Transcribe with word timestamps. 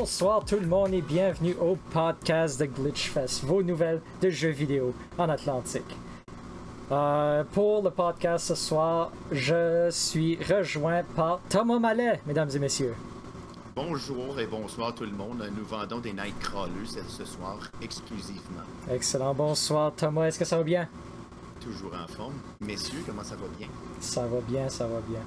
Bonsoir 0.00 0.42
tout 0.46 0.56
le 0.58 0.66
monde 0.66 0.94
et 0.94 1.02
bienvenue 1.02 1.54
au 1.60 1.76
podcast 1.92 2.58
de 2.58 2.64
Glitchfest, 2.64 3.44
vos 3.44 3.62
nouvelles 3.62 4.00
de 4.22 4.30
jeux 4.30 4.48
vidéo 4.48 4.94
en 5.18 5.28
Atlantique. 5.28 5.94
Euh, 6.90 7.44
pour 7.52 7.82
le 7.82 7.90
podcast 7.90 8.46
ce 8.46 8.54
soir, 8.54 9.12
je 9.30 9.88
suis 9.90 10.38
rejoint 10.42 11.02
par 11.14 11.40
Thomas 11.50 11.78
Mallet, 11.78 12.18
mesdames 12.24 12.48
et 12.54 12.58
messieurs. 12.58 12.94
Bonjour 13.76 14.40
et 14.40 14.46
bonsoir 14.46 14.94
tout 14.94 15.04
le 15.04 15.10
monde. 15.10 15.46
Nous 15.54 15.66
vendons 15.66 15.98
des 15.98 16.14
Nightcrawlers 16.14 16.86
ce, 16.86 17.00
ce 17.06 17.26
soir 17.26 17.58
exclusivement. 17.82 18.64
Excellent, 18.90 19.34
bonsoir 19.34 19.92
Thomas, 19.94 20.28
est-ce 20.28 20.38
que 20.38 20.46
ça 20.46 20.56
va 20.56 20.62
bien? 20.62 20.88
Toujours 21.60 21.92
en 21.92 22.10
forme. 22.10 22.40
Messieurs, 22.60 23.02
comment 23.06 23.22
ça 23.22 23.36
va 23.36 23.48
bien? 23.58 23.68
Ça 24.00 24.22
va 24.22 24.40
bien, 24.48 24.66
ça 24.70 24.86
va 24.86 25.00
bien. 25.06 25.20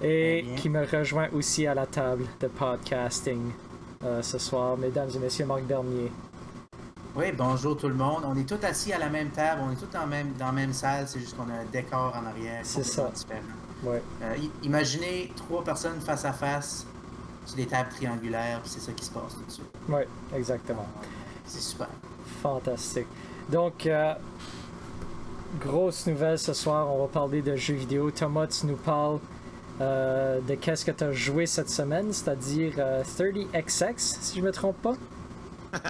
Et 0.00 0.40
bien. 0.40 0.54
qui 0.54 0.70
me 0.70 0.86
rejoint 0.86 1.28
aussi 1.34 1.66
à 1.66 1.74
la 1.74 1.84
table 1.84 2.24
de 2.40 2.48
podcasting 2.48 3.50
euh, 4.04 4.22
ce 4.22 4.38
soir, 4.38 4.76
mesdames 4.76 5.08
et 5.14 5.18
messieurs, 5.18 5.46
Marc 5.46 5.62
Bernier. 5.62 6.10
Oui, 7.14 7.32
bonjour 7.32 7.76
tout 7.76 7.88
le 7.88 7.94
monde. 7.94 8.22
On 8.26 8.36
est 8.36 8.44
tous 8.48 8.62
assis 8.64 8.92
à 8.92 8.98
la 8.98 9.08
même 9.08 9.30
table, 9.30 9.62
on 9.66 9.72
est 9.72 9.76
tous 9.76 9.96
en 9.96 10.06
même, 10.06 10.32
dans 10.38 10.46
la 10.46 10.52
même 10.52 10.72
salle, 10.72 11.08
c'est 11.08 11.18
juste 11.18 11.36
qu'on 11.36 11.48
a 11.48 11.54
un 11.54 11.64
décor 11.72 12.14
en 12.14 12.26
arrière 12.26 12.60
C'est 12.62 12.84
ça. 12.84 13.10
différent. 13.14 13.40
Ouais. 13.84 14.02
Euh, 14.22 14.34
imaginez 14.62 15.32
trois 15.36 15.64
personnes 15.64 16.00
face 16.00 16.24
à 16.26 16.32
face 16.32 16.86
sur 17.46 17.56
des 17.56 17.66
tables 17.66 17.88
triangulaires, 17.90 18.60
c'est 18.64 18.80
ça 18.80 18.92
qui 18.92 19.04
se 19.04 19.10
passe 19.10 19.34
tout 19.34 19.44
de 19.46 19.50
suite. 19.50 19.66
Ouais, 19.88 20.06
exactement. 20.34 20.86
C'est 21.46 21.60
super. 21.62 21.88
Fantastique. 22.42 23.06
Donc, 23.48 23.86
euh, 23.86 24.12
grosse 25.60 26.06
nouvelle 26.06 26.38
ce 26.38 26.52
soir, 26.52 26.92
on 26.92 27.02
va 27.02 27.08
parler 27.08 27.40
de 27.40 27.56
jeux 27.56 27.74
vidéo. 27.74 28.10
Thomas, 28.10 28.46
tu 28.48 28.66
nous 28.66 28.76
parles 28.76 29.20
euh, 29.80 30.40
de 30.40 30.54
qu'est-ce 30.54 30.84
que 30.84 30.90
tu 30.90 31.04
as 31.04 31.12
joué 31.12 31.46
cette 31.46 31.68
semaine, 31.70 32.12
c'est-à-dire 32.12 32.74
euh, 32.78 33.02
30XX, 33.02 33.94
si 33.96 34.38
je 34.38 34.44
me 34.44 34.52
trompe 34.52 34.76
pas? 34.82 34.94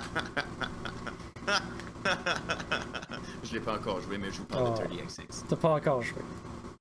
Je 3.43 3.53
l'ai 3.53 3.61
pas 3.61 3.75
encore 3.77 4.01
joué, 4.01 4.19
mais 4.19 4.31
je 4.31 4.39
vous 4.39 4.45
parle 4.45 4.73
Oh. 4.75 4.79
de 4.79 4.85
30XX. 4.97 5.45
T'as 5.49 5.57
pas 5.57 5.71
encore 5.75 6.03
joué. 6.03 6.19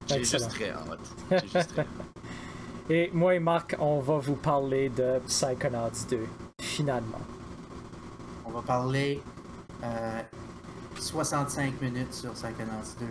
J'ai 0.07 0.23
juste 0.23 0.49
très 0.49 0.69
hâte. 0.69 0.99
J'ai 1.31 1.39
juste 1.47 1.69
très 1.69 1.81
hâte. 1.81 1.87
Et 2.89 3.09
moi 3.13 3.33
et 3.33 3.39
Marc, 3.39 3.75
on 3.79 3.99
va 3.99 4.19
vous 4.19 4.35
parler 4.35 4.89
de 4.89 5.17
Psychonauts 5.25 5.89
2, 6.07 6.19
finalement. 6.61 7.19
On 8.45 8.51
va 8.51 8.61
parler 8.61 9.23
euh, 9.83 10.21
65 10.99 11.81
minutes 11.81 12.13
sur 12.13 12.31
Psychonauts 12.33 12.95
2. 12.99 13.05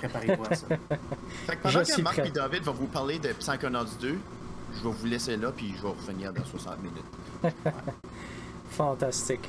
Préparez-vous 0.00 0.44
à 0.44 0.54
ça. 0.54 0.66
Fait 1.46 1.56
que 1.56 1.62
pendant 1.62 1.72
Je 1.72 1.78
que 1.80 1.92
suis 1.92 2.02
Marc 2.02 2.16
prêt. 2.18 2.28
et 2.28 2.30
David 2.30 2.62
vont 2.64 2.72
vous 2.72 2.86
parler 2.86 3.18
de 3.18 3.28
Psychonauts 3.32 3.84
2, 4.00 4.18
je 4.74 4.82
vais 4.82 4.90
vous 4.94 5.06
laisser 5.06 5.36
là 5.36 5.52
puis 5.54 5.74
je 5.76 5.82
vais 5.82 5.88
revenir 5.88 6.32
dans 6.32 6.44
60 6.44 6.76
minutes. 6.82 7.54
Fantastique. 8.70 9.48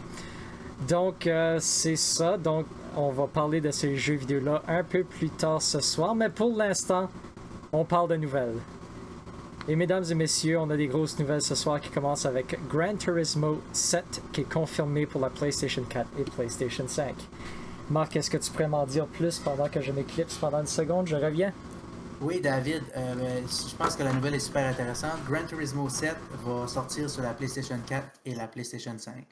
Donc, 0.88 1.28
euh, 1.28 1.58
c'est 1.60 1.96
ça. 1.96 2.38
Donc, 2.38 2.66
on 2.96 3.12
va 3.12 3.28
parler 3.28 3.62
de 3.62 3.72
ces 3.72 3.96
jeux 3.96 4.16
vidéo-là 4.16 4.64
un 4.68 4.84
peu 4.84 5.04
plus 5.04 5.30
tard 5.30 5.62
ce 5.62 5.80
soir. 5.80 6.16
Mais 6.16 6.30
pour 6.30 6.56
l'instant, 6.58 7.10
on 7.72 7.86
parle 7.86 8.10
de 8.10 8.16
nouvelles. 8.16 8.56
Et 9.68 9.76
mesdames 9.76 10.04
et 10.10 10.16
messieurs, 10.16 10.58
on 10.60 10.70
a 10.72 10.76
des 10.76 10.88
grosses 10.88 11.20
nouvelles 11.20 11.44
ce 11.44 11.54
soir 11.54 11.80
qui 11.80 11.90
commencent 11.90 12.26
avec 12.26 12.58
Gran 12.68 12.96
Turismo 12.96 13.62
7 13.72 14.24
qui 14.34 14.42
est 14.42 14.52
confirmé 14.52 15.06
pour 15.06 15.22
la 15.22 15.30
PlayStation 15.30 15.84
4 15.88 16.08
et 16.20 16.24
PlayStation 16.24 16.86
5. 16.88 17.14
Marc, 17.90 18.16
est-ce 18.16 18.30
que 18.30 18.38
tu 18.38 18.52
pourrais 18.52 18.68
m'en 18.68 18.86
dire 18.86 19.08
plus 19.08 19.40
pendant 19.40 19.68
que 19.70 19.82
je 19.82 19.92
m'éclipse 19.92 20.36
pendant 20.36 20.60
une 20.60 20.68
seconde? 20.68 21.08
Je 21.08 21.16
reviens. 21.16 21.54
Oui, 22.22 22.40
David, 22.40 22.84
euh, 22.96 23.16
ben, 23.16 23.48
je 23.48 23.76
pense 23.76 23.96
que 23.96 24.04
la 24.04 24.14
nouvelle 24.14 24.36
est 24.36 24.40
super 24.40 24.68
intéressante. 24.68 25.24
Gran 25.28 25.46
Turismo 25.46 25.90
7 25.90 26.16
va 26.46 26.68
sortir 26.68 27.10
sur 27.10 27.24
la 27.24 27.34
PlayStation 27.34 27.80
4 27.88 28.08
et 28.26 28.36
la 28.36 28.48
PlayStation 28.48 28.98
5. 28.98 29.26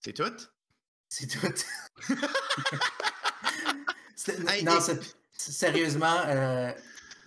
C'est 0.00 0.14
tout? 0.14 0.32
C'est 1.08 1.26
tout. 1.26 1.46
Hey, 4.46 4.62
non, 4.62 4.78
sérieusement, 5.32 6.20
euh, 6.26 6.70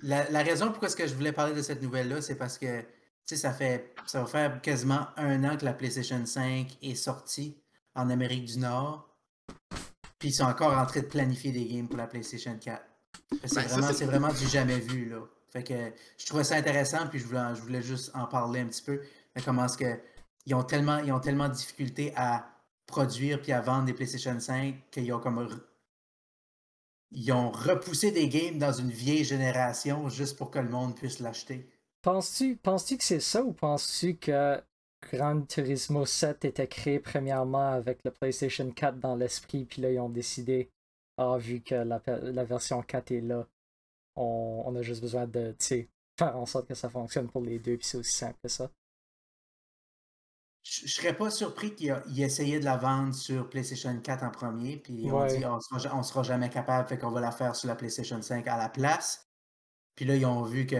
la, 0.03 0.29
la 0.29 0.43
raison 0.43 0.69
pourquoi 0.69 0.87
est-ce 0.87 0.95
que 0.95 1.05
je 1.05 1.13
voulais 1.13 1.33
parler 1.33 1.53
de 1.53 1.61
cette 1.61 1.81
nouvelle-là, 1.81 2.21
c'est 2.21 2.35
parce 2.35 2.57
que 2.57 2.79
tu 2.81 2.87
sais, 3.25 3.35
ça 3.35 3.51
fait 3.51 3.93
ça 4.05 4.21
va 4.21 4.27
faire 4.27 4.61
quasiment 4.61 5.07
un 5.17 5.43
an 5.43 5.57
que 5.57 5.65
la 5.65 5.73
PlayStation 5.73 6.25
5 6.25 6.77
est 6.81 6.95
sortie 6.95 7.57
en 7.95 8.09
Amérique 8.09 8.45
du 8.45 8.59
Nord. 8.59 9.09
Puis 10.19 10.29
ils 10.29 10.33
sont 10.33 10.43
encore 10.43 10.77
en 10.77 10.85
train 10.85 11.01
de 11.01 11.05
planifier 11.05 11.51
des 11.51 11.65
games 11.65 11.87
pour 11.87 11.97
la 11.97 12.07
PlayStation 12.07 12.57
4. 12.57 12.83
Fait 13.29 13.39
que 13.39 13.47
C'est 13.47 13.55
Ben, 13.55 13.67
vraiment, 13.67 14.05
vraiment 14.05 14.33
du 14.33 14.47
jamais 14.47 14.79
vu 14.79 15.09
là. 15.09 15.21
Fait 15.49 15.63
que 15.63 15.93
je 16.17 16.25
trouvais 16.25 16.43
ça 16.43 16.55
intéressant, 16.55 17.07
puis 17.07 17.19
je 17.19 17.25
voulais, 17.25 17.55
je 17.55 17.61
voulais 17.61 17.81
juste 17.81 18.11
en 18.13 18.25
parler 18.25 18.59
un 18.59 18.67
petit 18.67 18.81
peu. 18.81 19.01
Mais 19.35 19.41
comment 19.41 19.65
est-ce 19.65 19.77
que 19.77 19.99
ils 20.45 20.53
ont 20.53 20.63
tellement, 20.63 20.99
ils 20.99 21.11
ont 21.11 21.19
tellement 21.19 21.49
de 21.49 21.53
difficultés 21.53 22.13
à 22.15 22.47
produire 22.85 23.41
puis 23.41 23.51
à 23.51 23.61
vendre 23.61 23.85
des 23.85 23.93
PlayStation 23.93 24.39
5 24.39 24.75
qu'ils 24.91 25.11
ont 25.13 25.19
comme 25.19 25.47
ils 27.11 27.31
ont 27.31 27.51
repoussé 27.51 28.11
des 28.11 28.27
games 28.27 28.57
dans 28.57 28.73
une 28.73 28.91
vieille 28.91 29.23
génération 29.23 30.09
juste 30.09 30.37
pour 30.37 30.51
que 30.51 30.59
le 30.59 30.69
monde 30.69 30.95
puisse 30.95 31.19
l'acheter. 31.19 31.69
Penses-tu 32.01 32.57
penses-tu 32.57 32.97
que 32.97 33.03
c'est 33.03 33.19
ça 33.19 33.43
ou 33.43 33.53
penses-tu 33.53 34.17
que 34.17 34.61
Gran 35.11 35.41
Turismo 35.43 36.05
7 36.05 36.45
était 36.45 36.67
créé 36.67 36.99
premièrement 36.99 37.71
avec 37.71 37.99
le 38.03 38.11
PlayStation 38.11 38.69
4 38.71 38.99
dans 38.99 39.15
l'esprit, 39.15 39.65
puis 39.65 39.81
là 39.81 39.91
ils 39.91 39.99
ont 39.99 40.09
décidé, 40.09 40.69
ah, 41.17 41.37
vu 41.37 41.61
que 41.61 41.75
la, 41.75 42.01
la 42.07 42.43
version 42.43 42.81
4 42.81 43.11
est 43.11 43.21
là, 43.21 43.47
on, 44.15 44.63
on 44.65 44.75
a 44.75 44.81
juste 44.81 45.01
besoin 45.01 45.27
de 45.27 45.55
faire 46.17 46.37
en 46.37 46.45
sorte 46.45 46.67
que 46.67 46.75
ça 46.75 46.89
fonctionne 46.89 47.29
pour 47.29 47.41
les 47.43 47.59
deux, 47.59 47.77
puis 47.77 47.87
c'est 47.87 47.97
aussi 47.97 48.15
simple 48.15 48.37
que 48.41 48.49
ça. 48.49 48.71
Je 50.63 50.87
je 50.87 50.93
serais 50.93 51.15
pas 51.15 51.29
surpris 51.29 51.75
qu'ils 51.75 52.21
essayaient 52.21 52.59
de 52.59 52.65
la 52.65 52.77
vendre 52.77 53.13
sur 53.13 53.49
PlayStation 53.49 53.97
4 53.99 54.23
en 54.23 54.31
premier, 54.31 54.77
puis 54.77 54.93
ils 54.93 55.11
ont 55.11 55.21
Ouais. 55.21 55.27
dit 55.27 55.45
on 55.45 55.59
sera, 55.61 55.95
on 55.95 56.03
sera 56.03 56.23
jamais 56.23 56.49
capable, 56.49 56.87
fait 56.89 56.97
qu'on 56.97 57.11
va 57.11 57.21
la 57.21 57.31
faire 57.31 57.55
sur 57.55 57.67
la 57.67 57.75
PlayStation 57.75 58.21
5 58.21 58.47
à 58.47 58.57
la 58.57 58.69
place. 58.69 59.27
Puis 59.95 60.05
là, 60.05 60.15
ils 60.15 60.25
ont 60.25 60.43
vu 60.43 60.65
que 60.67 60.77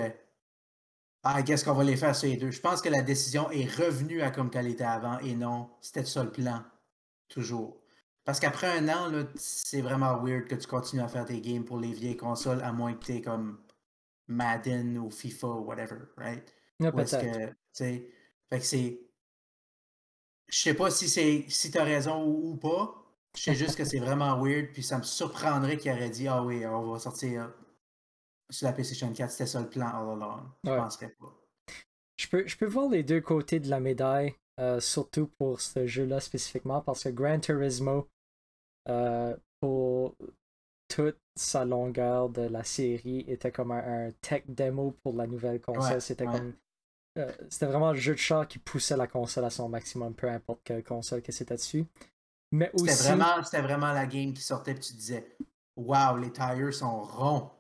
Ah, 1.27 1.41
qu'est-ce 1.41 1.65
qu'on 1.65 1.73
va 1.73 1.83
les 1.83 1.97
faire 1.97 2.15
sur 2.15 2.29
les 2.29 2.37
deux? 2.37 2.51
Je 2.51 2.61
pense 2.61 2.83
que 2.83 2.89
la 2.89 3.01
décision 3.01 3.49
est 3.49 3.65
revenue 3.65 4.21
à 4.21 4.29
comme 4.29 4.51
qu'elle 4.51 4.67
était 4.67 4.83
avant 4.83 5.17
et 5.19 5.33
non, 5.33 5.71
c'était 5.81 6.05
ça 6.05 6.23
le 6.23 6.31
plan. 6.31 6.63
Toujours. 7.29 7.81
Parce 8.23 8.39
qu'après 8.39 8.67
un 8.77 8.87
an, 8.89 9.25
c'est 9.35 9.81
vraiment 9.81 10.21
weird 10.21 10.47
que 10.47 10.53
tu 10.53 10.67
continues 10.67 11.01
à 11.01 11.07
faire 11.07 11.25
des 11.25 11.41
games 11.41 11.65
pour 11.65 11.79
les 11.79 11.91
vieilles 11.93 12.15
consoles, 12.15 12.61
à 12.61 12.71
moins 12.71 12.93
que 12.93 13.03
tu 13.05 13.21
comme 13.21 13.59
Madden 14.27 14.99
ou 14.99 15.09
FIFA 15.09 15.47
ou 15.47 15.65
whatever, 15.65 15.97
right? 16.17 16.53
Ah, 16.83 16.91
est-ce 16.97 17.17
peut-être. 17.17 17.31
que, 17.33 17.47
tu 17.47 17.55
sais, 17.73 18.07
fait 18.49 18.59
que 18.59 18.65
c'est. 18.65 19.01
Je 20.47 20.59
sais 20.59 20.73
pas 20.75 20.91
si 20.91 21.09
c'est 21.09 21.45
si 21.49 21.71
t'as 21.71 21.83
raison 21.83 22.23
ou, 22.23 22.51
ou 22.51 22.55
pas. 22.57 23.03
Je 23.35 23.41
sais 23.41 23.55
juste 23.55 23.75
que 23.77 23.83
c'est 23.85 23.99
vraiment 23.99 24.39
weird, 24.41 24.71
puis 24.73 24.83
ça 24.83 24.99
me 24.99 25.03
surprendrait 25.03 25.77
qu'il 25.77 25.91
aurait 25.91 26.09
dit 26.11 26.27
Ah 26.27 26.43
oui, 26.43 26.65
on 26.67 26.91
va 26.91 26.99
sortir 26.99 27.51
sur 28.49 28.67
la 28.67 28.73
PlayStation 28.73 29.11
4, 29.13 29.31
c'était 29.31 29.47
ça 29.47 29.61
le 29.61 29.69
plan 29.69 29.87
all 29.87 30.09
along. 30.21 30.43
Je 30.63 30.71
Ouais. 30.71 30.77
penserais 30.77 31.09
pas. 31.19 31.33
Je 32.17 32.27
peux, 32.27 32.47
je 32.47 32.57
peux 32.57 32.65
voir 32.65 32.89
les 32.89 33.03
deux 33.03 33.21
côtés 33.21 33.59
de 33.59 33.69
la 33.69 33.79
médaille, 33.79 34.35
euh, 34.59 34.79
surtout 34.79 35.27
pour 35.37 35.59
ce 35.61 35.85
jeu-là 35.85 36.19
spécifiquement, 36.19 36.81
parce 36.81 37.03
que 37.03 37.09
Gran 37.09 37.39
Turismo, 37.39 38.07
euh, 38.89 39.35
pour 39.59 40.15
toute 40.87 41.17
sa 41.35 41.65
longueur 41.65 42.29
de 42.29 42.43
la 42.43 42.63
série, 42.63 43.25
était 43.27 43.51
comme 43.51 43.71
un, 43.71 44.07
un 44.07 44.11
tech 44.21 44.43
demo 44.47 44.91
pour 45.03 45.15
la 45.15 45.27
nouvelle 45.27 45.61
console. 45.61 45.95
Ouais, 45.95 45.99
c'était 46.01 46.25
ouais. 46.25 46.31
comme. 46.31 46.53
euh, 47.19 47.31
c'était 47.49 47.67
vraiment 47.67 47.91
le 47.93 47.99
jeu 47.99 48.13
de 48.13 48.19
char 48.19 48.47
qui 48.47 48.59
poussait 48.59 48.97
la 48.97 49.07
console 49.07 49.45
à 49.45 49.51
son 49.51 49.69
maximum, 49.69 50.15
peu 50.15 50.29
importe 50.29 50.61
quelle 50.63 50.83
console 50.83 51.21
que 51.21 51.31
c'était 51.33 51.55
dessus. 51.55 51.85
Mais 52.51 52.71
C'était 52.75 52.91
aussi. 52.91 53.03
vraiment, 53.03 53.43
c'était 53.43 53.61
vraiment 53.61 53.91
la 53.93 54.05
game 54.05 54.33
qui 54.33 54.41
sortait, 54.41 54.73
puis 54.73 54.83
tu 54.83 54.93
disais 54.93 55.35
Wow, 55.75 56.17
les 56.17 56.31
tires 56.31 56.73
sont 56.73 57.01
ronds. 57.03 57.51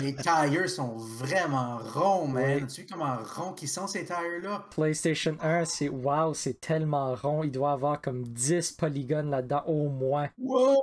Les 0.00 0.14
tires 0.16 0.68
sont 0.68 0.96
vraiment 0.96 1.78
ronds, 1.78 2.28
man. 2.28 2.60
Oui. 2.62 2.66
Tu 2.68 2.74
sais 2.82 2.86
comment 2.86 3.16
ronds 3.36 3.52
qu'ils 3.52 3.68
sont 3.68 3.86
ces 3.86 4.04
tires-là? 4.04 4.66
PlayStation 4.70 5.36
1, 5.40 5.64
c'est 5.64 5.88
wow, 5.88 6.34
c'est 6.34 6.60
tellement 6.60 7.14
rond. 7.14 7.42
Il 7.44 7.50
doit 7.52 7.72
avoir 7.72 8.00
comme 8.00 8.24
10 8.26 8.72
polygones 8.72 9.30
là-dedans 9.30 9.64
au 9.66 9.88
moins. 9.88 10.28
Wow! 10.38 10.82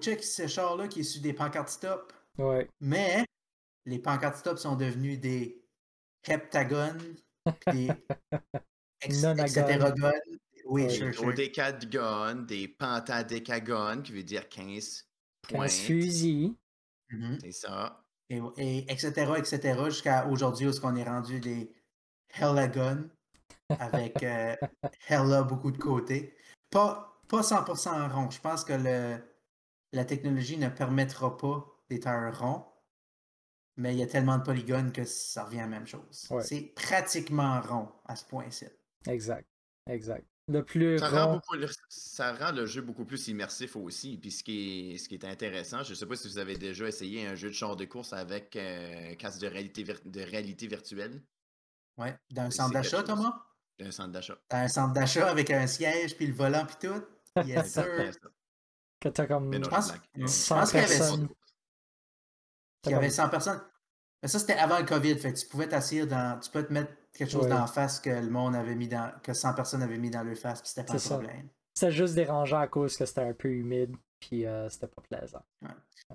Check 0.00 0.22
ce 0.22 0.46
char-là 0.46 0.86
qui 0.88 1.00
est 1.00 1.04
sur 1.04 1.20
des 1.22 1.32
pancartes 1.32 1.68
stop. 1.68 2.12
Ouais. 2.38 2.68
Mais 2.80 3.24
les 3.86 3.98
pancartes 3.98 4.36
stop 4.36 4.58
sont 4.58 4.76
devenus 4.76 5.18
des 5.20 5.60
heptagones, 6.26 7.00
des 7.72 7.90
ex- 9.02 9.22
Nonagones. 9.22 9.44
exétérogones. 9.46 10.12
Oui, 10.66 10.84
Oui. 10.84 10.90
sure, 10.90 11.06
Des 11.08 11.12
sure. 11.12 11.24
dodécagones, 11.26 12.46
des 12.46 12.68
pentadécagones, 12.68 14.02
qui 14.02 14.12
veut 14.12 14.22
dire 14.22 14.48
15 14.48 15.06
points. 15.42 15.66
15 15.66 15.78
fusils. 15.80 16.54
Mhm. 17.10 17.38
C'est 17.40 17.52
ça. 17.52 18.04
Et, 18.30 18.40
et 18.56 18.92
etc., 18.92 19.32
etc., 19.36 19.78
jusqu'à 19.86 20.26
aujourd'hui 20.28 20.66
où 20.66 20.70
est-ce 20.70 20.80
qu'on 20.80 20.96
est 20.96 21.04
rendu 21.04 21.40
des 21.40 21.72
hellagones 22.38 23.10
avec 23.78 24.22
euh, 24.22 24.56
hella 25.08 25.42
beaucoup 25.42 25.70
de 25.70 25.78
côtés. 25.78 26.36
Pas, 26.70 27.20
pas 27.28 27.42
100% 27.42 28.10
rond. 28.12 28.30
Je 28.30 28.40
pense 28.40 28.64
que 28.64 28.72
le, 28.74 29.18
la 29.92 30.04
technologie 30.04 30.58
ne 30.58 30.68
permettra 30.68 31.36
pas 31.36 31.66
des 31.90 32.00
tires 32.00 32.38
ronds. 32.38 32.64
mais 33.76 33.94
il 33.94 33.98
y 33.98 34.02
a 34.02 34.06
tellement 34.06 34.38
de 34.38 34.42
polygones 34.44 34.92
que 34.92 35.04
ça 35.04 35.44
revient 35.44 35.58
à 35.60 35.62
la 35.62 35.68
même 35.68 35.86
chose. 35.86 36.26
Ouais. 36.30 36.42
C'est 36.42 36.60
pratiquement 36.74 37.60
rond 37.60 37.88
à 38.06 38.16
ce 38.16 38.24
point-ci. 38.24 38.66
Exact. 39.06 39.46
Exact. 39.88 40.26
Le 40.46 40.62
plus 40.62 40.98
Ça 40.98 41.08
rend, 41.08 41.32
beaucoup 41.34 41.56
ça 41.88 42.34
rend 42.34 42.52
le 42.52 42.66
jeu 42.66 42.82
beaucoup 42.82 43.06
plus 43.06 43.28
immersif 43.28 43.76
aussi. 43.76 44.18
Puis 44.18 44.30
ce 44.30 44.44
qui 44.44 44.92
est, 44.94 44.98
ce 44.98 45.08
qui 45.08 45.14
est 45.14 45.24
intéressant, 45.24 45.82
je 45.82 45.90
ne 45.90 45.94
sais 45.94 46.04
pas 46.06 46.16
si 46.16 46.28
vous 46.28 46.36
avez 46.38 46.56
déjà 46.56 46.86
essayé 46.86 47.26
un 47.26 47.34
jeu 47.34 47.48
de 47.48 47.54
char 47.54 47.76
de 47.76 47.84
course 47.86 48.12
avec 48.12 48.54
euh, 48.56 49.14
casque 49.14 49.40
de 49.40 49.46
réalité, 49.46 49.84
vir- 49.84 50.02
de 50.04 50.20
réalité 50.20 50.66
virtuelle. 50.66 51.22
Ouais. 51.96 52.18
Dans 52.30 52.42
un 52.42 52.50
centre 52.50 52.74
d'achat. 52.74 53.02
Thomas? 53.02 53.42
Un 53.80 53.90
centre 53.90 54.10
d'achat. 54.10 54.38
Dans 54.50 54.56
un 54.58 54.68
centre 54.68 54.92
d'achat 54.92 55.30
avec 55.30 55.50
un 55.50 55.66
siège, 55.66 56.14
puis 56.16 56.26
le 56.26 56.34
volant, 56.34 56.66
puis 56.66 56.76
tout? 56.88 57.02
Yes, 57.46 57.72
sir. 57.72 58.12
Que 59.00 59.08
t'as 59.08 59.26
comme 59.26 59.50
non, 59.50 59.62
Je 59.64 59.68
pense- 59.70 59.92
qu'il 59.92 60.22
y 60.22 60.82
avait 60.82 60.98
personnes. 60.98 61.28
Il 62.84 62.90
y 62.90 62.94
avait 62.94 63.10
100 63.10 63.28
personnes. 63.30 63.62
Mais 64.22 64.28
ça, 64.28 64.38
c'était 64.38 64.54
avant 64.54 64.78
le 64.78 64.84
COVID. 64.84 65.18
Fait 65.18 65.32
que 65.32 65.38
tu 65.38 65.46
pouvais 65.46 65.68
t'asseoir 65.68 66.06
dans. 66.06 66.38
Tu 66.38 66.50
peux 66.50 66.64
te 66.66 66.72
mettre 66.72 66.92
quelque 67.14 67.30
chose 67.30 67.44
Ouais. 67.44 67.48
la 67.50 67.66
face 67.66 68.00
que 68.00 68.10
le 68.10 68.28
monde 68.30 68.54
avait 68.54 68.74
mis 68.74 68.88
dans. 68.88 69.12
que 69.22 69.32
100 69.32 69.54
personnes 69.54 69.82
avaient 69.82 69.98
mis 69.98 70.10
dans 70.10 70.22
leur 70.22 70.36
face, 70.36 70.60
puis 70.60 70.68
c'était 70.68 70.84
pas 70.84 70.94
un 70.94 70.98
ça. 70.98 71.14
problème. 71.14 71.48
C'était 71.74 71.92
juste 71.92 72.14
dérangeant 72.14 72.60
à 72.60 72.66
cause 72.68 72.96
que 72.96 73.04
c'était 73.06 73.22
un 73.22 73.32
peu 73.32 73.48
humide, 73.50 73.96
puis 74.20 74.46
euh, 74.46 74.68
c'était 74.68 74.86
pas 74.88 75.02
plaisant. 75.02 75.42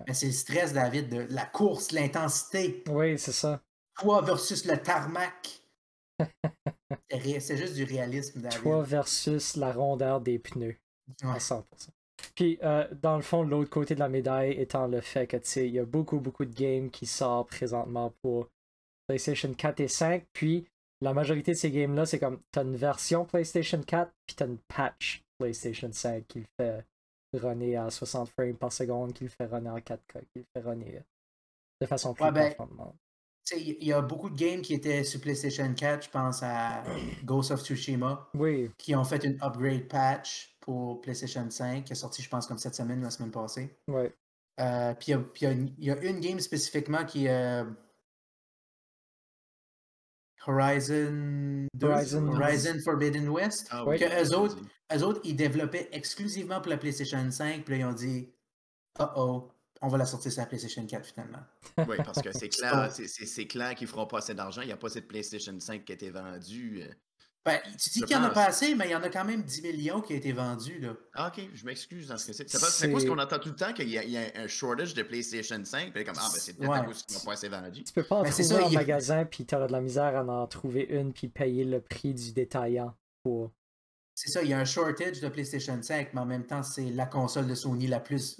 Mais 0.07 0.13
c'est 0.13 0.28
le 0.28 0.31
stress, 0.31 0.72
David, 0.74 1.10
de 1.10 1.28
la 1.34 1.46
course, 1.46 1.92
l'intensité. 1.92 2.84
Oui, 2.90 3.18
c'est 3.18 3.31
ça. 3.34 3.62
Toi 4.00 4.22
versus 4.22 4.66
le 4.66 4.78
tarmac. 4.78 5.62
C'est 7.10 7.57
juste 7.57 7.75
du 7.75 7.84
réalisme, 7.84 8.42
David. 8.42 8.60
Toi 8.62 8.84
versus 8.84 9.56
la 9.56 9.72
rondeur 9.72 10.22
des 10.22 10.40
pneus. 10.40 10.78
Ouais. 11.24 11.30
À 11.31 11.38
100%. 11.40 11.63
Puis, 12.36 12.60
euh, 12.63 12.88
dans 13.02 13.16
le 13.16 13.22
fond, 13.22 13.44
l'autre 13.44 13.69
côté 13.69 13.95
de 13.95 14.00
la 14.00 14.10
médaille 14.10 14.52
étant 14.54 14.88
le 14.88 15.02
fait 15.02 15.25
que, 15.28 15.38
tu 15.38 15.48
sais, 15.48 15.68
il 15.68 15.74
y 15.74 15.80
a 15.80 15.86
beaucoup, 15.86 16.19
beaucoup 16.19 16.45
de 16.45 16.54
games 16.54 16.90
qui 16.90 17.06
sortent 17.06 17.50
présentement 17.50 18.13
pour 18.22 18.48
PlayStation 19.07 19.54
4 19.54 19.80
et 19.80 19.88
5. 19.88 20.25
Puis, 20.34 20.68
la 21.01 21.13
majorité 21.13 21.51
de 21.51 21.57
ces 21.57 21.72
games-là, 21.72 22.06
c'est 22.06 22.19
comme, 22.19 22.42
t'as 22.51 22.63
une 22.63 22.75
version 22.75 23.25
PlayStation 23.25 23.81
4, 23.81 24.12
puis 24.25 24.36
t'as 24.36 24.46
une 24.48 24.57
patch 24.60 25.24
PlayStation 25.38 25.90
5 25.92 26.28
qui 26.28 26.40
le 26.40 26.46
fait 26.60 26.86
runner 27.34 27.78
à 27.78 27.90
60 27.90 28.30
frames 28.30 28.56
par 28.57 28.72
seconde, 28.74 29.13
qui 29.13 29.24
le 29.24 29.30
fait 29.30 29.46
runner 29.46 29.69
en 29.69 29.78
4K, 29.78 30.22
qui 30.34 30.40
le 30.40 30.46
fait 30.54 30.62
runner 30.62 31.01
de 31.81 31.86
façon 31.88 32.13
plus 32.13 32.24
Ouais, 32.25 32.31
ben, 32.31 32.54
Il 33.56 33.84
y 33.86 33.94
a 33.94 34.01
beaucoup 34.01 34.30
de 34.30 34.36
games 34.36 34.62
qui 34.62 34.74
étaient 34.74 35.04
sur 35.04 35.22
PlayStation 35.22 35.74
4. 35.74 36.06
Je 36.06 36.10
pense 36.10 36.42
à 36.44 36.84
Ghost 37.24 37.52
of 37.52 37.62
Tsushima, 37.62 38.30
Oui, 38.34 38.69
qui 38.78 38.94
ont 38.95 39.04
fait 39.06 39.24
une 39.24 39.38
upgrade 39.42 39.88
patch 39.88 40.56
pour 40.60 41.02
PlayStation 41.02 41.50
5, 41.50 41.86
qui 41.86 41.94
est 41.94 41.95
sorti, 41.95 42.22
je 42.22 42.30
pense, 42.30 42.45
comme 42.45 42.57
cette 42.57 42.75
semaine 42.75 43.00
ou 43.00 43.04
la 43.04 43.10
semaine 43.12 43.31
passée. 43.31 43.75
oui. 43.88 44.07
Euh, 44.60 44.94
puis 44.95 45.13
il 45.13 45.44
y 45.44 45.45
a- 45.48 45.52
y, 45.52 45.54
une- 45.54 45.74
il 45.78 45.86
y 45.86 45.90
a 45.92 46.04
une 46.04 46.19
game 46.19 46.38
spécifiquement 46.42 47.06
qui 47.06 47.28
est 47.28 47.30
euh, 47.63 47.63
Horizon 50.47 51.68
2, 51.74 51.88
Horizon- 51.88 52.27
Horizon 52.27 52.80
Forbidden 52.83 53.30
West. 53.30 53.68
Ah. 53.71 53.83
Que 53.86 53.89
oui, 53.89 53.97
eux 54.03 54.36
autres, 54.36 54.57
eux 54.95 55.03
autres, 55.03 55.21
ils 55.24 55.36
développaient 55.36 55.89
exclusivement 55.91 56.62
pour 56.62 56.69
la 56.69 56.77
PlayStation 56.77 57.30
5, 57.30 57.63
puis 57.65 57.75
là, 57.75 57.80
ils 57.81 57.86
ont 57.86 57.94
dit 57.94 58.30
Oh 59.00 59.06
oh, 59.15 59.51
on 59.81 59.88
va 59.88 59.97
la 59.97 60.06
sortir 60.06 60.31
sur 60.31 60.41
la 60.41 60.47
PlayStation 60.47 60.86
4 60.86 61.06
finalement. 61.06 61.39
Oui, 61.88 61.97
parce 62.03 62.21
que 62.21 62.31
c'est 62.31 62.50
clair, 62.57 62.91
c'est- 62.91 63.07
c'est 63.07 63.25
c'est 63.25 63.47
clair 63.47 63.75
qu'ils 63.75 63.88
feront 63.88 64.06
pas 64.07 64.18
assez 64.19 64.33
d'argent. 64.33 64.62
Il 64.62 64.68
n'y 64.68 64.74
a 64.74 64.77
pas 64.77 64.89
de 64.89 65.00
PlayStation 65.00 65.57
5 65.59 65.86
qui 65.86 65.91
a 65.91 65.95
été 65.95 66.09
vendu. 66.09 66.83
Ben, 67.45 67.57
tu 67.81 67.89
dis 67.89 68.01
qu'il 68.01 68.15
n'y 68.18 68.21
en 68.21 68.25
a 68.25 68.30
pas 68.31 68.45
assez, 68.45 68.75
mais 68.75 68.88
il 68.88 68.91
y 68.91 68.95
en 68.95 69.01
a 69.01 69.09
quand 69.09 69.24
même 69.24 69.41
10 69.44 69.62
millions 69.62 70.01
qui 70.01 70.13
ont 70.13 70.18
été 70.18 70.33
vendus. 70.33 70.77
Là. 70.80 70.94
Ah, 71.13 71.27
ok, 71.36 71.41
je 71.53 71.65
m'excuse 71.65 72.09
dans 72.09 72.18
ce 72.18 72.27
cas-ci. 72.27 72.44
C'est 72.47 72.59
pas- 72.59 72.68
c'est 72.68 72.91
quoi 72.91 73.00
ce 73.00 73.06
qu'on 73.07 73.18
entend 73.18 73.39
tout 73.39 73.50
le 73.50 73.56
temps 73.56 73.71
qu'il 73.74 73.89
y, 73.89 73.97
a- 73.97 74.03
y 74.03 74.18
a 74.18 74.24
un 74.36 74.47
shortage 74.47 74.94
de 74.94 75.01
PlayStation 75.03 75.63
5? 75.63 75.94
Puis 75.94 76.03
comme, 76.03 76.15
ah, 76.19 76.30
ben 76.31 76.39
c'est 76.39 76.53
peut-être 76.57 76.71
à 76.74 76.81
Ouais. 76.81 76.86
cause 76.88 77.03
qu'ils 77.03 77.15
n'ont 77.18 77.24
pas 77.24 77.33
assez 77.33 77.47
vendu. 77.47 77.83
Tu 77.83 77.94
peux 77.94 78.03
pas 78.03 78.18
en 78.18 78.24
Ben, 78.24 78.30
trouver 78.30 78.44
ça, 78.44 78.63
en 78.65 78.69
il 78.69 78.75
a- 78.75 78.80
magasin, 78.80 79.25
puis 79.25 79.45
t'auras 79.45 79.68
de 79.68 79.71
la 79.71 79.81
misère 79.81 80.15
à 80.18 80.24
en 80.24 80.47
trouver 80.47 80.83
une, 80.89 81.13
puis 81.13 81.30
payer 81.30 81.63
le 81.63 81.80
prix 81.81 82.13
du 82.13 82.33
détaillant 82.33 82.94
pour. 83.24 83.51
C'est 84.15 84.30
ça, 84.31 84.44
il 84.44 84.50
y 84.50 84.53
a 84.53 84.59
un 84.59 84.65
shortage 84.65 85.21
de 85.21 85.30
PlayStation 85.30 85.81
5, 85.81 86.09
mais 86.13 86.19
en 86.19 86.25
même 86.25 86.45
temps, 86.45 86.62
c'est 86.62 86.89
la 86.92 87.06
console 87.06 87.47
de 87.47 87.56
Sony 87.56 87.88
la 87.88 88.01
plus 88.01 88.38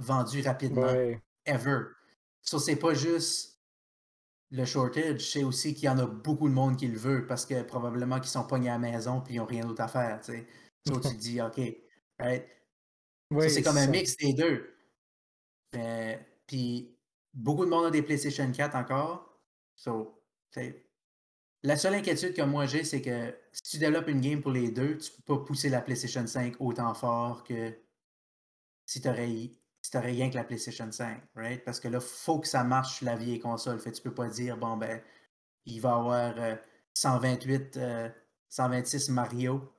vendue 0.00 0.42
rapidement 0.42 0.82
Ouais, 0.82 1.22
ever. 1.46 1.78
So, 2.42 2.58
c'est 2.58 2.74
pas 2.76 2.92
juste 2.92 3.51
le 4.52 4.66
shortage, 4.66 5.30
c'est 5.30 5.44
aussi 5.44 5.74
qu'il 5.74 5.84
y 5.84 5.88
en 5.88 5.98
a 5.98 6.06
beaucoup 6.06 6.46
de 6.46 6.52
monde 6.52 6.76
qui 6.76 6.86
le 6.86 6.98
veut 6.98 7.26
parce 7.26 7.46
que 7.46 7.62
probablement 7.62 8.20
qu'ils 8.20 8.30
sont 8.30 8.46
pognés 8.46 8.68
à 8.68 8.72
la 8.74 8.78
maison 8.78 9.22
puis 9.22 9.34
ils 9.34 9.38
n'ont 9.38 9.46
rien 9.46 9.64
d'autre 9.64 9.80
à 9.80 9.88
faire. 9.88 10.20
Tu 10.20 10.32
sais. 10.32 10.46
So, 10.86 11.00
tu 11.00 11.08
te 11.08 11.14
dis, 11.14 11.40
OK, 11.40 11.58
right? 12.18 12.46
So, 13.30 13.38
Oui, 13.38 13.50
c'est 13.50 13.62
comme 13.62 13.78
un 13.78 13.86
mix 13.86 14.16
des 14.18 14.34
deux. 14.34 14.74
Mais, 15.72 16.20
puis, 16.46 16.98
beaucoup 17.32 17.64
de 17.64 17.70
monde 17.70 17.86
a 17.86 17.90
des 17.90 18.02
PlayStation 18.02 18.50
4 18.52 18.76
encore. 18.76 19.40
So, 19.74 20.22
la 21.62 21.76
seule 21.78 21.94
inquiétude 21.94 22.34
que 22.34 22.42
moi 22.42 22.66
j'ai, 22.66 22.84
c'est 22.84 23.00
que 23.00 23.34
si 23.52 23.62
tu 23.62 23.78
développes 23.78 24.08
une 24.08 24.20
game 24.20 24.42
pour 24.42 24.50
les 24.50 24.70
deux, 24.70 24.98
tu 24.98 25.12
peux 25.12 25.38
pas 25.38 25.44
pousser 25.44 25.70
la 25.70 25.80
PlayStation 25.80 26.26
5 26.26 26.56
autant 26.60 26.92
fort 26.92 27.42
que 27.42 27.72
si 28.84 29.00
tu 29.00 29.08
aurais, 29.08 29.56
si 29.82 29.98
rien 29.98 30.30
que 30.30 30.36
la 30.36 30.44
PlayStation 30.44 30.90
5, 30.90 31.22
right? 31.36 31.64
Parce 31.64 31.80
que 31.80 31.88
là, 31.88 32.00
faut 32.00 32.40
que 32.40 32.48
ça 32.48 32.64
marche 32.64 32.96
sur 32.98 33.06
la 33.06 33.16
vieille 33.16 33.40
console. 33.40 33.80
Fait 33.80 33.92
tu 33.92 34.02
peux 34.02 34.14
pas 34.14 34.28
dire, 34.28 34.56
bon, 34.56 34.76
ben, 34.76 35.02
il 35.66 35.80
va 35.80 35.90
y 35.90 35.92
avoir 35.92 36.34
euh, 36.38 36.56
128, 36.94 37.76
euh, 37.78 38.10
126 38.48 39.10
Mario 39.10 39.72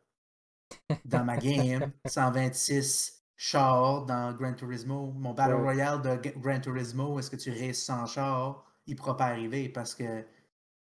dans 1.05 1.23
ma 1.23 1.37
game, 1.37 1.91
126 2.05 3.23
chars 3.35 4.05
dans 4.05 4.33
Gran 4.33 4.53
Turismo. 4.53 5.11
Mon 5.13 5.33
Battle 5.33 5.55
Ouais. 5.55 5.61
Royale 5.61 6.01
de 6.01 6.15
Gran 6.39 6.59
Turismo, 6.59 7.19
est-ce 7.19 7.29
que 7.29 7.35
tu 7.35 7.51
races 7.51 7.83
sans 7.83 8.05
char? 8.05 8.65
Il 8.85 8.95
pourra 8.95 9.15
pas 9.17 9.25
arriver 9.27 9.69
parce 9.69 9.95
que 9.95 10.25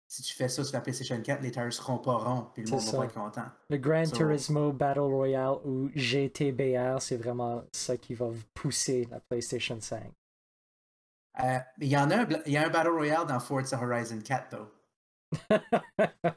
si 0.08 0.22
tu 0.22 0.34
fais 0.34 0.48
ça 0.48 0.64
sur 0.64 0.74
la 0.74 0.82
PlayStation 0.82 1.22
4, 1.22 1.42
les 1.42 1.52
tires 1.52 1.72
seront 1.74 1.98
pas 1.98 2.16
ronds, 2.16 2.50
puis 2.54 2.64
le 2.64 2.70
monde 2.72 2.80
va 2.80 2.86
ça. 2.92 2.98
pas 2.98 3.06
être 3.06 3.14
content. 3.14 3.46
Le 3.70 3.78
Gran 3.78 4.06
So- 4.06 4.16
Turismo 4.16 4.72
Battle 4.72 5.00
Royale 5.02 5.58
ou 5.66 5.90
GTBR, 5.96 7.02
c'est 7.02 7.18
vraiment 7.18 7.64
ça 7.74 7.98
qui 7.98 8.14
va 8.14 8.30
pousser 8.54 9.08
la 9.12 9.20
PlayStation 9.20 9.80
5. 9.82 10.12
Euh, 11.44 11.60
il 11.80 11.88
y 11.90 11.98
en 11.98 12.10
a 12.10 12.22
un, 12.24 12.28
y 12.46 12.58
a 12.58 12.66
un 12.66 12.70
Battle 12.70 12.90
Royale 12.90 13.28
dans 13.28 13.40
Forza 13.40 13.80
Horizon 13.82 14.20
4, 14.22 14.50
though. 14.50 14.72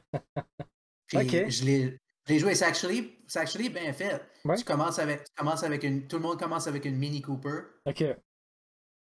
Puis 1.07 1.17
Ok. 1.17 1.49
je 1.49 1.65
l'ai 1.65 2.39
joué, 2.39 2.55
c'est 2.55 2.65
actually, 2.65 3.69
bien 3.69 3.91
fait. 3.93 4.21
Ouais. 4.45 4.55
Tu 4.57 4.63
commences 4.63 4.99
avec, 4.99 5.23
tu 5.25 5.33
commences 5.35 5.63
avec 5.63 5.83
une, 5.83 6.07
tout 6.07 6.17
le 6.17 6.21
monde 6.23 6.39
commence 6.39 6.67
avec 6.67 6.85
une 6.85 6.97
Mini 6.97 7.21
Cooper, 7.21 7.61
ok, 7.85 8.03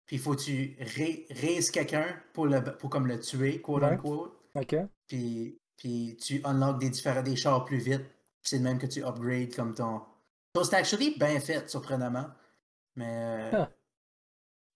puis 0.07 0.17
il 0.17 0.19
faut 0.19 0.35
que 0.35 0.43
tu 0.43 0.77
ra- 0.81 1.35
raise 1.41 1.71
quelqu'un 1.71 2.07
pour, 2.33 2.47
le, 2.47 2.63
pour 2.63 2.91
comme 2.91 3.07
le 3.07 3.19
tuer, 3.21 3.61
quote 3.61 3.83
Ouais. 3.83 3.89
unquote, 3.89 4.37
ok. 4.55 4.77
puis, 5.07 5.59
puis 5.77 6.17
tu 6.21 6.41
unlock 6.45 6.79
des 6.81 6.91
différents 6.91 7.23
des 7.23 7.37
chars 7.37 7.65
plus 7.65 7.79
vite, 7.79 8.03
puis 8.03 8.51
c'est 8.51 8.59
de 8.59 8.65
même 8.65 8.79
que 8.79 8.87
tu 8.87 9.03
upgrades 9.05 9.55
comme 9.55 9.75
ton. 9.75 10.03
So, 10.57 10.65
c'est 10.65 10.77
actually 10.77 11.17
bien 11.19 11.41
fait, 11.41 11.69
surprenamment, 11.69 12.31
mais, 12.97 13.51
Ah. 13.53 13.71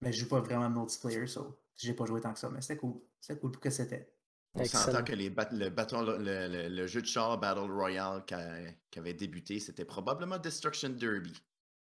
mais 0.03 0.13
je 0.13 0.21
joue 0.21 0.29
pas 0.29 0.41
vraiment 0.41 0.69
multiplayer, 0.71 1.27
so 1.27 1.61
j'ai 1.77 1.95
pas 1.95 2.05
joué 2.07 2.21
tant 2.21 2.33
que 2.33 2.39
ça, 2.39 2.51
mais 2.51 2.61
c'était 2.61 2.77
cool, 2.79 3.01
c'était 3.21 3.39
cool 3.41 3.53
pour 3.53 3.61
que 3.61 3.71
c'était. 3.71 4.13
On 4.55 4.65
s'entend 4.65 5.05
que 5.05 5.13
les 5.13 5.31
bat- 5.31 5.49
le, 5.53 5.69
battle- 5.69 6.17
le, 6.19 6.49
le- 6.49 6.69
le 6.69 6.87
jeu 6.89 7.01
de 7.03 7.07
char 7.07 7.39
Battle 7.39 7.71
Royale 7.71 8.25
qui, 8.27 8.99
avait 8.99 9.15
débuté, 9.15 9.61
c'était 9.61 9.85
probablement 9.85 10.39
Destruction 10.39 10.89
Derby. 10.89 11.35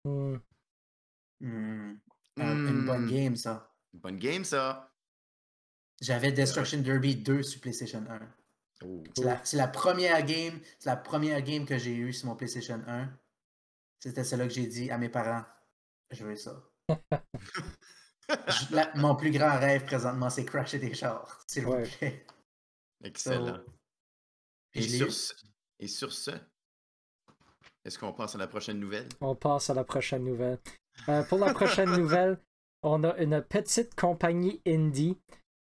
Un- 0.04 0.40
Une 2.40 2.84
bonne 2.86 3.06
game, 3.08 3.36
ça. 3.36 3.72
Bonne 3.94 4.18
game, 4.18 4.44
ça. 4.44 4.90
J'avais 6.00 6.32
Destruction 6.32 6.80
Derby 6.80 7.16
2 7.16 7.42
sur 7.42 7.60
PlayStation 7.60 8.04
1. 8.08 8.20
Oh. 8.84 9.02
C'est 9.44 9.56
la, 9.56 9.68
première 9.68 10.22
game, 10.24 10.60
c'est 10.78 10.90
la 10.90 10.96
première 10.96 11.40
game 11.42 11.64
que 11.64 11.78
j'ai 11.78 11.94
eue 11.94 12.12
sur 12.12 12.26
mon 12.28 12.36
PlayStation 12.36 12.82
1. 12.86 13.08
C'était 14.00 14.24
celle-là 14.24 14.46
que 14.46 14.52
j'ai 14.52 14.66
dit 14.66 14.90
à 14.90 14.98
mes 14.98 15.08
parents, 15.08 15.44
je 16.10 16.24
veux 16.24 16.36
ça. 16.36 16.62
Je- 18.48 18.74
la- 18.74 18.92
mon 18.96 19.14
plus 19.14 19.30
grand 19.30 19.56
rêve 19.58 19.84
présentement, 19.84 20.28
c'est 20.30 20.44
crasher 20.44 20.78
des 20.80 20.92
chars, 20.94 21.40
s'il 21.46 21.64
Ouais. 21.66 21.84
vous 21.84 21.96
plaît. 21.98 22.26
Excellent. 23.04 23.56
So, 23.56 23.62
Et 24.74 24.82
sur, 24.82 25.12
ce, 25.12 25.32
et 25.78 25.86
sur 25.86 26.12
ce, 26.12 26.32
est-ce 27.84 27.98
qu'on 27.98 28.12
passe 28.12 28.34
à 28.34 28.38
la 28.38 28.48
prochaine 28.48 28.80
nouvelle? 28.80 29.08
On 29.20 29.36
passe 29.36 29.70
à 29.70 29.74
la 29.74 29.84
prochaine 29.84 30.24
nouvelle. 30.24 30.58
Euh, 31.08 31.22
pour 31.22 31.38
la 31.38 31.54
prochaine 31.54 31.90
nouvelle, 31.96 32.38
on 32.82 33.04
a 33.04 33.16
une 33.18 33.40
petite 33.42 33.94
compagnie 33.94 34.60
indie 34.66 35.16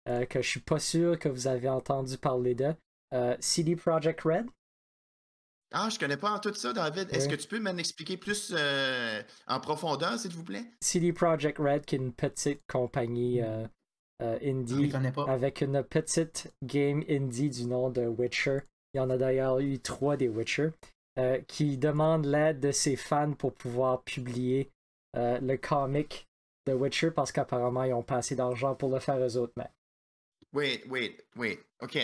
euh, 0.08 0.26
que 0.26 0.42
je 0.42 0.48
suis 0.48 0.60
pas 0.60 0.80
sûr 0.80 1.18
que 1.18 1.30
vous 1.30 1.48
avez 1.48 1.70
entendu 1.70 2.18
parler 2.18 2.56
de. 2.56 2.74
Euh, 3.14 3.36
CD 3.40 3.76
Projekt 3.76 4.22
Red? 4.22 4.46
Ah, 5.72 5.90
je 5.90 5.98
connais 5.98 6.18
pas 6.18 6.32
en 6.32 6.40
tout 6.40 6.54
ça, 6.54 6.74
David. 6.74 7.10
Est-ce 7.12 7.28
que 7.28 7.36
tu 7.36 7.48
peux 7.48 7.60
m'en 7.60 7.78
expliquer 7.78 8.18
plus 8.18 8.54
euh, 8.56 9.22
en 9.48 9.60
profondeur, 9.60 10.18
s'il 10.20 10.32
vous 10.32 10.44
plaît? 10.44 10.66
CD 10.80 11.12
Projekt 11.12 11.58
Red, 11.58 11.86
qui 11.86 11.96
est 11.96 12.00
une 12.00 12.14
petite 12.14 12.62
compagnie 12.68 13.42
indie 14.22 14.92
pas. 15.14 15.26
avec 15.30 15.62
une 15.62 15.84
petite 15.84 16.54
game 16.64 17.04
indie 17.10 17.50
du 17.50 17.66
nom 17.66 17.90
de 17.90 18.06
Witcher. 18.06 18.60
Il 18.94 18.98
y 18.98 19.00
en 19.00 19.10
a 19.10 19.18
d'ailleurs 19.18 19.60
eu 19.60 19.80
trois 19.80 20.18
des 20.18 20.30
Witcher, 20.30 20.70
qui 21.48 21.78
demande 21.78 22.26
l'aide 22.26 22.60
de 22.60 22.72
ses 22.72 22.96
fans 22.96 23.34
pour 23.34 23.54
pouvoir 23.54 24.04
publier 24.04 24.70
le 25.14 25.56
comic 25.58 26.28
de 26.66 26.74
Witcher 26.74 27.12
parce 27.12 27.32
qu'apparemment 27.32 27.84
ils 27.84 27.94
ont 27.94 28.04
pas 28.04 28.18
assez 28.18 28.36
d'argent 28.36 28.76
pour 28.76 28.90
le 28.90 29.00
faire 29.00 29.20
eux 29.20 29.38
autres. 29.38 29.54
Mais 29.58 29.70
Wait, 30.56 30.84
wait, 30.90 31.18
wait. 31.36 31.60
OK. 31.82 31.98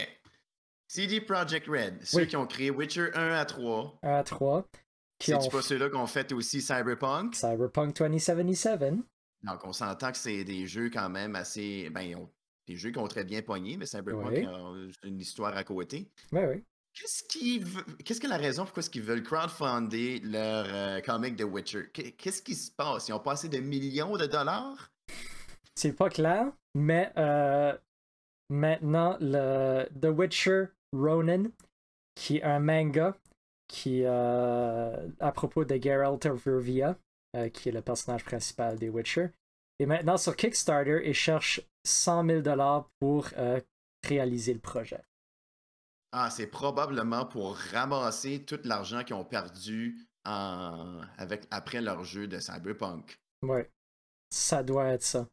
CD 0.87 1.21
Projekt 1.21 1.67
Red, 1.67 1.99
ceux 2.03 2.25
qui 2.25 2.35
ont 2.35 2.45
créé 2.45 2.69
Witcher 2.69 3.11
1 3.15 3.31
à 3.31 3.45
3. 3.45 3.99
1 4.03 4.09
à 4.13 4.23
3. 4.23 4.67
Qui 5.17 5.33
ont 5.33 5.39
C'est 5.39 5.49
pas 5.49 5.61
ceux-là 5.61 5.89
qui 5.89 5.95
ont 5.95 6.07
fait 6.07 6.31
aussi 6.33 6.61
Cyberpunk? 6.61 7.33
Cyberpunk 7.35 7.95
2077. 7.95 8.79
Donc, 9.43 9.63
on 9.63 9.71
s'entend 9.71 10.11
que 10.11 10.17
c'est 10.17 10.43
des 10.43 10.67
jeux 10.67 10.89
quand 10.89 11.09
même 11.09 11.35
assez. 11.35 11.89
Ben, 11.91 12.27
des 12.67 12.75
jeux 12.75 12.91
qui 12.91 12.97
ont 12.99 13.07
très 13.07 13.23
bien 13.23 13.41
pogné, 13.41 13.77
mais 13.77 13.85
Cyberpunk 13.85 14.31
Oui. 14.31 14.45
a 14.45 15.07
une 15.07 15.19
histoire 15.19 15.55
à 15.55 15.63
côté. 15.63 16.11
Oui, 16.33 16.41
oui. 16.47 16.63
Qu'est-ce 16.93 17.23
qui 17.23 17.63
Qu'est-ce 18.03 18.19
que 18.19 18.27
la 18.27 18.35
raison 18.37 18.65
pourquoi 18.65 18.81
est-ce 18.81 18.89
qu'ils 18.89 19.01
veulent 19.03 19.23
crowdfunder 19.23 20.19
leur 20.25 20.65
euh, 20.67 20.99
comic 21.01 21.37
de 21.37 21.45
Witcher? 21.45 21.89
Qu'est- 21.93 22.11
Qu'est-ce 22.11 22.41
qui 22.41 22.53
se 22.53 22.69
passe? 22.69 23.07
Ils 23.07 23.13
ont 23.13 23.19
passé 23.19 23.47
de 23.47 23.59
millions 23.59 24.17
de 24.17 24.25
dollars? 24.25 24.91
C'est 25.73 25.93
pas 25.93 26.09
clair, 26.09 26.51
mais 26.75 27.11
euh, 27.17 27.77
maintenant, 28.51 29.17
le 29.19 29.87
The 29.99 30.07
Witcher 30.07 30.65
Ronin, 30.93 31.45
qui 32.15 32.37
est 32.37 32.43
un 32.43 32.59
manga 32.59 33.17
qui, 33.67 34.03
euh, 34.03 35.07
à 35.19 35.31
propos 35.31 35.63
de 35.63 35.81
Geralt 35.81 36.25
of 36.25 36.43
Rivia, 36.45 36.97
euh, 37.37 37.49
qui 37.49 37.69
est 37.69 37.71
le 37.71 37.81
personnage 37.81 38.25
principal 38.25 38.77
des 38.77 38.89
Witcher, 38.89 39.29
est 39.79 39.85
maintenant 39.85 40.17
sur 40.17 40.35
Kickstarter 40.35 40.99
et 41.07 41.13
cherche 41.13 41.61
100 41.85 42.25
000 42.25 42.41
dollars 42.41 42.89
pour 42.99 43.29
euh, 43.37 43.59
réaliser 44.05 44.53
le 44.53 44.59
projet. 44.59 45.01
Ah, 46.11 46.29
c'est 46.29 46.47
probablement 46.47 47.25
pour 47.25 47.55
ramasser 47.55 48.43
tout 48.43 48.59
l'argent 48.65 49.05
qu'ils 49.05 49.15
ont 49.15 49.23
perdu 49.23 49.97
en... 50.25 50.99
avec... 51.17 51.47
après 51.49 51.79
leur 51.79 52.03
jeu 52.03 52.27
de 52.27 52.37
Cyberpunk. 52.37 53.17
Ouais, 53.41 53.71
ça 54.29 54.61
doit 54.61 54.87
être 54.87 55.03
ça. 55.03 55.25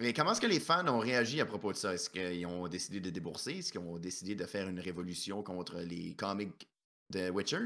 Mais 0.00 0.12
comment 0.12 0.32
est-ce 0.32 0.40
que 0.40 0.46
les 0.46 0.60
fans 0.60 0.86
ont 0.88 0.98
réagi 0.98 1.40
à 1.40 1.46
propos 1.46 1.72
de 1.72 1.76
ça? 1.76 1.92
Est-ce 1.94 2.08
qu'ils 2.08 2.46
ont 2.46 2.66
décidé 2.68 3.00
de 3.00 3.10
débourser? 3.10 3.58
Est-ce 3.58 3.72
qu'ils 3.72 3.80
ont 3.80 3.98
décidé 3.98 4.34
de 4.34 4.44
faire 4.46 4.68
une 4.68 4.80
révolution 4.80 5.42
contre 5.42 5.78
les 5.80 6.14
comics 6.14 6.68
de 7.10 7.28
Witcher? 7.30 7.58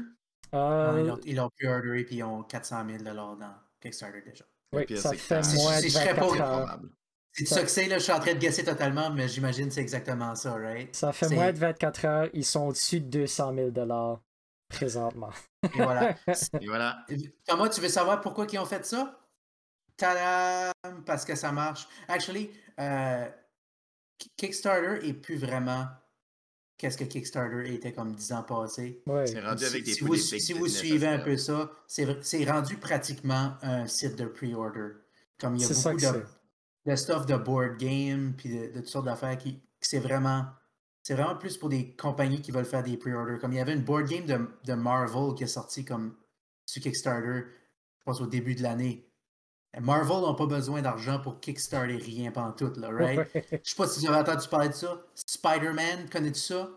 Euh, 0.53 1.03
Non, 1.03 1.19
ils 1.25 1.35
l'ont- 1.35 1.43
l'ont 1.43 1.49
pre-orderé 1.49 2.03
puis 2.03 2.17
ils 2.17 2.23
ont 2.23 2.43
400 2.43 2.85
000 2.87 3.03
dans 3.03 3.37
Kickstarter 3.81 4.21
déjà. 4.25 4.45
Oui, 4.73 4.85
ça 4.97 5.11
fait 5.13 5.41
ça- 5.43 5.55
moins 5.55 5.77
de 5.77 5.81
si 5.81 5.89
je 5.89 5.93
serais 5.93 6.13
pas 6.15 6.21
24 6.27 6.29
au- 6.31 6.41
heures. 6.41 6.57
probable. 6.65 6.89
C'est 7.31 7.45
ça 7.45 7.61
que 7.61 7.69
c'est, 7.69 7.87
là, 7.87 7.99
je 7.99 8.03
suis 8.03 8.11
en 8.11 8.19
train 8.19 8.33
de 8.33 8.39
guesser 8.39 8.63
totalement, 8.63 9.11
mais 9.11 9.27
j'imagine 9.27 9.67
que 9.67 9.73
c'est 9.75 9.81
exactement 9.81 10.33
ça, 10.35 10.53
right? 10.55 10.93
Ça 10.95 11.13
fait 11.13 11.29
moins 11.29 11.53
de 11.53 11.57
24 11.59 12.05
heures, 12.05 12.29
ils 12.33 12.43
sont 12.43 12.67
au-dessus 12.67 12.99
de 12.99 13.05
200 13.19 13.53
000 13.53 13.69
dollars 13.69 14.21
présentement. 14.69 15.29
Et 15.63 15.77
voilà. 15.81 16.15
Et 16.61 16.65
voilà. 16.67 17.05
Thomas, 17.45 17.69
tu 17.69 17.79
veux 17.79 17.89
savoir 17.89 18.21
pourquoi 18.21 18.47
ils 18.51 18.57
ont 18.57 18.65
fait 18.65 18.85
ça? 18.85 19.19
Tadam! 19.97 20.71
Parce 21.05 21.25
que 21.25 21.35
ça 21.35 21.51
marche. 21.51 21.87
Actually, 22.07 22.49
euh, 22.79 23.27
Ki- 24.17 24.31
Kickstarter 24.37 25.07
est 25.07 25.13
plus 25.13 25.37
vraiment 25.37 25.87
qu'est-ce 26.77 26.97
que 26.97 27.03
Kickstarter 27.03 27.73
était 27.73 27.93
comme 27.93 28.13
10 28.13 28.31
ans 28.33 28.43
passés. 28.43 29.01
Ouais. 29.07 29.25
C'est 29.27 29.39
rendu 29.41 29.63
Si, 29.63 29.69
avec 29.69 29.83
des 29.83 29.93
si 29.93 30.03
vous, 30.03 30.15
si 30.15 30.53
vous 30.53 30.67
suivez 30.67 31.07
un 31.07 31.19
peu 31.19 31.37
ça, 31.37 31.71
c'est 31.87 32.45
rendu 32.49 32.77
pratiquement 32.77 33.57
un 33.61 33.87
site 33.87 34.15
de 34.15 34.25
pre-order. 34.25 34.93
Comme 35.39 35.55
il 35.55 35.61
y 35.61 35.65
a 35.65 35.67
C'est 35.67 35.73
ça 35.73 35.91
beaucoup 35.91 36.01
que 36.03 36.17
de, 36.19 36.91
de 36.91 36.95
stuff 36.95 37.25
de 37.25 37.35
board 37.35 37.77
game 37.77 38.33
puis 38.37 38.49
de, 38.49 38.67
de 38.73 38.79
toutes 38.79 38.87
sortes 38.87 39.05
d'affaires 39.05 39.37
qui, 39.37 39.53
qui 39.55 39.61
c'est 39.81 39.99
vraiment 39.99 40.45
c'est 41.03 41.13
vraiment 41.13 41.35
plus 41.37 41.55
pour 41.57 41.69
des 41.69 41.95
compagnies 41.95 42.41
qui 42.41 42.51
veulent 42.51 42.65
faire 42.65 42.83
des 42.83 42.97
pre-orders. 42.97 43.39
Comme 43.39 43.53
il 43.53 43.57
y 43.57 43.61
avait 43.61 43.73
une 43.73 43.83
board 43.83 44.07
game 44.07 44.25
de, 44.25 44.49
de 44.65 44.73
Marvel 44.73 45.35
qui 45.35 45.43
est 45.45 45.47
sortie 45.47 45.85
comme 45.85 46.15
sur 46.65 46.81
Kickstarter, 46.81 47.43
je 47.99 48.03
pense 48.03 48.19
au 48.19 48.27
début 48.27 48.55
de 48.55 48.63
l'année. 48.63 49.09
Marvel 49.79 50.21
n'a 50.21 50.33
pas 50.33 50.45
besoin 50.45 50.81
d'argent 50.81 51.19
pour 51.19 51.39
Kickstarter 51.39 51.97
rien 51.97 52.31
pantoute, 52.31 52.77
là, 52.77 52.89
right? 52.89 53.29
Je 53.33 53.69
sais 53.69 53.75
pas 53.75 53.87
si 53.87 54.01
tu 54.01 54.07
avais 54.07 54.17
entendu 54.17 54.47
parler 54.47 54.69
de 54.69 54.73
ça. 54.73 55.01
Spider-Man, 55.13 56.09
connais-tu 56.11 56.39
ça? 56.39 56.69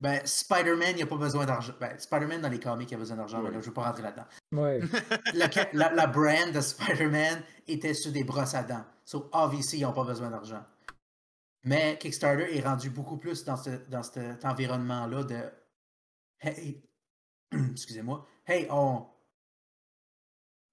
Ben, 0.00 0.20
Spider-Man, 0.24 0.90
il 0.90 0.96
n'y 0.96 1.02
a 1.02 1.06
pas 1.06 1.16
besoin 1.16 1.46
d'argent. 1.46 1.72
Ben, 1.80 1.98
Spider-Man 1.98 2.42
dans 2.42 2.48
les 2.48 2.60
comics, 2.60 2.90
il 2.90 2.94
a 2.94 2.98
besoin 2.98 3.16
d'argent, 3.16 3.38
mais 3.38 3.50
là, 3.50 3.54
je 3.54 3.58
ne 3.58 3.64
veux 3.64 3.72
pas 3.72 3.84
rentrer 3.84 4.02
là-dedans. 4.02 4.26
Ouais. 4.52 4.80
La, 5.34 5.48
la, 5.72 5.92
la 5.94 6.06
brand 6.06 6.52
de 6.52 6.60
Spider-Man 6.60 7.42
était 7.66 7.94
sur 7.94 8.12
des 8.12 8.22
brosses 8.22 8.54
à 8.54 8.62
dents. 8.62 8.84
So, 9.04 9.30
obviously, 9.32 9.78
ils 9.78 9.82
n'ont 9.82 9.92
pas 9.92 10.04
besoin 10.04 10.30
d'argent. 10.30 10.62
Mais 11.64 11.96
Kickstarter 11.98 12.56
est 12.56 12.60
rendu 12.60 12.90
beaucoup 12.90 13.16
plus 13.16 13.44
dans, 13.44 13.56
ce, 13.56 13.70
dans 13.88 14.02
cet 14.02 14.44
environnement-là 14.44 15.24
de 15.24 15.40
Hey, 16.44 16.82
excusez-moi, 17.72 18.26
hey, 18.46 18.66
on. 18.70 19.06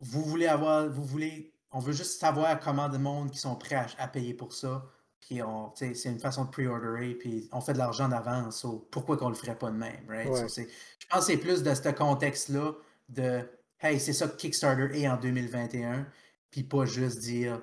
Vous 0.02 0.24
voulez 0.24 0.48
avoir. 0.48 0.90
Vous 0.90 1.06
voulez. 1.06 1.54
On 1.72 1.80
veut 1.80 1.94
juste 1.94 2.20
savoir 2.20 2.60
comment 2.60 2.90
de 2.90 2.98
monde 2.98 3.32
qui 3.32 3.38
sont 3.40 3.56
prêts 3.56 3.76
à, 3.76 3.88
à 3.98 4.08
payer 4.08 4.34
pour 4.34 4.54
ça. 4.54 4.86
Puis 5.22 5.42
on, 5.44 5.72
c'est 5.76 5.94
une 6.06 6.20
façon 6.20 6.46
de 6.46 6.50
pre-orderer, 6.50 7.14
puis 7.14 7.48
on 7.52 7.62
fait 7.62 7.74
de 7.74 7.78
l'argent 7.78 8.10
d'avance. 8.10 8.62
so 8.62 8.88
pourquoi 8.92 9.18
qu'on 9.18 9.30
le 9.30 9.36
ferait 9.36 9.58
pas 9.58 9.70
de 9.72 9.78
même, 9.78 10.04
right? 10.10 10.28
So 10.28 10.34
Ouais. 10.44 10.50
c'est- 10.50 10.68
je 11.00 11.08
pense 11.08 11.20
que 11.20 11.26
c'est 11.32 11.38
plus 11.38 11.62
de 11.64 11.74
ce 11.74 11.90
contexte-là 11.90 12.74
de 13.10 13.48
Hey, 13.80 14.00
c'est 14.00 14.14
ça 14.14 14.28
que 14.28 14.36
Kickstarter 14.36 14.90
est 15.00 15.08
en 15.08 15.18
2021, 15.18 16.06
puis 16.52 16.64
pas 16.64 16.86
juste 16.86 17.20
dire 17.20 17.62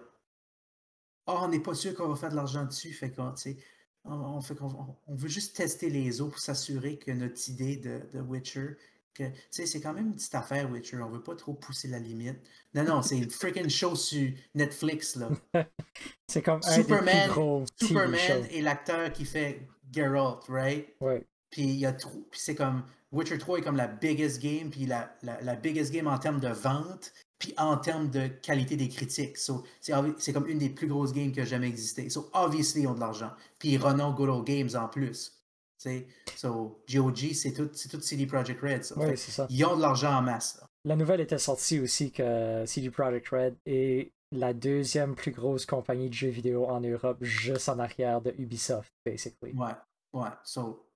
Oh, 1.26 1.36
on 1.42 1.48
n'est 1.48 1.60
pas 1.60 1.74
sûr 1.74 1.94
qu'on 1.94 2.08
va 2.08 2.16
faire 2.16 2.30
de 2.30 2.36
l'argent 2.36 2.64
dessus, 2.64 2.92
fait 2.92 3.10
qu'on, 3.12 3.32
tu 3.32 3.42
sais, 3.42 3.56
on, 4.04 4.14
on 4.14 4.40
fait 4.40 4.54
qu'on 4.54 4.66
on- 4.68 4.96
on 5.06 5.14
veut 5.14 5.28
juste 5.28 5.54
tester 5.56 5.90
les 5.90 6.20
eaux 6.22 6.28
pour 6.28 6.38
s'assurer 6.40 6.98
que 6.98 7.10
notre 7.10 7.48
idée 7.50 7.76
de, 7.76 8.00
de 8.14 8.20
Witcher, 8.20 8.76
que, 9.14 9.24
c'est 9.50 9.80
quand 9.80 9.92
même 9.92 10.08
une 10.08 10.14
petite 10.14 10.34
affaire, 10.34 10.70
Witcher, 10.70 10.98
on 11.00 11.08
veut 11.08 11.22
pas 11.22 11.34
trop 11.34 11.54
pousser 11.54 11.88
la 11.88 11.98
limite. 11.98 12.38
Non, 12.74 12.84
non, 12.84 13.02
c'est 13.02 13.18
une 13.18 13.30
freaking 13.30 13.68
show 13.68 13.94
sur 13.96 14.30
Netflix, 14.54 15.16
là. 15.16 15.28
C'est 16.28 16.42
comme 16.42 16.60
un 16.64 16.76
des 16.76 16.82
Superman- 16.82 17.24
plus 17.24 17.32
gros 17.32 17.64
TV 17.78 17.88
Superman 17.88 18.46
est 18.50 18.60
l'acteur 18.60 19.12
qui 19.12 19.24
fait 19.24 19.66
Geralt, 19.92 20.44
right? 20.48 20.94
Ouais. 21.00 21.26
Puis 21.50 21.62
il 21.62 21.78
y 21.78 21.86
a 21.86 21.96
c'est 22.32 22.54
comme. 22.54 22.84
Witcher 23.10 23.38
3 23.38 23.60
est 23.60 23.62
comme 23.62 23.76
la 23.76 23.86
biggest 23.86 24.38
game, 24.42 24.68
puis 24.68 24.84
la, 24.84 25.16
la, 25.22 25.40
la 25.40 25.56
biggest 25.56 25.90
game 25.94 26.06
en 26.06 26.18
termes 26.18 26.40
de 26.40 26.48
vente, 26.48 27.10
puis 27.38 27.54
en 27.56 27.78
termes 27.78 28.10
de 28.10 28.26
qualité 28.26 28.76
des 28.76 28.90
critiques. 28.90 29.38
So, 29.38 29.64
c'est 29.80 30.32
comme 30.34 30.46
une 30.46 30.58
des 30.58 30.68
plus 30.68 30.88
grosses 30.88 31.14
games 31.14 31.32
qui 31.32 31.40
a 31.40 31.46
jamais 31.46 31.68
existé. 31.68 32.10
So, 32.10 32.28
obviously, 32.34 32.82
ils 32.82 32.86
ont 32.86 32.92
de 32.92 33.00
l'argent. 33.00 33.30
Puis 33.58 33.70
ils 33.70 33.78
renomment 33.78 34.14
Good 34.14 34.28
Old 34.28 34.46
Games 34.46 34.68
en 34.74 34.88
plus. 34.88 35.37
So, 36.36 36.82
GOG, 36.90 37.32
c'est 37.34 37.52
tout, 37.52 37.70
c'est 37.72 37.88
tout 37.88 38.00
CD 38.00 38.26
Projekt 38.26 38.60
Red. 38.60 38.84
ça. 38.84 38.94
C'est 39.16 39.30
ça. 39.30 39.46
ils 39.48 39.64
ont 39.64 39.76
de 39.76 39.82
l'argent 39.82 40.14
en 40.16 40.22
masse. 40.22 40.58
là. 40.60 40.68
La 40.84 40.96
nouvelle 40.96 41.20
était 41.20 41.38
sortie 41.38 41.80
aussi 41.80 42.10
que 42.12 42.64
CD 42.66 42.90
Projekt 42.90 43.28
Red 43.28 43.56
est 43.66 44.12
la 44.32 44.52
deuxième 44.52 45.14
plus 45.14 45.30
grosse 45.30 45.66
compagnie 45.66 46.08
de 46.08 46.14
jeux 46.14 46.28
vidéo 46.28 46.66
en 46.66 46.80
Europe, 46.80 47.18
juste 47.22 47.68
en 47.68 47.78
arrière 47.78 48.20
de 48.20 48.34
Ubisoft, 48.38 48.92
basically. 49.04 49.52
Ouais, 49.54 49.72
ouais. 50.12 50.28
So, 50.44 50.86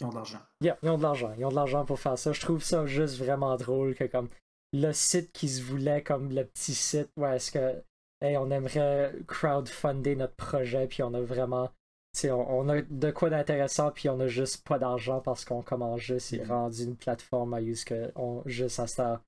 ils 0.00 0.06
ont 0.06 0.10
de 0.10 0.14
l'argent. 0.14 0.40
Yeah, 0.60 0.78
ils 0.82 0.88
ont 0.90 0.98
de 0.98 1.02
l'argent. 1.02 1.34
Ils 1.38 1.44
ont 1.44 1.50
de 1.50 1.54
l'argent 1.54 1.84
pour 1.84 2.00
faire 2.00 2.18
ça. 2.18 2.32
Je 2.32 2.40
trouve 2.40 2.62
ça 2.62 2.86
juste 2.86 3.16
vraiment 3.16 3.56
drôle 3.56 3.94
que 3.94 4.04
comme 4.04 4.28
le 4.72 4.92
site 4.92 5.32
qui 5.32 5.48
se 5.48 5.62
voulait 5.62 6.02
comme 6.02 6.30
le 6.32 6.44
petit 6.44 6.74
site 6.74 7.08
où 7.16 7.24
est-ce 7.26 7.50
que 7.50 7.82
hey, 8.20 8.36
on 8.36 8.50
aimerait 8.50 9.14
crowdfunder 9.26 10.16
notre 10.16 10.34
projet 10.34 10.86
puis 10.86 11.02
on 11.02 11.14
a 11.14 11.20
vraiment 11.20 11.70
on, 12.24 12.60
on 12.60 12.68
a 12.68 12.82
de 12.82 13.10
quoi 13.10 13.30
d'intéressant 13.30 13.90
puis 13.92 14.08
on 14.08 14.18
a 14.20 14.26
juste 14.26 14.66
pas 14.66 14.78
d'argent 14.78 15.20
parce 15.20 15.44
qu'on 15.44 15.62
commence 15.62 16.00
juste 16.00 16.32
et 16.32 16.42
Mhm. 16.42 16.48
rendu 16.48 16.84
une 16.84 16.96
plateforme 16.96 17.54
à 17.54 17.60
use 17.62 17.84
que 17.84 18.12
on 18.16 18.42
juste 18.46 18.80
à 18.80 18.86
ça 18.86 19.22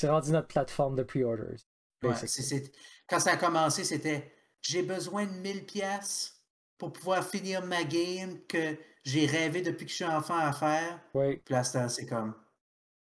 c'est 0.00 0.08
rendu 0.08 0.30
notre 0.30 0.46
plateforme 0.48 0.94
de 0.94 1.02
pre-orders. 1.02 1.56
Ouais, 2.02 2.14
c'est- 2.14 2.28
c'est- 2.28 2.72
Quand 3.08 3.18
ça 3.20 3.32
a 3.32 3.36
commencé, 3.36 3.84
c'était 3.84 4.30
j'ai 4.62 4.82
besoin 4.82 5.26
de 5.26 5.32
1000 5.32 5.64
pièces 5.66 6.44
pour 6.78 6.92
pouvoir 6.92 7.24
finir 7.26 7.64
ma 7.64 7.82
game 7.84 8.38
que 8.46 8.76
j'ai 9.04 9.26
rêvé 9.26 9.62
depuis 9.62 9.86
que 9.86 9.90
je 9.90 9.96
suis 9.96 10.04
enfant 10.04 10.38
à 10.38 10.52
faire. 10.52 11.00
Oui, 11.14 11.42
Puis 11.44 11.54
là, 11.54 11.64
c'est 11.64 11.88
c'est 11.88 12.06
comme 12.06 12.34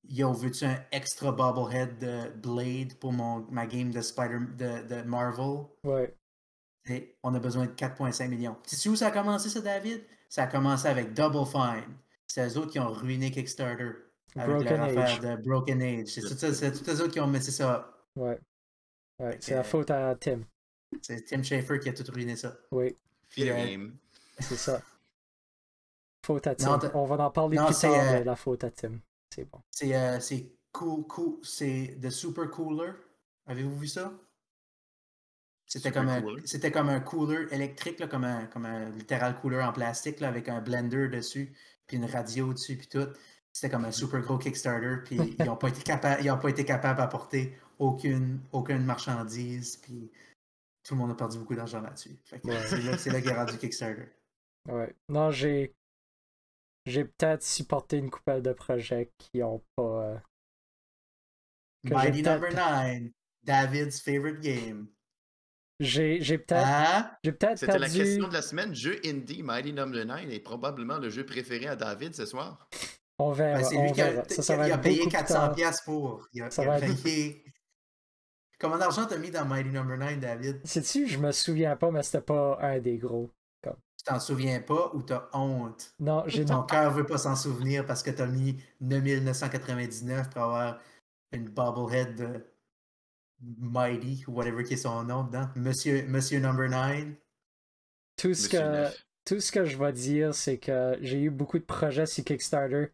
Yo, 0.10 0.34
veux-tu 0.34 0.66
un 0.66 0.84
extra 0.92 1.32
bobblehead 1.32 2.00
de 2.00 2.30
Blade 2.30 2.96
pour 3.00 3.12
mon, 3.14 3.42
ma 3.52 3.66
game 3.68 3.92
de 3.92 4.02
Spider 4.02 4.40
de, 4.58 4.88
de 4.88 5.02
Marvel? 5.04 5.66
oui. 5.84 6.08
Et 6.90 7.18
on 7.24 7.34
a 7.36 7.40
besoin 7.40 7.66
de 7.66 7.72
4,5 7.72 8.28
millions. 8.30 8.58
Sais-tu 8.66 8.90
où 8.90 8.96
ça 8.96 9.08
a 9.08 9.12
commencé, 9.12 9.50
ça, 9.50 9.62
David? 9.62 10.04
Ça 10.30 10.44
a 10.44 10.48
commencé 10.48 10.88
avec 10.88 11.14
Double 11.14 11.46
Fine. 11.46 11.96
C'est 12.28 12.48
eux 12.48 12.58
autres 12.58 12.72
qui 12.72 12.80
ont 12.80 12.92
ruiné 12.92 13.32
Kickstarter. 13.32 13.92
Avec 14.36 14.56
Broken 14.56 14.78
leur 14.78 14.84
affaire 14.84 15.04
Age. 15.04 15.20
de 15.20 15.36
Broken 15.38 15.82
Age. 15.82 16.08
C'est 16.08 16.22
tous 16.22 16.90
eux 16.90 17.02
autres 17.02 17.14
qui 17.14 17.20
ont 17.20 17.28
mis 17.28 17.42
ça. 17.42 17.92
Ouais. 18.16 18.40
Ouais, 19.20 19.38
c'est 19.40 19.56
la 19.56 19.64
faute 19.64 19.90
à 19.90 20.16
Tim. 20.16 20.42
C'est 21.02 21.26
Tim 21.26 21.42
Schafer 21.44 21.80
qui 21.80 21.90
a 21.90 21.94
tout 21.94 22.10
ruiné 22.12 22.36
ça. 22.36 22.56
Oui, 22.72 22.96
game. 23.36 23.98
c'est 24.40 24.56
ça. 24.58 24.82
Faute 26.26 26.48
à 26.48 26.56
Tim. 26.56 26.78
Non, 26.78 26.92
On 26.94 27.06
va 27.06 27.26
en 27.26 27.32
parler 27.32 27.58
non, 27.58 27.66
plus 27.66 27.74
c'est, 27.74 27.88
tard, 27.88 27.96
euh, 27.96 28.12
mais 28.12 28.24
la 28.24 28.36
faute 28.36 28.64
à 28.64 28.70
Tim. 28.70 29.00
C'est 29.34 29.46
bon. 29.46 29.60
C'est 29.72 29.96
euh, 29.96 30.20
c'est 30.20 30.52
cool, 30.72 31.06
cool, 31.08 31.40
c'est 31.44 31.98
The 32.02 32.10
Super 32.10 32.50
Cooler. 32.52 32.92
Avez-vous 33.48 33.78
vu 33.78 33.88
ça? 33.88 34.14
C'était 35.68 35.92
comme, 35.92 36.08
un, 36.08 36.24
c'était 36.46 36.72
comme 36.72 36.90
un 36.90 37.02
cooler 37.02 37.48
électrique, 37.52 38.00
là, 38.00 38.08
comme, 38.08 38.24
un, 38.24 38.46
comme 38.48 38.66
un 38.66 38.90
littéral 38.92 39.36
cooler 39.42 39.62
en 39.62 39.74
plastique 39.74 40.20
là, 40.22 40.30
avec 40.30 40.48
un 40.50 40.62
blender 40.62 41.10
dessus, 41.10 41.54
puis 41.86 41.98
une 41.98 42.06
radio 42.06 42.54
dessus, 42.54 42.78
puis 42.78 42.88
tout. 42.88 43.08
C'était 43.52 43.70
comme 43.72 43.86
un 43.86 43.92
super 43.92 44.22
gros 44.22 44.38
Kickstarter, 44.38 45.04
puis 45.04 45.18
ils 45.40 45.46
n'ont 45.46 45.58
pas 45.58 45.70
été 45.70 45.82
capables, 45.84 46.24
ils 46.24 46.32
ont 46.32 46.38
pas 46.40 46.50
été 46.50 46.64
capables 46.64 47.00
d'apporter 47.00 47.58
aucune, 47.80 48.40
aucune 48.54 48.86
marchandise, 48.86 49.78
puis 49.78 50.10
tout 50.84 50.94
le 50.96 51.00
monde 51.02 51.12
a 51.12 51.16
perdu 51.16 51.38
beaucoup 51.40 51.56
d'argent 51.56 51.82
là-dessus. 51.82 52.18
Fait 52.24 52.40
que 52.40 52.48
Ouais. 52.48 52.68
C'est 52.68 52.82
là, 52.82 52.98
c'est 52.98 53.10
là 53.12 53.22
qu'est 53.22 53.34
rendu 53.36 53.58
Kickstarter. 53.58 54.08
Ouais. 54.70 54.96
Non, 55.10 55.32
j'ai. 55.32 55.74
J'ai 56.86 57.04
peut-être 57.04 57.44
supporté 57.44 57.98
une 57.98 58.10
couple 58.10 58.42
de 58.42 58.54
projets 58.54 59.12
qui 59.18 59.44
ont 59.44 59.62
pas. 59.76 59.84
euh, 59.84 60.18
Mighty 61.84 62.22
Number 62.22 62.54
9, 62.54 63.12
David's 63.44 64.00
favorite 64.02 64.40
game. 64.42 64.88
J'ai 65.80 66.22
j'ai 66.22 66.38
peut-être 66.40 66.66
Hein? 66.66 67.12
j'ai 67.24 67.32
peut-être 67.32 67.60
C'était 67.60 67.78
la 67.78 67.88
question 67.90 68.28
de 68.28 68.34
la 68.34 68.42
semaine. 68.42 68.74
Jeu 68.74 69.00
indie 69.06 69.44
Mighty 69.44 69.74
Number 69.74 70.06
9 70.06 70.30
est 70.32 70.40
probablement 70.40 70.98
le 70.98 71.10
jeu 71.10 71.26
préféré 71.26 71.68
à 71.68 71.76
David 71.76 72.16
ce 72.16 72.26
soir. 72.26 72.68
On 73.20 73.32
verra. 73.32 73.60
Ben, 73.60 73.64
c'est 73.66 73.78
on 73.78 73.84
lui 73.84 73.92
qui 73.92 74.02
a. 74.02 74.24
Ça, 74.30 74.42
ça 74.42 74.68
il 74.68 74.72
a 74.72 74.78
payé 74.78 74.98
beaucoup 74.98 75.10
plus 75.10 75.18
400 75.18 75.34
tard. 75.36 75.56
pièces 75.56 75.82
pour. 75.82 76.28
Il 76.34 76.42
a, 76.42 76.50
Ça 76.52 76.64
il 76.64 76.70
a 76.70 76.80
va 76.80 76.86
être- 76.86 77.04
payé. 77.04 77.44
Combien 78.60 78.80
d'argent 78.80 79.06
t'as 79.06 79.18
mis 79.20 79.30
dans 79.30 79.46
Mighty 79.46 79.70
Number 79.70 79.98
9, 79.98 80.20
David? 80.20 80.62
Sais-tu, 80.66 81.08
je 81.08 81.20
me 81.20 81.32
souviens 81.32 81.76
pas, 81.76 81.92
mais 81.92 82.02
c'était 82.02 82.22
pas 82.22 82.58
un 82.62 82.80
des 82.80 82.98
gros. 82.98 83.30
Tu 83.64 84.04
t'en 84.04 84.20
souviens 84.20 84.62
pas 84.62 84.92
ou 84.94 85.02
t'as 85.02 85.28
honte? 85.34 85.94
Non, 86.00 86.24
j'ai 86.28 86.46
Ton 86.46 86.62
cœur 86.64 86.92
veut 86.92 87.06
pas 87.06 87.18
s'en 87.18 87.36
souvenir 87.36 87.86
parce 87.86 88.04
que 88.04 88.12
t'as 88.12 88.28
mis 88.28 88.56
9999 88.80 90.30
pour 90.30 90.44
avoir 90.44 90.80
une 91.32 91.50
bobblehead 91.50 92.16
de 92.16 92.46
Mighty, 93.42 94.24
ou 94.28 94.34
whatever 94.34 94.64
qui 94.64 94.74
est 94.74 94.78
son 94.78 95.04
nom 95.04 95.24
dedans. 95.24 95.50
Monsieur, 95.56 96.06
Monsieur 96.08 96.40
Number 96.40 96.70
9. 96.70 97.06
tout 98.18 98.34
ce 98.34 98.44
Monsieur 98.44 98.60
que 98.60 98.90
tout 99.26 99.40
ce 99.42 99.52
que 99.52 99.66
je 99.66 99.78
vais 99.78 99.92
dire, 99.92 100.34
c'est 100.34 100.58
que 100.58 100.98
j'ai 101.02 101.22
eu 101.22 101.30
beaucoup 101.30 101.60
de 101.60 101.66
projets 101.66 102.06
sur 102.06 102.24
Kickstarter 102.24 102.94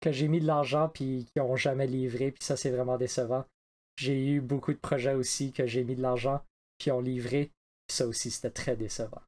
que 0.00 0.12
j'ai 0.12 0.28
mis 0.28 0.40
de 0.40 0.46
l'argent 0.46 0.88
puis 0.88 1.26
qui 1.32 1.40
ont 1.40 1.56
jamais 1.56 1.86
livré, 1.88 2.30
puis 2.30 2.44
ça 2.44 2.56
c'est 2.56 2.70
vraiment 2.70 2.96
décevant. 2.96 3.44
J'ai 3.96 4.26
eu 4.26 4.40
beaucoup 4.40 4.72
de 4.72 4.78
projets 4.78 5.14
aussi 5.14 5.52
que 5.52 5.66
j'ai 5.66 5.82
mis 5.82 5.96
de 5.96 6.02
l'argent 6.02 6.40
puis 6.78 6.92
ont 6.92 7.00
livré, 7.00 7.50
puis 7.88 7.96
ça 7.96 8.06
aussi 8.06 8.30
c'était 8.30 8.50
très 8.50 8.76
décevant. 8.76 9.22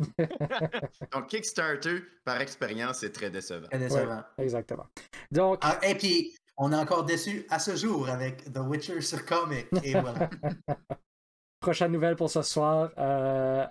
Donc, 1.12 1.28
Kickstarter, 1.28 2.00
par 2.24 2.40
expérience, 2.40 2.98
c'est 2.98 3.12
très 3.12 3.30
décevant. 3.30 3.68
Très 3.68 3.78
décevant. 3.78 4.24
Exactement. 4.38 4.86
Donc, 5.30 5.60
Ah, 5.62 5.78
et 5.86 5.94
puis, 5.94 6.36
on 6.56 6.72
est 6.72 6.76
encore 6.76 7.04
déçu 7.04 7.46
à 7.50 7.58
ce 7.58 7.76
jour 7.76 8.08
avec 8.08 8.52
The 8.52 8.58
Witcher 8.58 9.00
sur 9.00 9.24
Comic. 9.24 9.66
Et 9.82 9.92
voilà. 9.92 10.30
prochaine 11.60 11.92
nouvelle 11.92 12.16
pour 12.16 12.30
ce 12.30 12.42
soir. 12.42 12.90
euh, 12.98 13.66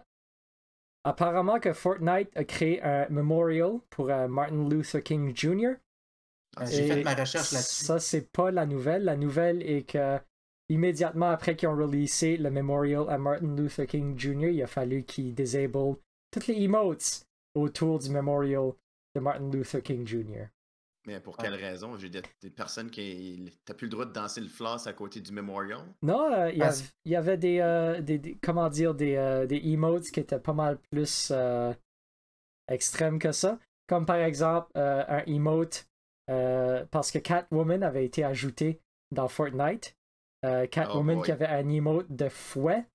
apparemment 1.04 1.60
que 1.60 1.74
Fortnite 1.74 2.30
a 2.36 2.44
créé 2.44 2.82
un 2.82 3.08
memorial 3.10 3.80
pour 3.90 4.10
euh, 4.10 4.28
Martin 4.28 4.68
Luther 4.68 5.04
King 5.04 5.36
Jr. 5.36 5.74
J'ai 6.66 6.88
fait 6.88 7.04
ma 7.04 7.14
recherche 7.14 7.52
là-dessus. 7.52 7.86
Ça, 7.86 8.00
c'est 8.00 8.32
pas 8.32 8.52
la 8.52 8.66
nouvelle. 8.66 9.04
La 9.04 9.16
nouvelle 9.16 9.62
est 9.64 9.90
que 9.90 10.20
immédiatement 10.70 11.30
après 11.30 11.56
qu'ils 11.56 11.70
ont 11.70 11.76
releasé 11.76 12.38
le 12.38 12.50
memorial 12.50 13.06
à 13.10 13.18
Martin 13.18 13.56
Luther 13.56 13.88
King 13.88 14.18
Jr., 14.18 14.52
il 14.52 14.64
a 14.64 14.68
fallu 14.68 15.04
qu'ils 15.04 15.34
disable 15.34 15.98
toutes 16.32 16.48
les 16.48 16.62
emotes 16.64 17.26
autour 17.56 18.00
du 18.00 18.10
memorial 18.10 18.74
de 19.16 19.20
Martin 19.20 19.50
Luther 19.52 19.82
King 19.82 20.08
Jr. 20.08 20.48
Mais 21.06 21.20
pour 21.20 21.38
Ouais. 21.38 21.44
quelle 21.46 21.56
raison? 21.56 21.98
J'ai 21.98 22.10
des, 22.10 22.22
des 22.42 22.50
personnes 22.50 22.90
qui. 22.90 23.52
T'as 23.66 23.74
plus 23.74 23.88
le 23.88 23.92
droit 23.92 24.06
de 24.06 24.14
danser 24.14 24.40
le 24.40 24.48
floss 24.48 24.88
à 24.88 24.94
côté 24.94 25.20
du 25.20 25.32
memorial? 25.34 25.82
Non, 26.02 26.32
euh, 26.32 26.50
il 26.50 26.56
y, 26.56 26.60
Parce- 26.60 26.80
av- 26.82 26.92
il 27.06 27.12
y 27.12 27.16
avait 27.18 27.38
des, 27.38 27.60
euh, 27.60 28.02
des, 28.02 28.18
des- 28.20 28.38
comment 28.42 28.70
dire, 28.70 28.96
des, 28.96 29.16
euh, 29.16 29.46
des 29.46 29.58
emotes 29.68 30.10
qui 30.12 30.20
étaient 30.22 30.40
pas 30.40 30.54
mal 30.54 30.78
plus 30.92 31.30
euh, 31.36 31.74
extrêmes 32.70 33.20
que 33.20 33.32
ça. 33.34 33.60
Comme 33.88 34.06
par 34.06 34.16
exemple 34.16 34.72
euh, 34.78 35.04
un 35.10 35.24
emote 35.26 35.88
euh, 36.30 36.86
parce 36.90 37.12
que 37.12 37.20
Catwoman 37.20 37.84
avait 37.84 38.06
été 38.06 38.24
ajouté 38.24 38.80
dans 39.12 39.28
Fortnite. 39.28 39.98
Euh, 40.46 40.68
Catwoman 40.68 41.18
Oh 41.20 41.22
qui 41.22 41.32
avait 41.34 41.48
un 41.48 41.68
emote 41.70 42.10
de 42.10 42.30
fouet 42.30 42.86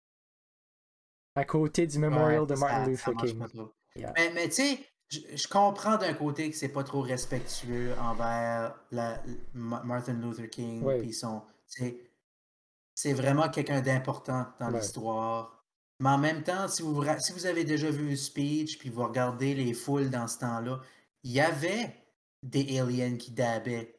à 1.35 1.45
côté 1.45 1.87
du 1.87 1.99
memorial 1.99 2.41
Ouais, 2.41 2.47
de 2.47 2.55
Martin 2.55 2.85
ça 2.97 3.11
Luther 3.11 3.15
King. 3.17 3.69
Yeah. 3.97 4.13
Mais, 4.17 4.31
mais 4.35 4.45
tu 4.49 4.55
sais, 4.55 4.79
je, 5.09 5.21
je 5.35 5.49
comprends 5.49 5.97
d'un 5.97 6.15
côté 6.15 6.51
que 6.51 6.57
c'est 6.57 6.69
pas 6.69 6.85
trop 6.85 7.01
respectueux 7.01 7.95
envers 8.01 8.75
la, 8.91 9.23
Ma- 9.55 9.83
Martin 9.83 10.15
Luther 10.15 10.49
King. 10.51 10.83
Oui. 10.85 11.13
son, 11.13 11.43
c'est, 11.67 13.13
vraiment 13.13 13.49
quelqu'un 13.49 13.81
d'important 13.81 14.47
dans 14.61 14.71
Ouais. 14.73 14.81
l'histoire. 14.81 15.65
Mais 16.01 16.11
en 16.11 16.19
même 16.19 16.43
temps, 16.43 16.69
si 16.69 16.83
vous, 16.83 17.03
si 17.19 17.33
vous 17.33 17.47
avez 17.47 17.65
déjà 17.65 17.91
vu 17.91 18.11
le 18.11 18.17
speech, 18.17 18.79
puis 18.79 18.89
vous 18.91 19.03
regardez 19.05 19.55
les 19.55 19.75
foules 19.75 20.11
dans 20.11 20.27
ce 20.29 20.39
temps-là, 20.39 20.81
il 21.25 21.33
y 21.33 21.41
avait 21.41 21.95
des 22.43 22.79
aliens 22.81 23.17
qui 23.17 23.33
dabaient. 23.33 23.95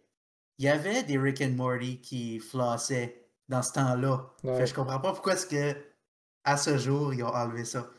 Il 0.58 0.65
y 0.65 0.69
avait 0.69 1.04
des 1.04 1.17
Rick 1.17 1.41
and 1.41 1.52
Morty 1.56 2.00
qui 2.02 2.39
flossaient 2.39 3.30
dans 3.50 3.62
ce 3.62 3.74
temps-là. 3.74 4.30
Ouais. 4.43 4.65
je 4.65 4.74
comprends 4.74 5.00
pas 5.00 5.12
pourquoi 5.12 5.34
est-ce 5.34 5.45
que 5.48 5.76
à 6.45 6.56
ce 6.58 6.78
jour, 6.78 7.13
ils 7.13 7.24
ont 7.24 7.34
enlevé 7.34 7.65
ça. 7.65 7.89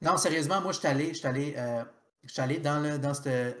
Non, 0.00 0.16
sérieusement, 0.16 0.60
moi, 0.62 0.72
je 0.72 0.78
suis 0.78 0.88
allé, 0.88 1.08
je 1.08 1.18
suis 1.18 1.26
allé, 1.26 1.54
euh, 1.58 1.84
je 2.24 2.32
suis 2.32 2.42
allé 2.42 2.58
dans, 2.58 2.80
le, 2.80 2.98
dans 2.98 3.14
ce 3.14 3.54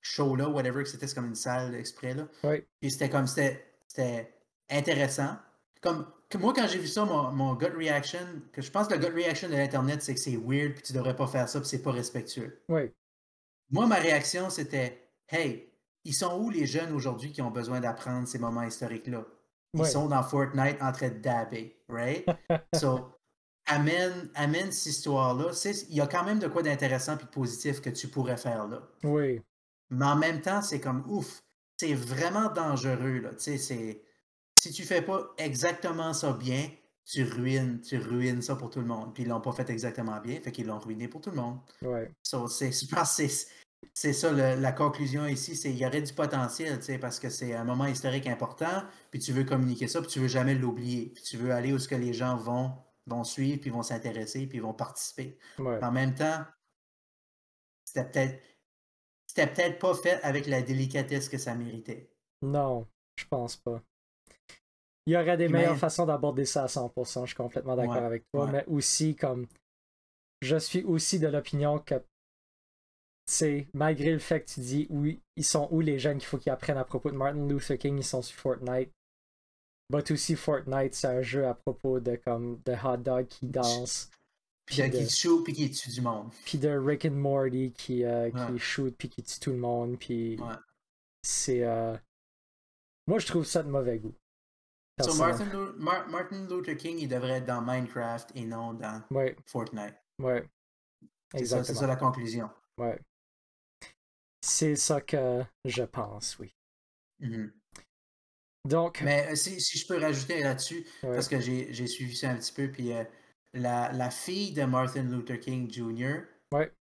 show-là, 0.00 0.48
whatever, 0.48 0.82
que 0.82 0.88
c'était 0.88 1.06
comme 1.08 1.26
une 1.26 1.34
salle 1.34 1.74
exprès, 1.74 2.14
là. 2.14 2.26
Oui. 2.44 2.64
Puis 2.80 2.90
c'était 2.90 3.10
comme, 3.10 3.26
c'était 3.26 4.34
intéressant. 4.70 5.36
Comme, 5.80 6.06
que 6.28 6.38
moi, 6.38 6.52
quand 6.54 6.66
j'ai 6.66 6.78
vu 6.78 6.86
ça, 6.86 7.04
mon, 7.04 7.30
mon 7.32 7.54
gut 7.54 7.76
reaction, 7.76 8.26
que 8.52 8.62
je 8.62 8.70
pense 8.70 8.88
que 8.88 8.94
le 8.94 9.00
gut 9.00 9.14
reaction 9.14 9.48
de 9.48 9.54
l'Internet, 9.54 10.02
c'est 10.02 10.14
que 10.14 10.20
c'est 10.20 10.36
weird, 10.36 10.74
puis 10.74 10.82
tu 10.82 10.92
devrais 10.92 11.16
pas 11.16 11.26
faire 11.26 11.48
ça, 11.48 11.60
puis 11.60 11.68
c'est 11.68 11.82
pas 11.82 11.92
respectueux. 11.92 12.62
Oui, 12.68 12.92
Moi, 13.70 13.86
ma 13.86 13.96
réaction, 13.96 14.50
c'était, 14.50 15.10
hey, 15.28 15.72
ils 16.04 16.14
sont 16.14 16.38
où 16.40 16.50
les 16.50 16.66
jeunes 16.66 16.92
aujourd'hui 16.92 17.32
qui 17.32 17.42
ont 17.42 17.50
besoin 17.50 17.80
d'apprendre 17.80 18.26
ces 18.26 18.38
moments 18.38 18.62
historiques-là? 18.62 19.24
Ils 19.74 19.86
sont 19.86 20.06
dans 20.06 20.22
Fortnite 20.22 20.76
en 20.82 20.92
train 20.92 21.08
de 21.08 21.18
dabber, 21.18 21.76
right? 21.88 22.26
so, 22.74 23.10
amène, 23.66 24.30
amène 24.34 24.72
cette 24.72 24.92
histoire-là. 24.94 25.50
Il 25.88 25.94
y 25.96 26.00
a 26.00 26.06
quand 26.06 26.24
même 26.24 26.38
de 26.38 26.48
quoi 26.48 26.62
d'intéressant 26.62 27.16
et 27.16 27.22
de 27.22 27.28
positif 27.28 27.80
que 27.80 27.90
tu 27.90 28.08
pourrais 28.08 28.36
faire 28.36 28.66
là. 28.68 28.82
oui, 29.04 29.40
Mais 29.90 30.04
en 30.06 30.16
même 30.16 30.40
temps, 30.40 30.62
c'est 30.62 30.80
comme 30.80 31.04
ouf. 31.08 31.42
C'est 31.78 31.94
vraiment 31.94 32.48
dangereux, 32.50 33.18
là. 33.20 33.30
Si 33.38 34.70
tu 34.72 34.84
fais 34.84 35.02
pas 35.02 35.32
exactement 35.38 36.12
ça 36.14 36.32
bien, 36.32 36.68
tu 37.04 37.24
ruines, 37.24 37.80
tu 37.80 37.98
ruines 37.98 38.42
ça 38.42 38.54
pour 38.54 38.70
tout 38.70 38.78
le 38.80 38.86
monde. 38.86 39.12
Puis 39.12 39.24
ils 39.24 39.28
l'ont 39.28 39.40
pas 39.40 39.52
fait 39.52 39.68
exactement 39.70 40.20
bien, 40.20 40.40
fait 40.40 40.52
qu'ils 40.52 40.66
l'ont 40.66 40.78
ruiné 40.78 41.08
pour 41.08 41.20
tout 41.20 41.30
le 41.30 41.36
monde. 41.36 41.58
So, 42.22 42.46
c'est, 42.46 42.70
je 42.86 42.86
pense 42.94 43.16
que 43.16 43.24
c'est, 43.94 44.12
ça 44.12 44.30
le- 44.30 44.60
la 44.60 44.70
conclusion 44.72 45.26
ici, 45.26 45.56
c'est 45.56 45.70
qu'il 45.70 45.78
y 45.78 45.86
aurait 45.86 46.02
du 46.02 46.12
potentiel, 46.12 46.78
parce 47.00 47.18
que 47.18 47.28
c'est 47.28 47.54
un 47.54 47.64
moment 47.64 47.86
historique 47.86 48.28
important, 48.28 48.84
puis 49.10 49.18
tu 49.18 49.32
veux 49.32 49.42
communiquer 49.44 49.88
ça, 49.88 50.00
puis 50.00 50.08
tu 50.10 50.20
veux 50.20 50.28
jamais 50.28 50.54
l'oublier, 50.54 51.10
puis 51.12 51.24
tu 51.24 51.36
veux 51.36 51.50
aller 51.52 51.72
où 51.72 51.78
ce 51.80 51.88
que 51.88 51.96
les 51.96 52.12
gens 52.12 52.36
vont, 52.36 52.72
vont 53.06 53.24
suivre, 53.24 53.60
puis 53.60 53.70
vont 53.70 53.82
s'intéresser, 53.82 54.46
puis 54.46 54.58
vont 54.60 54.74
participer. 54.74 55.38
ouais. 55.58 55.82
En 55.82 55.90
même 55.92 56.14
temps, 56.14 56.44
c'était 57.84 58.08
peut-être, 58.10 58.42
c'était 59.26 59.46
peut-être 59.52 59.78
pas 59.78 59.94
fait 59.94 60.22
avec 60.22 60.46
la 60.46 60.62
délicatesse 60.62 61.28
que 61.28 61.38
ça 61.38 61.54
méritait. 61.54 62.10
Non, 62.42 62.86
je 63.16 63.24
pense 63.26 63.56
pas. 63.56 63.82
Il 65.06 65.14
y 65.14 65.16
aurait 65.16 65.36
des 65.36 65.46
Puis 65.46 65.54
meilleures 65.54 65.70
même- 65.72 65.78
façons 65.80 66.06
d'aborder 66.06 66.44
ça 66.44 66.64
à 66.64 66.68
100%, 66.68 67.22
je 67.22 67.30
suis 67.30 67.36
complètement 67.36 67.74
d'accord 67.76 67.96
Ouais, 67.96 68.02
avec 68.02 68.24
toi, 68.32 68.44
ouais. 68.46 68.52
mais 68.52 68.64
aussi 68.66 69.16
comme 69.16 69.46
je 70.42 70.56
suis 70.56 70.82
aussi 70.84 71.18
de 71.18 71.26
l'opinion 71.28 71.78
que 71.80 72.02
c'est 73.26 73.68
malgré 73.74 74.12
le 74.12 74.18
fait 74.18 74.40
que 74.42 74.50
tu 74.50 74.60
dis 74.60 74.86
oui, 74.90 75.20
ils 75.36 75.44
sont 75.44 75.68
où 75.70 75.80
les 75.80 75.98
jeunes 75.98 76.18
qu'il 76.18 76.26
faut 76.26 76.38
qu'ils 76.38 76.52
apprennent 76.52 76.76
à 76.78 76.84
propos 76.84 77.10
de 77.10 77.16
Martin 77.16 77.46
Luther 77.48 77.78
King, 77.78 77.98
ils 77.98 78.04
sont 78.04 78.22
sur 78.22 78.38
Fortnite. 78.38 78.90
But 79.92 80.10
aussi 80.10 80.36
Fortnite, 80.36 80.94
c'est 80.94 81.06
un 81.08 81.20
jeu 81.22 81.46
à 81.46 81.52
propos 81.54 82.00
de 82.00 82.16
comme 82.16 82.60
de 82.64 82.72
hot 82.72 82.96
dog 82.96 83.26
qui 83.26 83.46
dansent, 83.46 84.10
Puis 84.64 84.78
de- 84.78 84.88
qui 84.88 85.10
shoot, 85.10 85.44
puis 85.44 85.52
qui 85.52 85.70
tue 85.70 85.90
du 85.90 86.00
monde. 86.00 86.30
puis 86.46 86.56
de 86.58 86.70
Rick 86.70 87.04
and 87.04 87.10
Morty 87.10 87.72
qui 87.72 88.04
euh, 88.04 88.30
qui 88.30 88.58
shoot 88.58 88.94
puis 88.96 89.08
qui 89.10 89.22
tue 89.22 89.38
tout 89.38 89.50
le 89.50 89.58
monde, 89.58 89.98
puis 89.98 90.40
Ouais. 90.40 90.54
c'est 91.22 91.62
euh, 91.64 91.94
moi 93.06 93.18
je 93.18 93.26
trouve 93.26 93.44
ça 93.44 93.62
de 93.62 93.68
mauvais 93.68 93.98
goût. 93.98 94.14
So. 95.02 95.14
Martin, 95.16 95.44
Lu- 95.46 95.72
Mar- 95.78 96.08
Martin 96.08 96.46
Luther 96.48 96.76
King, 96.76 96.98
il 96.98 97.08
devrait 97.08 97.38
être 97.38 97.46
dans 97.46 97.60
Minecraft 97.60 98.30
et 98.34 98.44
non 98.44 98.72
dans 98.74 99.02
Ouais, 99.10 99.36
Fortnite. 99.46 99.94
ouais. 100.20 100.48
C'est 101.34 101.46
ça, 101.46 101.86
la 101.86 101.96
conclusion. 101.96 102.48
Ouais. 102.78 103.00
C'est 104.42 104.76
ça 104.76 105.00
que 105.00 105.42
je 105.64 105.82
pense, 105.82 106.38
oui. 106.38 106.54
Mhm. 107.20 107.52
Donc, 108.68 109.00
Mais 109.02 109.26
euh, 109.30 109.34
si, 109.34 109.60
si 109.60 109.78
je 109.78 109.86
peux 109.86 109.98
rajouter 109.98 110.40
là-dessus, 110.42 110.86
ouais, 111.02 111.14
parce 111.14 111.28
que 111.28 111.40
j'ai 111.40 111.86
suivi 111.86 112.14
ça 112.16 112.30
un 112.30 112.36
petit 112.36 112.52
peu, 112.52 112.70
puis 112.70 112.92
euh, 112.92 113.04
la, 113.54 113.90
la 113.92 114.10
fille 114.10 114.52
de 114.52 114.62
Martin 114.64 115.02
Luther 115.04 115.40
King 115.40 115.70
Jr., 115.70 116.20
Ouais. 116.52 116.72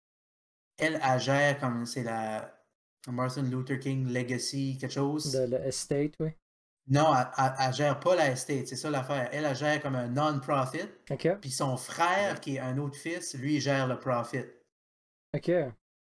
elle, 0.78 1.00
elle 1.04 1.20
gère 1.20 1.60
comme 1.60 1.86
c'est 1.86 2.04
la 2.04 2.54
Martin 3.08 3.44
Luther 3.44 3.80
King 3.80 4.12
Legacy, 4.14 4.78
quelque 4.80 4.94
chose. 4.94 5.32
de 5.32 5.44
l'estate, 5.58 6.14
oui. 6.20 6.30
Non, 6.88 7.14
elle, 7.16 7.54
elle 7.60 7.74
gère 7.74 8.00
pas 8.00 8.16
la 8.16 8.32
estate, 8.32 8.68
c'est 8.68 8.76
ça 8.76 8.90
l'affaire. 8.90 9.30
Elle, 9.32 9.46
elle 9.46 9.56
gère 9.56 9.82
comme 9.82 9.96
un 9.96 10.08
non-profit, 10.08 10.90
Ok, 11.10 11.28
puis 11.40 11.52
son 11.52 11.78
frère, 11.78 12.42
qui 12.42 12.56
est 12.58 12.60
un 12.60 12.78
autre 12.80 12.98
fils, 12.98 13.34
lui, 13.36 13.56
il 13.56 13.62
gère 13.62 13.88
le 13.88 13.98
profit. 14.00 14.44
ok, 15.36 15.52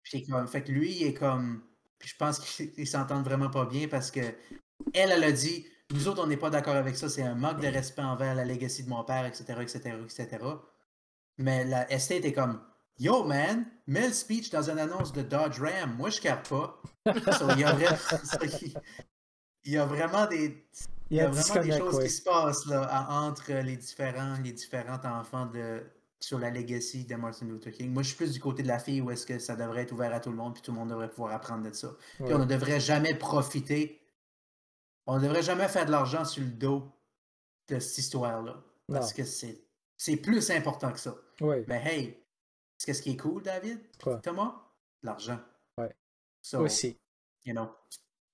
Puis 0.02 0.26
comme, 0.26 0.48
fait 0.48 0.62
que 0.64 0.72
lui, 0.72 0.92
il 0.92 1.06
est 1.08 1.14
comme. 1.14 1.62
Puis 1.98 2.08
je 2.08 2.16
pense 2.16 2.38
qu'ils 2.38 2.72
ils 2.78 2.86
s'entendent 2.86 3.24
vraiment 3.24 3.50
pas 3.50 3.66
bien 3.66 3.86
parce 3.88 4.10
que 4.10 4.20
elle, 4.94 5.10
elle 5.10 5.24
a 5.24 5.32
dit 5.32 5.66
Nous 5.92 6.08
autres, 6.08 6.22
on 6.22 6.26
n'est 6.26 6.36
pas 6.36 6.50
d'accord 6.50 6.76
avec 6.76 6.96
ça, 6.96 7.08
c'est 7.08 7.22
un 7.22 7.34
manque 7.34 7.60
de 7.60 7.66
respect 7.68 8.02
envers 8.02 8.34
la 8.34 8.44
legacy 8.44 8.84
de 8.84 8.88
mon 8.90 9.02
père, 9.04 9.26
etc., 9.26 9.44
etc., 9.60 9.94
etc. 10.04 10.38
Mais 11.38 11.64
la 11.64 11.90
estate 11.92 12.24
est 12.24 12.32
comme 12.32 12.60
Yo, 12.98 13.24
man, 13.24 13.64
mets 13.86 14.08
le 14.08 14.12
speech 14.12 14.50
dans 14.50 14.68
une 14.68 14.78
annonce 14.78 15.12
de 15.12 15.22
Dodge 15.22 15.58
Ram. 15.58 15.94
Moi, 15.96 16.10
je 16.10 16.20
capte 16.20 16.50
pas. 16.50 16.82
So, 17.06 17.46
il, 17.52 17.60
y 17.60 17.64
a 17.64 17.72
vrai- 17.72 17.96
so, 18.24 18.38
il- 19.64 19.72
y 19.72 19.76
a 19.78 19.86
vraiment 19.86 20.26
des, 20.26 20.66
il 21.10 21.16
y 21.16 21.20
a 21.20 21.28
vraiment 21.28 21.62
des 21.62 21.78
choses 21.78 21.98
qui 22.02 22.10
se 22.10 22.22
passent 22.22 22.66
là, 22.66 23.06
entre 23.10 23.52
les 23.52 23.76
différents, 23.78 24.36
les 24.44 24.52
différents 24.52 25.00
enfants 25.04 25.46
de, 25.46 25.82
sur 26.20 26.38
la 26.38 26.50
legacy 26.50 27.04
de 27.06 27.16
Martin 27.16 27.46
Luther 27.46 27.72
King. 27.72 27.90
Moi, 27.90 28.02
je 28.02 28.08
suis 28.08 28.16
plus 28.18 28.32
du 28.32 28.40
côté 28.40 28.62
de 28.62 28.68
la 28.68 28.78
fille 28.78 29.00
où 29.00 29.10
est-ce 29.10 29.24
que 29.26 29.38
ça 29.38 29.56
devrait 29.56 29.82
être 29.82 29.92
ouvert 29.92 30.12
à 30.12 30.20
tout 30.20 30.30
le 30.30 30.36
monde, 30.36 30.52
puis 30.52 30.62
tout 30.62 30.70
le 30.72 30.76
monde 30.78 30.90
devrait 30.90 31.08
pouvoir 31.08 31.32
apprendre 31.32 31.62
de 31.68 31.74
ça. 31.74 31.88
Puis 32.16 32.24
Ouais. 32.24 32.34
on 32.34 32.38
ne 32.40 32.44
devrait 32.44 32.80
jamais 32.80 33.14
profiter, 33.14 33.99
on 35.06 35.16
ne 35.18 35.22
devrait 35.24 35.42
jamais 35.42 35.68
faire 35.68 35.86
de 35.86 35.90
l'argent 35.90 36.24
sur 36.24 36.42
le 36.42 36.50
dos 36.50 36.90
de 37.68 37.78
cette 37.78 37.98
histoire-là. 37.98 38.62
Parce 38.88 39.10
Non. 39.10 39.16
que 39.16 39.24
c'est 39.24 39.64
c'est 39.96 40.16
plus 40.16 40.50
important 40.50 40.92
que 40.92 40.98
ça. 40.98 41.14
Ouais. 41.40 41.64
Mais 41.68 41.82
hey, 41.84 42.24
qu'est-ce 42.78 43.02
qui 43.02 43.10
est 43.12 43.16
cool, 43.16 43.42
David? 43.42 43.80
Quoi? 44.02 44.18
Thomas? 44.20 44.54
L'argent. 45.02 45.38
Ouais. 45.78 45.94
So, 46.42 46.60
Aussi. 46.60 46.98
you 47.44 47.52
know, 47.52 47.68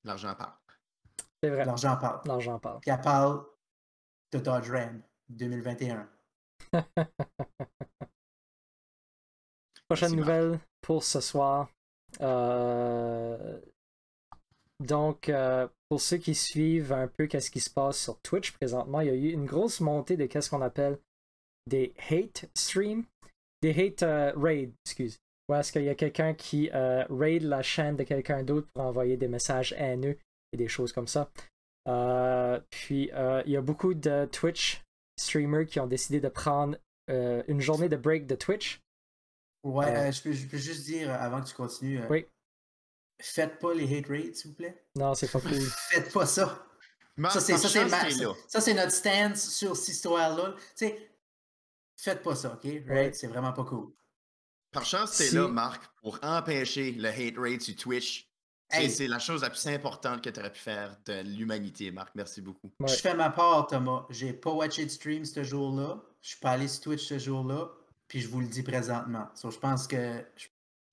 L'argent 0.05 0.35
parle. 0.37 0.53
C'est 1.43 1.51
vrai. 1.51 1.65
l'argent 1.65 1.97
parle. 1.97 2.21
L'argent 2.25 2.59
parle. 2.61 2.81
Puis 2.81 2.91
elle 2.91 3.01
parle 3.01 3.45
de 4.33 4.39
Dodge 4.39 4.71
Ram 4.71 5.03
2021. 5.29 6.09
Prochaine 9.89 10.15
Merci, 10.15 10.17
Marc. 10.17 10.17
nouvelle 10.17 10.61
pour 10.81 11.03
ce 11.05 11.21
soir. 11.21 11.69
Euh, 12.21 13.61
Donc, 14.81 15.29
euh, 15.29 15.69
pour 15.89 16.01
ceux 16.01 16.17
qui 16.17 16.35
suivent 16.35 16.93
un 16.93 17.09
peu 17.09 17.27
qu'est-ce 17.27 17.51
qui 17.51 17.61
se 17.61 17.71
passe 17.71 17.99
sur 17.99 18.19
Twitch 18.21 18.53
présentement, 18.53 19.01
il 19.01 19.07
y 19.09 19.11
a 19.11 19.15
eu 19.15 19.33
une 19.33 19.47
grosse 19.47 19.81
montée 19.81 20.17
de 20.17 20.27
qu'est-ce 20.27 20.51
qu'on 20.51 20.63
appelle 20.63 20.99
des 21.67 21.95
hate 22.11 22.49
streams, 22.55 23.05
des 23.63 23.71
hate 23.71 24.03
euh, 24.03 24.33
raids, 24.37 24.73
excuse. 24.85 25.19
Où 25.49 25.55
est-ce 25.55 25.71
qu'il 25.71 25.85
y 25.85 25.89
a 25.89 25.95
quelqu'un 25.95 26.35
qui 26.35 26.71
euh, 26.75 27.05
raid 27.09 27.43
la 27.43 27.63
chaîne 27.63 27.97
de 27.97 28.03
quelqu'un 28.03 28.43
d'autre 28.43 28.67
pour 28.75 28.85
envoyer 28.85 29.17
des 29.17 29.29
messages 29.29 29.75
haineux 29.79 30.19
et 30.53 30.57
des 30.57 30.69
choses 30.69 30.93
comme 30.93 31.07
ça. 31.07 31.31
Euh, 31.89 32.61
puis, 32.71 33.11
euh, 33.13 33.43
il 33.47 33.53
y 33.53 33.57
a 33.57 33.61
beaucoup 33.61 33.95
de 33.95 34.29
Twitch 34.33 34.83
streamers 35.17 35.67
qui 35.67 35.79
ont 35.79 35.87
décidé 35.87 36.21
de 36.21 36.29
prendre 36.29 36.77
une 37.09 37.61
journée 37.61 37.89
de 37.89 37.97
break 37.97 38.27
de 38.27 38.35
Twitch. 38.35 38.81
Ouais, 39.63 40.11
je, 40.11 40.23
peux, 40.23 40.33
je 40.33 40.47
peux 40.49 40.57
juste 40.57 40.85
dire 40.87 41.13
avant 41.13 41.41
que 41.41 41.47
tu 41.47 41.55
continues. 41.55 42.01
Oui. 42.11 42.27
Faites 43.21 43.59
pas 43.59 43.73
les 43.75 43.97
hate 43.99 44.07
raids, 44.09 44.35
s'il 44.35 44.51
vous 44.51 44.57
plaît. 44.57 44.85
Non, 44.95 45.15
c'est 45.15 45.31
pas 45.31 45.41
cool. 45.41 45.61
Faites 45.91 46.13
pas 46.13 46.27
ça. 46.27 46.67
Marc, 47.17 47.33
Ça, 47.35 47.41
c'est, 47.41 47.57
ça, 47.57 47.69
c'est, 47.69 47.85
ma- 47.87 48.11
ça, 48.49 48.61
c'est 48.61 48.75
notre 48.75 48.93
stance 48.93 49.49
sur 49.49 49.75
cette 49.75 49.89
histoire-là. 49.95 50.55
Tu 50.57 50.63
sais, 50.87 51.11
faites 51.97 52.23
pas 52.23 52.35
ça, 52.37 52.53
OK? 52.53 52.65
Right? 52.65 52.89
Ouais. 52.89 53.13
C'est 53.15 53.27
vraiment 53.27 53.55
pas 53.55 53.65
cool. 53.65 53.91
Par 54.71 54.85
chance, 54.85 55.13
Si- 55.15 55.35
là, 55.35 55.49
Marc, 55.49 55.83
pour 56.03 56.19
empêcher 56.23 56.93
le 56.93 57.09
hate 57.09 57.39
rate 57.39 57.63
sur 57.63 57.75
Twitch. 57.77 58.31
C'est 58.69 58.83
Hey. 58.83 58.91
c'est 58.91 59.07
la 59.07 59.19
chose 59.21 59.43
la 59.43 59.49
plus 59.51 59.67
importante 59.69 60.23
que 60.23 60.29
tu 60.29 60.41
aurais 60.41 60.53
pu 60.53 60.59
faire 60.59 60.99
de 61.07 61.21
l'humanité, 61.23 61.91
Marc. 61.93 62.15
Merci 62.17 62.43
beaucoup. 62.43 62.71
Ouais. 62.81 62.89
Je 62.89 62.97
fais 62.97 63.15
ma 63.15 63.31
part, 63.31 63.67
Thomas. 63.69 64.05
J'ai 64.11 64.33
pas 64.35 64.51
watché 64.51 64.85
de 64.85 64.91
stream 64.91 65.25
ce 65.25 65.43
jour-là. 65.45 66.03
Je 66.21 66.31
suis 66.31 66.39
pas 66.41 66.51
allé 66.51 66.67
sur 66.69 66.83
Twitch 66.83 67.07
ce 67.07 67.19
jour-là. 67.19 67.71
Puis 68.09 68.21
je 68.21 68.29
vous 68.29 68.41
le 68.41 68.49
dis 68.49 68.63
présentement. 68.65 69.29
So, 69.35 69.51
je 69.53 69.59
pense 69.59 69.87
que 69.87 70.23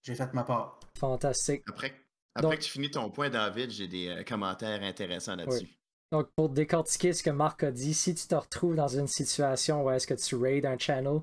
j'ai 0.03 0.15
fait 0.15 0.31
ma 0.33 0.43
part. 0.43 0.79
Fantastique. 0.99 1.63
Après, 1.67 1.99
après 2.36 2.52
Donc- 2.52 2.60
que 2.60 2.63
tu 2.65 2.72
finis 2.72 2.91
ton 2.91 3.10
point, 3.10 3.30
David, 3.30 3.69
j'ai 3.72 3.88
des 3.88 4.10
euh, 4.10 4.24
commentaires 4.24 4.82
intéressants 4.82 5.36
là-dessus. 5.36 5.78
Donc, 6.12 6.30
pour 6.36 6.50
décortiquer 6.50 7.13
ce 7.13 7.24
que 7.24 7.32
Marc 7.32 7.63
a 7.63 7.72
dit, 7.72 7.93
si 7.93 8.13
tu 8.13 8.28
te 8.28 8.36
retrouves 8.36 8.76
dans 8.76 8.88
une 8.88 9.08
situation 9.08 9.84
où 9.84 9.89
est-ce 9.89 10.06
que 10.06 10.13
tu 10.13 10.36
raids 10.36 10.65
un 10.65 10.78
channel, 10.78 11.22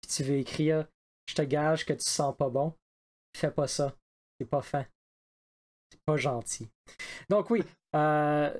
puis 0.00 0.10
tu 0.10 0.22
veux 0.22 0.36
écrire 0.36 0.86
Je 1.28 1.34
te 1.34 1.42
gage 1.42 1.84
que 1.84 1.92
tu 1.92 2.04
sens 2.08 2.34
pas 2.36 2.48
bon, 2.48 2.72
fais 3.36 3.50
pas 3.50 3.68
ça. 3.68 3.94
C'est 4.38 4.48
pas 4.48 4.62
fin. 4.62 4.86
C'est 5.90 6.00
pas 6.06 6.16
gentil. 6.16 6.70
Donc, 7.28 7.50
oui, 7.50 7.62
euh, 7.94 8.50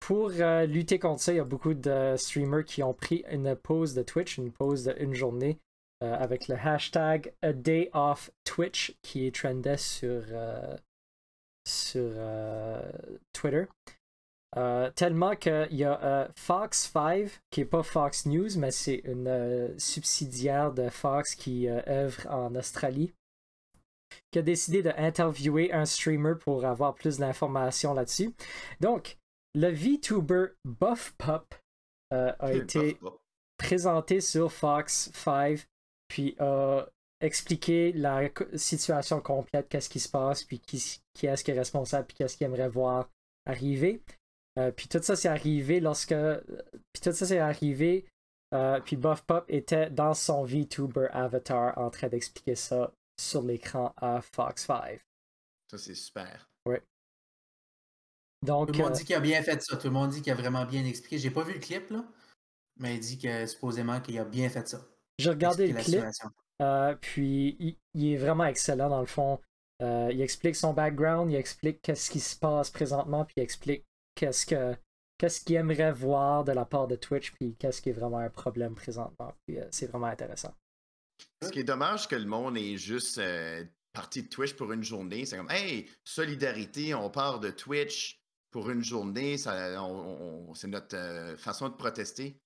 pour 0.00 0.30
euh, 0.32 0.66
lutter 0.66 0.98
contre 0.98 1.22
ça, 1.22 1.32
il 1.32 1.36
y 1.36 1.40
a 1.40 1.44
beaucoup 1.44 1.74
de 1.74 2.14
streamers 2.16 2.64
qui 2.64 2.82
ont 2.82 2.94
pris 2.94 3.24
une 3.30 3.54
pause 3.54 3.94
de 3.94 4.02
Twitch, 4.02 4.38
une 4.38 4.50
pause 4.50 4.92
d'une 4.98 5.14
journée, 5.14 5.60
euh, 6.02 6.12
avec 6.14 6.48
le 6.48 6.56
hashtag 6.56 7.32
A 7.42 7.52
Day 7.52 7.90
Off 7.92 8.30
Twitch 8.42 8.96
qui 9.02 9.26
est 9.26 9.34
trendé 9.34 9.76
sur, 9.76 10.24
sur 11.66 12.10
euh, 12.16 12.82
Twitter. 13.32 13.66
Euh, 14.56 14.90
tellement 14.92 15.34
qu'il 15.34 15.68
y 15.72 15.84
a 15.84 16.00
euh, 16.04 16.28
Fox 16.36 16.90
5, 16.92 17.28
qui 17.50 17.62
est 17.62 17.64
pas 17.64 17.82
Fox 17.82 18.26
News, 18.26 18.50
mais 18.56 18.70
c'est 18.70 19.02
une 19.04 19.74
subsidiaire 19.78 20.72
de 20.72 20.88
Fox 20.88 21.34
qui 21.34 21.68
œuvre 21.68 22.26
en 22.30 22.54
Australie, 22.54 23.12
qui 24.30 24.38
a 24.38 24.42
décidé 24.42 24.82
d'interviewer 24.82 25.72
un 25.72 25.84
streamer 25.84 26.34
pour 26.38 26.64
avoir 26.64 26.94
plus 26.94 27.18
d'informations 27.18 27.94
là-dessus. 27.94 28.32
Donc, 28.80 29.18
le 29.54 29.68
VTuber 29.68 30.46
Buff 30.64 31.14
euh, 32.12 32.32
a 32.38 32.52
été 32.52 32.98
présenté 33.56 34.20
sur 34.20 34.52
Fox 34.52 35.10
5, 35.14 35.66
puis 36.08 36.36
a 36.38 36.86
expliqué 37.20 37.92
la 37.92 38.28
situation 38.54 39.20
complète, 39.20 39.68
qu'est-ce 39.68 39.88
qui 39.88 40.00
se 40.00 40.08
passe, 40.08 40.44
puis 40.44 40.58
qui, 40.60 41.00
qui 41.14 41.26
est-ce 41.26 41.42
qui 41.44 41.50
est 41.52 41.58
responsable, 41.58 42.06
puis 42.06 42.16
qu'est-ce 42.16 42.36
qu'il 42.36 42.46
aimerait 42.46 42.68
voir 42.68 43.08
arriver. 43.46 44.02
Euh, 44.58 44.70
puis 44.70 44.88
tout 44.88 45.02
ça 45.02 45.16
c'est 45.16 45.28
arrivé 45.28 45.80
lorsque. 45.80 46.14
Puis 46.92 47.00
tout 47.02 47.12
ça 47.12 47.26
c'est 47.26 47.38
arrivé. 47.38 48.06
euh, 48.54 48.80
puis 48.80 48.96
Buff 48.96 49.22
Pop 49.22 49.44
était 49.48 49.90
dans 49.90 50.14
son 50.14 50.44
VTuber 50.44 51.08
avatar 51.10 51.76
en 51.78 51.90
train 51.90 52.08
d'expliquer 52.08 52.54
ça 52.54 52.92
sur 53.20 53.42
l'écran 53.42 53.92
à 53.96 54.20
Fox 54.20 54.66
5. 54.66 55.00
Ça, 55.70 55.78
c'est 55.78 55.94
super. 55.94 56.48
Donc, 58.42 58.68
Tout 58.68 58.74
le 58.74 58.78
monde 58.84 58.92
euh, 58.92 58.96
dit 58.96 59.04
qu'il 59.04 59.14
a 59.14 59.20
bien 59.20 59.42
fait 59.42 59.62
ça. 59.62 59.76
Tout 59.76 59.86
le 59.86 59.92
monde 59.94 60.10
dit 60.10 60.20
qu'il 60.20 60.30
a 60.32 60.34
vraiment 60.36 60.66
bien 60.66 60.84
expliqué. 60.84 61.18
J'ai 61.18 61.30
pas 61.30 61.42
vu 61.44 61.54
le 61.54 61.60
clip, 61.60 61.88
là. 61.90 62.04
Mais 62.76 62.96
il 62.96 63.00
dit 63.00 63.18
que 63.18 63.46
supposément 63.46 64.00
qu'il 64.00 64.18
a 64.18 64.24
bien 64.24 64.48
fait 64.50 64.68
ça. 64.68 64.86
j'ai 65.18 65.30
regardé 65.30 65.66
le 65.66 65.72
Expliquer 65.72 65.82
clip. 66.00 66.12
situation. 66.12 66.28
Euh, 66.62 66.94
puis 67.00 67.76
il, 67.94 68.12
est 68.12 68.16
vraiment 68.16 68.44
excellent 68.44 68.88
dans 68.88 69.00
le 69.00 69.06
fond. 69.06 69.40
Euh, 69.82 70.08
il 70.12 70.20
explique 70.22 70.56
son 70.56 70.72
background, 70.72 71.30
il 71.30 71.36
explique 71.36 71.82
qu'est-ce 71.82 72.10
qui 72.10 72.20
se 72.20 72.36
passe 72.36 72.70
présentement, 72.70 73.24
puis 73.24 73.34
il 73.38 73.42
explique 73.42 73.84
qu'est-ce 74.14 74.46
que 74.46 74.76
qu'est-ce 75.18 75.40
qu'il 75.40 75.56
aimerait 75.56 75.92
voir 75.92 76.44
de 76.44 76.52
la 76.52 76.64
part 76.64 76.86
de 76.88 76.96
Twitch, 76.96 77.32
puis 77.32 77.54
qu'est-ce 77.56 77.80
qui 77.82 77.90
est 77.90 77.92
vraiment 77.92 78.18
un 78.18 78.30
problème 78.30 78.74
présentement. 78.74 79.32
Puis 79.46 79.58
euh, 79.58 79.66
c'est 79.70 79.86
vraiment 79.86 80.06
intéressant. 80.06 80.54
Ce 81.42 81.50
qui 81.50 81.60
est 81.60 81.64
dommage 81.64 82.08
que 82.08 82.16
le 82.16 82.26
monde 82.26 82.56
est 82.56 82.76
juste 82.76 83.20
parti 83.92 84.22
de 84.24 84.28
Twitch 84.28 84.54
pour 84.54 84.72
une 84.72 84.82
journée. 84.82 85.24
C'est 85.24 85.36
comme, 85.36 85.50
hey, 85.50 85.88
solidarité, 86.02 86.94
on 86.94 87.10
part 87.10 87.38
de 87.38 87.50
Twitch 87.50 88.20
pour 88.50 88.70
une 88.70 88.82
journée. 88.82 89.38
Ça, 89.38 89.76
c'est 90.54 90.66
notre 90.66 91.34
façon 91.38 91.68
de 91.68 91.74
protester. 91.74 92.40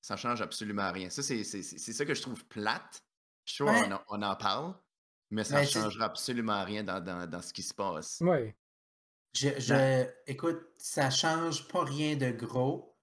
Ça 0.00 0.16
change 0.16 0.40
absolument 0.42 0.90
rien. 0.92 1.10
Ça, 1.10 1.22
c'est- 1.22 1.44
c'est- 1.44 1.62
c'est 1.62 1.92
ça 1.92 2.04
que 2.04 2.14
je 2.14 2.22
trouve 2.22 2.44
plate. 2.46 3.02
Ouais. 3.60 3.82
on, 3.88 3.92
en- 3.92 4.02
on 4.08 4.22
en 4.22 4.36
parle, 4.36 4.74
mais 5.30 5.44
ça 5.44 5.60
ne 5.60 5.66
c'est- 5.66 5.72
changera 5.80 6.06
absolument 6.06 6.64
rien 6.64 6.82
dans, 6.84 7.00
dans- 7.00 7.26
dans 7.28 7.42
ce 7.42 7.52
qui 7.52 7.62
se 7.62 7.74
passe. 7.74 8.18
Oui, 8.20 8.52
Je, 9.34 9.48
je- 9.58 10.06
écoute, 10.26 10.60
ça 10.76 11.08
change 11.10 11.66
pas 11.68 11.84
rien 11.84 12.16
de 12.16 12.30
gros, 12.30 12.94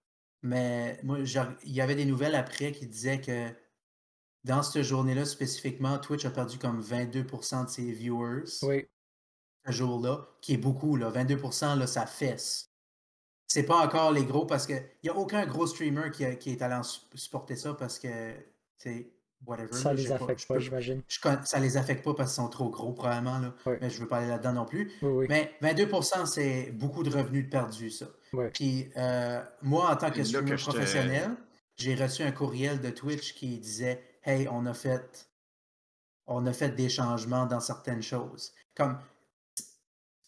mais 0.44 1.00
moi, 1.04 1.18
il 1.20 1.72
y 1.72 1.82
avait 1.82 1.96
des 1.96 2.06
nouvelles 2.06 2.36
après 2.36 2.72
qui 2.72 2.86
disaient 2.88 3.20
que 3.20 3.50
dans 4.44 4.62
cette 4.64 4.84
journée-là 4.84 5.26
spécifiquement, 5.26 5.98
Twitch 5.98 6.26
a 6.26 6.30
perdu 6.32 6.58
comme 6.60 6.82
22% 6.82 7.66
de 7.66 7.70
ses 7.70 7.92
viewers 7.92 8.44
oui, 8.62 8.88
ce 9.66 9.72
jour-là, 9.72 10.28
qui 10.42 10.54
est 10.54 10.58
beaucoup, 10.58 10.96
là. 10.96 11.10
22%, 11.10 11.76
là, 11.76 11.88
ça 11.88 12.06
fesse. 12.06 12.72
C'est 13.48 13.64
pas 13.66 13.84
encore 13.84 14.12
les 14.12 14.24
gros 14.24 14.46
parce 14.46 14.68
qu'il 14.68 14.88
n'y 15.04 15.10
a 15.10 15.16
aucun 15.16 15.46
gros 15.48 15.66
streamer 15.66 16.12
qui, 16.12 16.24
a- 16.24 16.36
qui 16.36 16.52
est 16.52 16.62
allé 16.62 16.80
supporter 17.16 17.56
ça 17.56 17.74
parce 17.74 17.98
que, 18.00 18.34
c'est 18.78 19.12
whatever. 19.46 19.72
ça 19.74 19.94
les 19.94 20.12
affecte 20.12 20.48
pas, 20.48 20.60
j'imagine. 20.60 21.02
ça 21.44 21.60
les 21.60 21.78
affecte 21.78 22.04
pas 22.04 22.14
parce 22.14 22.34
qu'ils 22.34 22.44
sont 22.44 22.50
trop 22.50 22.70
gros, 22.70 22.94
probablement, 22.94 23.40
là. 23.40 23.54
Mais 23.82 23.90
je 23.90 24.00
veux 24.00 24.08
pas 24.08 24.18
aller 24.18 24.28
là-dedans 24.28 24.54
non 24.54 24.66
plus. 24.66 24.92
Oui, 25.02 25.10
oui. 25.10 25.26
Mais 25.30 25.56
22%, 25.62 26.26
c'est 26.26 26.72
beaucoup 26.72 27.04
de 27.04 27.10
revenus 27.10 27.46
de 27.46 27.50
perdus, 27.50 27.92
ça. 27.92 28.08
Puis 28.54 28.92
euh, 28.98 29.42
moi, 29.62 29.92
en 29.92 29.96
tant 29.96 30.12
que 30.12 30.24
streamer 30.24 30.56
professionnel, 30.56 31.32
j'ai 31.76 31.96
reçu 31.96 32.24
un 32.24 32.32
courriel 32.32 32.80
de 32.82 32.90
Twitch 32.90 33.34
qui 33.34 33.58
disait 33.58 34.04
Hey, 34.24 34.48
on 34.52 34.66
a 34.66 34.74
fait 34.74 35.30
on 36.28 36.46
a 36.46 36.54
fait 36.54 36.70
des 36.70 36.90
changements 36.90 37.48
dans 37.48 37.60
certaines 37.60 38.04
choses. 38.04 38.54
Comme 38.76 39.00
c'est 39.56 39.66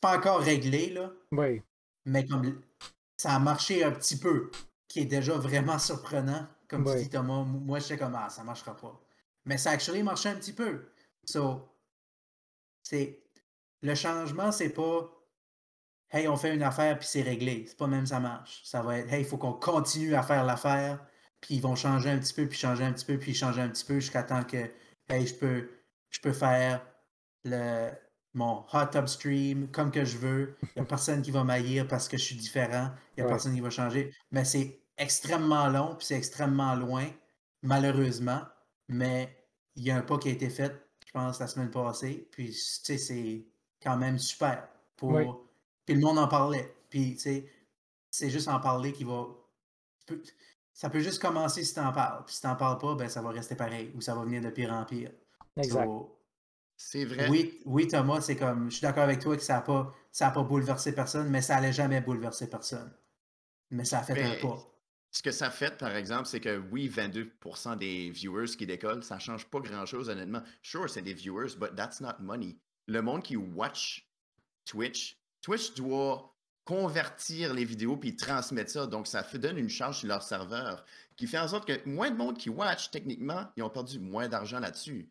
pas 0.01 0.17
encore 0.17 0.39
réglé, 0.39 0.89
là, 0.89 1.11
Oui, 1.31 1.61
mais 2.05 2.25
comme 2.25 2.59
ça 3.17 3.35
a 3.35 3.39
marché 3.39 3.83
un 3.83 3.91
petit 3.91 4.17
peu, 4.17 4.49
qui 4.87 5.01
est 5.01 5.05
déjà 5.05 5.33
vraiment 5.35 5.77
surprenant. 5.77 6.47
Comme 6.71 6.87
Ouais. 6.87 6.95
tu 6.97 7.03
dis, 7.03 7.09
Thomas, 7.09 7.43
moi 7.43 7.77
j'étais 7.79 7.97
comme 7.97 8.15
Ah, 8.15 8.29
ça 8.29 8.43
marchera 8.43 8.75
pas. 8.75 8.99
Mais 9.45 9.57
ça 9.59 9.69
a 9.71 9.73
actually 9.73 10.01
marché 10.03 10.29
un 10.29 10.35
petit 10.35 10.53
peu. 10.53 10.87
So, 11.25 11.69
c'est 12.81 13.19
le 13.81 13.93
changement, 13.95 14.51
c'est 14.51 14.69
pas 14.69 15.09
Hey, 16.13 16.27
on 16.27 16.35
fait 16.35 16.53
une 16.53 16.63
affaire 16.63 16.97
puis 16.99 17.07
c'est 17.07 17.21
réglé. 17.21 17.65
C'est 17.67 17.77
pas 17.77 17.87
même 17.87 18.05
ça 18.05 18.19
marche. 18.19 18.61
Ça 18.65 18.81
va 18.81 18.97
être 18.97 19.11
Hey, 19.13 19.21
il 19.21 19.25
faut 19.27 19.37
qu'on 19.37 19.53
continue 19.53 20.15
à 20.15 20.23
faire 20.23 20.43
l'affaire, 20.43 20.99
puis 21.39 21.55
ils 21.55 21.61
vont 21.61 21.75
changer 21.75 22.09
un 22.09 22.17
petit 22.19 22.33
peu, 22.33 22.47
puis 22.47 22.57
changer 22.57 22.83
un 22.83 22.91
petit 22.93 23.05
peu, 23.05 23.17
puis 23.17 23.33
changer 23.33 23.61
un 23.61 23.69
petit 23.69 23.85
peu 23.85 23.95
jusqu'à 23.99 24.23
temps 24.23 24.43
que 24.43 24.69
Hey, 25.09 25.27
je 25.27 25.35
peux 25.35 25.69
je 26.09 26.19
peux 26.19 26.33
faire 26.33 26.85
le, 27.45 27.89
mon 28.33 28.65
hot 28.73 28.85
tub 28.91 29.07
stream 29.07 29.69
comme 29.71 29.91
que 29.91 30.03
je 30.05 30.17
veux. 30.17 30.55
Il 30.63 30.69
n'y 30.77 30.81
a 30.81 30.85
personne 30.85 31.21
qui 31.21 31.31
va 31.31 31.43
m'haïr 31.43 31.87
parce 31.87 32.07
que 32.09 32.17
je 32.17 32.23
suis 32.23 32.35
différent. 32.35 32.91
Il 33.17 33.21
n'y 33.21 33.23
a 33.23 33.25
Ouais. 33.25 33.31
personne 33.31 33.53
qui 33.55 33.61
va 33.61 33.69
changer. 33.69 34.13
Mais 34.31 34.43
c'est 34.45 34.79
extrêmement 34.97 35.67
long, 35.67 35.95
puis 35.95 36.07
c'est 36.07 36.17
extrêmement 36.17 36.75
loin, 36.75 37.07
malheureusement. 37.61 38.41
Mais 38.87 39.35
il 39.75 39.83
y 39.83 39.91
a 39.91 39.97
un 39.97 40.01
pas 40.01 40.17
qui 40.17 40.29
a 40.29 40.31
été 40.31 40.49
fait, 40.49 40.73
je 41.05 41.11
pense, 41.11 41.39
la 41.39 41.47
semaine 41.47 41.71
passée. 41.71 42.27
Puis, 42.31 42.49
tu 42.49 42.53
sais, 42.53 42.97
c'est 42.97 43.45
quand 43.81 43.97
même 43.97 44.19
super. 44.19 44.67
Pour... 44.95 45.11
Oui. 45.11 45.25
Puis 45.85 45.95
le 45.95 46.01
monde 46.01 46.19
en 46.19 46.27
parlait. 46.27 46.75
Puis, 46.89 47.15
tu 47.15 47.21
sais, 47.21 47.51
c'est 48.09 48.29
juste 48.29 48.47
en 48.47 48.59
parler 48.59 48.91
qui 48.91 49.03
va. 49.03 49.27
Ça 50.73 50.89
peut 50.89 50.99
juste 50.99 51.21
commencer 51.21 51.63
si 51.63 51.73
tu 51.73 51.79
en 51.79 51.91
parles. 51.91 52.25
Puis 52.25 52.35
si 52.35 52.41
tu 52.41 52.47
n'en 52.47 52.55
parles 52.55 52.77
pas, 52.77 52.95
ben, 52.95 53.09
ça 53.09 53.21
va 53.21 53.29
rester 53.29 53.55
pareil. 53.55 53.91
Ou 53.95 54.01
ça 54.01 54.13
va 54.13 54.23
venir 54.23 54.41
de 54.41 54.49
pire 54.49 54.71
en 54.73 54.85
pire. 54.85 55.11
Exact. 55.57 55.85
So, 55.85 56.19
C'est 56.75 57.05
vrai. 57.05 57.29
oui, 57.29 57.61
oui, 57.65 57.87
Thomas, 57.87 58.21
c'est 58.21 58.35
comme. 58.35 58.69
Je 58.69 58.75
suis 58.75 58.81
d'accord 58.81 59.03
avec 59.03 59.19
toi 59.19 59.35
que 59.35 59.43
ça 59.43 59.55
n'a 59.55 59.61
pas, 59.61 59.93
ça 60.11 60.27
a 60.27 60.31
pas 60.31 60.43
bouleversé 60.43 60.93
personne, 60.93 61.29
mais 61.29 61.41
ça 61.41 61.57
allait 61.57 61.73
jamais 61.73 62.01
bouleverser 62.01 62.49
personne. 62.49 62.91
Mais 63.69 63.85
ça 63.85 63.99
a 63.99 64.03
fait 64.03 64.21
un 64.21 64.29
Mais 64.29 64.39
pas. 64.39 64.57
Ce 65.11 65.21
que 65.21 65.31
ça 65.31 65.49
fait, 65.49 65.77
par 65.77 65.93
exemple, 65.93 66.25
c'est 66.25 66.39
que 66.39 66.57
oui, 66.71 66.89
22% 66.89 67.77
des 67.77 68.09
viewers 68.09 68.47
qui 68.47 68.65
décollent, 68.65 69.03
ça 69.03 69.19
change 69.19 69.45
pas 69.45 69.59
grand-chose, 69.59 70.09
honnêtement. 70.09 70.41
Sure, 70.61 70.89
c'est 70.89 71.01
des 71.01 71.13
viewers, 71.13 71.55
but 71.57 71.75
that's 71.75 71.99
not 71.99 72.13
money. 72.19 72.57
Le 72.87 73.01
monde 73.01 73.21
qui 73.21 73.35
watch 73.35 74.07
Twitch, 74.65 75.17
Twitch 75.41 75.73
doit 75.73 76.33
convertir 76.63 77.53
les 77.53 77.65
vidéos 77.65 77.97
puis 77.97 78.15
transmettre 78.15 78.71
ça. 78.71 78.87
Donc, 78.87 79.07
ça 79.07 79.23
fait, 79.23 79.37
donne 79.37 79.57
une 79.57 79.69
charge 79.69 79.99
sur 79.99 80.07
leur 80.07 80.23
serveur 80.23 80.85
qui 81.17 81.27
fait 81.27 81.39
en 81.39 81.47
sorte 81.49 81.67
que 81.67 81.89
moins 81.89 82.09
de 82.09 82.15
monde 82.15 82.37
qui 82.37 82.49
watch, 82.49 82.89
techniquement, 82.91 83.47
ils 83.57 83.63
ont 83.63 83.69
perdu 83.69 83.99
moins 83.99 84.29
d'argent 84.29 84.59
là-dessus. 84.59 85.09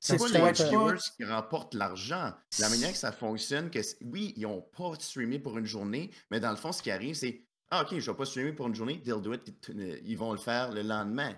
C'est 0.00 0.18
pas 0.18 0.28
les 0.28 0.52
viewers 0.52 0.98
qui 1.16 1.24
remportent 1.24 1.74
l'argent. 1.74 2.32
La 2.58 2.68
manière 2.68 2.92
que 2.92 2.98
ça 2.98 3.12
fonctionne, 3.12 3.70
que 3.70 3.78
oui, 4.04 4.34
ils 4.36 4.42
n'ont 4.42 4.60
pas 4.60 4.92
streamé 4.98 5.38
pour 5.38 5.56
une 5.58 5.66
journée, 5.66 6.10
mais 6.30 6.40
dans 6.40 6.50
le 6.50 6.56
fond, 6.56 6.72
ce 6.72 6.82
qui 6.82 6.90
arrive, 6.90 7.14
c'est 7.14 7.42
Ah, 7.70 7.82
ok, 7.82 7.98
je 7.98 8.10
vais 8.10 8.16
pas 8.16 8.24
streamer 8.24 8.52
pour 8.52 8.66
une 8.68 8.74
journée, 8.74 9.00
they'll 9.02 9.20
do 9.20 9.32
it, 9.34 9.42
t- 9.44 9.52
t- 9.74 10.02
ils 10.04 10.16
vont 10.16 10.32
le 10.32 10.38
faire 10.38 10.70
le 10.72 10.82
lendemain. 10.82 11.34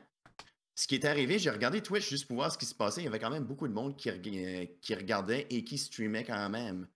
Ce 0.75 0.87
qui 0.87 0.95
est 0.95 1.05
arrivé, 1.05 1.39
j'ai 1.39 1.51
regardé 1.51 1.81
Twitch 1.83 2.09
juste 2.09 2.27
pour 2.27 2.37
voir 2.37 2.53
ce 2.53 2.59
qui 2.59 2.67
se 2.67 2.75
passait. 2.75 3.01
Il 3.01 3.05
y 3.05 3.09
avait 3.09 3.19
quand 3.19 3.31
même 3.31 3.45
beaucoup 3.45 3.67
de 3.67 3.73
monde 3.73 3.97
qui, 3.97 4.11
euh, 4.11 4.67
qui 4.81 4.95
regardait 4.95 5.47
et 5.51 5.65
qui 5.65 5.77
streamait 5.79 6.25
quand 6.25 6.49
même. 6.51 6.87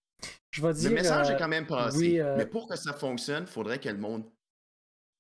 Je 0.51 0.63
vais 0.63 0.73
dire. 0.73 0.91
Le 0.91 0.95
message 0.95 1.31
euh, 1.31 1.35
est 1.35 1.39
quand 1.39 1.49
même 1.49 1.67
passé. 1.67 1.99
oui, 1.99 2.21
euh, 2.21 2.37
Mais 2.37 2.47
pour 2.47 2.69
que 2.69 2.77
ça 2.77 2.93
fonctionne, 2.93 3.45
il 3.45 3.51
faudrait 3.51 3.81
que 3.81 3.89
le 3.89 3.99
monde 3.99 4.25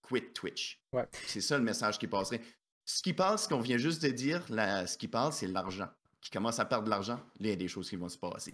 quitte 0.07 0.33
Twitch. 0.35 0.81
Ouais. 0.93 1.09
C'est 1.27 1.41
ça 1.41 1.59
le 1.59 1.65
message 1.65 1.99
qui 1.99 2.07
passerait. 2.07 2.41
Ce 2.85 3.03
qui 3.03 3.15
parle, 3.15 3.39
ce 3.39 3.49
qu'on 3.49 3.61
vient 3.61 3.79
juste 3.79 4.03
de 4.03 4.11
dire, 4.11 4.45
ce 4.49 4.97
qui 4.97 5.09
parle, 5.09 5.33
c'est 5.33 5.47
l'argent. 5.49 5.89
Qui 6.21 6.31
commence 6.31 6.61
à 6.61 6.65
perdre 6.65 6.85
de 6.85 6.91
l'argent, 6.91 7.17
là, 7.17 7.23
il 7.41 7.49
y 7.49 7.53
a 7.53 7.57
des 7.57 7.67
choses 7.69 7.89
qui 7.89 7.97
vont 7.97 8.09
se 8.09 8.19
passer. 8.19 8.53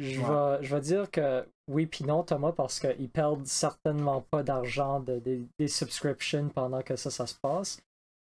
Je, 0.00 0.20
Ouais. 0.20 0.58
vais, 0.58 0.64
je 0.64 0.74
vais 0.74 0.80
dire 0.80 1.10
que 1.10 1.46
oui 1.68 1.86
puis 1.86 2.04
non, 2.04 2.22
Thomas, 2.22 2.52
parce 2.52 2.80
qu'ils 2.80 3.08
perdent 3.10 3.46
certainement 3.46 4.20
pas 4.22 4.42
d'argent 4.42 5.00
de, 5.00 5.18
de- 5.18 5.42
des 5.58 5.68
subscriptions 5.68 6.48
pendant 6.48 6.82
que 6.82 6.96
ça, 6.96 7.10
ça 7.10 7.26
se 7.26 7.34
passe. 7.34 7.80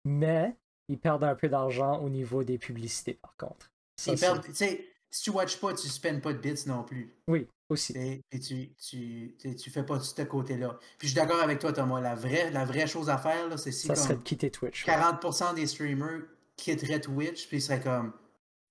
Mais 0.06 0.56
ils 0.88 0.98
perdent 0.98 1.24
un 1.24 1.36
peu 1.36 1.48
d'argent 1.50 2.00
au 2.00 2.10
niveau 2.10 2.44
des 2.44 2.58
publicités, 2.58 3.14
par 3.22 3.36
contre. 3.38 3.70
Ça, 3.98 4.12
Ils 4.14 4.18
c'est- 4.18 4.26
perdent- 4.26 4.44
tu 4.46 4.54
sais, 4.56 4.86
si 5.12 5.24
tu 5.24 5.30
watches 5.32 5.60
pas, 5.60 5.74
tu 5.74 5.88
spends 5.88 6.20
pas 6.20 6.34
de 6.34 6.40
bits 6.40 6.64
non 6.68 6.84
plus. 6.84 7.14
Oui, 7.28 7.48
aussi. 7.70 7.94
Et, 7.98 8.22
et 8.32 8.40
tu, 8.40 8.70
tu, 8.76 9.36
tu, 9.40 9.56
tu 9.56 9.70
fais 9.70 9.84
pas 9.84 9.98
de 9.98 10.04
ce 10.04 10.22
côté-là. 10.24 10.78
Puis 10.98 11.08
je 11.08 11.14
suis 11.14 11.16
d'accord 11.16 11.42
avec 11.42 11.60
toi, 11.60 11.74
Thomas. 11.74 12.00
La 12.02 12.16
vraie, 12.16 12.50
la 12.52 12.66
vraie 12.66 12.88
chose 12.88 13.10
à 13.10 13.18
faire, 13.18 13.48
là, 13.50 13.58
c'est 13.58 13.72
si 13.72 13.88
Ça 13.88 13.96
serait 13.96 14.16
de 14.16 14.22
quitter 14.24 14.50
Twitch. 14.52 14.86
40% 14.86 15.54
des 15.56 15.68
streamers 15.68 16.22
quitteraient 16.56 17.02
Twitch, 17.02 17.48
puis 17.48 17.58
ils 17.58 17.62
seraient 17.62 17.82
comme 17.82 18.14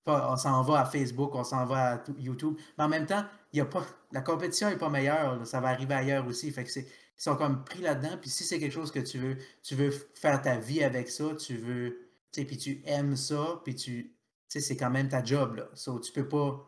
pas- 0.09 0.31
on 0.31 0.37
s'en 0.37 0.61
va 0.63 0.81
à 0.81 0.85
Facebook, 0.85 1.35
on 1.35 1.43
s'en 1.43 1.65
va 1.65 1.93
à 1.95 2.03
YouTube. 2.17 2.55
Mais 2.77 2.83
en 2.85 2.89
même 2.89 3.05
temps, 3.05 3.23
y 3.53 3.59
a 3.61 3.65
pas, 3.65 3.85
la 4.11 4.21
compétition 4.21 4.69
n'est 4.69 4.77
pas 4.77 4.89
meilleure. 4.89 5.37
là. 5.37 5.45
Ça 5.45 5.59
va 5.59 5.69
arriver 5.69 5.93
ailleurs 5.95 6.25
aussi. 6.27 6.51
Fait 6.51 6.63
que 6.63 6.71
c'est, 6.71 6.81
ils 6.81 7.21
sont 7.21 7.35
comme 7.35 7.63
pris 7.63 7.81
là-dedans. 7.81 8.17
Puis 8.19 8.29
si 8.29 8.43
c'est 8.43 8.59
quelque 8.59 8.73
chose 8.73 8.91
que 8.91 8.99
tu 8.99 9.17
veux, 9.19 9.37
tu 9.63 9.75
veux 9.75 9.91
faire 9.91 10.41
ta 10.41 10.57
vie 10.57 10.83
avec 10.83 11.09
ça, 11.09 11.25
tu 11.35 11.57
veux, 11.57 12.09
tu 12.31 12.41
sais, 12.41 12.45
puis 12.45 12.57
tu 12.57 12.81
aimes 12.85 13.15
ça, 13.15 13.61
puis 13.63 13.75
tu, 13.75 14.03
tu 14.03 14.13
sais, 14.47 14.61
c'est 14.61 14.77
quand 14.77 14.89
même 14.89 15.09
ta 15.09 15.23
job 15.23 15.55
là. 15.55 15.67
So, 15.73 15.99
tu 15.99 16.11
peux 16.11 16.27
pas 16.27 16.65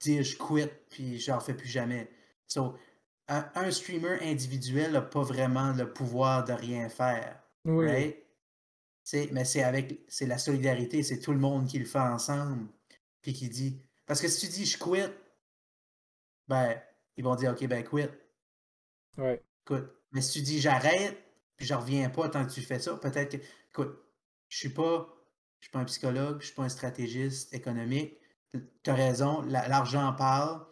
dire 0.00 0.22
je 0.22 0.36
quitte 0.36 0.72
puis 0.90 1.18
j'en 1.18 1.40
fais 1.40 1.54
plus 1.54 1.68
jamais. 1.68 2.10
So, 2.46 2.74
un, 3.28 3.44
un 3.54 3.70
streamer 3.70 4.18
individuel 4.22 4.92
n'a 4.92 5.02
pas 5.02 5.22
vraiment 5.22 5.72
le 5.72 5.92
pouvoir 5.92 6.44
de 6.44 6.52
rien 6.52 6.88
faire. 6.88 7.38
Oui, 7.64 7.84
oui. 7.84 7.86
right? 7.86 8.16
Mais 9.32 9.44
c'est 9.44 9.62
avec 9.62 10.00
c'est 10.08 10.26
la 10.26 10.38
solidarité, 10.38 11.02
c'est 11.02 11.18
tout 11.20 11.32
le 11.32 11.38
monde 11.38 11.66
qui 11.68 11.78
le 11.78 11.84
fait 11.86 11.98
ensemble. 11.98 12.68
Puis 13.22 13.32
qui 13.34 13.48
dit. 13.48 13.82
Parce 14.06 14.20
que 14.20 14.28
si 14.28 14.46
tu 14.46 14.52
dis 14.52 14.66
je 14.66 14.78
quitte, 14.78 15.14
ben, 16.48 16.80
ils 17.16 17.24
vont 17.24 17.34
dire 17.36 17.52
OK, 17.52 17.66
ben 17.66 17.82
quitte. 17.84 18.10
Ouais. 19.16 19.42
Écoute. 19.64 19.90
Mais 20.12 20.20
si 20.22 20.32
tu 20.38 20.42
dis 20.42 20.60
j'arrête, 20.60 21.16
puis 21.56 21.66
je 21.66 21.74
reviens 21.74 22.10
pas 22.10 22.28
tant 22.28 22.44
que 22.46 22.52
tu 22.52 22.62
fais 22.62 22.78
ça, 22.78 22.96
peut-être 22.96 23.38
que. 23.38 23.42
Écoute, 23.70 24.02
je 24.48 24.58
suis 24.58 24.68
pas. 24.70 25.08
Je 25.60 25.66
suis 25.66 25.72
pas 25.72 25.80
un 25.80 25.84
psychologue, 25.84 26.40
je 26.40 26.46
suis 26.46 26.54
pas 26.54 26.62
un 26.64 26.68
stratégiste 26.70 27.52
économique. 27.52 28.18
Tu 28.82 28.90
as 28.90 28.94
raison, 28.94 29.42
la- 29.42 29.68
l'argent 29.68 30.12
parle. 30.14 30.64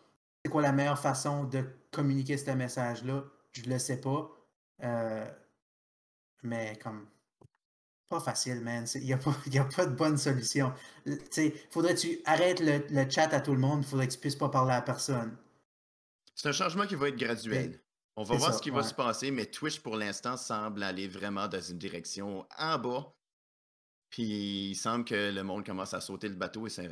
C'est 0.44 0.50
quoi 0.50 0.62
la 0.62 0.72
meilleure 0.72 0.98
façon 0.98 1.44
de 1.44 1.62
communiquer 1.92 2.36
ce 2.38 2.50
message-là? 2.52 3.24
Je 3.52 3.62
le 3.64 3.78
sais 3.78 4.00
pas. 4.00 4.30
Euh, 4.82 5.30
mais 6.42 6.76
comme. 6.78 7.06
Pas 8.08 8.20
facile, 8.20 8.60
man. 8.62 8.86
Il 8.94 9.02
n'y 9.04 9.12
a, 9.12 9.18
pas- 9.18 9.36
y 9.46 9.58
a 9.58 9.64
pas 9.64 9.84
de 9.86 9.94
bonne 9.94 10.16
solution. 10.16 10.72
Tu 11.04 11.18
sais, 11.30 11.54
faudrait 11.70 11.94
que 11.94 12.00
tu 12.00 12.20
arrêtes 12.24 12.60
le, 12.60 12.86
le 12.90 13.10
chat 13.10 13.32
à 13.34 13.40
tout 13.40 13.52
le 13.52 13.58
monde, 13.58 13.84
faudrait 13.84 14.08
que 14.08 14.14
tu 14.14 14.18
puisses 14.18 14.36
pas 14.36 14.48
parler 14.48 14.72
à 14.72 14.82
personne. 14.82 15.36
C'est 16.34 16.48
un 16.48 16.52
changement 16.52 16.86
qui 16.86 16.94
va 16.94 17.08
être 17.08 17.16
graduel. 17.16 17.80
On 18.16 18.22
va 18.24 18.36
voir 18.36 18.52
ça, 18.52 18.58
ce 18.58 18.62
qui 18.62 18.70
va 18.70 18.82
se 18.82 18.94
passer, 18.94 19.30
mais 19.30 19.46
Twitch 19.46 19.80
pour 19.80 19.96
l'instant 19.96 20.36
semble 20.36 20.82
aller 20.82 21.06
vraiment 21.06 21.46
dans 21.48 21.60
une 21.60 21.78
direction 21.78 22.46
en 22.58 22.78
bas. 22.78 23.12
Puis 24.10 24.70
il 24.70 24.74
semble 24.74 25.04
que 25.04 25.30
le 25.30 25.42
monde 25.42 25.64
commence 25.64 25.94
à 25.94 26.00
sauter 26.00 26.28
le 26.28 26.34
bateau 26.34 26.66
et 26.66 26.70
c'est 26.70 26.88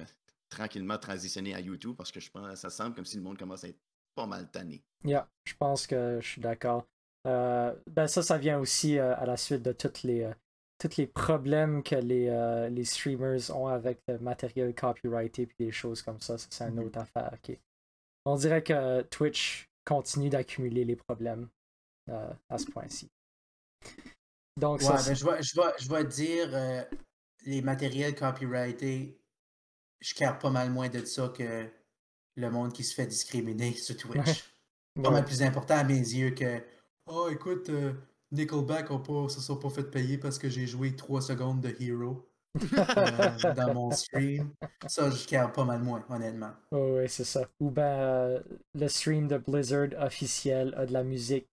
tranquillement 0.51 0.99
transitionner 0.99 1.55
à 1.55 1.61
YouTube 1.61 1.95
parce 1.97 2.13
que 2.13 2.21
je 2.21 2.31
pense 2.31 2.47
que 2.49 2.55
ça 2.57 2.71
semble 2.71 2.95
comme 2.95 3.05
si 3.07 3.17
le 3.17 3.23
monde 3.23 3.39
commence 3.39 3.65
à 3.65 3.69
être 3.69 3.81
pas 4.15 4.27
mal 4.27 4.51
tanné. 4.51 4.85
Yeah, 5.05 5.29
je 5.45 5.55
pense 5.55 5.87
que 5.87 6.19
je 6.21 6.27
suis 6.29 6.41
d'accord. 6.41 6.87
Euh, 7.27 7.75
ben 7.89 8.07
ça, 8.07 8.23
ça 8.23 8.39
vient 8.39 8.59
aussi 8.61 8.99
euh, 8.99 9.17
à 9.17 9.27
la 9.27 9.37
suite 9.37 9.63
de 9.63 9.73
toutes 9.73 10.03
les, 10.05 10.23
euh, 10.23 10.33
tous 10.79 10.97
les 10.99 11.07
problèmes 11.07 11.83
que 11.83 11.95
les, 11.97 12.29
euh, 12.29 12.69
les 12.69 12.85
streamers 12.85 13.51
ont 13.57 13.67
avec 13.69 14.01
le 14.09 14.19
matériel 14.19 14.75
copyrighté 14.75 15.43
et 15.43 15.65
des 15.65 15.73
choses 15.73 16.03
comme 16.03 16.21
ça. 16.21 16.37
Ça, 16.39 16.47
c'est 16.51 16.65
une 16.65 16.75
Mhm. 16.77 16.87
autre 16.87 16.99
affaire. 16.99 17.39
On 18.25 18.37
dirait 18.37 18.63
que 18.63 19.03
Twitch 19.03 19.69
continue 19.85 20.29
d'accumuler 20.29 20.85
les 20.85 20.97
problèmes 20.97 21.49
euh, 22.09 22.33
à 22.49 22.59
ce 22.59 22.67
point-ci. 22.67 23.09
Donc, 24.59 24.81
Ouais, 24.81 24.85
ça, 24.87 25.03
ben, 25.03 25.15
je, 25.15 25.25
vais, 25.25 25.43
je, 25.43 25.61
vais, 25.61 25.73
je 25.79 25.89
vais 25.89 26.05
dire, 26.05 26.49
euh, 26.55 26.83
les 27.45 27.63
matériels 27.63 28.15
copyrightés, 28.15 29.19
je 30.01 30.15
care 30.15 30.39
pas 30.39 30.51
mal 30.51 30.71
moins 30.71 30.89
de 30.89 31.05
ça 31.05 31.29
que 31.29 31.69
le 32.37 32.51
monde 32.51 32.73
qui 32.73 32.85
se 32.85 32.95
fait 32.95 33.07
discriminer 33.07 33.73
sur 33.75 33.97
Twitch. 33.97 34.45
pas 34.95 35.03
ouais. 35.03 35.11
mal 35.11 35.25
plus 35.25 35.43
important 35.43 35.77
à 35.77 35.85
mes 35.85 35.95
yeux 35.99 36.31
que 36.31 36.63
Oh, 37.09 37.29
écoute, 37.31 37.71
Nickelback 38.33 38.91
ont 38.91 38.99
pas, 38.99 39.29
se 39.29 39.41
sont 39.41 39.57
pas 39.57 39.71
fait 39.71 39.85
payer 39.85 40.19
parce 40.19 40.39
que 40.39 40.49
j'ai 40.49 40.67
joué 40.67 40.95
3 40.95 41.23
secondes 41.23 41.61
de 41.61 41.75
Hero 41.81 42.29
euh, 42.57 43.55
dans 43.55 43.75
mon 43.75 43.91
stream. 43.91 44.53
Ça, 44.87 45.11
je 45.11 45.27
care 45.27 45.53
pas 45.53 45.65
mal 45.65 45.83
moins, 45.83 46.05
honnêtement. 46.09 46.53
Oh, 46.71 46.97
oui, 46.99 47.09
c'est 47.09 47.25
ça. 47.25 47.43
Ou 47.61 47.71
ben 47.71 47.83
euh, 47.83 48.41
le 48.75 48.89
stream 48.89 49.29
de 49.29 49.39
Blizzard 49.39 49.89
officiel 49.99 50.75
a 50.77 50.87
de 50.87 50.93
la 50.93 51.03
musique 51.05 51.49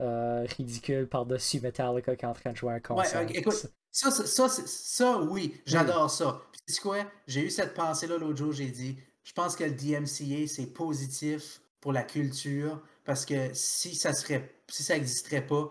euh, 0.00 0.44
ridicule 0.56 1.06
par-dessus 1.08 1.60
Metallica 1.60 2.16
qui 2.16 2.24
est 2.24 2.28
en 2.28 2.32
train 2.32 2.52
de 2.52 2.56
jouer 2.56 2.74
un 2.74 2.80
concert. 2.80 3.22
ok, 3.22 3.34
écoute, 3.34 3.66
Ça, 3.90 4.10
ça, 4.10 4.48
ça, 4.48 5.20
oui, 5.20 5.60
j'adore 5.64 6.10
ça. 6.10 6.40
Puis, 6.66 6.76
quoi? 6.76 6.98
J'ai 7.26 7.42
eu 7.42 7.50
cette 7.50 7.74
pensée-là 7.74 8.18
l'autre 8.18 8.38
jour, 8.38 8.52
j'ai 8.52 8.70
dit, 8.70 8.98
je 9.22 9.32
pense 9.32 9.54
que 9.54 9.64
le 9.64 9.72
DMCA, 9.72 10.48
c'est 10.48 10.72
positif 10.72 11.60
pour 11.80 11.92
la 11.92 12.02
culture, 12.02 12.80
parce 13.04 13.24
que 13.24 13.50
si 13.52 13.94
ça 13.94 14.12
serait, 14.12 14.62
si 14.68 14.82
ça 14.82 14.96
existerait 14.96 15.46
pas, 15.46 15.68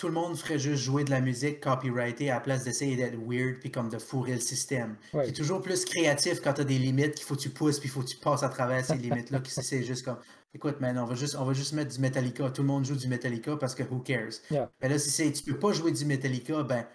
tout 0.00 0.06
le 0.06 0.14
monde 0.14 0.34
ferait 0.34 0.58
juste 0.58 0.82
jouer 0.82 1.04
de 1.04 1.10
la 1.10 1.20
musique 1.20 1.60
copyrightée 1.60 2.30
à 2.30 2.36
la 2.36 2.40
place 2.40 2.64
d'essayer 2.64 2.96
d'être 2.96 3.18
weird 3.18 3.58
puis 3.60 3.70
comme 3.70 3.90
de 3.90 3.98
fourrer 3.98 4.32
le 4.32 4.40
système. 4.40 4.96
Ouais. 5.12 5.26
C'est 5.26 5.34
toujours 5.34 5.60
plus 5.60 5.84
créatif 5.84 6.40
quand 6.40 6.54
t'as 6.54 6.64
des 6.64 6.78
limites 6.78 7.16
qu'il 7.16 7.26
faut 7.26 7.34
que 7.34 7.40
tu 7.40 7.50
pousses 7.50 7.78
puis 7.78 7.90
faut 7.90 8.00
que 8.00 8.06
tu 8.06 8.16
passes 8.16 8.42
à 8.42 8.48
travers 8.48 8.82
ces 8.82 8.96
limites-là. 8.96 9.42
si 9.44 9.62
c'est 9.62 9.82
juste 9.82 10.06
comme, 10.06 10.16
écoute, 10.54 10.80
man, 10.80 10.96
on 10.96 11.04
va 11.04 11.14
juste, 11.14 11.36
on 11.38 11.44
va 11.44 11.52
juste 11.52 11.74
mettre 11.74 11.94
du 11.94 12.00
Metallica. 12.00 12.48
Tout 12.48 12.62
le 12.62 12.68
monde 12.68 12.86
joue 12.86 12.96
du 12.96 13.08
Metallica 13.08 13.58
parce 13.58 13.74
que 13.74 13.82
who 13.82 13.98
cares? 13.98 14.40
Yeah. 14.50 14.72
Mais 14.80 14.88
là, 14.88 14.98
si 14.98 15.10
c'est, 15.10 15.30
tu 15.32 15.42
peux 15.42 15.58
pas 15.58 15.72
jouer 15.72 15.92
du 15.92 16.06
Metallica, 16.06 16.62
ben, 16.62 16.86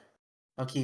ok. 0.60 0.80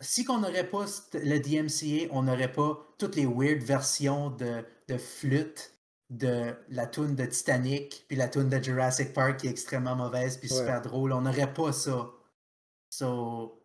Si 0.00 0.24
qu'on 0.26 0.40
n'aurait 0.40 0.68
pas 0.68 0.84
le 1.14 1.38
DMCA, 1.38 2.12
on 2.12 2.24
n'aurait 2.24 2.52
pas 2.52 2.94
toutes 2.98 3.16
les 3.16 3.24
weird 3.24 3.62
versions 3.62 4.28
de, 4.28 4.62
de 4.88 4.98
flûte 4.98 5.72
de 6.10 6.54
la 6.68 6.86
tune 6.86 7.14
de 7.14 7.24
Titanic, 7.24 8.04
puis 8.08 8.16
la 8.16 8.28
tune 8.28 8.48
de 8.48 8.62
Jurassic 8.62 9.12
Park 9.12 9.38
qui 9.38 9.46
est 9.46 9.50
extrêmement 9.50 9.94
mauvaise 9.96 10.36
puis 10.38 10.50
Ouais. 10.50 10.58
super 10.58 10.82
drôle. 10.82 11.12
On 11.12 11.20
n'aurait 11.22 11.52
pas 11.54 11.72
ça. 11.72 12.10
So, 12.92 13.62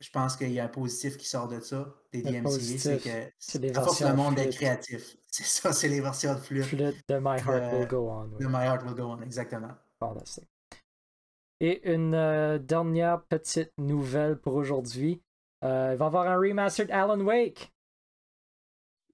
je 0.00 0.10
pense 0.10 0.36
qu'il 0.36 0.52
y 0.52 0.60
a 0.60 0.64
un 0.64 0.68
positif 0.68 1.16
qui 1.16 1.26
sort 1.28 1.48
de 1.48 1.60
ça, 1.60 1.94
des 2.12 2.22
Le 2.22 2.30
DMCA, 2.40 2.78
c'est 2.78 2.98
que 2.98 3.32
c'est 3.38 3.76
à 3.76 3.82
force 3.82 4.00
le 4.02 4.14
monde 4.14 4.38
est 4.38 4.48
créatif. 4.50 5.16
C'est 5.36 5.44
ça, 5.44 5.70
c'est 5.74 5.88
les 5.88 6.00
versions 6.00 6.32
de 6.32 6.38
flûte 6.38 6.64
Flûte 6.64 6.96
de 7.10 7.18
My 7.18 7.38
Heart 7.38 7.74
Will 7.74 7.86
Go 7.88 8.08
On. 8.08 8.24
oui. 8.24 8.38
de 8.40 8.46
My 8.46 8.64
Heart 8.64 8.84
Will 8.84 8.94
Go 8.94 9.02
On, 9.02 9.20
exactement. 9.20 9.74
Fantastique. 10.00 10.48
Et 11.60 11.92
une 11.92 12.14
euh, 12.14 12.58
dernière 12.58 13.22
petite 13.22 13.70
nouvelle 13.76 14.38
pour 14.38 14.54
aujourd'hui. 14.54 15.20
Euh, 15.62 15.90
il 15.92 15.98
va 15.98 16.04
y 16.04 16.08
avoir 16.08 16.26
un 16.26 16.36
remastered 16.38 16.90
Alan 16.90 17.20
Wake. 17.20 17.70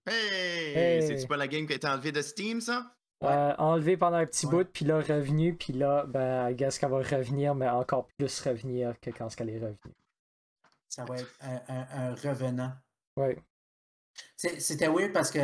Hey! 0.06 0.74
Hey. 0.74 1.02
C'est-tu 1.06 1.26
pas 1.26 1.36
la 1.36 1.48
game 1.48 1.66
qui 1.66 1.72
a 1.72 1.76
été 1.76 1.86
enlevée 1.86 2.12
de 2.12 2.22
Steam, 2.22 2.60
ça? 2.60 2.94
Ouais. 3.20 3.28
Euh, 3.28 3.54
enlevé 3.58 3.96
pendant 3.96 4.16
un 4.16 4.26
petit 4.26 4.46
Ouais. 4.46 4.64
bout, 4.64 4.64
puis 4.72 4.84
là 4.84 4.96
revenu, 5.00 5.54
puis 5.56 5.72
là, 5.72 6.04
ben, 6.06 6.50
I 6.50 6.54
guess 6.54 6.78
qu'elle 6.78 6.90
va 6.90 6.98
revenir, 6.98 7.54
mais 7.54 7.68
encore 7.68 8.08
plus 8.18 8.40
revenir 8.40 8.98
que 9.00 9.10
quand 9.10 9.28
elle 9.38 9.50
est 9.50 9.58
revenue. 9.58 9.94
Ça 10.88 11.04
va 11.04 11.18
être 11.18 11.32
un, 11.40 11.60
un- 11.68 11.86
un 12.10 12.14
revenant. 12.16 12.72
Ouais. 13.16 13.38
C'était 14.36 14.88
weird 14.88 15.12
parce 15.12 15.30
que 15.30 15.38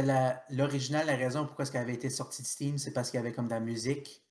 l'original, 0.51 1.07
la, 1.07 1.17
raison 1.17 1.47
pourquoi 1.47 1.65
elle 1.73 1.81
avait 1.81 1.95
été 1.95 2.11
sortie 2.11 2.43
de 2.43 2.47
Steam, 2.49 2.79
c'est 2.79 2.93
parce 2.93 3.11
qu'il 3.11 3.19
y 3.19 3.21
avait 3.21 3.33
comme 3.33 3.47
de 3.47 3.55
la 3.55 3.61
musique 3.61 4.23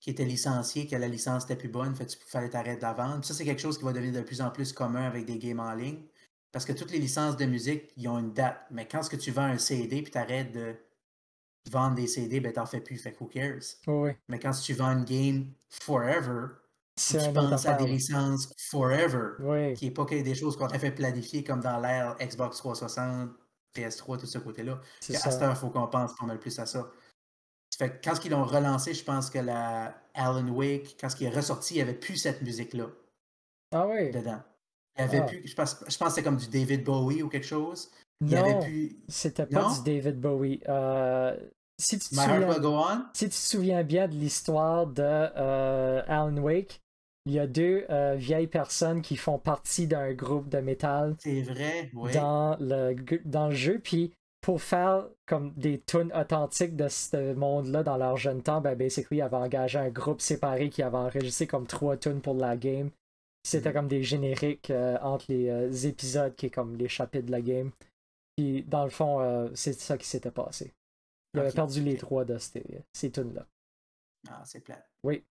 qui 0.00 0.10
était 0.10 0.24
licenciée, 0.24 0.86
que 0.86 0.96
la 0.96 1.08
licence 1.08 1.44
était 1.44 1.56
plus 1.56 1.68
bonne, 1.68 1.94
fait 1.94 2.06
que 2.06 2.10
tu 2.10 2.18
fallait 2.26 2.50
t'arrêter 2.50 2.76
de 2.76 2.82
la 2.82 2.92
vendre. 2.92 3.24
Ça, 3.24 3.34
c'est 3.34 3.44
quelque 3.44 3.60
chose 3.60 3.78
qui 3.78 3.84
va 3.84 3.92
devenir 3.92 4.14
de 4.14 4.22
plus 4.22 4.40
en 4.40 4.50
plus 4.50 4.72
commun 4.72 5.06
avec 5.06 5.26
des 5.26 5.38
games 5.38 5.60
en 5.60 5.72
ligne. 5.74 6.02
Parce 6.52 6.64
que 6.64 6.72
toutes 6.72 6.90
les 6.90 6.98
licences 6.98 7.36
de 7.36 7.44
musique, 7.44 7.92
ils 7.96 8.08
ont 8.08 8.18
une 8.18 8.32
date. 8.32 8.60
Mais 8.70 8.86
quand 8.88 9.02
ce 9.02 9.10
que 9.10 9.16
tu 9.16 9.30
vends 9.30 9.44
un 9.44 9.58
CD 9.58 10.02
puis 10.02 10.10
t'arrêtes 10.10 10.52
de 10.52 10.74
vendre 11.70 11.94
des 11.94 12.06
CD, 12.06 12.40
ben 12.40 12.52
t'en 12.52 12.66
fais 12.66 12.80
plus, 12.80 12.98
fait 12.98 13.16
who 13.20 13.26
cares? 13.26 13.60
Oui, 13.86 13.94
oui. 13.94 14.10
Mais 14.28 14.38
quand 14.38 14.50
tu 14.52 14.74
vends 14.74 14.90
une 14.92 15.04
game 15.04 15.52
forever, 15.68 16.46
tu 16.96 17.16
penses 17.32 17.66
à 17.66 17.74
des 17.74 17.86
licences 17.86 18.52
forever 18.70 19.34
Oui, 19.40 19.74
qui 19.74 19.86
n'est 19.86 19.90
pas 19.92 20.04
que 20.04 20.20
des 20.20 20.34
choses 20.34 20.56
qu'on 20.56 20.66
a 20.66 20.78
fait 20.78 20.90
planifier 20.90 21.44
comme 21.44 21.60
dans 21.60 21.78
l'ère 21.78 22.16
Xbox 22.20 22.56
360, 22.58 23.30
PS3, 23.74 24.18
tout 24.18 24.26
ce 24.26 24.38
côté-là. 24.38 24.80
À 25.10 25.12
cette 25.30 25.40
heure, 25.42 25.50
il 25.52 25.56
faut 25.56 25.70
qu'on 25.70 25.86
pense 25.86 26.16
pas 26.16 26.26
mal 26.26 26.38
plus 26.40 26.58
à 26.58 26.66
ça. 26.66 26.90
Fait 27.78 27.90
que 28.00 28.08
quand 28.08 28.24
ils 28.24 28.30
l'ont 28.32 28.44
relancé, 28.44 28.92
je 28.92 29.04
pense 29.04 29.30
que 29.30 29.38
la 29.38 29.94
Alan 30.14 30.48
Wake, 30.48 30.96
quand 31.00 31.08
il 31.20 31.26
est 31.28 31.30
ressorti, 31.30 31.74
il 31.74 31.76
n'y 31.76 31.82
avait 31.82 31.94
plus 31.94 32.16
cette 32.16 32.42
musique-là 32.42 32.88
Ah 33.72 33.86
oui. 33.86 34.10
dedans. 34.10 34.42
Il 35.00 35.04
avait 35.04 35.18
Ah. 35.18 35.26
plus, 35.26 35.42
je 35.46 35.54
pense, 35.54 35.76
je 35.88 35.96
pense 35.96 36.08
que 36.08 36.14
c'était 36.14 36.22
comme 36.22 36.36
du 36.36 36.48
David 36.48 36.84
Bowie 36.84 37.22
ou 37.22 37.28
quelque 37.28 37.46
chose. 37.46 37.90
Il 38.20 38.28
n'y 38.28 38.36
avait 38.36 38.52
Non, 38.54 38.60
plus 38.62 38.96
c'était 39.08 39.46
pas 39.46 39.62
Non? 39.62 39.74
du 39.74 39.82
David 39.84 40.20
Bowie. 40.20 40.60
Euh, 40.68 41.36
si, 41.80 41.98
tu 41.98 42.10
te 42.10 42.14
My 42.14 42.20
Heart 42.20 42.32
souviens, 42.34 42.48
Will 42.50 42.60
Go 42.60 42.74
On. 42.76 43.02
si 43.14 43.24
tu 43.24 43.30
te 43.30 43.34
souviens 43.34 43.82
bien 43.82 44.08
de 44.08 44.14
l'histoire 44.14 44.86
de 44.86 45.02
euh, 45.02 46.02
Alan 46.06 46.36
Wake, 46.36 46.80
il 47.26 47.32
y 47.32 47.38
a 47.38 47.46
deux 47.46 47.84
euh, 47.90 48.14
vieilles 48.18 48.46
personnes 48.46 49.00
qui 49.02 49.16
font 49.16 49.38
partie 49.38 49.86
d'un 49.86 50.12
groupe 50.12 50.48
de 50.48 50.58
métal 50.58 51.14
C'est 51.18 51.42
vrai, 51.42 51.90
oui. 51.94 52.12
dans 52.12 52.56
le, 52.60 52.94
dans 53.24 53.48
le 53.48 53.54
jeu. 53.54 53.78
Puis 53.82 54.12
pour 54.42 54.60
faire 54.62 55.06
comme 55.26 55.52
des 55.56 55.80
tunes 55.86 56.12
authentiques 56.14 56.76
de 56.76 56.88
ce 56.88 57.34
monde-là 57.34 57.82
dans 57.82 57.96
leur 57.98 58.16
jeune 58.16 58.42
temps, 58.42 58.60
ben 58.62 58.74
basically, 58.74 59.18
ils 59.18 59.22
avaient 59.22 59.36
engagé 59.36 59.78
un 59.78 59.90
groupe 59.90 60.20
séparé 60.22 60.70
qui 60.70 60.82
avait 60.82 60.96
enregistré 60.96 61.46
comme 61.46 61.66
trois 61.66 61.96
tunes 61.96 62.20
pour 62.22 62.34
la 62.34 62.56
game. 62.56 62.90
C'était 63.42 63.72
comme 63.72 63.88
des 63.88 64.02
génériques 64.02 64.70
euh, 64.70 64.98
entre 65.00 65.26
les 65.28 65.48
euh, 65.48 65.72
épisodes 65.72 66.34
qui 66.36 66.46
est 66.46 66.50
comme 66.50 66.76
les 66.76 66.88
chapitres 66.88 67.26
de 67.26 67.30
la 67.32 67.40
game. 67.40 67.70
Puis 68.36 68.62
dans 68.64 68.84
le 68.84 68.90
fond, 68.90 69.20
euh, 69.20 69.48
c'est 69.54 69.72
ça 69.72 69.96
qui 69.98 70.06
s'était 70.06 70.30
passé. 70.30 70.72
Il 71.34 71.40
avait 71.40 71.48
Ok, 71.48 71.54
perdu 71.54 71.82
les 71.82 71.96
trois 71.96 72.24
de 72.24 72.38
ces, 72.38 72.64
ces 72.92 73.10
tunes-là. 73.10 73.46
Ah, 74.28 74.42
c'est 74.44 74.60
plat. 74.60 74.84
Oui. 75.04 75.24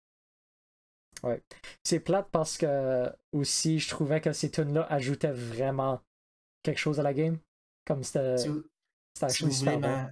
Ouais. 1.23 1.43
C'est 1.85 2.01
plate 2.01 2.29
parce 2.31 2.57
que 2.57 3.13
aussi 3.33 3.79
je 3.79 3.89
trouvais 3.89 4.21
que 4.21 4.33
ces 4.33 4.51
tunes-là 4.51 4.87
ajoutaient 4.91 5.33
vraiment 5.33 6.01
quelque 6.63 6.79
chose 6.79 7.01
à 7.01 7.03
la 7.03 7.13
game. 7.15 7.39
Comme 7.85 8.05
c'était 8.05 8.37
Si 8.37 8.49
vous, 8.49 8.63
si 9.29 9.45
vous 9.45 9.51
voulez 9.51 9.77
ma, 9.79 10.11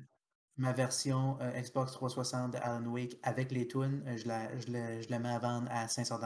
ma 0.57 0.73
version 0.73 1.39
euh, 1.41 1.61
Xbox 1.61 1.93
360 1.93 2.53
de 2.55 2.59
Alan 2.59 2.85
Wake 2.87 3.19
avec 3.23 3.53
les 3.53 3.69
tunes, 3.69 4.03
je, 4.17 4.27
la, 4.27 4.59
je, 4.59 4.67
le, 4.73 5.01
je 5.03 5.11
la 5.11 5.19
mets 5.19 5.29
à 5.31 5.39
vendre 5.39 5.69
à 5.71 5.87
500 5.89 6.19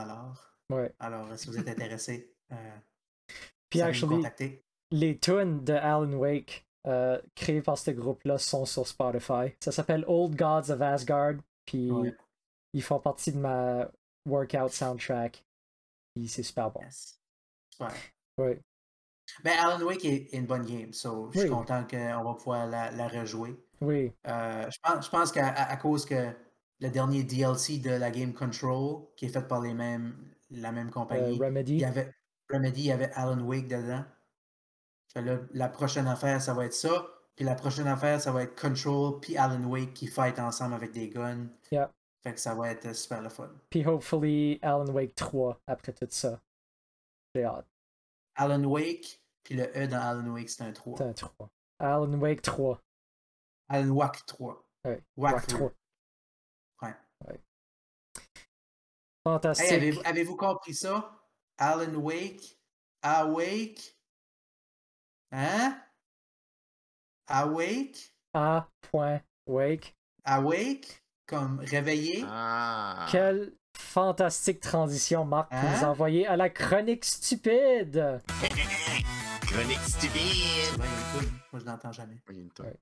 Ouais. 0.71 0.93
Alors, 0.99 1.27
si 1.37 1.47
vous 1.47 1.57
êtes 1.57 1.67
intéressé, 1.67 2.33
euh, 2.51 2.55
Puis 3.69 3.81
actually, 3.81 4.17
contacter? 4.17 4.63
les 4.91 5.17
tunes 5.19 5.63
de 5.63 5.73
Alan 5.73 6.11
Wake 6.13 6.65
euh, 6.87 7.21
créées 7.35 7.61
par 7.61 7.77
ce 7.77 7.91
groupe-là 7.91 8.37
sont 8.37 8.65
sur 8.65 8.87
Spotify. 8.87 9.53
Ça 9.59 9.71
s'appelle 9.71 10.03
Old 10.07 10.35
Gods 10.35 10.71
of 10.71 10.81
Asgard. 10.81 11.35
Puis 11.65 11.91
Ouais. 11.91 12.15
ils 12.73 12.81
font 12.83 12.99
partie 12.99 13.31
de 13.31 13.37
ma 13.37 13.89
workout 14.27 14.71
soundtrack. 14.71 15.43
Puis 16.15 16.27
c'est 16.27 16.43
super 16.43 16.71
bon. 16.71 16.81
Yes. 16.81 17.19
Super. 17.71 17.93
Ouais. 18.37 18.59
Ben, 19.43 19.53
Alan 19.59 19.85
Wake 19.85 20.03
est, 20.03 20.33
est 20.33 20.37
une 20.37 20.45
bonne 20.47 20.65
game, 20.65 20.91
so 20.91 21.29
je 21.33 21.39
suis 21.39 21.49
content 21.49 21.85
qu'on 21.89 22.23
va 22.23 22.33
pouvoir 22.33 22.67
la, 22.67 22.91
la 22.91 23.07
rejouer. 23.07 23.55
Oui. 23.79 24.11
Euh, 24.27 24.69
je 24.69 24.77
pense, 24.83 25.05
je 25.05 25.09
pense 25.09 25.31
qu'à 25.31 25.47
à- 25.47 25.71
à 25.71 25.77
cause 25.77 26.05
que 26.05 26.31
le 26.81 26.89
dernier 26.89 27.23
DLC 27.23 27.77
de 27.77 27.91
la 27.91 28.11
game 28.11 28.33
Control, 28.33 29.05
qui 29.15 29.25
est 29.25 29.29
fait 29.29 29.47
par 29.47 29.61
les 29.61 29.73
mêmes, 29.73 30.15
la 30.51 30.71
même 30.71 30.87
Euh, 30.89 30.91
compagnie, 30.91 31.35
il 31.35 31.43
Remedy. 31.43 31.77
y 31.77 31.85
avait 31.85 32.13
Remedy, 32.49 32.81
il 32.81 32.85
y 32.87 32.91
avait 32.91 33.11
Alan 33.13 33.39
Wake 33.41 33.67
dedans. 33.67 34.03
La 35.53 35.69
prochaine 35.69 36.07
affaire, 36.07 36.41
ça 36.41 36.53
va 36.53 36.65
être 36.65 36.73
ça. 36.73 37.07
Puis 37.35 37.45
la 37.45 37.55
prochaine 37.55 37.87
affaire, 37.87 38.19
ça 38.21 38.31
va 38.31 38.43
être 38.43 38.59
Control 38.59 39.19
puis 39.19 39.37
Alan 39.37 39.63
Wake 39.63 39.93
qui 39.93 40.07
fight 40.07 40.37
ensemble 40.39 40.73
avec 40.75 40.91
des 40.91 41.09
guns. 41.09 41.47
Yeah. 41.71 41.91
Fait 42.23 42.33
que 42.33 42.39
ça 42.39 42.53
va 42.53 42.69
être 42.71 42.85
euh, 42.85 42.93
super 42.93 43.21
le 43.21 43.29
fun. 43.29 43.49
Puis 43.69 43.85
hopefully 43.85 44.59
Alan 44.61 44.85
Wake 44.93 45.15
3 45.15 45.59
après 45.67 45.93
tout 45.93 46.05
ça. 46.09 46.39
J'ai 47.33 47.43
hâte. 47.45 47.65
Alan 48.35 48.63
Wake, 48.63 49.21
puis 49.43 49.55
le 49.55 49.63
E 49.75 49.87
dans 49.87 50.01
Alan 50.01 50.27
Wake, 50.31 50.49
c'est 50.49 50.63
un 50.63 50.71
3. 50.71 50.97
C'est 50.97 51.03
un 51.05 51.13
3. 51.13 51.49
Alan 51.79 52.13
Wake 52.19 52.41
3. 52.41 52.79
Alan 53.69 53.89
Wake 53.89 54.25
3. 54.25 54.63
Ouais. 54.85 55.01
3. 55.17 55.41
3. 55.41 55.71
Fantastique. 59.23 59.67
Hey, 59.71 59.75
avez-vous, 59.77 60.01
avez-vous 60.03 60.35
compris 60.35 60.73
ça? 60.73 61.11
Alan 61.57 61.93
Wake, 61.95 62.57
Awake, 63.03 63.95
hein? 65.31 65.77
Awake, 67.27 68.13
A. 68.33 68.67
Wake. 69.45 69.95
Awake, 70.25 71.03
comme 71.27 71.59
réveillé? 71.59 72.23
Ah! 72.27 73.05
Quelle 73.11 73.53
fantastique 73.77 74.59
transition, 74.59 75.23
Marc, 75.25 75.49
pour 75.51 75.59
Hein? 75.59 75.77
nous 75.77 75.83
envoyer 75.85 76.27
à 76.27 76.35
la 76.35 76.49
chronique 76.49 77.05
stupide. 77.05 78.21
Chronique 79.41 79.79
stupide! 79.79 80.77
vrai, 80.77 80.87
il 80.87 80.93
y 80.93 81.19
a 81.19 81.19
une 81.19 81.19
toune. 81.25 81.39
Moi, 81.51 81.59
je 81.61 81.65
l'entends 81.65 81.91
jamais. 81.91 82.15
Il 82.29 82.35
y 82.35 82.39
a 82.39 82.41
une. 82.43 82.51
Ouais. 82.59 82.79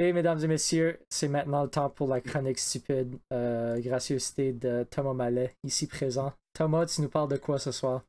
Et 0.00 0.12
mesdames 0.12 0.38
et 0.44 0.46
messieurs, 0.46 1.00
c'est 1.10 1.26
maintenant 1.26 1.64
le 1.64 1.70
temps 1.70 1.90
pour 1.90 2.06
la 2.08 2.20
chronique 2.20 2.58
stupide. 2.58 3.18
Euh, 3.32 3.80
gracieuseté 3.80 4.52
de 4.52 4.86
Thomas 4.88 5.12
Mallet, 5.12 5.56
ici 5.64 5.88
présent. 5.88 6.32
Thomas, 6.52 6.86
tu 6.86 7.00
nous 7.02 7.08
parles 7.08 7.28
de 7.30 7.36
quoi 7.36 7.58
ce 7.58 7.72
soir? 7.72 8.04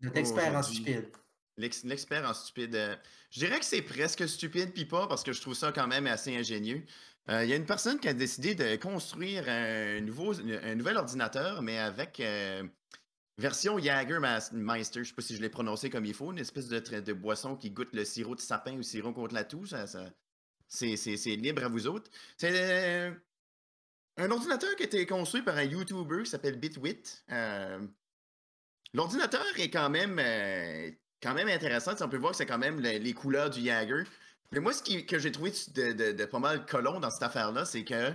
Notre 0.00 0.16
expert 0.16 0.46
en 0.54 0.58
Aujourd'hui. 0.58 0.74
stupide. 0.82 1.08
L'ex- 1.56 1.84
L'expert 1.84 2.28
en 2.28 2.34
stupide. 2.34 2.74
euh, 2.74 2.96
je 3.30 3.38
dirais 3.40 3.58
que 3.60 3.64
c'est 3.64 3.82
presque 3.82 4.26
stupide, 4.28 4.72
puis 4.72 4.86
pas, 4.86 5.06
parce 5.06 5.22
que 5.22 5.32
je 5.32 5.40
trouve 5.40 5.54
ça 5.54 5.70
quand 5.72 5.86
même 5.86 6.06
assez 6.08 6.34
ingénieux. 6.36 6.82
Euh, 7.28 7.44
Il 7.44 7.50
y 7.50 7.52
a 7.52 7.56
une 7.56 7.66
personne 7.66 8.00
qui 8.00 8.08
a 8.08 8.14
décidé 8.14 8.54
de 8.56 8.74
construire 8.76 9.44
un, 9.48 10.00
nouveau, 10.00 10.32
un 10.40 10.74
nouvel 10.74 10.96
ordinateur, 10.96 11.62
mais 11.62 11.78
avec 11.78 12.18
euh, 12.18 12.64
version 13.38 13.78
Jagermeister. 13.78 15.04
Je 15.04 15.08
sais 15.10 15.14
pas 15.14 15.22
si 15.22 15.36
je 15.36 15.42
l'ai 15.42 15.50
prononcé 15.50 15.90
comme 15.90 16.06
il 16.06 16.14
faut, 16.14 16.32
une 16.32 16.38
espèce 16.38 16.66
de, 16.68 17.12
boisson 17.12 17.54
qui 17.56 17.70
goûte 17.70 17.90
le 17.92 18.04
sirop 18.04 18.34
de 18.34 18.40
sapin 18.40 18.76
ou 18.76 18.82
sirop 18.82 19.12
contre 19.12 19.34
la 19.34 19.44
toux. 19.44 19.66
Ça, 19.66 19.86
ça- 19.86 20.10
c'est, 20.70 21.36
libre 21.36 21.64
à 21.64 21.68
vous 21.68 21.86
autres. 21.86 22.10
C'est 22.38 22.50
euh, 22.52 23.12
un 24.16 24.30
ordinateur 24.30 24.74
qui 24.76 24.84
a 24.84 24.86
été 24.86 25.04
construit 25.06 25.42
par 25.42 25.56
un 25.56 25.64
YouTuber 25.64 26.22
qui 26.24 26.30
s'appelle 26.30 26.58
Bitwit. 26.58 27.24
Euh, 27.30 27.86
L'ordinateur 28.92 29.44
est 29.56 29.70
quand 29.70 29.88
même, 29.90 30.18
euh, 30.18 30.90
quand 31.22 31.34
même 31.34 31.48
intéressant. 31.48 31.92
On 32.00 32.08
peut 32.08 32.16
voir 32.16 32.32
que 32.32 32.38
c'est 32.38 32.46
quand 32.46 32.58
même 32.58 32.80
le- 32.80 32.98
les 32.98 33.12
couleurs 33.12 33.50
du 33.50 33.62
Jagger. 33.64 34.02
Mais 34.52 34.58
moi, 34.58 34.72
ce 34.72 34.82
qui- 34.82 35.06
que 35.06 35.18
j'ai 35.18 35.30
trouvé 35.30 35.52
de, 35.74 35.92
de- 35.92 36.12
de 36.12 36.24
pas 36.24 36.40
mal 36.40 36.66
colon 36.66 36.98
dans 36.98 37.10
cette 37.10 37.22
affaire-là, 37.22 37.64
c'est 37.64 37.84
que 37.84 38.12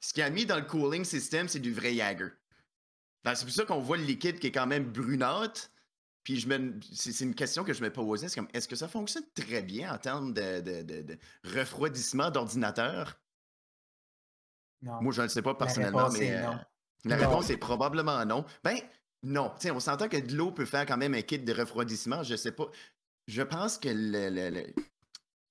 ce 0.00 0.14
qu'il 0.14 0.22
a 0.22 0.30
mis 0.30 0.46
dans 0.46 0.56
le 0.56 0.64
cooling 0.64 1.04
system, 1.04 1.46
c'est 1.48 1.58
du 1.58 1.74
vrai 1.74 1.94
Jagger. 1.94 2.28
Ben, 3.22 3.34
c'est 3.34 3.44
pour 3.44 3.52
ça 3.54 3.64
qu'on 3.66 3.80
voit 3.80 3.98
le 3.98 4.04
liquide 4.04 4.38
qui 4.38 4.46
est 4.46 4.52
quand 4.52 4.66
même 4.66 4.84
brunâtre. 4.90 5.70
Puis 6.22 6.38
je 6.38 6.48
me, 6.48 6.78
c'est, 6.92 7.24
une 7.24 7.34
question 7.34 7.64
que 7.64 7.72
je 7.72 7.82
me 7.82 7.90
posais. 7.92 8.28
C'est 8.28 8.34
comme, 8.36 8.48
est-ce 8.52 8.68
que 8.68 8.76
ça 8.76 8.88
fonctionne 8.88 9.24
très 9.34 9.62
bien 9.62 9.92
en 9.94 9.98
termes 9.98 10.34
de, 10.34 10.60
de- 10.60 10.82
de- 10.82 11.02
de 11.02 11.18
refroidissement 11.44 12.30
d'ordinateur? 12.30 13.18
Non. 14.82 15.00
Moi, 15.02 15.12
je 15.12 15.22
ne 15.22 15.28
sais 15.28 15.42
pas 15.42 15.50
La 15.50 15.56
personnellement, 15.56 16.10
mais 16.10 16.36
euh, 16.36 16.50
la 17.04 17.16
Non. 17.16 17.22
réponse 17.28 17.50
est 17.50 17.56
probablement 17.56 18.24
non. 18.24 18.44
Ben, 18.64 18.78
non. 19.22 19.50
Tu 19.58 19.62
sais, 19.68 19.70
on 19.70 19.80
s'entend 19.80 20.08
que 20.08 20.16
de 20.16 20.34
l'eau 20.34 20.52
peut 20.52 20.64
faire 20.64 20.86
quand 20.86 20.96
même 20.96 21.14
un 21.14 21.22
kit 21.22 21.38
de 21.38 21.52
refroidissement. 21.52 22.22
Je 22.22 22.36
sais 22.36 22.52
pas. 22.52 22.70
Je 23.26 23.42
pense 23.42 23.78
que 23.78 23.88
le. 23.88 24.28
le- 24.30 24.50
le- 24.50 24.74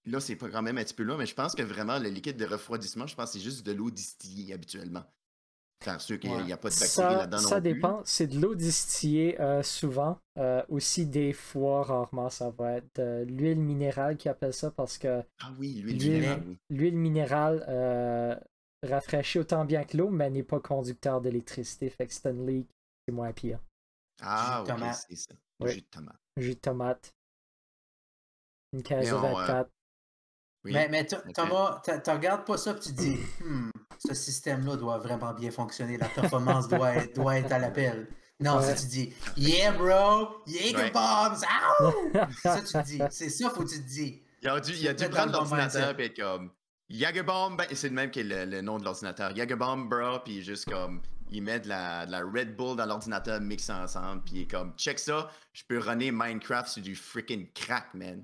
Là, 0.06 0.20
c'est 0.20 0.38
pas 0.38 0.50
quand 0.50 0.62
même 0.64 0.78
un 0.78 0.84
petit 0.84 0.94
peu 0.94 1.04
là, 1.04 1.18
mais 1.18 1.26
je 1.28 1.36
pense 1.36 1.54
que 1.54 1.62
vraiment, 1.62 2.00
le 2.00 2.10
liquide 2.10 2.38
de 2.38 2.46
refroidissement, 2.46 3.06
je 3.06 3.16
pense 3.16 3.32
que 3.32 3.38
c'est 3.38 3.44
juste 3.44 3.64
de 3.66 3.74
l'eau 3.74 3.92
distillée 3.92 4.54
habituellement. 4.54 5.04
Faire 5.82 6.02
sûr 6.02 6.20
qu'il 6.20 6.30
Ouais. 6.32 6.44
n'y 6.44 6.52
a 6.52 6.58
pas 6.58 6.68
de 6.70 6.74
bactéries 6.74 6.90
Ça, 6.90 7.14
là-dedans 7.20 7.38
ça 7.38 7.56
non 7.56 7.62
plus. 7.62 7.74
dépend. 7.74 8.02
C'est 8.04 8.28
de 8.28 8.40
l'eau 8.40 8.54
distillée 8.54 9.40
euh, 9.40 9.64
souvent. 9.64 10.20
Euh, 10.38 10.62
aussi, 10.68 11.06
des 11.06 11.32
fois, 11.32 11.84
rarement, 11.84 12.30
ça 12.30 12.50
va 12.50 12.74
être 12.78 12.96
de 13.00 13.24
l'huile 13.30 13.60
minérale 13.62 14.18
qui 14.18 14.28
appelle 14.28 14.54
ça 14.54 14.72
parce 14.72 14.98
que 14.98 15.24
Ah 15.42 15.52
oui, 15.58 15.76
l'huile 15.76 15.98
L'huile- 15.98 16.12
minérale, 16.20 16.44
oui. 16.48 16.58
l'huile 16.70 16.98
minérale 16.98 17.66
euh, 17.70 18.36
rafraîchit 18.84 19.40
autant 19.40 19.64
bien 19.64 19.86
que 19.86 19.96
l'eau, 19.96 20.10
mais 20.10 20.30
n'est 20.30 20.44
pas 20.44 20.60
conducteur 20.60 21.22
d'électricité. 21.22 21.90
Fait 21.90 22.08
que 22.08 22.14
c'est 22.14 22.26
un 22.28 22.34
leak, 22.46 22.68
c'est 23.08 23.14
moins 23.14 23.32
pire. 23.32 23.60
Ah 24.22 24.66
oui, 24.68 24.74
c'est 25.08 25.16
ça. 25.16 25.34
Oui. 25.62 25.72
Jus 25.72 25.82
de 25.82 25.86
tomate. 25.88 26.16
Jus 26.36 26.56
de 26.56 26.60
tomate. 26.60 27.14
Une 28.74 28.84
Mais 28.90 29.06
de 29.08 29.14
on, 29.14 29.18
euh, 29.26 29.32
24. 29.34 29.70
Oui. 30.66 30.74
Mais, 30.74 30.88
mais. 30.90 31.06
Thomas, 31.34 31.82
tu 31.86 32.10
regardes 32.12 32.46
pas 32.46 32.58
ça 32.58 32.72
et 32.72 32.80
tu 32.80 32.90
te 32.94 32.98
dis, 33.02 33.18
Hmm, 33.44 33.70
ce 33.98 34.14
système-là 34.14 34.76
doit 34.76 34.98
vraiment 34.98 35.34
bien 35.34 35.52
fonctionner. 35.52 35.98
La 35.98 36.10
performance 36.10 36.68
doit 36.68 36.96
être, 36.96 37.16
doit 37.16 37.38
être 37.38 37.52
à 37.52 37.60
l'appel. 37.60 38.08
Non, 38.42 38.58
Ouais. 38.58 38.64
ça 38.64 38.74
tu 38.76 38.86
dis, 38.88 39.14
yeah 39.36 39.72
bro, 39.72 40.42
yeah 40.48 40.78
Ouais. 40.78 40.92
bombs, 40.92 41.36
ça 42.42 42.62
tu 42.62 42.74
te 42.74 42.84
dis, 42.84 43.00
c'est 43.10 43.30
ça 43.30 43.50
faut 43.50 43.64
que 43.64 43.70
tu 43.70 43.82
te 43.82 43.88
dis. 43.88 44.22
Il 44.42 44.48
a 44.48 44.60
dû, 44.62 44.72
il 44.74 44.88
a 44.88 44.94
dû 44.94 45.10
prendre 45.10 45.34
l'ordinateur 45.34 46.00
et 46.00 46.06
être 46.06 46.16
comme 46.22 46.52
Jagerbomb, 46.90 47.56
ben, 47.56 47.66
c'est 47.74 47.90
le 47.90 47.94
même 47.96 48.10
que 48.10 48.20
le, 48.22 48.46
le 48.46 48.62
nom 48.62 48.78
de 48.80 48.84
l'ordinateur. 48.86 49.36
Jagerbomb, 49.36 49.86
bro, 49.90 50.20
puis 50.24 50.42
juste 50.42 50.70
comme 50.70 51.02
il 51.30 51.44
met 51.44 51.60
de 51.60 51.68
la, 51.68 52.06
de 52.06 52.12
la 52.12 52.22
Red 52.22 52.56
Bull 52.56 52.76
dans 52.78 52.86
l'ordinateur 52.86 53.40
mixé 53.42 53.72
ensemble, 53.74 54.24
puis 54.24 54.36
il 54.36 54.42
est 54.44 54.48
comme 54.50 54.74
check 54.78 54.98
ça, 54.98 55.30
je 55.54 55.64
peux 55.68 55.78
runner 55.78 56.12
Minecraft 56.12 56.68
sur 56.70 56.82
du 56.82 56.96
freaking 56.96 57.52
crack, 57.54 57.94
man. 57.94 58.24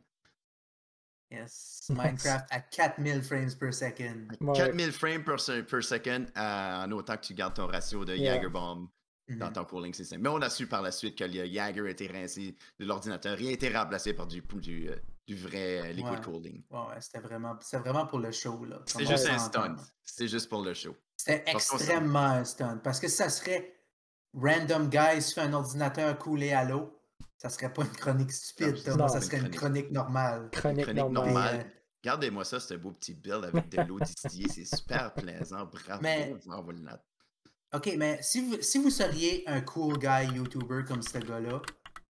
Yes, 1.31 1.87
Minecraft 1.89 2.45
à 2.51 2.59
4000 2.59 3.21
frames 3.23 3.55
per 3.59 3.71
second. 3.73 4.27
Ouais. 4.41 4.53
4000 4.55 4.91
frames 4.91 5.23
per, 5.23 5.39
se- 5.39 5.61
per 5.63 5.81
second 5.83 6.25
euh, 6.37 6.83
en 6.85 6.91
autant 6.91 7.17
que 7.17 7.25
tu 7.25 7.33
gardes 7.33 7.55
ton 7.55 7.67
ratio 7.67 8.05
de 8.05 8.15
Yeah. 8.15 8.35
Jagerbomb 8.35 8.87
dans 9.27 9.47
Mhm. 9.47 9.53
ton 9.53 9.65
cooling 9.65 9.93
system. 9.93 10.21
Mais 10.21 10.29
on 10.29 10.39
a 10.41 10.49
su 10.51 10.67
par 10.67 10.83
la 10.83 10.91
suite 10.91 11.17
que 11.17 11.23
le 11.23 11.45
Jager 11.51 11.81
a 11.81 11.89
été 11.89 12.05
rincé 12.07 12.55
de 12.79 12.85
l'ordinateur 12.85 13.41
et 13.41 13.47
a 13.47 13.51
été 13.51 13.69
remplacé 13.75 14.13
par 14.13 14.27
du, 14.27 14.41
du, 14.61 14.87
du 15.27 15.35
vrai 15.35 15.81
euh, 15.81 15.93
liquid 15.93 16.11
Ouais. 16.13 16.21
cooling. 16.21 16.63
Ouais, 16.69 16.79
ouais, 16.89 17.01
c'était 17.01 17.19
vraiment, 17.19 17.57
vraiment 17.73 18.05
pour 18.05 18.19
le 18.19 18.31
show. 18.31 18.63
là. 18.65 18.81
C'était 18.85 19.07
juste 19.07 19.27
un 19.27 19.39
stunt. 19.39 19.75
C'était 20.03 20.27
juste 20.27 20.47
pour 20.47 20.63
le 20.63 20.75
show. 20.75 20.95
C'était 21.17 21.43
extrêmement 21.49 22.19
un 22.19 22.43
stunt. 22.45 22.77
Parce 22.83 22.99
que 22.99 23.07
ça 23.07 23.29
serait 23.29 23.73
random 24.33 24.89
guys 24.89 25.21
fait 25.33 25.41
un 25.41 25.53
ordinateur 25.53 26.17
coulé 26.19 26.51
à 26.53 26.63
l'eau. 26.63 26.94
Ça 27.37 27.49
serait 27.49 27.71
pas 27.73 27.83
une 27.83 27.91
chronique 27.91 28.31
stupide, 28.31 28.75
Non, 28.77 28.83
Thomas, 28.83 28.97
non, 28.97 29.07
ça 29.09 29.21
serait 29.21 29.37
une 29.37 29.45
une 29.45 29.51
chronique. 29.51 29.83
chronique 29.87 29.91
normale. 29.91 30.49
Chronique, 30.51 30.85
chronique 30.85 31.09
normale. 31.11 31.59
euh, 31.59 31.69
Regardez-moi 32.03 32.45
ça, 32.45 32.59
c'est 32.59 32.75
un 32.75 32.77
beau 32.77 32.91
petit 32.91 33.13
build 33.13 33.43
avec 33.45 33.69
de 33.69 33.81
l'eau 33.81 33.99
distillée. 33.99 34.47
C'est 34.47 34.65
super 34.65 35.13
plaisant. 35.15 35.65
Bravo. 35.65 36.01
Mais-. 36.01 36.35
Ok, 37.73 37.93
mais 37.97 38.21
si 38.21 38.41
vous, 38.41 38.61
si 38.61 38.77
vous 38.77 38.89
seriez 38.89 39.43
un 39.47 39.61
cool 39.61 39.97
guy 39.97 40.33
YouTuber 40.35 40.83
comme 40.87 41.01
ce 41.01 41.17
gars-là, 41.17 41.61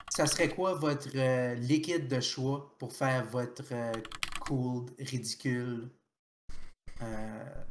ça 0.09 0.25
serait 0.27 0.49
quoi 0.49 0.73
votre 0.73 1.07
euh, 1.15 1.55
liquide 1.55 2.07
de 2.07 2.19
choix 2.19 2.75
pour 2.79 2.91
faire 2.93 3.25
votre 3.25 3.63
euh, 3.71 3.93
cool, 4.41 4.87
ridicule 4.99 5.89
euh, 7.01 7.63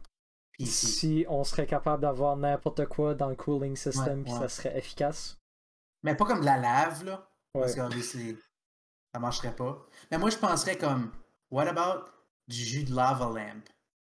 PC? 0.56 0.86
Si 0.86 1.26
on 1.28 1.44
serait 1.44 1.66
capable 1.66 2.02
d'avoir 2.02 2.36
n'importe 2.36 2.86
quoi 2.86 3.14
dans 3.14 3.28
le 3.28 3.36
cooling 3.36 3.76
system, 3.76 4.18
Ouais, 4.20 4.24
puis 4.24 4.32
ouais. 4.32 4.38
ça 4.38 4.48
serait 4.48 4.78
efficace. 4.78 5.38
Mais 6.02 6.14
pas 6.16 6.24
comme 6.24 6.40
de 6.40 6.46
la 6.46 6.56
lave, 6.58 7.04
là. 7.04 7.28
Parce 7.52 7.74
que 7.74 7.80
obviously, 7.80 8.36
ça 9.12 9.20
marcherait 9.20 9.54
pas. 9.54 9.86
Mais 10.10 10.18
moi, 10.18 10.30
je 10.30 10.38
penserais 10.38 10.76
comme, 10.78 11.12
what 11.50 11.66
about 11.66 12.10
du 12.48 12.56
jus 12.56 12.84
de 12.84 12.94
lava 12.94 13.26
lamp? 13.26 13.62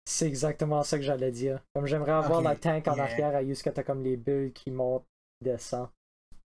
C'est 0.05 0.27
exactement 0.27 0.83
ça 0.83 0.97
que 0.97 1.03
j'allais 1.03 1.31
dire. 1.31 1.63
Comme 1.73 1.85
j'aimerais 1.85 2.11
avoir 2.11 2.41
la 2.41 2.55
tank 2.55 2.87
en 2.87 2.95
yeah. 2.95 3.03
arrière 3.03 3.35
à 3.35 3.43
use 3.43 3.61
que 3.61 3.69
t'as 3.69 3.83
comme 3.83 4.03
les 4.03 4.17
bulles 4.17 4.51
qui 4.53 4.69
montent 4.69 5.07
et 5.41 5.45
descendent 5.45 5.89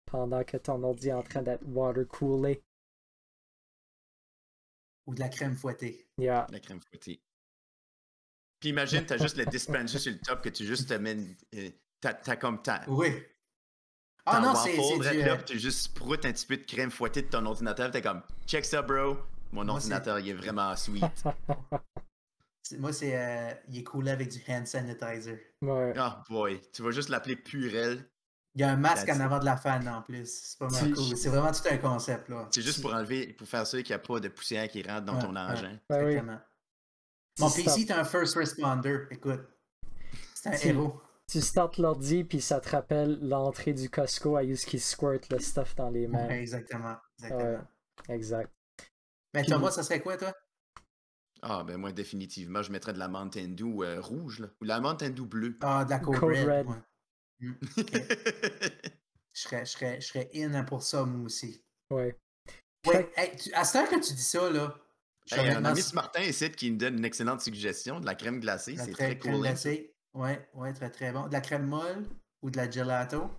pendant 0.05 0.43
que 0.43 0.57
ton 0.57 0.81
ordi 0.83 1.09
est 1.09 1.13
en 1.13 1.23
train 1.23 1.41
d'être 1.41 1.63
water 1.65 2.07
coolé. 2.07 2.63
Ou 5.07 5.15
de 5.15 5.19
la 5.19 5.29
crème 5.29 5.55
fouettée? 5.55 6.07
Yeah. 6.17 6.47
La 6.51 6.59
crème 6.59 6.81
fouettée. 6.81 7.21
Puis 8.59 8.69
imagine, 8.69 9.05
t'as 9.05 9.17
juste 9.17 9.37
le 9.37 9.45
dispenser 9.45 9.99
sur 9.99 10.11
le 10.11 10.19
top 10.19 10.41
que 10.41 10.49
tu 10.49 10.65
juste 10.65 10.89
te 10.89 10.93
mets. 10.93 11.17
euh, 11.55 11.69
T'as 11.99 12.13
t'as 12.13 12.35
comme 12.35 12.61
ta. 12.61 12.83
Oui. 12.87 13.07
Ah 14.29 14.39
non, 14.41 14.55
c'est 14.55 14.75
là, 14.75 15.33
euh, 15.33 15.37
tu 15.45 15.57
juste 15.59 15.79
sproutes 15.83 16.25
un 16.25 16.31
petit 16.33 16.45
peu 16.45 16.57
de 16.57 16.63
crème 16.63 16.91
fouettée 16.91 17.21
de 17.21 17.27
ton 17.27 17.45
ordinateur. 17.45 17.89
T'es 17.91 18.01
comme, 18.01 18.21
check 18.45 18.65
ça, 18.65 18.81
bro. 18.81 19.17
Mon 19.53 19.63
Moi, 19.63 19.75
ordinateur, 19.75 20.19
il 20.19 20.29
est 20.29 20.33
vraiment 20.33 20.75
sweet. 20.75 21.03
moi, 22.79 22.91
c'est... 22.91 23.17
euh, 23.17 23.53
il 23.69 23.79
est 23.79 23.83
coulé 23.83 24.11
avec 24.11 24.29
du 24.29 24.41
hand 24.49 24.67
sanitizer. 24.67 25.39
ouais. 25.61 25.93
Oh 25.97 26.09
boy, 26.29 26.61
tu 26.73 26.81
vas 26.83 26.91
juste 26.91 27.09
l'appeler 27.09 27.35
Purel. 27.37 28.05
Il 28.55 28.61
y 28.61 28.63
a 28.63 28.71
un 28.71 28.75
masque 28.75 29.07
en 29.09 29.19
avant 29.19 29.37
de 29.39 29.45
la 29.45 29.55
fan 29.55 29.87
en 29.87 30.01
plus. 30.01 30.25
C'est 30.27 30.57
pas 30.59 30.67
mal 30.67 30.87
Tu- 30.87 30.93
cool. 30.93 31.15
C'est 31.17 31.29
vraiment 31.29 31.51
tout 31.51 31.61
un 31.69 31.77
concept, 31.77 32.27
là. 32.29 32.47
C'est 32.51 32.63
juste 32.63 32.81
pour 32.81 32.91
enlever, 32.93 33.33
pour 33.33 33.47
faire 33.47 33.65
sûr 33.67 33.79
qu'il 33.83 33.89
n'y 33.95 33.95
a 33.95 33.99
pas 33.99 34.19
de 34.19 34.27
poussière 34.29 34.67
qui 34.67 34.81
rentre 34.81 35.05
dans 35.05 35.13
Ouais, 35.15 35.21
ton 35.21 35.33
ouais. 35.35 35.39
engin. 35.41 35.79
Ben 35.89 36.03
oui. 36.03 36.11
Exactement. 36.13 36.39
Mon 37.39 37.49
Tu 37.51 37.63
PC 37.63 37.81
est 37.81 37.91
un 37.91 38.03
first 38.03 38.35
responder. 38.35 39.05
Écoute, 39.11 39.41
c'est 40.33 40.49
un 40.49 40.57
Tu- 40.57 40.67
héros. 40.69 40.99
Tu 41.29 41.41
startes 41.41 41.77
l'ordi, 41.77 42.23
puis 42.23 42.39
ça 42.39 42.61
te 42.61 42.69
rappelle 42.69 43.19
l'entrée 43.21 43.73
du 43.73 43.89
Costco 43.89 44.37
à 44.37 44.43
use 44.45 44.63
qui 44.63 44.79
squirt 44.79 45.29
le 45.29 45.39
stuff 45.39 45.75
dans 45.75 45.89
les 45.89 46.07
mains. 46.07 46.25
Ouais, 46.27 46.39
exactement. 46.39 46.95
exactement. 47.19 47.65
Ouais. 48.07 48.15
Exact. 48.15 48.51
Mais 49.33 49.41
Puis- 49.41 49.51
Thomas, 49.51 49.71
ça 49.71 49.83
serait 49.83 49.99
quoi, 49.99 50.15
toi? 50.15 50.33
Ah, 51.41 51.63
ben 51.65 51.77
moi, 51.77 51.91
définitivement, 51.91 52.63
je 52.63 52.71
mettrais 52.71 52.93
de 52.93 52.97
la 52.99 53.09
Mountain 53.09 53.49
Dew 53.49 53.83
euh, 53.83 53.99
rouge, 54.01 54.39
là. 54.39 54.47
Ou 54.61 54.65
la 54.65 54.79
Mountain 54.79 55.09
Dew 55.09 55.25
bleue. 55.25 55.57
Ah, 55.61 55.83
de 55.85 55.89
la 55.91 55.99
Code, 55.99 56.17
Code 56.17 56.33
Red. 56.33 56.47
Red. 56.47 56.67
ouais. 56.67 56.81
Ok. 57.77 57.91
Je 59.33 59.41
serais, 59.43 59.65
je, 59.65 59.71
serais, 59.71 60.01
je 60.01 60.07
serais 60.07 60.29
in 60.33 60.63
pour 60.63 60.81
ça, 60.81 61.03
moi 61.03 61.25
aussi. 61.25 61.63
Ouais. 61.91 62.17
Ouais, 62.87 63.11
hey, 63.17 63.35
tu- 63.37 63.53
à 63.53 63.63
ce 63.65 63.73
temps 63.73 63.85
que 63.85 63.95
tu 64.03 64.13
dis 64.13 64.21
ça, 64.23 64.49
là, 64.49 64.73
Hey, 65.29 65.49
un 65.49 65.63
ami 65.65 65.81
Martin 65.93 66.21
ici 66.21 66.49
qui 66.51 66.71
me 66.71 66.77
donne 66.77 66.97
une 66.97 67.05
excellente 67.05 67.41
suggestion 67.41 67.99
de 67.99 68.05
la 68.05 68.15
crème 68.15 68.39
glacée. 68.39 68.73
la 68.75 68.85
C'est 68.85 68.91
très 68.93 69.17
crème 69.17 69.33
cool. 69.35 69.45
hein. 69.45 69.49
glacée. 69.49 69.93
Ouais, 70.17 70.49
ouais, 70.55 70.73
très 70.73 70.89
très 70.89 71.11
bon. 71.11 71.27
De 71.27 71.33
la 71.33 71.41
crème 71.41 71.67
molle 71.67 72.05
ou 72.41 72.49
de 72.49 72.57
la 72.57 72.69
gelato? 72.69 73.29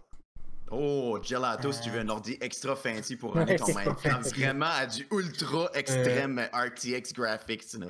Oh, 0.70 1.18
gelato, 1.22 1.72
si 1.72 1.80
tu 1.82 1.90
veux 1.90 1.98
Euh. 1.98 2.02
un 2.02 2.08
ordi 2.08 2.36
extra 2.40 2.76
fancy 2.76 3.16
pour 3.16 3.34
runner 3.34 3.56
ton 3.56 3.66
Minecraft. 3.68 4.00
fancy. 4.00 4.34
Vraiment 4.40 4.66
à 4.66 4.86
du 4.86 5.06
ultra 5.10 5.70
extrême 5.74 6.38
RTX 6.52 7.12
graphics. 7.14 7.72
là. 7.74 7.86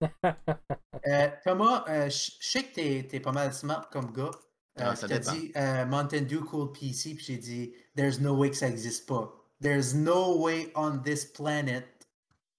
Euh, 1.06 1.28
Thomas, 1.44 1.84
euh, 1.88 2.10
je 2.10 2.32
sais 2.40 2.64
que 2.64 2.74
t'es 2.74 3.08
es 3.12 3.20
pas 3.20 3.30
mal 3.30 3.54
smart 3.54 3.88
comme 3.90 4.12
gars. 4.12 4.32
Euh, 4.80 4.92
Ah, 5.00 5.06
dépend. 5.06 5.32
dit 5.32 5.52
euh, 5.56 5.86
Mountain 5.86 6.22
Dew 6.22 6.40
Cool 6.40 6.72
PC, 6.72 7.14
puis 7.14 7.24
j'ai 7.24 7.38
dit 7.38 7.72
There's 7.96 8.18
no 8.20 8.34
way 8.36 8.50
que 8.50 8.56
ça 8.56 8.66
existe 8.68 9.06
pas. 9.08 9.32
There's 9.62 9.94
no 9.94 10.36
way 10.42 10.72
on 10.74 10.98
this 10.98 11.24
planet. 11.24 11.86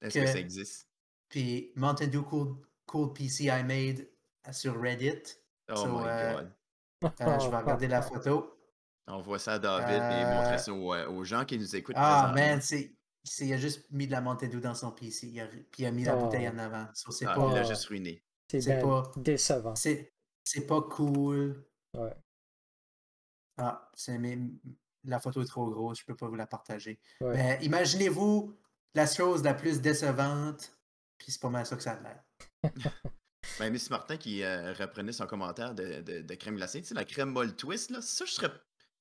Est-ce 0.01 0.13
Que- 0.17 0.23
que 0.25 0.31
ça 0.31 0.39
existe? 0.39 0.87
Puis 1.29 1.73
Mountain 1.75 2.07
Dew 2.07 2.23
Cool, 2.23 2.55
cool 2.85 3.11
PC 3.13 3.45
I 3.49 3.63
made 3.63 4.07
sur 4.51 4.79
Reddit. 4.81 5.23
Oh 5.69 5.75
So, 5.75 5.87
my 5.99 6.03
euh, 6.07 6.33
god. 6.35 6.51
Euh, 7.21 7.39
je 7.39 7.49
vais 7.49 7.57
regarder 7.57 7.87
la 7.87 8.01
photo. 8.01 8.53
Envoie 9.07 9.39
ça 9.39 9.53
à 9.53 9.59
David 9.59 9.95
et 10.01 10.25
Euh, 10.25 10.33
montrer 10.35 10.57
ça 10.57 10.73
aux, 10.73 10.93
euh, 10.93 11.07
aux 11.09 11.23
gens 11.23 11.45
qui 11.45 11.57
nous 11.57 11.75
écoutent. 11.75 11.95
Ah, 11.97 12.31
man, 12.35 12.61
c'est. 12.61 12.95
c'est- 13.23 13.45
Il 13.47 13.53
a 13.53 13.57
juste 13.57 13.89
mis 13.91 14.07
de 14.07 14.11
la 14.11 14.21
Mountain 14.21 14.47
Dew 14.47 14.59
dans 14.59 14.73
son 14.75 14.91
PC. 14.91 15.27
Il 15.27 15.39
a, 15.39 15.47
puis 15.47 15.65
il 15.79 15.85
a 15.85 15.91
mis 15.91 16.03
la 16.03 16.15
Oh. 16.17 16.25
bouteille 16.25 16.47
en 16.49 16.57
avant. 16.57 16.87
So, 16.93 17.11
Ah, 17.25 17.35
pas. 17.35 17.47
il 17.49 17.53
l'a 17.55 17.63
juste 17.63 17.85
ruiné. 17.85 18.23
C'est 18.49 18.61
C'est 18.61 18.75
ben 18.81 18.87
pas- 18.87 19.11
décevant. 19.17 19.75
C'est 19.75 20.13
c'est 20.43 20.65
pas 20.65 20.81
cool. 20.81 21.65
Ouais. 21.93 22.13
Ah, 23.57 23.89
c'est 23.93 24.17
la 25.03 25.19
photo 25.19 25.41
est 25.41 25.45
trop 25.45 25.69
grosse, 25.69 25.99
je 25.99 26.05
peux 26.05 26.15
pas 26.15 26.27
vous 26.27 26.35
la 26.35 26.47
partager. 26.47 26.99
Ouais. 27.21 27.33
Mais 27.33 27.59
imaginez-vous 27.65 28.55
la 28.93 29.05
chose 29.07 29.43
la 29.43 29.53
plus 29.53 29.81
décevante, 29.81 30.77
puis 31.17 31.31
c'est 31.31 31.41
pas 31.41 31.49
mal 31.49 31.65
ça 31.65 31.75
que 31.75 31.81
ça 31.83 31.93
a 31.93 31.99
l'air. 32.01 32.23
Ben, 33.59 33.71
Miss 33.71 33.89
Martin 33.89 34.17
qui 34.17 34.43
euh, 34.43 34.73
reprenait 34.73 35.11
son 35.11 35.25
commentaire 35.27 35.73
de, 35.73 36.01
de- 36.01 36.21
de 36.21 36.35
crème 36.35 36.55
glacée, 36.57 36.81
tu 36.81 36.89
sais, 36.89 36.93
la 36.95 37.05
crème 37.05 37.29
molle 37.31 37.55
twist, 37.55 37.89
là, 37.89 38.01
ça, 38.01 38.25
je 38.25 38.31
serais. 38.31 38.51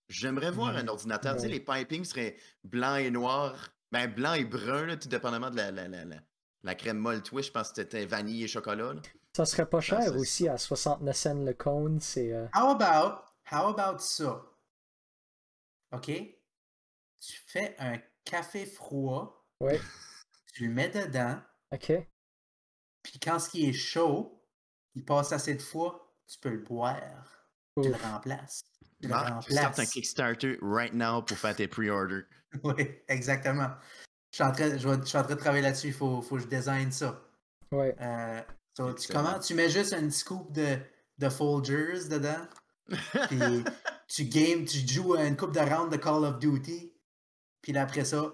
J'aimerais 0.09 0.51
voir 0.51 0.75
Ouais. 0.75 0.81
un 0.81 0.89
ordinateur. 0.89 1.35
Tu 1.35 1.43
sais, 1.43 1.49
les 1.49 1.61
pipings 1.61 2.05
seraient 2.05 2.37
blanc 2.65 2.95
et 2.97 3.11
noir. 3.11 3.69
Ben, 3.93 4.07
blanc 4.13 4.35
et 4.35 4.45
brun, 4.45 4.87
là, 4.87 4.97
tout 4.97 5.09
dépendamment 5.09 5.51
de 5.51 5.57
la, 5.57 5.71
la, 5.71 5.89
la, 5.89 6.05
la, 6.05 6.17
la 6.63 6.75
crème 6.75 6.99
molle 6.99 7.23
twist. 7.23 7.49
Je 7.49 7.53
pense 7.53 7.71
que 7.71 7.77
c'était 7.83 8.07
vanille 8.07 8.45
et 8.45 8.49
chocolat. 8.49 8.95
là. 8.95 9.03
Ça 9.37 9.45
serait 9.45 9.67
pas 9.69 9.81
cher 9.81 10.15
aussi 10.17 10.49
à 10.49 10.57
69 10.57 11.15
cents 11.17 11.35
le 11.45 11.53
cône. 11.53 12.01
C'est. 12.01 12.33
euh, 12.33 12.47
How 12.55 12.71
about, 12.71 13.21
how 13.53 13.69
about 13.77 13.99
ça? 13.99 14.43
OK? 15.93 16.07
Tu 16.07 17.41
fais 17.47 17.75
un 17.79 17.99
café 18.25 18.65
froid, 18.65 19.47
Ouais. 19.61 19.81
tu 20.55 20.67
le 20.69 20.73
mets 20.75 20.89
dedans, 20.89 21.41
Ok. 21.73 21.93
puis 23.03 23.19
quand 23.21 23.39
ce 23.39 23.49
qui 23.51 23.69
est 23.69 23.73
chaud, 23.73 24.36
il 24.97 25.05
passe 25.05 25.31
assez 25.33 25.55
de 25.55 25.63
fois, 25.63 26.13
tu 26.27 26.39
peux 26.41 26.51
le 26.51 26.59
boire. 26.59 27.47
Tu 27.81 27.89
le 27.89 27.95
remplaces. 27.95 28.65
Tu 29.01 29.07
le 29.07 29.09
Marc, 29.11 29.43
startes 29.43 29.51
un 29.53 29.67
remplaces. 29.69 29.91
Kickstarter 29.91 30.59
right 30.63 30.95
now 30.95 31.23
pour 31.23 31.37
faire 31.39 31.55
tes 31.55 31.69
pre-orders. 31.69 32.25
Oui, 32.65 32.89
exactement. 33.09 33.71
Je 34.31 34.37
suis 34.37 34.45
en 34.45 34.53
train, 34.53 34.77
je 34.79 34.89
vais- 34.89 34.99
je 35.01 35.05
suis 35.05 35.19
en 35.19 35.23
train 35.23 35.35
de 35.35 35.39
travailler 35.41 35.63
là-dessus. 35.63 35.89
Il 35.89 35.93
faut, 35.93 36.23
faut 36.23 36.37
que 36.37 36.43
je 36.43 36.47
design 36.47 36.91
ça. 36.91 37.21
Ouais. 37.71 37.95
Euh, 38.01 38.41
so, 38.75 38.93
tu, 38.95 39.13
comment, 39.13 39.39
tu 39.39 39.53
mets 39.55 39.69
juste 39.69 39.93
une 39.93 40.11
scoop 40.11 40.51
de, 40.53 40.79
de 41.19 41.29
Folgers 41.29 42.09
dedans, 42.09 42.47
Puis 43.29 43.65
tu 44.09 44.25
games, 44.25 44.65
tu 44.65 44.79
joues 44.87 45.15
à 45.15 45.25
une 45.25 45.37
coupe 45.37 45.53
de 45.53 45.61
round 45.61 45.93
de 45.93 45.97
Call 45.97 46.25
of 46.25 46.39
Duty. 46.39 46.95
Puis 47.61 47.73
là, 47.73 47.83
après 47.83 48.05
ça, 48.05 48.33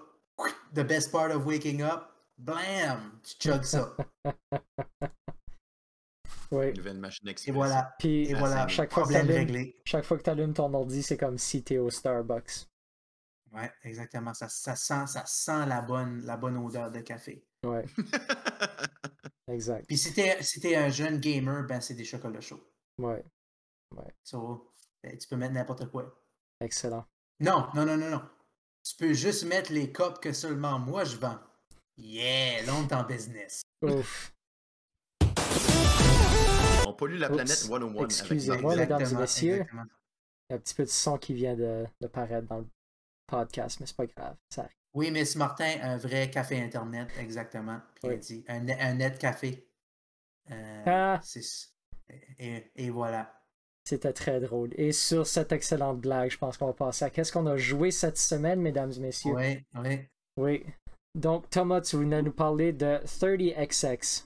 the 0.73 0.81
best 0.81 1.11
part 1.11 1.35
of 1.35 1.45
waking 1.45 1.81
up, 1.81 2.03
blam, 2.37 3.19
tu 3.23 3.49
chugs 3.49 3.63
ça. 3.65 3.97
Oui. 6.53 6.71
Nouvelle 6.73 6.99
machine 6.99 7.27
Et 7.47 7.51
voilà. 7.51 7.95
Puis 7.97 8.29
Et 8.29 8.33
voilà. 8.35 8.67
chaque 8.67 8.93
fois 8.93 9.05
réglé. 9.05 9.81
chaque 9.85 10.05
fois 10.05 10.17
que 10.17 10.23
tu 10.23 10.29
allumes 10.29 10.53
ton 10.53 10.71
ordi, 10.73 11.01
c'est 11.01 11.17
comme 11.17 11.37
si 11.39 11.63
t'es 11.63 11.79
au 11.79 11.89
Starbucks. 11.89 12.67
Ouais, 13.51 13.71
exactement. 13.83 14.33
Ça, 14.33 14.49
ça 14.49 14.75
sent, 14.75 15.07
ça 15.07 15.23
sent 15.25 15.65
la 15.67 15.81
bonne, 15.81 16.21
la 16.25 16.37
bonne 16.37 16.57
odeur 16.57 16.91
de 16.91 16.99
café. 16.99 17.43
Ouais, 17.65 17.85
exact. 19.47 19.85
Puis 19.87 19.97
si 19.97 20.13
t'es 20.13 20.41
si 20.41 20.59
t'es 20.59 20.75
un 20.75 20.89
jeune 20.89 21.17
gamer, 21.19 21.63
ben 21.65 21.81
c'est 21.81 21.93
des 21.95 22.05
chocolats 22.05 22.41
chauds. 22.41 22.63
Ouais, 22.99 23.23
So, 24.23 24.73
ben, 25.03 25.17
tu 25.17 25.27
peux 25.27 25.35
mettre 25.37 25.53
n'importe 25.53 25.89
quoi. 25.89 26.19
excellent. 26.59 27.05
Non, 27.39 27.67
non, 27.73 27.85
non, 27.85 27.97
non, 27.97 28.09
non. 28.09 28.21
Tu 28.83 28.95
peux 28.97 29.13
juste 29.13 29.45
mettre 29.45 29.71
les 29.71 29.91
copes 29.91 30.19
que 30.21 30.33
seulement 30.33 30.77
moi 30.79 31.03
je 31.03 31.15
vends. 31.17 31.39
Yeah, 31.97 32.63
est 32.63 32.69
en 32.93 33.03
business. 33.03 33.61
Ouf. 33.81 34.32
On 36.93 36.95
pollue 36.95 37.17
la 37.17 37.27
planète 37.29 37.47
Oups, 37.63 37.69
one-on-one. 37.69 37.97
avec 37.97 38.11
excusez-moi, 38.11 38.75
Mark. 38.75 38.77
mesdames 38.89 39.01
et 39.11 39.15
messieurs. 39.21 39.53
exactement. 39.55 39.83
Il 40.49 40.51
y 40.51 40.53
a 40.53 40.55
un 40.55 40.59
petit 40.59 40.75
peu 40.75 40.83
de 40.83 40.89
son 40.89 41.17
qui 41.17 41.33
vient 41.33 41.55
de, 41.55 41.85
de 42.01 42.07
paraître 42.07 42.47
dans 42.47 42.59
le 42.59 42.67
podcast, 43.27 43.79
mais 43.79 43.85
c'est 43.85 43.95
pas 43.95 44.05
grave. 44.05 44.35
Ça 44.49 44.61
arrive. 44.61 44.73
Oui, 44.93 45.09
Miss 45.09 45.35
Martin, 45.35 45.73
un 45.81 45.97
vrai 45.97 46.29
café 46.29 46.61
Internet, 46.61 47.09
exactement. 47.19 47.79
Puis 47.95 48.07
Oui. 48.09 48.13
elle 48.13 48.19
dit 48.19 48.45
un, 48.47 48.67
un 48.69 48.93
net 48.93 49.17
café. 49.17 49.67
Euh, 50.51 50.83
Ah. 50.85 51.21
et, 52.39 52.71
et 52.75 52.89
voilà. 52.89 53.33
C'était 53.85 54.13
très 54.13 54.39
drôle. 54.39 54.69
Et 54.77 54.91
sur 54.91 55.25
cette 55.27 55.51
excellente 55.51 55.99
blague, 55.99 56.29
je 56.31 56.37
pense 56.37 56.57
qu'on 56.57 56.67
va 56.67 56.73
passer 56.73 57.05
à 57.05 57.09
qu'est-ce 57.09 57.31
qu'on 57.33 57.47
a 57.47 57.57
joué 57.57 57.91
cette 57.91 58.17
semaine, 58.17 58.61
mesdames 58.61 58.91
et 58.95 58.99
messieurs? 58.99 59.33
Oui, 59.33 59.65
oui. 59.75 59.99
Oui. 60.37 60.65
Donc, 61.15 61.49
Thomas, 61.49 61.81
tu 61.81 61.97
venais 61.97 62.21
nous 62.21 62.31
parler 62.31 62.71
de 62.71 62.99
30XX. 63.05 64.25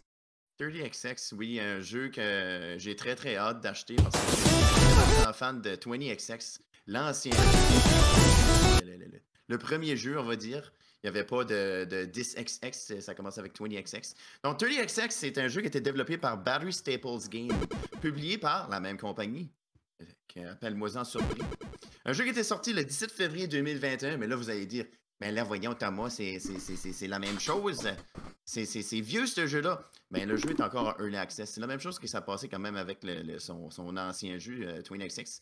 30XX, 0.60 1.34
oui, 1.36 1.60
un 1.60 1.82
jeu 1.82 2.10
que 2.10 2.76
j'ai 2.80 2.96
très 2.96 3.16
très 3.16 3.36
hâte 3.36 3.62
d'acheter 3.62 3.96
parce 3.96 4.16
que 4.16 4.32
je 4.32 4.36
suis 4.36 5.16
vraiment 5.16 5.34
fan 5.34 5.62
de 5.62 5.76
20XX, 5.76 6.60
l'ancien. 6.88 7.32
Le, 8.84 8.98
le- 9.48 9.58
premier 9.58 9.96
jeu, 9.96 10.20
on 10.20 10.24
va 10.24 10.36
dire. 10.36 10.74
Il 11.04 11.12
n'y 11.12 11.16
avait 11.16 11.26
pas 11.28 11.44
de, 11.44 11.86
de 11.86 12.06
10XX, 12.06 13.02
ça 13.02 13.14
commence 13.14 13.38
avec 13.38 13.56
20XX. 13.60 14.16
Donc 14.44 14.60
30XX, 14.60 15.12
c'est 15.12 15.38
un 15.38 15.48
jeu 15.48 15.62
qui 15.62 15.68
été 15.68 15.80
développé 15.80 16.18
par 16.18 16.38
Battery 16.42 16.74
Staples 16.74 17.30
Games, 17.30 17.52
publié 18.02 18.40
par 18.40 18.68
la 18.70 18.80
même 18.80 18.98
compagnie, 18.98 19.52
euh, 20.38 20.52
appelle-moi-en 20.52 21.04
surpris. 21.04 21.42
Un 22.04 22.14
jeu 22.14 22.24
qui 22.24 22.32
était 22.32 22.44
sorti 22.44 22.74
le 22.74 22.84
17 22.84 23.12
février 23.12 23.48
2021, 23.48 24.18
mais 24.18 24.26
là 24.26 24.36
vous 24.36 24.50
allez 24.50 24.66
dire, 24.66 24.86
mais 25.20 25.32
là 25.32 25.44
voyons 25.44 25.74
Thomas, 25.74 26.10
c'est- 26.10 27.08
la 27.08 27.20
même 27.20 27.40
chose. 27.40 27.88
C'est 28.46 29.02
vieux 29.02 29.26
ce 29.28 29.46
jeu-là. 29.48 29.90
Mais 30.12 30.26
le 30.26 30.38
jeu 30.38 30.52
est 30.52 30.62
encore 30.62 30.88
en 30.98 31.04
early 31.04 31.18
access. 31.18 31.52
C'est 31.52 31.62
la 31.62 31.68
même 31.68 31.80
chose 31.82 32.00
que 32.00 32.08
ça 32.08 32.22
passait 32.22 32.48
quand 32.48 32.60
même 32.60 32.78
avec 32.78 33.04
le- 33.04 33.22
le- 33.24 33.40
son, 33.40 33.70
son 33.70 33.98
ancien 33.98 34.38
jeu, 34.38 34.60
euh, 34.64 34.82
20XX. 34.82 35.42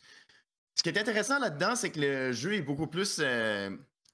Ce 0.75 0.83
qui 0.83 0.89
est 0.89 0.97
intéressant 0.97 1.37
là-dedans, 1.39 1.75
c'est 1.75 1.91
que 1.91 1.99
le 1.99 2.31
jeu 2.31 2.53
est 2.55 2.61
beaucoup 2.61 2.87
plus. 2.87 3.17
euh, 3.19 3.69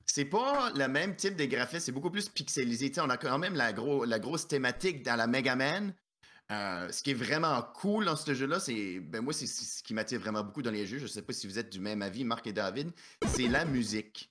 c'est 0.05 0.25
pas 0.25 0.71
le 0.75 0.87
même 0.89 1.15
type 1.15 1.35
de 1.37 1.45
graphisme, 1.45 1.85
c'est 1.85 1.91
beaucoup 1.93 2.11
plus 2.11 2.27
pixelisé. 2.27 2.91
On 2.97 3.09
a 3.09 3.15
quand 3.17 3.37
même 3.39 3.55
la, 3.55 3.71
gros, 3.71 4.03
la 4.03 4.19
grosse 4.19 4.47
thématique 4.47 5.03
dans 5.03 5.15
la 5.15 5.25
Mega 5.27 5.55
Man. 5.55 5.93
Euh, 6.51 6.91
ce 6.91 7.01
qui 7.01 7.11
est 7.11 7.13
vraiment 7.15 7.61
cool 7.75 8.03
dans 8.05 8.17
ce 8.17 8.33
jeu-là, 8.33 8.59
c'est. 8.59 8.99
Ben 8.99 9.21
moi, 9.21 9.31
c'est 9.31 9.47
ce 9.47 9.81
qui 9.83 9.93
m'attire 9.93 10.19
vraiment 10.19 10.43
beaucoup 10.43 10.61
dans 10.61 10.71
les 10.71 10.85
jeux. 10.85 10.97
Je 10.99 11.07
sais 11.07 11.21
pas 11.21 11.31
si 11.31 11.47
vous 11.47 11.57
êtes 11.57 11.71
du 11.71 11.79
même 11.79 12.01
avis, 12.01 12.25
Marc 12.25 12.45
et 12.45 12.51
David. 12.51 12.91
C'est 13.25 13.47
la 13.47 13.63
musique. 13.63 14.29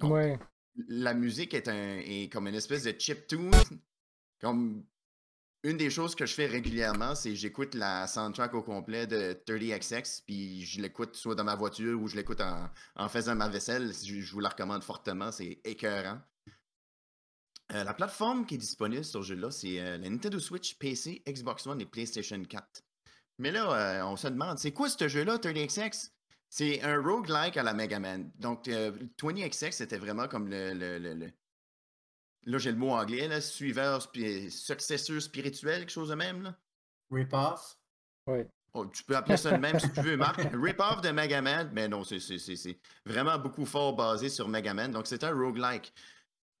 Ouais. 0.00 0.38
La 0.76 1.14
musique 1.14 1.54
est, 1.54 2.32
comme 2.32 2.48
une 2.48 2.54
espèce 2.54 2.84
de 2.84 2.94
chiptune. 2.98 3.50
Comme 4.40 4.84
une 5.64 5.76
des 5.76 5.90
choses 5.90 6.16
que 6.16 6.26
je 6.26 6.34
fais 6.34 6.46
régulièrement, 6.46 7.14
c'est 7.14 7.36
j'écoute 7.36 7.74
la 7.74 8.08
soundtrack 8.08 8.54
au 8.54 8.62
complet 8.62 9.06
de 9.06 9.40
30XX, 9.46 10.22
puis 10.26 10.64
je 10.64 10.80
l'écoute 10.80 11.14
soit 11.14 11.36
dans 11.36 11.44
ma 11.44 11.54
voiture 11.54 12.00
ou 12.00 12.08
je 12.08 12.16
l'écoute 12.16 12.40
en, 12.96 13.08
faisant 13.08 13.36
ma 13.36 13.48
vaisselle. 13.48 13.92
Je, 13.92 14.20
je 14.20 14.32
vous 14.32 14.40
la 14.40 14.48
recommande 14.48 14.82
fortement, 14.82 15.30
c'est 15.30 15.60
écœurant. 15.64 16.20
Euh, 17.74 17.84
la 17.84 17.94
plateforme 17.94 18.44
qui 18.44 18.56
est 18.56 18.58
disponible 18.58 19.04
sur 19.04 19.22
ce 19.22 19.28
jeu-là, 19.28 19.50
c'est 19.50 19.80
euh, 19.80 19.96
la 19.96 20.10
Nintendo 20.10 20.38
Switch, 20.38 20.76
PC, 20.78 21.22
Xbox 21.26 21.66
One 21.66 21.80
et 21.80 21.86
PlayStation 21.86 22.42
4. 22.42 22.82
Mais 23.38 23.50
là, 23.50 23.72
euh, 23.72 24.04
on 24.04 24.16
se 24.16 24.28
demande, 24.28 24.58
c'est 24.58 24.72
quoi 24.72 24.88
ce 24.88 25.08
jeu-là, 25.08 25.38
30XX? 25.38 26.10
C'est 26.54 26.82
un 26.82 27.00
roguelike 27.00 27.56
à 27.56 27.62
la 27.62 27.72
Mega 27.72 27.98
Man. 27.98 28.30
Donc, 28.38 28.68
euh, 28.68 28.92
20XX, 29.16 29.72
c'était 29.72 29.96
vraiment 29.96 30.28
comme 30.28 30.48
le. 30.50 30.74
le- 30.74 30.98
le- 30.98 31.14
le- 31.14 31.32
Là, 32.44 32.58
j'ai 32.58 32.72
le 32.72 32.76
mot 32.76 32.90
anglais, 32.90 33.26
là, 33.26 33.40
suiveur, 33.40 34.02
spi- 34.02 34.50
successeur 34.50 35.22
spirituel, 35.22 35.78
quelque 35.80 35.90
chose 35.90 36.10
de 36.10 36.14
même. 36.14 36.42
Là. 36.42 36.58
Rip-off. 37.10 37.78
Ouais. 38.26 38.46
Oh, 38.74 38.84
tu 38.84 39.02
peux 39.04 39.16
appeler 39.16 39.38
ça 39.38 39.52
de 39.52 39.56
même 39.56 39.78
si 39.80 39.90
tu 39.92 40.02
veux, 40.02 40.16
Marc. 40.18 40.36
Rip-off 40.52 41.00
de 41.00 41.08
Mega 41.10 41.40
Man, 41.40 41.70
mais 41.72 41.88
non, 41.88 42.04
c'est- 42.04 42.20
c'est 42.20 42.38
c'est- 42.38 42.56
c'est 42.56 42.78
vraiment 43.06 43.38
beaucoup 43.38 43.64
fort 43.64 43.96
basé 43.96 44.28
sur 44.28 44.46
Mega 44.46 44.74
Man. 44.74 44.92
Donc, 44.92 45.06
c'est 45.06 45.24
un 45.24 45.32
roguelike. 45.32 45.90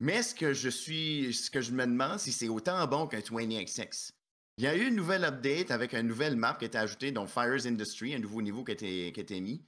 Mais 0.00 0.22
ce 0.22 0.34
que 0.34 0.54
je 0.54 0.70
suis, 0.70 1.34
ce 1.34 1.50
que 1.50 1.60
je 1.60 1.72
me 1.72 1.84
demande, 1.84 2.18
si 2.18 2.32
c'est 2.32 2.48
autant 2.48 2.86
bon 2.86 3.06
qu'un 3.06 3.20
20XX. 3.20 4.12
Il 4.56 4.64
y 4.64 4.68
a 4.68 4.74
eu 4.74 4.86
une 4.88 4.96
nouvelle 4.96 5.24
update 5.24 5.70
avec 5.70 5.92
une 5.92 6.06
nouvelle 6.06 6.36
map 6.36 6.54
qui 6.54 6.64
a 6.64 6.68
été 6.68 6.78
ajoutée, 6.78 7.12
donc 7.12 7.28
Fires 7.28 7.66
Industry, 7.66 8.14
un 8.14 8.20
nouveau 8.20 8.40
niveau 8.40 8.64
qui 8.64 8.70
a 8.70 8.74
été, 8.74 9.12
qui 9.12 9.20
a 9.20 9.22
été 9.22 9.38
mis. 9.40 9.66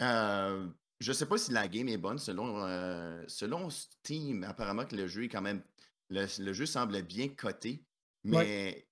Euh, 0.00 0.68
je 1.00 1.12
sais 1.12 1.26
pas 1.26 1.38
si 1.38 1.52
la 1.52 1.68
game 1.68 1.88
est 1.88 1.96
bonne 1.96 2.18
selon, 2.18 2.64
euh, 2.64 3.22
selon 3.28 3.70
Steam. 3.70 4.44
Apparemment 4.44 4.84
que 4.86 4.96
le 4.96 5.06
jeu 5.06 5.24
est 5.24 5.28
quand 5.28 5.42
même. 5.42 5.62
Le, 6.08 6.26
le 6.42 6.52
jeu 6.52 6.66
semble 6.66 7.02
bien 7.02 7.28
coté. 7.28 7.84
Mais 8.24 8.88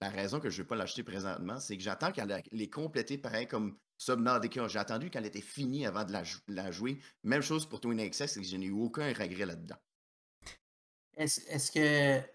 la 0.00 0.10
raison 0.10 0.38
que 0.40 0.50
je 0.50 0.56
ne 0.58 0.62
veux 0.62 0.66
pas 0.68 0.76
l'acheter 0.76 1.02
présentement, 1.02 1.58
c'est 1.58 1.76
que 1.76 1.82
j'attends 1.82 2.12
qu'elle 2.12 2.42
les 2.52 2.70
compléter 2.70 3.18
pareil 3.18 3.48
comme 3.48 3.78
Subnautica. 3.98 4.68
J'ai 4.68 4.78
attendu 4.78 5.10
qu'elle 5.10 5.26
était 5.26 5.40
finie 5.40 5.86
avant 5.86 6.04
de 6.04 6.12
la, 6.12 6.22
jou- 6.22 6.40
la 6.48 6.70
jouer. 6.70 7.00
Même 7.24 7.42
chose 7.42 7.68
pour 7.68 7.80
Twin 7.80 7.98
Access, 8.00 8.32
c'est 8.34 8.40
que 8.40 8.46
je 8.46 8.56
n'ai 8.56 8.66
eu 8.66 8.72
aucun 8.72 9.08
regret 9.12 9.46
là-dedans. 9.46 9.78
Est-ce 11.16 11.40
est-ce 11.48 11.70
que. 11.72 12.26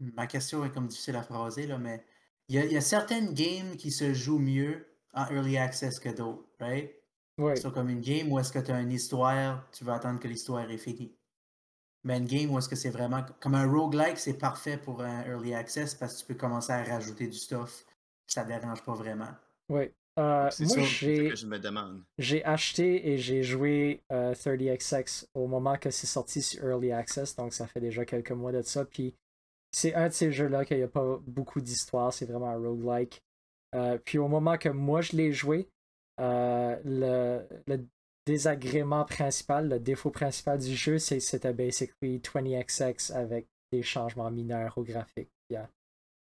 Ma 0.00 0.26
question 0.26 0.64
est 0.64 0.72
comme 0.72 0.88
difficile 0.88 1.16
à 1.16 1.22
phraser, 1.22 1.66
là, 1.66 1.78
mais 1.78 2.04
il 2.48 2.56
y, 2.56 2.58
a, 2.58 2.64
il 2.64 2.72
y 2.72 2.76
a 2.76 2.80
certaines 2.80 3.34
games 3.34 3.76
qui 3.76 3.92
se 3.92 4.12
jouent 4.12 4.40
mieux 4.40 4.91
en 5.14 5.26
early 5.30 5.56
access 5.58 5.98
que 5.98 6.08
d'autres, 6.10 6.44
right? 6.60 6.92
Ouais. 7.38 7.56
C'est 7.56 7.72
comme 7.72 7.88
une 7.88 8.00
game 8.00 8.30
où 8.30 8.38
est-ce 8.38 8.52
que 8.52 8.58
tu 8.58 8.70
as 8.70 8.80
une 8.80 8.92
histoire, 8.92 9.68
tu 9.72 9.84
vas 9.84 9.94
attendre 9.94 10.20
que 10.20 10.28
l'histoire 10.28 10.70
est 10.70 10.78
finie. 10.78 11.12
Mais 12.04 12.18
une 12.18 12.26
game 12.26 12.50
où 12.50 12.58
est-ce 12.58 12.68
que 12.68 12.76
c'est 12.76 12.90
vraiment. 12.90 13.24
Comme 13.40 13.54
un 13.54 13.70
roguelike, 13.70 14.18
c'est 14.18 14.34
parfait 14.38 14.76
pour 14.76 15.02
un 15.02 15.24
early 15.24 15.54
access 15.54 15.94
parce 15.94 16.14
que 16.14 16.20
tu 16.20 16.26
peux 16.26 16.34
commencer 16.34 16.72
à 16.72 16.82
rajouter 16.82 17.26
du 17.28 17.36
stuff. 17.38 17.84
Ça 18.26 18.44
dérange 18.44 18.82
pas 18.82 18.94
vraiment. 18.94 19.28
Ouais. 19.68 19.94
Euh, 20.18 20.50
C'est 20.50 20.64
moi, 20.66 20.76
ça 20.76 20.82
j'ai. 20.82 21.28
que 21.30 21.36
je 21.36 21.46
me 21.46 21.58
demande. 21.58 22.02
J'ai 22.18 22.44
acheté 22.44 23.08
et 23.12 23.18
j'ai 23.18 23.42
joué 23.42 24.02
euh, 24.10 24.34
30XX 24.34 25.26
au 25.34 25.46
moment 25.46 25.78
que 25.78 25.90
c'est 25.90 26.06
sorti 26.06 26.42
sur 26.42 26.64
Early 26.64 26.92
Access, 26.92 27.34
donc 27.36 27.54
ça 27.54 27.66
fait 27.66 27.80
déjà 27.80 28.04
quelques 28.04 28.32
mois 28.32 28.52
de 28.52 28.62
ça. 28.62 28.84
Puis 28.84 29.14
c'est 29.70 29.94
un 29.94 30.08
de 30.08 30.12
ces 30.12 30.30
jeux-là 30.32 30.64
qu'il 30.64 30.76
n'y 30.76 30.82
a 30.82 30.88
pas 30.88 31.18
beaucoup 31.26 31.60
d'histoire, 31.60 32.12
c'est 32.12 32.26
vraiment 32.26 32.50
un 32.50 32.58
roguelike. 32.58 33.22
Euh, 33.74 33.98
puis 34.04 34.18
au 34.18 34.28
moment 34.28 34.58
que 34.58 34.68
moi 34.68 35.00
je 35.00 35.16
l'ai 35.16 35.32
joué, 35.32 35.68
euh, 36.20 36.76
le, 36.84 37.86
désagrément 38.26 39.04
principal, 39.04 39.68
le 39.68 39.80
défaut 39.80 40.10
principal 40.10 40.58
du 40.58 40.74
jeu, 40.76 40.98
c'est 40.98 41.18
que 41.18 41.24
c'était 41.24 41.52
basically 41.52 42.18
20XX 42.18 43.12
avec 43.12 43.46
des 43.72 43.82
changements 43.82 44.30
mineurs 44.30 44.76
au 44.78 44.82
graphique. 44.82 45.30
Puis 45.48 45.56
à, 45.56 45.68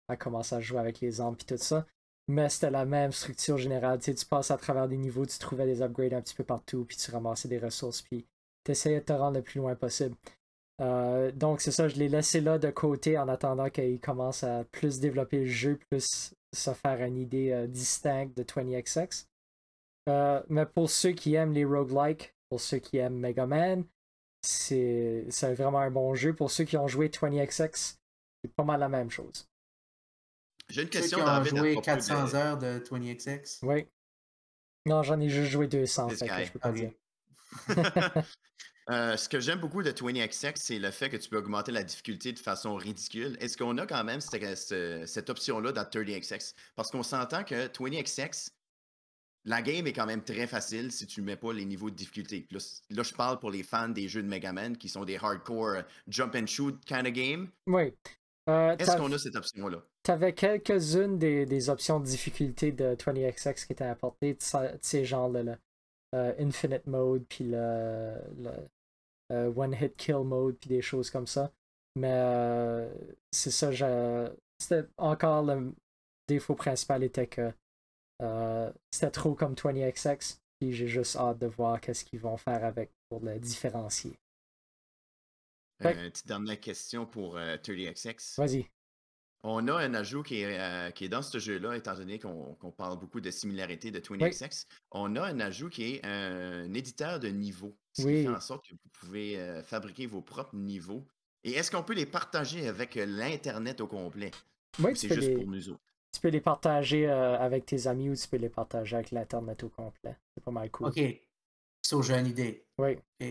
à 0.09 0.17
commencer 0.17 0.55
à 0.55 0.61
jouer 0.61 0.79
avec 0.79 1.01
les 1.01 1.21
armes 1.21 1.37
puis 1.37 1.47
tout 1.47 1.57
ça. 1.57 1.87
Mais 2.29 2.49
c'était 2.49 2.71
la 2.71 2.85
même 2.85 3.13
structure 3.13 3.59
générale. 3.59 3.99
Tu 3.99 4.07
sais, 4.07 4.15
tu 4.15 4.27
passes 4.27 4.51
à 4.51 4.57
travers 4.57 4.89
des 4.89 4.97
niveaux, 4.97 5.27
tu 5.27 5.39
trouvais 5.39 5.67
des 5.67 5.83
upgrades 5.83 6.15
un 6.15 6.23
petit 6.23 6.35
peu 6.35 6.45
partout, 6.45 6.85
puis 6.85 6.97
tu 6.97 7.11
ramassais 7.11 7.49
des 7.49 7.59
ressources, 7.59 8.03
puis 8.03 8.25
tu 8.65 8.73
essayais 8.73 9.01
de 9.01 9.05
te 9.05 9.13
rendre 9.13 9.37
le 9.39 9.43
plus 9.43 9.59
loin 9.59 9.75
possible. 9.75 10.15
Euh, 10.81 11.33
donc 11.33 11.61
c'est 11.61 11.73
ça, 11.73 11.89
je 11.89 11.97
l'ai 11.97 12.09
laissé 12.09 12.41
là 12.41 12.59
de 12.59 12.71
côté 12.71 13.19
en 13.19 13.29
attendant 13.29 13.71
qu'il 13.71 14.01
commence 14.01 14.45
à 14.45 14.65
plus 14.65 15.01
développer 15.01 15.41
le 15.41 15.47
jeu, 15.47 15.79
plus 15.91 16.35
se 16.53 16.73
faire 16.75 17.03
une 17.05 17.17
idée 17.17 17.51
euh, 17.53 17.67
distincte 17.67 18.37
de 18.37 18.43
20XX. 18.45 19.27
Euh, 20.09 20.43
mais 20.49 20.67
pour 20.67 20.91
ceux 20.91 21.13
qui 21.13 21.35
aiment 21.35 21.53
les 21.53 21.65
roguelikes, 21.65 22.35
pour 22.49 22.61
ceux 22.61 22.79
qui 22.79 22.99
aiment 22.99 23.19
Mega 23.19 23.47
Man, 23.47 23.85
c'est 24.43 25.27
c'est 25.31 25.55
vraiment 25.55 25.79
un 25.79 25.91
bon 25.91 26.15
jeu. 26.15 26.35
Pour 26.35 26.51
ceux 26.51 26.65
qui 26.65 26.77
ont 26.77 26.89
joué 26.89 27.09
20XX, 27.09 27.71
c'est 28.45 28.55
pas 28.57 28.65
mal 28.65 28.81
la 28.81 28.89
même 28.89 29.11
chose. 29.11 29.49
J'ai 30.69 30.83
une 30.83 30.89
Ceux 30.93 31.01
question 31.01 31.19
qui 31.19 31.23
ont 31.23 31.27
David, 31.27 31.53
à 31.55 31.57
joué 31.57 31.73
propos 31.73 31.85
400 31.85 32.25
de- 32.29 32.35
heures 32.35 32.59
de 32.59 32.79
20XX. 32.81 33.59
Oui. 33.63 33.87
Non, 34.87 35.03
j'en 35.03 35.21
ai 35.21 35.29
juste 35.29 35.51
joué 35.53 35.69
200, 35.69 36.09
This 36.09 36.19
fait 36.19 36.29
que 36.29 36.45
je 36.45 36.53
peux 36.53 36.59
pas 36.59 36.73
dire. 36.73 36.91
Euh, 38.91 39.17
ce 39.17 39.29
que 39.29 39.39
j'aime 39.39 39.61
beaucoup 39.61 39.83
de 39.83 39.91
20XX, 39.91 40.53
c'est 40.57 40.79
le 40.79 40.91
fait 40.91 41.09
que 41.09 41.17
tu 41.17 41.29
peux 41.29 41.37
augmenter 41.37 41.71
la 41.71 41.85
difficulté 41.85 42.33
de 42.33 42.39
façon 42.39 42.75
ridicule. 42.75 43.37
Est-ce 43.41 43.57
qu'on 43.57 43.79
a 43.79 43.87
quand 43.87 44.03
même 44.05 44.21
cette, 44.21 45.31
option-là 45.31 45.73
dans 45.73 45.85
30XX? 45.85 46.55
Parce 46.75 46.91
qu'on 46.91 47.03
s'entend 47.03 47.45
que 47.45 47.69
20XX, 47.69 48.51
la 49.45 49.63
game 49.63 49.87
est 49.87 49.93
quand 49.93 50.07
même 50.07 50.23
très 50.23 50.47
facile 50.47 50.91
si 50.91 51.07
tu 51.07 51.21
ne 51.21 51.27
mets 51.27 51.37
pas 51.37 51.53
les 51.53 51.65
niveaux 51.65 51.91
de 51.91 51.97
difficulté. 51.97 52.47
Là, 52.51 52.59
là, 52.91 53.03
je 53.03 53.13
parle 53.13 53.39
pour 53.39 53.51
les 53.51 53.63
fans 53.63 53.89
des 53.89 54.09
jeux 54.09 54.23
de 54.23 54.29
Mega 54.29 54.53
Man 54.53 54.77
qui 54.77 54.89
sont 54.89 55.05
des 55.05 55.17
hardcore 55.17 55.69
euh, 55.69 55.83
jump 56.09 56.35
and 56.35 56.47
shoot 56.47 56.85
kind 56.85 57.07
of 57.07 57.13
game. 57.13 57.49
Oui. 57.67 57.93
Euh, 58.49 58.77
Est-ce 58.77 58.97
qu'on 58.97 59.13
a 59.13 59.19
cette 59.19 59.37
option-là? 59.37 59.85
Tu 60.03 60.11
avais 60.11 60.33
quelques-unes 60.33 61.19
des, 61.19 61.47
des, 61.47 61.71
options 61.71 62.01
de 62.01 62.05
difficulté 62.05 62.73
de 62.73 62.97
20XX 62.97 63.67
qui 63.67 63.73
étaient 63.73 63.85
apportées, 63.85 64.37
tu 64.37 64.47
sais, 64.81 65.05
genre 65.05 65.29
le, 65.29 65.57
euh, 66.15 66.35
Infinite 66.39 66.87
Mode, 66.87 67.25
puis 67.29 67.45
le, 67.45 68.15
le 68.39 68.51
One 69.33 69.75
Hit 69.75 69.97
Kill 69.97 70.25
Mode, 70.25 70.57
puis 70.59 70.69
des 70.69 70.83
choses 70.83 71.11
comme 71.11 71.27
ça. 71.27 71.53
Mais 71.97 72.89
c'est 73.31 73.51
ça, 73.51 73.71
c'était 74.59 74.89
encore 74.97 75.43
le 75.43 75.75
défaut 76.29 76.55
principal 76.55 77.03
était 77.03 77.27
que 77.27 77.53
c'était 78.91 79.11
trop 79.11 79.35
comme 79.35 79.55
20XX, 79.55 80.39
puis 80.59 80.73
j'ai 80.73 80.87
juste 80.87 81.17
hâte 81.17 81.39
de 81.39 81.47
voir 81.47 81.81
qu'est-ce 81.81 82.05
qu'ils 82.05 82.21
vont 82.21 82.37
faire 82.37 82.65
avec 82.65 82.91
pour 83.09 83.21
le 83.21 83.39
différencier. 83.39 84.19
Euh, 85.85 86.11
petite 86.11 86.27
dernière 86.27 86.61
question 86.61 87.07
pour 87.07 87.37
30XX. 87.37 88.41
Euh, 88.41 88.45
Vas-y. 88.45 88.67
On 89.45 89.67
a 89.67 89.75
un 89.75 89.95
ajout 89.95 90.23
qui 90.23 90.43
est, 90.43 90.61
euh, 90.61 90.91
qui 90.91 91.05
est 91.05 91.09
dans 91.09 91.23
ce 91.23 91.39
jeu-là, 91.39 91.77
étant 91.77 91.95
donné 91.95 92.19
qu'on 92.21 92.75
parle 92.77 92.99
beaucoup 92.99 93.21
de 93.21 93.31
similarités 93.31 93.91
de 93.91 93.99
20XX. 93.99 94.67
On 94.93 95.17
a 95.17 95.23
un 95.23 95.41
ajout 95.41 95.69
qui 95.69 95.95
est 95.95 96.05
un, 96.05 96.73
éditeur 96.75 97.19
de 97.19 97.29
niveaux. 97.29 97.77
Ce 97.93 98.03
qui 98.03 98.23
fait 98.23 98.29
en 98.29 98.41
sorte 98.41 98.67
que 98.69 98.75
vous 98.75 98.91
pouvez 99.01 99.63
fabriquer 99.65 100.07
vos 100.07 100.23
propres 100.23 100.55
niveaux. 100.55 101.05
Et 101.45 101.53
est-ce 101.53 101.73
qu'on 101.73 101.83
peut 101.83 101.95
les 101.95 102.07
partager 102.07 102.69
avec 102.69 102.95
l'Internet 102.95 103.81
au 103.81 103.89
complet? 103.89 104.31
Oui, 104.79 104.97
c'est 104.97 105.13
juste 105.13 105.35
pour 105.35 105.47
nous 105.47 105.71
autres? 105.71 105.83
Tu 106.13 106.21
peux 106.21 106.29
les 106.29 106.41
partager 106.41 107.09
avec 107.09 107.67
tes 107.67 107.89
amis 107.89 108.11
ou 108.11 108.15
tu 108.15 108.29
peux 108.29 108.37
les 108.37 108.49
partager 108.49 108.95
avec 108.95 109.11
l'Internet 109.11 109.65
au 109.65 109.69
complet. 109.71 110.17
C'est 110.35 110.45
pas 110.45 110.53
mal 110.53 110.71
cool. 110.71 110.89
OK. 110.89 111.01
So, 111.85 112.01
j'ai 112.01 112.15
une 112.15 112.29
idée. 112.29 112.65
Oui. 112.79 112.97
OK. 113.21 113.29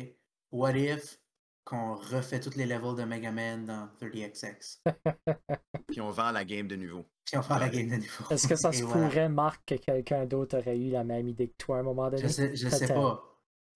What 0.51 0.75
if 0.75 1.20
qu'on 1.63 1.95
refait 1.95 2.39
tous 2.39 2.55
les 2.55 2.65
levels 2.65 2.95
de 2.95 3.03
Mega 3.03 3.31
Man 3.31 3.65
dans 3.65 3.89
30XX. 4.01 4.79
Puis 5.87 6.01
on 6.01 6.09
vend 6.09 6.31
la 6.31 6.43
game 6.45 6.67
de 6.67 6.75
nouveau. 6.75 7.05
Puis 7.25 7.37
on 7.37 7.41
vend 7.41 7.57
la 7.57 7.69
game 7.69 7.89
de 7.89 7.95
nouveau. 7.95 8.25
Est-ce 8.29 8.47
que 8.47 8.55
ça 8.55 8.71
se 8.71 8.83
pourrait, 8.83 9.29
Marc, 9.29 9.63
que 9.65 9.75
quelqu'un 9.75 10.25
d'autre 10.25 10.57
aurait 10.57 10.77
eu 10.77 10.89
la 10.89 11.03
même 11.03 11.27
idée 11.27 11.49
que 11.49 11.57
toi 11.57 11.77
à 11.77 11.79
un 11.79 11.83
moment 11.83 12.09
donné? 12.09 12.23
Je 12.23 12.27
sais, 12.27 12.55
je 12.55 12.69
sais 12.69 12.87
pas. 12.87 13.23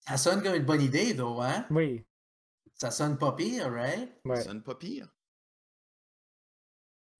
Ça 0.00 0.16
sonne 0.16 0.42
comme 0.42 0.54
une 0.54 0.64
bonne 0.64 0.82
idée, 0.82 1.14
though, 1.14 1.40
hein? 1.40 1.66
Oui. 1.70 2.04
Ça 2.74 2.90
sonne 2.90 3.16
pas 3.18 3.32
pire, 3.32 3.70
right? 3.70 4.10
Ça 4.26 4.42
sonne 4.42 4.62
pas 4.62 4.74
pire. 4.74 5.08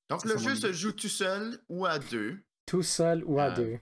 Donc 0.09 0.25
le 0.25 0.37
jeu 0.39 0.55
se 0.55 0.73
joue 0.73 0.93
tout 0.93 1.09
seul 1.09 1.59
ou 1.69 1.87
à 1.87 1.99
deux? 1.99 2.39
Tout 2.67 2.83
seul 2.83 3.25
ou 3.25 3.41
à 3.41 3.47
euh, 3.47 3.55
deux. 3.55 3.79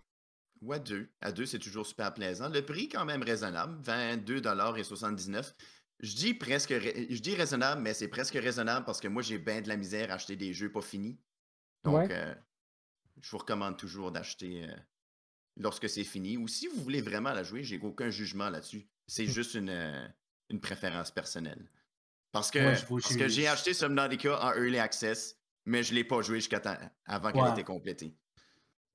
Ou 0.62 0.72
à 0.72 0.78
deux. 0.78 1.10
À 1.20 1.32
deux, 1.32 1.44
c'est 1.44 1.58
toujours 1.58 1.86
super 1.86 2.14
plaisant. 2.14 2.48
Le 2.48 2.64
prix, 2.64 2.88
quand 2.88 3.04
même 3.04 3.22
raisonnable, 3.22 3.78
22,79$. 3.82 5.52
Je 6.00 6.14
dis 6.16 6.34
presque, 6.34 6.72
je 6.72 7.20
dis 7.20 7.34
raisonnable, 7.34 7.80
mais 7.80 7.94
c'est 7.94 8.08
presque 8.08 8.34
raisonnable 8.34 8.84
parce 8.84 9.00
que 9.00 9.08
moi, 9.08 9.22
j'ai 9.22 9.38
bien 9.38 9.60
de 9.60 9.68
la 9.68 9.76
misère 9.76 10.10
à 10.10 10.14
acheter 10.14 10.36
des 10.36 10.52
jeux 10.52 10.70
pas 10.70 10.82
finis. 10.82 11.18
Donc, 11.84 12.10
euh, 12.10 12.34
je 13.20 13.30
vous 13.30 13.38
recommande 13.38 13.76
toujours 13.76 14.10
d'acheter 14.10 14.64
euh, 14.64 14.74
lorsque 15.56 15.88
c'est 15.88 16.04
fini. 16.04 16.36
Ou 16.36 16.48
si 16.48 16.66
vous 16.66 16.82
voulez 16.82 17.00
vraiment 17.00 17.32
la 17.32 17.42
jouer, 17.42 17.62
j'ai 17.62 17.78
aucun 17.78 18.10
jugement 18.10 18.50
là-dessus. 18.50 18.88
C'est 19.06 19.26
juste 19.26 19.54
une, 19.54 19.70
euh, 19.70 20.06
une, 20.50 20.60
préférence 20.60 21.10
personnelle. 21.10 21.70
Parce 22.32 22.50
que, 22.50 23.18
que 23.18 23.28
j'ai 23.28 23.46
acheté 23.46 23.74
Subnautica 23.74 24.42
en 24.42 24.52
Early 24.54 24.78
Access, 24.78 25.36
mais 25.66 25.82
je 25.82 25.92
ne 25.92 25.96
l'ai 25.96 26.04
pas 26.04 26.20
joué 26.22 26.38
jusqu'à 26.38 26.60
avant 27.06 27.30
qu'elle 27.30 27.46
ait 27.46 27.52
été 27.52 27.64
complétée. 27.64 28.16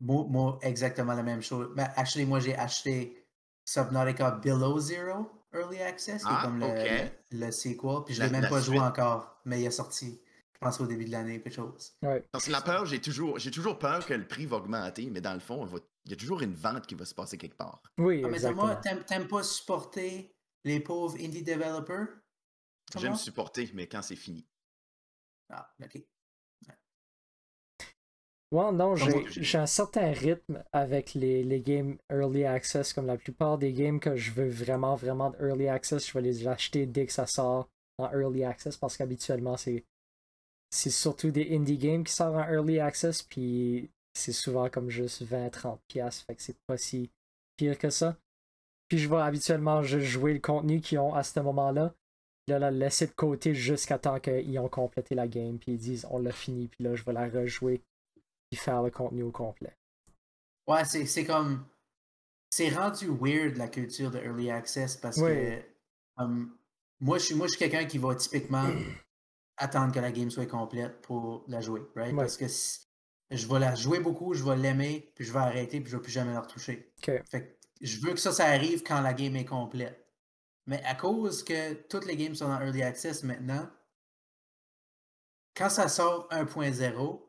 Moi, 0.01 0.59
exactement 0.61 1.13
la 1.13 1.23
même 1.23 1.41
chose. 1.41 1.71
Mais 1.75 1.87
actually, 1.95 2.25
moi, 2.25 2.39
j'ai 2.39 2.55
acheté 2.55 3.25
Subnautica 3.63 4.31
Below 4.31 4.79
Zero 4.79 5.38
Early 5.53 5.81
Access, 5.81 6.23
qui 6.23 6.29
est 6.29 6.33
ah, 6.33 6.41
comme 6.43 6.59
le, 6.59 7.45
le, 7.45 7.51
sequel. 7.51 8.03
Puis 8.05 8.15
je 8.15 8.21
ne 8.21 8.27
l'ai 8.27 8.31
même 8.31 8.49
pas 8.49 8.61
joué 8.61 8.79
encore, 8.79 9.39
mais 9.45 9.61
il 9.61 9.65
est 9.65 9.71
sorti, 9.71 10.21
je 10.53 10.59
pense, 10.59 10.79
au 10.79 10.85
début 10.85 11.05
de 11.05 11.11
l'année, 11.11 11.41
quelque 11.41 11.53
chose. 11.53 11.97
Parce 12.31 12.45
que 12.45 12.51
la 12.51 12.61
peur, 12.61 12.85
j'ai 12.85 13.01
toujours, 13.01 13.39
j'ai 13.39 13.51
toujours 13.51 13.79
peur 13.79 14.05
que 14.05 14.13
le 14.13 14.27
prix 14.27 14.45
va 14.45 14.57
augmenter, 14.57 15.09
mais 15.09 15.21
dans 15.21 15.33
le 15.33 15.39
fond, 15.39 15.67
il 16.05 16.11
y 16.11 16.13
a 16.13 16.17
toujours 16.17 16.41
une 16.41 16.53
vente 16.53 16.85
qui 16.85 16.95
va 16.95 17.05
se 17.05 17.15
passer 17.15 17.37
quelque 17.37 17.57
part. 17.57 17.81
Oui, 17.97 18.21
ah, 18.23 18.27
mais 18.29 18.51
moi, 18.53 18.75
t'aimes 18.75 19.27
pas 19.27 19.43
supporter 19.43 20.35
les 20.63 20.79
pauvres 20.79 21.17
indie 21.19 21.43
developers? 21.43 22.07
J'aime 22.97 23.15
supporter, 23.15 23.69
mais 23.73 23.87
quand 23.87 24.01
c'est 24.01 24.15
fini. 24.15 24.47
Ah, 25.49 25.73
ok. 25.83 26.01
Ouais, 28.51 28.71
non, 28.71 28.95
j'ai 28.95 29.57
un 29.59 29.67
certain 29.67 30.11
rythme 30.11 30.63
avec 30.73 31.13
les, 31.13 31.43
les, 31.43 31.61
games 31.61 31.97
Early 32.11 32.45
Access, 32.45 32.93
comme 32.93 33.05
la 33.05 33.17
plupart 33.17 33.59
des 33.59 33.73
games 33.73 33.99
que 33.99 34.15
je 34.15 34.31
veux 34.31 34.49
vraiment, 34.49 34.95
vraiment 34.95 35.31
Early 35.39 35.67
Access, 35.67 36.07
je 36.07 36.13
vais 36.13 36.21
les 36.21 36.47
acheter 36.47 36.87
dès 36.87 37.05
que 37.05 37.13
ça 37.13 37.27
sort 37.27 37.69
en 37.99 38.09
Early 38.11 38.43
Access 38.43 38.75
parce 38.75 38.97
qu'habituellement, 38.97 39.55
c'est 39.55 39.83
c'est 40.71 40.89
surtout 40.89 41.31
des 41.31 41.55
indie 41.55 41.77
games 41.77 42.03
qui 42.03 42.13
sortent 42.13 42.35
en 42.35 42.49
Early 42.49 42.79
Access, 42.79 43.21
puis 43.23 43.89
c'est 44.13 44.33
souvent 44.33 44.69
comme 44.69 44.89
juste 44.89 45.23
20-30$, 45.23 46.25
fait 46.25 46.35
que 46.35 46.41
c'est 46.41 46.57
pas 46.67 46.77
si 46.77 47.09
pire 47.57 47.77
que 47.77 47.89
ça. 47.89 48.17
Puis 48.87 48.97
je 48.97 49.09
vais 49.09 49.17
habituellement 49.17 49.83
juste 49.83 50.05
jouer 50.05 50.33
le 50.33 50.39
contenu 50.39 50.81
qu'ils 50.81 50.99
ont 50.99 51.13
à 51.13 51.23
ce 51.23 51.39
moment-là, 51.39 51.93
là, 52.47 52.59
la 52.59 52.71
laisser 52.71 53.07
de 53.07 53.11
côté 53.11 53.53
jusqu'à 53.53 53.99
temps 53.99 54.19
qu'ils 54.19 54.57
ont 54.59 54.69
complété 54.69 55.13
la 55.13 55.27
game, 55.27 55.59
puis 55.59 55.73
ils 55.73 55.77
disent 55.77 56.07
on 56.09 56.19
l'a 56.19 56.31
fini, 56.31 56.67
puis 56.67 56.83
là 56.83 56.95
je 56.95 57.03
vais 57.03 57.13
la 57.13 57.27
rejouer 57.27 57.81
faire 58.57 58.81
le 58.81 58.91
contenu 58.91 59.23
au 59.23 59.31
complet. 59.31 59.75
Ouais, 60.67 60.83
c'est 60.85 61.25
comme. 61.25 61.65
C'est 62.51 62.69
rendu 62.69 63.07
weird 63.07 63.57
la 63.57 63.67
culture 63.67 64.09
de 64.09 64.17
Early 64.17 64.49
Access 64.49 64.97
parce 64.97 65.17
que 65.17 65.61
moi, 66.99 67.17
je 67.17 67.25
suis, 67.25 67.35
moi, 67.35 67.47
je 67.47 67.51
suis 67.51 67.59
quelqu'un 67.59 67.85
qui 67.85 67.97
va 67.97 68.15
typiquement 68.15 68.67
attendre 69.57 69.93
que 69.93 69.99
la 69.99 70.11
game 70.11 70.29
soit 70.29 70.47
complète 70.47 71.01
pour 71.01 71.45
la 71.47 71.61
jouer, 71.61 71.81
right? 71.95 72.15
Parce 72.15 72.37
que 72.37 72.47
je 73.31 73.47
vais 73.47 73.59
la 73.59 73.75
jouer 73.75 73.99
beaucoup, 73.99 74.33
je 74.33 74.43
vais 74.43 74.57
l'aimer, 74.57 75.11
puis 75.15 75.25
je 75.25 75.31
vais 75.31 75.39
arrêter, 75.39 75.79
puis 75.79 75.91
je 75.91 75.97
vais 75.97 76.01
plus 76.01 76.11
jamais 76.11 76.33
la 76.33 76.41
retoucher. 76.41 76.93
Fait 77.01 77.59
je 77.81 77.99
veux 78.01 78.13
que 78.13 78.19
ça, 78.19 78.33
ça 78.33 78.45
arrive 78.45 78.83
quand 78.83 78.99
la 78.99 79.13
game 79.13 79.35
est 79.37 79.45
complète. 79.45 80.05
Mais 80.65 80.83
à 80.83 80.95
cause 80.95 81.43
que 81.43 81.73
toutes 81.73 82.05
les 82.05 82.17
games 82.17 82.35
sont 82.35 82.45
en 82.45 82.59
Early 82.59 82.83
Access 82.83 83.23
maintenant, 83.23 83.69
quand 85.55 85.69
ça 85.69 85.87
sort 85.87 86.27
1.0, 86.31 87.28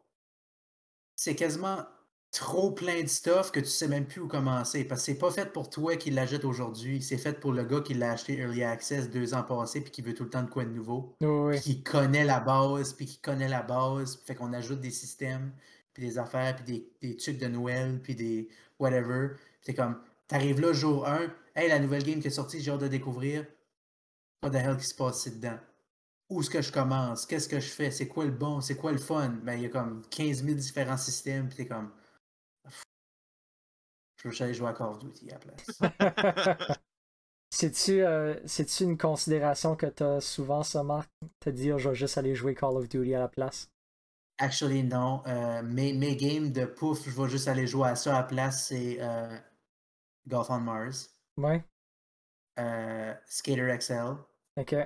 c'est 1.21 1.35
quasiment 1.35 1.85
trop 2.33 2.71
plein 2.71 3.03
de 3.03 3.07
stuff 3.07 3.53
que 3.53 3.61
tu 3.61 3.67
sais 3.67 3.89
même 3.89 4.07
plus 4.07 4.23
où 4.23 4.27
commencer. 4.27 4.85
Parce 4.85 5.03
que 5.03 5.13
c'est 5.13 5.19
pas 5.19 5.31
fait 5.31 5.53
pour 5.53 5.69
toi 5.69 5.97
qui 5.97 6.11
l'achète 6.11 6.47
aujourd'hui. 6.47 7.03
C'est 7.03 7.19
fait 7.19 7.39
pour 7.39 7.53
le 7.53 7.63
gars 7.63 7.83
qui 7.83 7.93
l'a 7.93 8.13
acheté 8.13 8.39
Early 8.39 8.65
Access 8.65 9.11
deux 9.11 9.35
ans 9.35 9.43
passés 9.43 9.83
puis 9.83 9.91
qui 9.91 10.01
veut 10.01 10.15
tout 10.15 10.25
le 10.25 10.31
temps 10.31 10.43
de 10.43 10.49
quoi 10.49 10.65
de 10.65 10.71
nouveau. 10.71 11.15
Qui 11.61 11.83
connaît 11.83 12.25
la 12.25 12.41
base, 12.41 12.95
puis 12.95 13.05
qui 13.05 13.19
connaît 13.19 13.51
la 13.51 13.61
base. 13.61 14.19
Fait 14.25 14.35
qu'on 14.35 14.55
ajoute 14.55 14.81
des 14.81 14.91
systèmes, 14.91 15.53
puis 15.93 16.03
des 16.07 16.17
affaires, 16.17 16.57
puis 16.57 16.65
des, 16.65 16.91
des 17.07 17.17
trucs 17.19 17.37
de 17.37 17.49
Noël, 17.49 18.01
puis 18.03 18.15
des 18.15 18.49
whatever. 18.79 19.33
C'est 19.61 19.75
comme, 19.75 20.01
t'arrives 20.27 20.63
là 20.63 20.73
jour 20.73 21.07
1, 21.07 21.31
hey, 21.55 21.69
la 21.69 21.81
nouvelle 21.81 22.03
game 22.03 22.21
qui 22.21 22.29
est 22.29 22.31
sortie, 22.31 22.63
j'ai 22.63 22.71
hâte 22.71 22.81
de 22.81 22.89
découvrir. 22.89 23.45
Pas 24.41 24.49
de 24.49 24.57
hell 24.57 24.79
qui 24.79 24.87
se 24.87 24.95
passe 24.95 25.29
dedans 25.29 25.59
où 26.31 26.41
est-ce 26.41 26.51
que 26.51 26.63
je 26.63 26.73
commence, 26.73 27.27
qu'est-ce 27.27 27.49
que 27.49 27.59
je 27.59 27.69
fais, 27.69 27.91
c'est 27.91 28.07
quoi 28.07 28.25
le 28.25 28.31
bon, 28.31 28.61
c'est 28.61 28.77
quoi 28.77 28.93
le 28.93 28.99
fun? 28.99 29.31
Ben, 29.43 29.55
il 29.55 29.63
y 29.63 29.67
a 29.67 29.69
comme 29.69 30.03
15 30.11 30.45
000 30.45 30.57
différents 30.57 30.97
systèmes, 30.97 31.49
puis 31.49 31.57
t'es 31.57 31.67
comme. 31.67 31.91
Je 34.23 34.29
veux 34.29 34.43
aller 34.43 34.55
jouer 34.55 34.69
à 34.69 34.73
Call 34.73 34.89
of 34.89 34.99
Duty 34.99 35.31
à 35.31 35.35
la 35.35 35.41
place. 35.41 36.79
C'est-tu 37.51 38.03
euh, 38.03 38.37
une 38.81 38.97
considération 38.97 39.75
que 39.75 39.87
tu 39.87 40.05
as 40.05 40.21
souvent, 40.21 40.63
ça, 40.63 40.85
Marc? 40.85 41.11
Te 41.41 41.51
dire, 41.51 41.79
je 41.79 41.89
vais 41.89 41.95
juste 41.97 42.17
aller 42.17 42.35
jouer 42.35 42.55
Call 42.55 42.77
of 42.77 42.89
Duty 42.89 43.15
à 43.15 43.21
la 43.21 43.29
place? 43.29 43.69
Actually, 44.39 44.85
non. 44.85 45.23
Euh, 45.27 45.63
mes, 45.63 45.93
mes, 45.93 46.17
games 46.17 46.53
de 46.53 46.65
pouf, 46.65 47.09
je 47.09 47.11
vais 47.11 47.29
juste 47.29 47.49
aller 47.49 47.67
jouer 47.67 47.89
à 47.89 47.97
ça 47.97 48.17
à 48.17 48.21
la 48.21 48.27
place, 48.27 48.69
c'est 48.69 48.99
euh, 49.01 49.37
Golf 50.29 50.49
on 50.49 50.61
Mars. 50.61 51.15
Ouais. 51.37 51.65
Euh, 52.59 53.15
Skater 53.27 53.77
XL. 53.77 54.17
Ok 54.57 54.77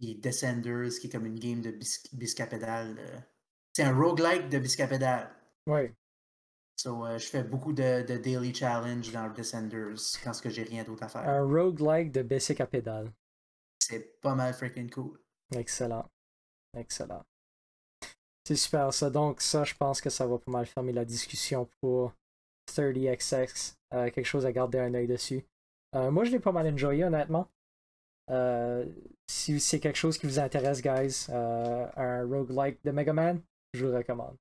qui 0.00 0.14
Descenders, 0.14 0.98
qui 0.98 1.06
est 1.06 1.10
comme 1.10 1.26
une 1.26 1.38
game 1.38 1.60
de 1.60 1.70
bis 1.70 2.02
biscapédale. 2.12 2.96
Euh. 2.98 3.20
C'est 3.72 3.82
un 3.82 3.94
roguelike 3.94 4.48
de 4.48 4.58
biscapédale. 4.58 5.30
Oui. 5.66 5.90
So, 6.76 7.04
euh, 7.04 7.18
je 7.18 7.26
fais 7.26 7.44
beaucoup 7.44 7.72
de, 7.72 8.06
de, 8.06 8.16
daily 8.16 8.54
challenge 8.54 9.12
dans 9.12 9.28
Descenders 9.28 10.00
quand 10.24 10.32
ce 10.32 10.40
que 10.40 10.48
j'ai 10.48 10.62
rien 10.62 10.82
d'autre 10.82 11.02
à 11.02 11.08
faire. 11.08 11.28
Un 11.28 11.42
roguelike 11.42 12.10
de 12.10 12.22
biscapédale. 12.22 13.12
C'est 13.78 14.20
pas 14.20 14.34
mal 14.34 14.54
freaking 14.54 14.90
cool. 14.90 15.18
Excellent. 15.54 16.06
Excellent. 16.76 17.22
C'est 18.44 18.56
super 18.56 18.92
ça. 18.94 19.10
Donc 19.10 19.42
ça, 19.42 19.64
je 19.64 19.74
pense 19.74 20.00
que 20.00 20.10
ça 20.10 20.26
va 20.26 20.38
pas 20.38 20.50
mal 20.50 20.66
fermer 20.66 20.92
la 20.92 21.04
discussion 21.04 21.68
pour 21.80 22.14
30XX. 22.72 23.74
Euh, 23.92 24.10
quelque 24.10 24.24
chose 24.24 24.46
à 24.46 24.52
garder 24.52 24.78
un 24.78 24.94
œil 24.94 25.06
dessus. 25.06 25.44
moi, 25.92 26.24
je 26.24 26.30
l'ai 26.30 26.40
pas 26.40 26.52
mal 26.52 26.66
enjoyé, 26.72 27.04
honnêtement. 27.04 27.48
Euh, 28.30 28.86
si 29.28 29.60
c'est 29.60 29.80
quelque 29.80 29.96
chose 29.96 30.18
qui 30.18 30.26
vous 30.26 30.38
intéresse, 30.38 30.82
guys, 30.82 31.26
euh, 31.30 31.86
un 31.96 32.26
roguelike 32.26 32.82
de 32.84 32.90
Mega 32.90 33.12
Man, 33.12 33.42
je 33.74 33.86
vous 33.86 33.94
recommande. 33.94 34.36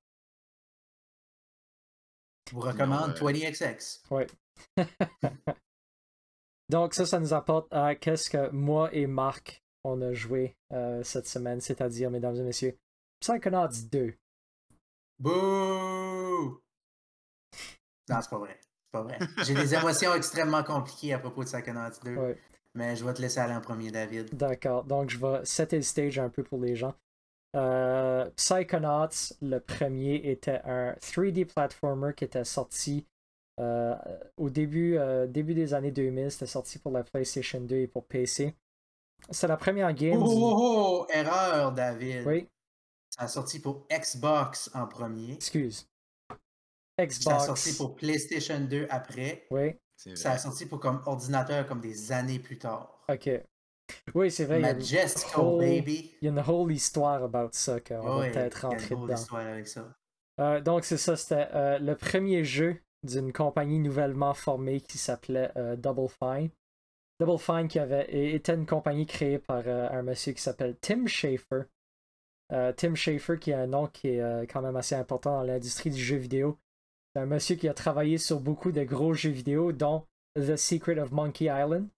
Je 2.49 2.55
vous 2.55 2.61
recommande 2.61 3.11
20XX. 3.11 4.01
Oui, 4.11 4.23
Donc 6.69 6.93
ça, 6.93 7.05
ça 7.05 7.19
nous 7.19 7.33
apporte 7.33 7.67
à 7.71 7.95
qu'est-ce 7.95 8.29
que 8.29 8.49
moi 8.51 8.93
et 8.93 9.07
Marc, 9.07 9.63
on 9.83 10.01
a 10.01 10.13
joué 10.13 10.55
euh, 10.71 11.03
cette 11.03 11.27
semaine, 11.27 11.61
c'est-à-dire, 11.61 12.11
mesdames 12.11 12.35
et 12.35 12.43
messieurs, 12.43 12.77
Psychonauts 13.19 13.87
2. 13.91 14.13
Bouh! 15.19 16.61
Non, 18.07 18.21
c'est 18.21 18.29
pas 18.29 18.37
vrai. 18.37 18.59
C'est 18.61 18.91
pas 18.91 19.03
vrai. 19.03 19.19
J'ai 19.43 19.55
des 19.55 19.73
émotions 19.75 20.13
extrêmement 20.13 20.63
compliquées 20.63 21.13
à 21.13 21.19
propos 21.19 21.43
de 21.43 21.49
Psychonauts 21.49 21.99
2. 22.03 22.15
Ouais. 22.15 22.37
Mais 22.75 22.95
je 22.95 23.03
vais 23.03 23.13
te 23.13 23.21
laisser 23.21 23.39
aller 23.39 23.53
en 23.55 23.61
premier, 23.61 23.91
David. 23.91 24.35
D'accord, 24.35 24.83
donc 24.83 25.09
je 25.09 25.17
vais 25.17 25.43
setter 25.43 25.77
le 25.77 25.81
stage 25.81 26.19
un 26.19 26.29
peu 26.29 26.43
pour 26.43 26.59
les 26.59 26.75
gens. 26.75 26.93
Euh, 27.55 28.29
Psychonauts, 28.35 29.33
le 29.41 29.57
premier, 29.59 30.15
était 30.29 30.61
un 30.65 30.93
3D 31.01 31.45
platformer 31.45 32.13
qui 32.15 32.25
était 32.25 32.43
sorti 32.45 33.07
euh, 33.59 33.95
au 34.37 34.49
début, 34.51 34.97
euh, 34.97 35.25
début 35.25 35.55
des 35.55 35.73
années 35.73 35.91
2000. 35.91 36.29
C'était 36.31 36.45
sorti 36.45 36.77
pour 36.77 36.91
la 36.91 37.03
PlayStation 37.03 37.59
2 37.59 37.75
et 37.75 37.87
pour 37.87 38.05
PC. 38.05 38.55
C'est 39.31 39.47
la 39.47 39.57
première 39.57 39.91
game. 39.93 40.21
Oh, 40.21 40.27
du- 40.29 40.35
oh, 40.37 40.55
oh, 40.59 41.07
erreur, 41.11 41.71
David. 41.73 42.23
Oui, 42.25 42.47
Ça 43.09 43.23
a 43.23 43.27
sorti 43.27 43.59
pour 43.59 43.85
Xbox 43.91 44.69
en 44.75 44.85
premier. 44.87 45.33
excuse. 45.33 45.87
Ça 46.29 46.35
a 46.99 47.05
Xbox. 47.05 47.45
sorti 47.47 47.73
pour 47.77 47.95
PlayStation 47.95 48.59
2 48.61 48.85
après. 48.89 49.47
Oui, 49.49 49.71
Ça 50.15 50.31
a 50.31 50.37
sorti 50.37 50.65
pour 50.65 50.79
comme 50.79 51.01
ordinateur 51.05 51.65
comme 51.67 51.81
des 51.81 52.11
années 52.11 52.39
plus 52.39 52.57
tard. 52.57 52.99
ok. 53.09 53.29
Oui, 54.13 54.29
c'est 54.29 54.45
vrai. 54.45 54.59
Il 54.59 54.65
y, 54.65 54.69
a, 54.69 54.73
Majesco, 54.75 55.41
whole- 55.41 55.59
baby. 55.65 56.11
il 56.21 56.25
y 56.25 56.27
a 56.27 56.31
une 56.31 56.43
whole 56.47 56.71
histoire 56.71 57.23
about 57.23 57.49
ça 57.53 57.79
qu'on 57.79 58.01
va 58.03 58.17
Ouais, 58.19 58.31
peut-être 58.31 58.59
il 58.59 58.61
y 58.61 58.65
a 58.65 58.69
une 58.69 58.79
rentrer 58.79 58.95
dedans. 58.95 59.07
d'histoire 59.15 59.47
avec 59.47 59.67
ça. 59.67 59.95
Euh, 60.39 60.61
donc, 60.61 60.85
c'est 60.85 60.97
ça, 60.97 61.17
c'était 61.17 61.47
euh, 61.55 61.79
le 61.79 61.95
premier 61.95 62.43
jeu 62.43 62.77
d'une 63.03 63.33
compagnie 63.33 63.79
nouvellement 63.79 64.33
formée 64.35 64.79
qui 64.81 64.97
s'appelait 64.99 65.51
euh, 65.57 65.75
Double 65.75 66.07
Fine. 66.07 66.49
Double 67.19 67.39
Fine 67.39 67.67
qui 67.67 67.79
avait, 67.79 68.33
était 68.35 68.53
une 68.53 68.67
compagnie 68.67 69.07
créée 69.07 69.39
par 69.39 69.63
euh, 69.65 69.89
un 69.89 70.03
monsieur 70.03 70.33
qui 70.33 70.41
s'appelle 70.41 70.77
Tim 70.79 71.07
Schafer. 71.07 71.63
Euh, 72.51 72.71
Tim 72.73 72.93
Schafer, 72.95 73.37
qui 73.39 73.51
a 73.53 73.59
un 73.61 73.67
nom 73.67 73.87
qui 73.87 74.09
est 74.09 74.21
euh, 74.21 74.45
quand 74.47 74.61
même 74.61 74.75
assez 74.75 74.95
important 74.95 75.31
dans 75.37 75.43
l'industrie 75.43 75.89
du 75.89 76.01
jeu 76.01 76.15
vidéo. 76.17 76.57
C'est 77.19 77.23
un 77.23 77.25
monsieur 77.25 77.55
qui 77.57 77.67
a 77.67 77.73
travaillé 77.73 78.17
sur 78.17 78.39
beaucoup 78.39 78.71
de 78.71 78.81
gros 78.85 79.13
jeux 79.13 79.31
vidéo, 79.31 79.73
dont 79.73 80.05
The 80.35 80.55
Secret 80.55 80.97
of 80.99 81.11
Monkey 81.11 81.45
Island. 81.47 81.89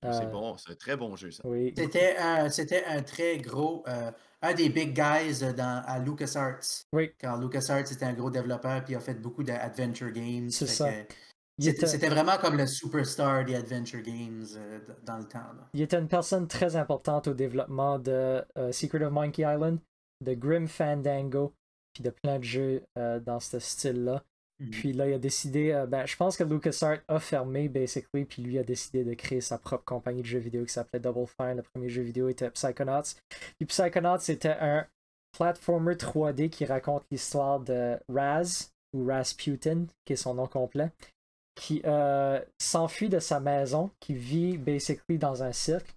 C'est 0.00 0.26
Euh, 0.26 0.26
bon, 0.26 0.56
c'est 0.56 0.70
un 0.70 0.74
très 0.76 0.96
bon 0.96 1.16
jeu, 1.16 1.32
ça. 1.32 1.42
Oui, 1.44 1.74
C'était 1.76 2.14
un, 2.18 2.48
c'était 2.48 2.84
un 2.84 3.02
très 3.02 3.38
gros, 3.38 3.82
euh, 3.88 4.12
un 4.40 4.54
des 4.54 4.68
big 4.68 4.94
guys 4.94 5.52
dans, 5.56 5.82
à 5.84 5.98
LucasArts. 5.98 6.84
oui, 6.92 7.10
Quand 7.20 7.36
LucasArts 7.36 7.90
était 7.90 8.04
un 8.04 8.12
gros 8.12 8.30
développeur 8.30 8.84
puis 8.84 8.92
il 8.92 8.96
a 8.96 9.00
fait 9.00 9.20
beaucoup 9.20 9.42
d'adventure 9.42 10.12
games. 10.12 10.50
C'est 10.50 10.66
ça. 10.68 10.86
C'était 10.86 11.08
était, 11.70 11.86
c'était 11.86 12.08
vraiment 12.08 12.38
comme 12.38 12.56
le 12.56 12.68
superstar 12.68 13.44
des 13.44 13.56
adventure 13.56 14.02
games 14.02 14.44
euh, 14.56 14.78
dans 15.02 15.18
le 15.18 15.24
temps. 15.24 15.38
là. 15.40 15.68
il 15.74 15.82
était 15.82 15.98
une 15.98 16.08
personne 16.08 16.46
très 16.46 16.76
importante 16.76 17.26
au 17.26 17.34
développement 17.34 17.98
de 17.98 18.44
euh, 18.56 18.70
Secret 18.70 19.02
of 19.02 19.12
Monkey 19.12 19.42
Island, 19.42 19.80
de 20.20 20.34
Grim 20.34 20.68
Fandango, 20.68 21.54
puis 21.92 22.02
de 22.02 22.10
plein 22.10 22.38
de 22.38 22.44
jeux 22.44 22.82
euh, 22.98 23.20
dans 23.20 23.40
ce 23.40 23.58
style-là. 23.58 24.22
Mhm. 24.60 24.70
Puis 24.70 24.92
là, 24.92 25.08
il 25.08 25.14
a 25.14 25.18
décidé, 25.18 25.72
euh, 25.72 25.86
ben, 25.86 26.06
je 26.06 26.16
pense 26.16 26.36
que 26.36 26.44
LucasArts 26.44 27.00
a 27.08 27.18
fermé, 27.18 27.68
basically, 27.68 28.24
puis 28.24 28.42
lui 28.42 28.58
a 28.58 28.62
décidé 28.62 29.04
de 29.04 29.14
créer 29.14 29.40
sa 29.40 29.58
propre 29.58 29.84
compagnie 29.84 30.22
de 30.22 30.26
jeux 30.26 30.38
vidéo 30.38 30.64
qui 30.64 30.72
s'appelait 30.72 31.00
Double 31.00 31.26
Fine. 31.26 31.56
Le 31.56 31.62
premier 31.62 31.88
jeu 31.88 32.02
vidéo 32.02 32.28
était 32.28 32.50
Psychonauts. 32.50 33.16
Puis 33.58 33.66
Psychonauts, 33.66 34.20
c'était 34.20 34.56
un 34.60 34.86
platformer 35.32 35.94
3D 35.94 36.50
qui 36.50 36.64
raconte 36.64 37.04
l'histoire 37.10 37.60
de 37.60 37.98
Raz, 38.08 38.72
ou 38.92 39.06
Rasputin, 39.06 39.86
qui 40.04 40.12
est 40.12 40.16
son 40.16 40.34
nom 40.34 40.46
complet, 40.46 40.90
qui 41.54 41.82
euh, 41.84 42.40
s'enfuit 42.58 43.08
de 43.08 43.18
sa 43.18 43.40
maison, 43.40 43.90
qui 44.00 44.14
vit, 44.14 44.58
basically, 44.58 45.18
dans 45.18 45.42
un 45.42 45.52
cirque, 45.52 45.96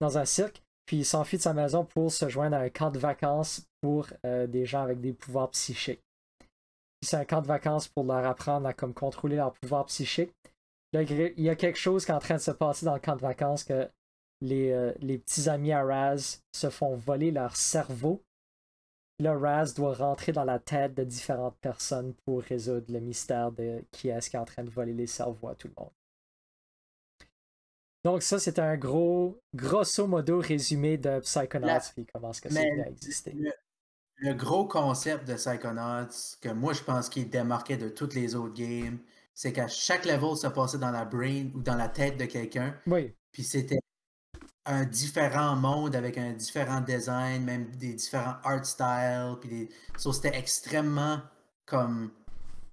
dans 0.00 0.18
un 0.18 0.24
cirque, 0.24 0.62
puis 0.86 0.98
il 0.98 1.04
s'enfuit 1.04 1.36
de 1.36 1.42
sa 1.42 1.52
maison 1.52 1.84
pour 1.84 2.10
se 2.12 2.28
joindre 2.28 2.56
à 2.56 2.60
un 2.60 2.70
camp 2.70 2.90
de 2.90 2.98
vacances 2.98 3.66
pour 3.80 4.06
euh, 4.24 4.46
des 4.46 4.64
gens 4.64 4.82
avec 4.82 5.00
des 5.00 5.12
pouvoirs 5.12 5.50
psychiques 5.50 6.00
c'est 7.02 7.16
un 7.16 7.24
camp 7.24 7.42
de 7.42 7.46
vacances 7.46 7.88
pour 7.88 8.04
leur 8.04 8.24
apprendre 8.26 8.66
à 8.66 8.72
contrôler 8.72 9.36
leur 9.36 9.52
pouvoir 9.54 9.86
psychique. 9.86 10.34
Là, 10.92 11.02
il 11.02 11.42
y 11.42 11.48
a 11.48 11.56
quelque 11.56 11.78
chose 11.78 12.04
qui 12.04 12.10
est 12.10 12.14
en 12.14 12.20
train 12.20 12.36
de 12.36 12.40
se 12.40 12.50
passer 12.50 12.86
dans 12.86 12.94
le 12.94 13.00
camp 13.00 13.16
de 13.16 13.20
vacances 13.20 13.64
que 13.64 13.88
les, 14.40 14.70
euh, 14.70 14.92
les 15.00 15.18
petits 15.18 15.48
amis 15.48 15.72
à 15.72 15.82
Raz 15.82 16.42
se 16.52 16.70
font 16.70 16.94
voler 16.94 17.30
leur 17.30 17.56
cerveau. 17.56 18.22
Là, 19.18 19.36
Raz 19.36 19.72
doit 19.74 19.94
rentrer 19.94 20.32
dans 20.32 20.44
la 20.44 20.58
tête 20.58 20.94
de 20.94 21.04
différentes 21.04 21.56
personnes 21.60 22.14
pour 22.24 22.42
résoudre 22.42 22.92
le 22.92 23.00
mystère 23.00 23.52
de 23.52 23.82
qui 23.90 24.08
est-ce 24.08 24.30
qui 24.30 24.36
est 24.36 24.40
en 24.40 24.44
train 24.44 24.64
de 24.64 24.70
voler 24.70 24.92
les 24.92 25.06
cerveaux 25.06 25.48
à 25.48 25.54
tout 25.54 25.68
le 25.68 25.74
monde. 25.78 25.92
Donc 28.06 28.22
ça, 28.22 28.38
c'était 28.38 28.60
un 28.62 28.76
gros, 28.76 29.42
grosso 29.54 30.06
modo 30.06 30.38
résumé 30.40 30.96
de 30.96 31.18
Psychonauts, 31.20 31.66
La- 31.66 31.80
puis 31.94 32.06
comment 32.06 32.30
est-ce 32.30 32.40
que 32.40 32.48
Mais 32.48 32.62
c'est 32.70 32.80
à 32.80 32.88
exister. 32.88 33.32
le, 33.32 33.50
le 34.18 34.34
gros 34.34 34.66
concept 34.68 35.26
de 35.28 35.34
Psychonauts, 35.34 36.38
que 36.40 36.50
moi 36.50 36.72
je 36.72 36.82
pense 36.82 37.08
qu'il 37.08 37.28
démarquait 37.30 37.76
de 37.76 37.88
toutes 37.88 38.14
les 38.14 38.34
autres 38.36 38.54
games, 38.54 38.98
c'est 39.34 39.52
qu'à 39.52 39.68
chaque 39.68 40.04
level 40.06 40.36
se 40.36 40.46
passait 40.48 40.78
dans 40.78 40.92
la 40.92 41.04
brain 41.04 41.50
ou 41.54 41.62
dans 41.62 41.76
la 41.76 41.88
tête 41.88 42.16
de 42.18 42.26
quelqu'un, 42.26 42.74
Oui, 42.86 43.14
puis 43.32 43.44
c'était 43.44 43.80
un 44.66 44.84
différent 44.84 45.56
monde 45.56 45.94
avec 45.96 46.18
un 46.18 46.32
différent 46.32 46.80
design, 46.80 47.44
même 47.44 47.70
des 47.76 47.94
différents 47.94 48.36
art 48.44 48.64
styles, 48.66 49.36
puis 49.40 49.48
des... 49.50 49.68
so, 49.98 50.12
c'était 50.12 50.36
extrêmement 50.38 51.20
comme 51.66 52.12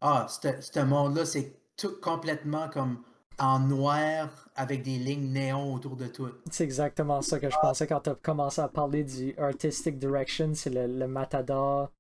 ah, 0.01 0.27
ce 0.29 0.49
ce 0.61 0.79
monde-là, 0.81 1.25
c'est 1.25 1.55
tout 1.77 1.99
complètement 2.01 2.69
comme 2.69 3.03
en 3.39 3.59
noir 3.59 4.29
avec 4.55 4.83
des 4.83 4.97
lignes 4.97 5.31
néons 5.31 5.73
autour 5.73 5.95
de 5.95 6.07
tout. 6.07 6.29
C'est 6.51 6.63
exactement 6.63 7.21
ça 7.21 7.39
que 7.39 7.49
je 7.49 7.57
pensais 7.61 7.87
quand 7.87 8.01
tu 8.01 8.09
as 8.11 8.15
commencé 8.15 8.61
à 8.61 8.67
parler 8.67 9.03
du 9.03 9.35
artistic 9.37 9.97
direction, 9.97 10.53
c'est 10.53 10.69
le, 10.69 10.87
le 10.87 11.07
matador. 11.07 11.91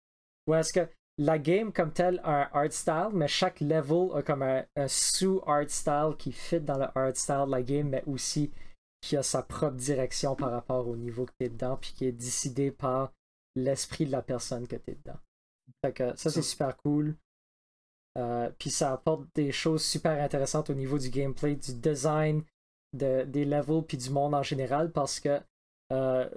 Ou 0.47 0.55
est-ce 0.55 0.73
que 0.73 0.87
la 1.17 1.37
game 1.37 1.71
comme 1.71 1.91
telle 1.91 2.19
a 2.23 2.45
un 2.45 2.49
art 2.53 2.71
style, 2.71 3.09
mais 3.13 3.27
chaque 3.27 3.59
level 3.61 4.09
a 4.15 4.21
comme 4.21 4.41
un, 4.41 4.63
un 4.75 4.87
sous-art 4.87 5.69
style 5.69 6.15
qui 6.17 6.31
fit 6.31 6.59
dans 6.59 6.77
le 6.77 6.87
art 6.95 7.15
style 7.15 7.45
de 7.45 7.51
la 7.51 7.61
game, 7.61 7.89
mais 7.89 8.03
aussi 8.05 8.51
qui 9.01 9.17
a 9.17 9.23
sa 9.23 9.43
propre 9.43 9.75
direction 9.75 10.35
par 10.35 10.51
rapport 10.51 10.87
au 10.87 10.95
niveau 10.95 11.25
que 11.25 11.33
tu 11.39 11.45
es 11.45 11.49
dedans, 11.49 11.77
puis 11.77 11.93
qui 11.93 12.05
est 12.05 12.13
décidé 12.13 12.71
par 12.71 13.11
l'esprit 13.55 14.05
de 14.05 14.11
la 14.11 14.21
personne 14.21 14.67
que 14.67 14.77
tu 14.77 14.91
es 14.91 14.95
dedans. 14.95 15.19
Fait 15.83 15.93
que 15.93 16.15
ça, 16.15 16.29
c'est 16.29 16.41
super 16.41 16.75
cool. 16.77 17.15
Euh, 18.17 18.51
puis 18.59 18.69
ça 18.69 18.93
apporte 18.93 19.25
des 19.33 19.51
choses 19.51 19.83
super 19.83 20.21
intéressantes 20.23 20.69
au 20.69 20.75
niveau 20.75 20.99
du 20.99 21.09
gameplay, 21.09 21.55
du 21.55 21.73
design, 21.73 22.43
de, 22.93 23.23
des 23.23 23.43
levels 23.45 23.83
puis 23.83 23.97
du 23.97 24.09
monde 24.11 24.35
en 24.35 24.43
général 24.43 24.91
parce 24.91 25.19
que 25.19 25.41
euh, 25.91 26.29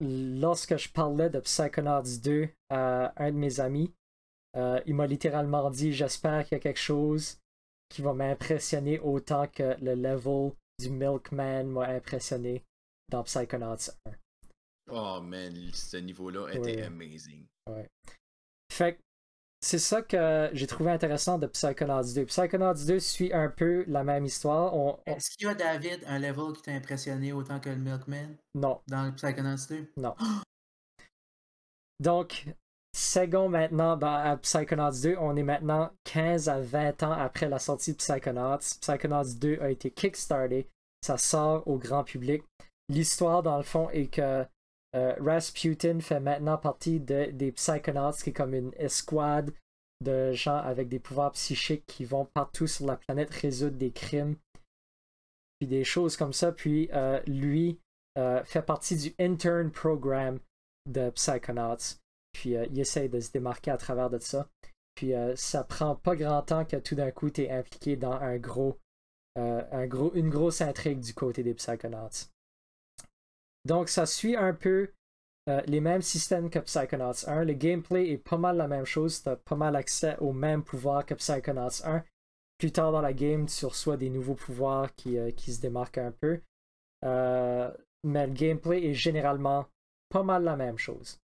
lorsque 0.00 0.76
je 0.76 0.88
parlais 0.90 1.30
de 1.30 1.40
Psychonauts 1.40 2.18
2 2.22 2.48
à 2.70 3.12
un 3.22 3.30
de 3.30 3.36
mes 3.36 3.60
amis, 3.60 3.92
euh, 4.56 4.80
il 4.86 4.94
m'a 4.94 5.06
littéralement 5.06 5.70
dit 5.70 5.92
j'espère 5.92 6.44
qu'il 6.44 6.56
y 6.56 6.60
a 6.60 6.62
quelque 6.62 6.80
chose 6.80 7.38
qui 7.88 8.02
va 8.02 8.12
m'impressionner 8.12 8.98
autant 9.00 9.46
que 9.46 9.76
le 9.80 9.94
level 9.94 10.52
du 10.80 10.90
Milkman 10.90 11.64
m'a 11.64 11.86
impressionné 11.86 12.64
dans 13.10 13.22
Psychonauts 13.22 13.90
1. 14.06 14.12
Oh 14.92 15.20
man, 15.20 15.54
ce 15.72 15.98
niveau-là 15.98 16.48
était 16.52 16.76
Ouais. 16.78 16.82
amazing. 16.82 17.44
Fait 18.72 18.94
que 18.96 19.00
c'est 19.70 19.78
ça 19.78 20.02
que 20.02 20.50
j'ai 20.52 20.66
trouvé 20.66 20.90
intéressant 20.90 21.38
de 21.38 21.46
Psychonauts 21.46 22.02
2. 22.12 22.24
Psychonauts 22.26 22.74
2 22.74 22.98
suit 22.98 23.32
un 23.32 23.48
peu 23.48 23.84
la 23.86 24.02
même 24.02 24.24
histoire. 24.24 24.74
On, 24.74 24.98
on- 25.06 25.14
Est-ce 25.14 25.30
qu'il 25.36 25.46
y 25.46 25.50
a, 25.50 25.54
David, 25.54 26.02
un 26.08 26.18
level 26.18 26.56
qui 26.56 26.62
t'a 26.62 26.72
impressionné 26.72 27.32
autant 27.32 27.60
que 27.60 27.68
le 27.68 27.76
Milkman? 27.76 28.34
Non, 28.56 28.80
dans 28.88 29.04
le 29.04 29.12
Psychonauts 29.12 29.68
2? 29.68 29.92
Donc, 32.00 32.46
second 32.96 33.48
maintenant 33.48 33.96
dans, 33.96 34.12
à 34.12 34.36
Psychonauts 34.38 34.90
2, 35.02 35.16
on 35.20 35.36
est 35.36 35.44
maintenant 35.44 35.92
15 36.02 36.48
à 36.48 36.58
20 36.60 37.04
ans 37.04 37.12
après 37.12 37.48
la 37.48 37.60
sortie 37.60 37.92
de 37.92 37.98
Psychonauts. 37.98 38.58
Psychonauts 38.80 39.34
2 39.38 39.58
a 39.60 39.70
été 39.70 39.92
kickstarté, 39.92 40.68
ça 41.00 41.16
sort 41.16 41.62
au 41.68 41.78
grand 41.78 42.02
public. 42.02 42.42
L'histoire, 42.88 43.44
dans 43.44 43.56
le 43.56 43.62
fond, 43.62 43.88
est 43.90 44.08
que 44.08 44.44
euh, 44.96 45.14
Rasputin 45.20 46.00
fait 46.00 46.20
maintenant 46.20 46.58
partie 46.58 46.98
de, 46.98 47.30
des 47.30 47.52
Psychonauts, 47.52 48.12
qui 48.22 48.30
est 48.30 48.32
comme 48.32 48.54
une 48.54 48.72
escouade 48.76 49.52
de 50.02 50.32
gens 50.32 50.56
avec 50.56 50.88
des 50.88 50.98
pouvoirs 50.98 51.32
psychiques 51.32 51.86
qui 51.86 52.04
vont 52.04 52.24
partout 52.24 52.66
sur 52.66 52.86
la 52.86 52.96
planète 52.96 53.30
résoudre 53.30 53.76
des 53.76 53.92
crimes, 53.92 54.36
puis 55.58 55.68
des 55.68 55.84
choses 55.84 56.16
comme 56.16 56.32
ça. 56.32 56.52
Puis 56.52 56.88
euh, 56.92 57.20
lui 57.26 57.78
euh, 58.18 58.42
fait 58.44 58.62
partie 58.62 58.96
du 58.96 59.14
intern 59.20 59.70
program 59.70 60.40
de 60.88 61.10
Psychonauts. 61.10 61.98
Puis 62.32 62.50
il 62.50 62.78
essaye 62.78 63.08
de 63.08 63.20
se 63.20 63.30
démarquer 63.32 63.72
à 63.72 63.76
travers 63.76 64.08
de 64.08 64.18
ça. 64.18 64.48
Puis 64.94 65.12
ça 65.34 65.64
prend 65.64 65.96
pas 65.96 66.14
grand 66.14 66.42
temps 66.42 66.64
que 66.64 66.76
tout 66.76 66.94
d'un 66.94 67.10
coup 67.10 67.28
tu 67.28 67.42
es 67.42 67.50
impliqué 67.50 67.96
dans 67.96 68.12
un 68.12 68.38
gros, 68.38 68.78
une 69.36 70.30
grosse 70.30 70.60
intrigue 70.60 71.00
du 71.00 71.12
côté 71.12 71.42
des 71.42 71.54
Psychonauts. 71.54 72.29
Donc 73.64 73.88
ça 73.88 74.06
suit 74.06 74.36
un 74.36 74.54
peu 74.54 74.90
euh, 75.48 75.62
les 75.66 75.80
mêmes 75.80 76.02
systèmes 76.02 76.50
que 76.50 76.58
Psychonauts 76.58 77.28
1. 77.28 77.44
Le 77.44 77.54
gameplay 77.54 78.10
est 78.10 78.18
pas 78.18 78.36
mal 78.36 78.56
la 78.56 78.68
même 78.68 78.84
chose. 78.84 79.22
Tu 79.22 79.28
as 79.28 79.36
pas 79.36 79.56
mal 79.56 79.76
accès 79.76 80.16
aux 80.18 80.32
mêmes 80.32 80.62
pouvoirs 80.62 81.04
que 81.04 81.14
Psychonauts 81.14 81.84
1. 81.84 82.04
plus 82.58 82.72
tard 82.72 82.92
dans 82.92 83.00
la 83.00 83.12
game, 83.12 83.46
tu 83.46 83.66
reçois 83.66 83.96
des 83.96 84.10
nouveaux 84.10 84.34
pouvoirs 84.34 84.94
qui, 84.94 85.18
qui 85.34 85.52
se 85.52 85.60
démarquent 85.60 85.98
un 85.98 86.12
peu. 86.12 86.40
mais 87.02 88.26
le 88.26 88.32
gameplay 88.32 88.86
est 88.86 88.94
généralement 88.94 89.66
pas 90.10 90.22
mal 90.22 90.44
la 90.44 90.56
même 90.56 90.78
chose. 90.78 91.18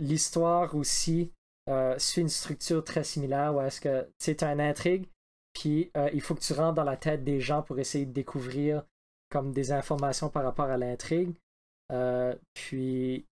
L'histoire 0.00 0.74
aussi 0.74 1.32
suit 1.98 2.22
une 2.22 2.28
structure 2.28 2.82
très 2.82 3.04
similaire 3.04 3.54
où 3.54 3.60
est-ce 3.60 3.80
que 3.80 4.08
c'est 4.18 4.42
un 4.42 4.58
intrigue, 4.58 5.06
puis 5.52 5.92
il 6.12 6.20
faut 6.20 6.34
que 6.34 6.40
tu 6.40 6.52
rentres 6.52 6.74
dans 6.74 6.84
la 6.84 6.96
tête 6.96 7.22
des 7.22 7.40
gens 7.40 7.62
pour 7.62 7.78
essayer 7.78 8.06
de 8.06 8.12
découvrir 8.12 8.82
comme 9.30 9.52
des 9.52 9.72
informations 9.72 10.28
par 10.30 10.44
rapport 10.44 10.66
à 10.70 10.76
l'intrigue. 10.76 11.34
puis 12.54 13.24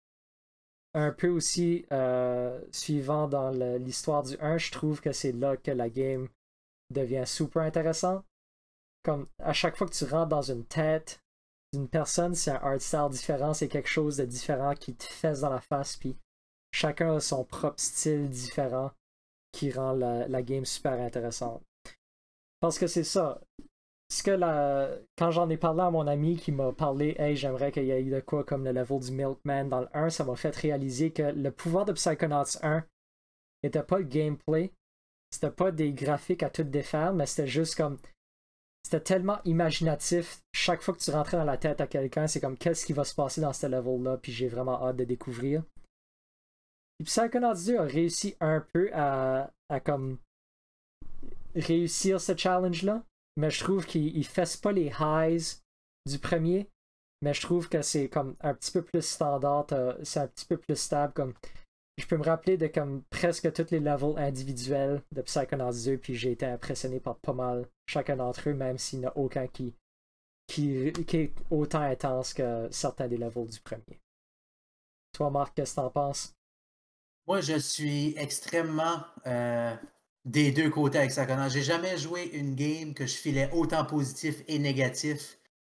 un 0.97 1.13
peu 1.13 1.29
aussi 1.29 1.85
euh, 1.93 2.59
suivant 2.73 3.29
dans 3.29 3.51
l'histoire 3.51 4.23
du 4.23 4.35
1, 4.41 4.57
je 4.57 4.73
trouve 4.73 5.03
que 5.03 5.13
c'est 5.13 5.33
là 5.33 5.57
que 5.59 5.71
la 5.71 5.91
game 5.91 6.27
devient 6.91 7.25
super 7.27 7.63
intéressant. 7.63 8.25
Comme 9.05 9.27
à 9.39 9.53
chaque 9.53 9.77
fois 9.77 9.87
que 9.87 9.93
tu 9.93 10.05
rentres 10.05 10.31
dans 10.31 10.51
une 10.51 10.65
tête 10.65 11.21
d'une 11.75 11.87
personne, 11.87 12.35
c'est 12.35 12.51
un 12.51 12.55
art 12.55 12.81
style 12.81 13.09
différent, 13.11 13.53
c'est 13.53 13.69
quelque 13.69 13.91
chose 13.91 14.17
de 14.17 14.25
différent 14.25 14.75
qui 14.75 14.95
te 14.95 15.05
fesse 15.05 15.41
dans 15.41 15.51
la 15.51 15.61
face, 15.61 15.99
puis 15.99 16.17
chacun 16.73 17.17
a 17.17 17.21
son 17.21 17.45
propre 17.45 17.79
style 17.79 18.31
différent 18.31 18.91
qui 19.53 19.71
rend 19.71 19.93
la, 19.93 20.27
la 20.29 20.43
game 20.43 20.65
super 20.65 20.95
intéressante. 20.95 21.63
Parce 22.61 22.79
que 22.79 22.87
c'est 22.87 23.05
ça, 23.05 23.39
ce 24.09 24.23
que 24.23 24.31
la... 24.31 24.91
quand 25.19 25.31
j'en 25.31 25.51
ai 25.51 25.57
parlé 25.57 25.83
à 25.83 25.91
mon 25.91 26.07
ami 26.07 26.37
qui 26.37 26.53
m'a 26.53 26.73
parlé, 26.73 27.17
hey, 27.19 27.37
j'aimerais 27.37 27.73
qu'il 27.73 27.85
y 27.85 27.91
ait 27.91 28.03
de 28.05 28.21
quoi 28.21 28.45
comme 28.45 28.65
le 28.65 28.73
level 28.73 29.01
du 29.01 29.13
Milkman 29.13 29.65
dans 29.69 29.81
le 29.81 29.89
1, 29.95 30.11
ça 30.11 30.25
m'a 30.25 30.37
fait 30.37 30.55
réaliser 30.55 31.13
que 31.13 31.23
le 31.23 31.51
pouvoir 31.51 31.85
de 31.85 31.93
Psychonauts 31.93 32.59
1 32.63 32.85
n'était 33.65 33.83
pas 33.83 33.99
le 33.99 34.05
gameplay, 34.05 34.73
c'était 35.31 35.51
pas 35.51 35.73
des 35.73 35.93
graphiques 35.93 36.43
à 36.43 36.51
tout 36.51 36.63
défaire, 36.63 37.13
mais 37.13 37.27
c'était 37.27 37.49
juste 37.49 37.75
comme. 37.75 37.99
C'était 38.85 39.01
tellement 39.01 39.41
imaginatif. 39.45 40.39
Chaque 40.55 40.81
fois 40.81 40.95
que 40.95 41.01
tu 41.01 41.11
rentrais 41.11 41.37
dans 41.37 41.45
la 41.45 41.59
tête 41.59 41.81
à 41.81 41.89
quelqu'un, 41.89 42.29
c'est 42.29 42.41
comme 42.41 42.57
qu'est-ce 42.57 42.87
qui 42.87 42.93
va 42.93 43.03
se 43.03 43.17
passer 43.17 43.41
dans 43.41 43.53
ce 43.53 43.67
level-là, 43.67 44.19
puis 44.19 44.31
j'ai 44.31 44.47
vraiment 44.47 44.81
hâte 44.87 44.97
de 44.97 45.05
découvrir. 45.05 45.65
Psychonauts 47.05 47.65
2 47.67 47.79
a 47.79 47.83
réussi 47.83 48.37
un 48.41 48.65
peu 48.73 48.89
à, 48.95 49.51
à 49.69 49.81
comme 49.81 50.19
réussir 51.57 52.21
ce 52.21 52.37
challenge-là 52.37 53.03
mais 53.37 53.51
je 53.51 53.63
trouve 53.63 53.87
qu'il 53.87 54.27
fesse 54.27 54.57
pas 54.57 54.73
les 54.73 54.91
highs 54.99 55.61
du 56.07 56.19
premier, 56.19 56.69
mais 57.23 57.35
je 57.35 57.41
trouve 57.41 57.69
que 57.69 57.83
c'est 57.83 58.09
comme 58.09 58.37
un 58.41 58.55
petit 58.55 58.73
peu 58.73 58.83
plus 58.83 59.03
standard, 59.03 59.67
euh, 59.73 59.95
c'est 60.03 60.21
un 60.21 60.29
petit 60.29 60.47
peu 60.47 60.57
plus 60.57 60.77
stable. 60.77 61.13
Comme 61.13 61.35
je 61.99 62.07
peux 62.07 62.17
me 62.17 62.25
rappeler 62.25 62.57
de 62.57 62.67
comme 62.67 63.03
presque 63.11 63.53
tous 63.53 63.71
les 63.71 63.81
levels 63.81 64.19
individuels 64.19 65.03
de 65.13 65.23
Psychonauts 65.23 65.85
2, 65.85 65.99
puis 65.99 66.15
j'ai 66.15 66.33
été 66.33 66.47
impressionné 66.47 67.01
par 67.01 67.17
pas 67.17 67.33
mal 67.33 67.67
chacun 67.87 68.17
d'entre 68.17 68.49
eux, 68.49 68.55
même 68.55 68.79
s'il 68.79 69.01
n'y 69.01 69.07
en 69.07 69.11
a 69.11 69.17
aucun 69.17 69.47
qui, 69.47 69.75
qui, 70.47 70.93
qui, 71.07 71.17
est 71.17 71.33
autant 71.51 71.81
intense 71.81 72.35
que 72.35 72.69
certains 72.71 73.09
des 73.09 73.17
levels 73.17 73.49
du 73.49 73.61
premier. 73.61 74.01
Toi, 75.13 75.31
Marc, 75.31 75.55
qu'est-ce 75.55 75.73
que 75.73 75.81
t'en 75.81 75.91
penses? 75.91 76.35
Moi, 77.27 77.41
je 77.41 77.59
suis 77.59 78.15
extrêmement 78.19 79.03
euh, 79.27 79.75
des 80.27 80.51
deux 80.51 80.69
côtés 80.69 80.99
avec 80.99 81.13
Sakana. 81.13 81.49
J'ai 81.49 81.63
jamais 81.63 81.97
joué 81.97 82.25
une 82.35 82.57
game 82.57 82.93
que 82.93 83.07
je 83.07 83.15
filais 83.15 83.49
autant 83.53 83.85
positif 83.85 84.43
et 84.49 84.59
négatif. 84.59 85.39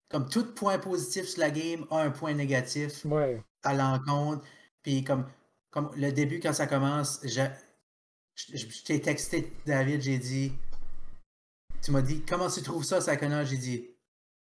Comme 0.10 0.30
tout 0.30 0.46
point 0.54 0.80
positif 0.80 1.26
sur 1.26 1.42
la 1.42 1.52
game 1.52 1.86
a 1.92 2.00
un 2.00 2.12
point 2.12 2.34
négatif 2.34 3.06
à 3.64 3.74
l'encontre. 3.74 4.44
Puis 4.82 5.04
comme, 5.04 5.26
comme 5.70 5.92
le 5.98 6.12
début, 6.14 6.40
quand 6.40 6.54
ça 6.54 6.66
commence, 6.66 7.20
je, 7.24 7.42
je, 8.36 8.84
t'ai 8.86 9.02
texté, 9.02 9.52
David, 9.66 10.02
j'ai 10.02 10.18
dit. 10.18 10.54
Tu 11.82 11.92
m'as 11.92 12.02
dit 12.02 12.24
comment 12.28 12.50
tu 12.50 12.62
trouves 12.62 12.86
ça, 12.86 13.02
Sakana? 13.02 13.44
J'ai 13.44 13.58
dit. 13.58 13.90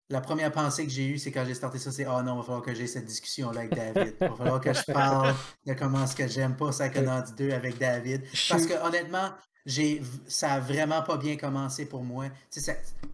La 0.09 0.19
première 0.19 0.51
pensée 0.51 0.85
que 0.85 0.91
j'ai 0.91 1.07
eue, 1.07 1.17
c'est 1.17 1.31
quand 1.31 1.45
j'ai 1.45 1.53
starté 1.53 1.79
ça, 1.79 1.89
c'est 1.89 2.05
Oh 2.05 2.21
non, 2.21 2.35
il 2.35 2.37
va 2.37 2.43
falloir 2.43 2.61
que 2.61 2.73
j'ai 2.73 2.85
cette 2.85 3.05
discussion-là 3.05 3.61
avec 3.61 3.73
David. 3.73 4.15
Il 4.19 4.27
va 4.27 4.35
falloir 4.35 4.59
que 4.59 4.73
je 4.73 4.83
parle 4.91 5.33
de 5.65 5.73
comment 5.73 6.05
ce 6.05 6.15
que 6.15 6.27
j'aime 6.27 6.57
pas 6.57 6.73
Sakana 6.73 7.21
2 7.37 7.51
avec 7.51 7.77
David. 7.77 8.23
Parce 8.49 8.65
que 8.65 8.73
honnêtement, 8.85 9.31
j'ai, 9.65 10.01
ça 10.27 10.53
a 10.53 10.59
vraiment 10.59 11.01
pas 11.01 11.17
bien 11.17 11.37
commencé 11.37 11.85
pour 11.85 12.03
moi. 12.03 12.25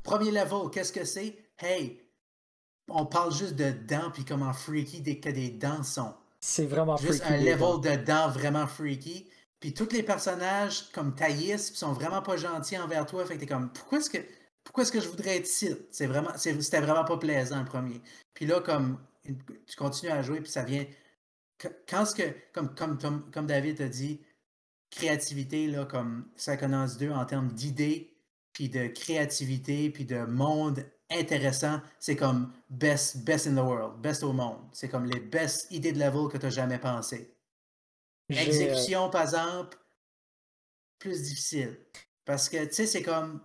premier 0.03 0.31
level, 0.31 0.69
qu'est-ce 0.71 0.93
que 0.93 1.03
c'est? 1.03 1.35
Hey, 1.59 2.01
on 2.89 3.05
parle 3.05 3.33
juste 3.33 3.55
de 3.55 3.71
dents 3.71 4.11
puis 4.11 4.23
comment 4.23 4.53
freaky 4.53 5.01
des, 5.01 5.19
que 5.19 5.29
des 5.29 5.49
dents 5.49 5.83
sont. 5.83 6.13
C'est 6.39 6.65
vraiment 6.65 6.97
juste 6.97 7.23
un 7.25 7.37
level 7.37 7.81
de 7.81 8.03
dents 8.03 8.29
vraiment 8.29 8.67
freaky. 8.67 9.27
Puis 9.59 9.73
tous 9.73 9.91
les 9.91 10.03
personnages 10.03 10.89
comme 10.91 11.15
Thaïs 11.15 11.73
sont 11.73 11.93
vraiment 11.93 12.21
pas 12.21 12.37
gentils 12.37 12.77
envers 12.77 13.05
toi. 13.05 13.25
Fait 13.25 13.35
que 13.35 13.39
t'es 13.41 13.47
comme 13.47 13.71
pourquoi 13.73 13.97
est-ce 13.97 14.09
que 14.09 14.19
pourquoi 14.63 14.83
est-ce 14.83 14.91
que 14.91 15.01
je 15.01 15.07
voudrais 15.07 15.37
être 15.37 15.47
ici? 15.47 15.75
C'est 15.91 16.05
vraiment 16.05 16.31
c'était 16.37 16.81
vraiment 16.81 17.03
pas 17.03 17.17
plaisant 17.17 17.59
le 17.59 17.65
premier. 17.65 18.01
Puis 18.33 18.45
là 18.45 18.61
comme 18.61 18.99
tu 19.25 19.75
continues 19.75 20.11
à 20.11 20.21
jouer 20.21 20.41
puis 20.41 20.51
ça 20.51 20.63
vient 20.63 20.85
quand 21.89 22.05
ce 22.05 22.15
que 22.15 22.23
comme 22.53 22.75
comme 22.75 22.97
comme, 22.99 23.31
comme 23.31 23.47
David 23.47 23.81
a 23.81 23.87
dit 23.87 24.21
créativité, 24.89 25.67
là, 25.67 25.85
comme 25.85 26.27
Psychonauts 26.35 26.97
2, 26.97 27.11
en 27.11 27.25
termes 27.25 27.51
d'idées, 27.51 28.17
puis 28.53 28.69
de 28.69 28.87
créativité, 28.87 29.89
puis 29.89 30.05
de 30.05 30.23
monde 30.25 30.83
intéressant, 31.09 31.79
c'est 31.99 32.15
comme 32.15 32.51
best, 32.69 33.23
best 33.23 33.47
in 33.47 33.55
the 33.55 33.65
world, 33.65 34.01
best 34.01 34.23
au 34.23 34.33
monde. 34.33 34.59
C'est 34.73 34.89
comme 34.89 35.05
les 35.05 35.19
best 35.19 35.71
idées 35.71 35.91
de 35.91 35.99
level 35.99 36.27
que 36.29 36.37
tu 36.37 36.45
as 36.45 36.49
jamais 36.49 36.79
pensé. 36.79 37.33
Euh, 38.31 38.35
Exécution, 38.35 39.09
par 39.09 39.21
exemple, 39.23 39.77
plus 40.99 41.23
difficile. 41.23 41.77
Parce 42.25 42.49
que, 42.49 42.65
tu 42.65 42.73
sais, 42.73 42.85
c'est 42.87 43.03
comme. 43.03 43.41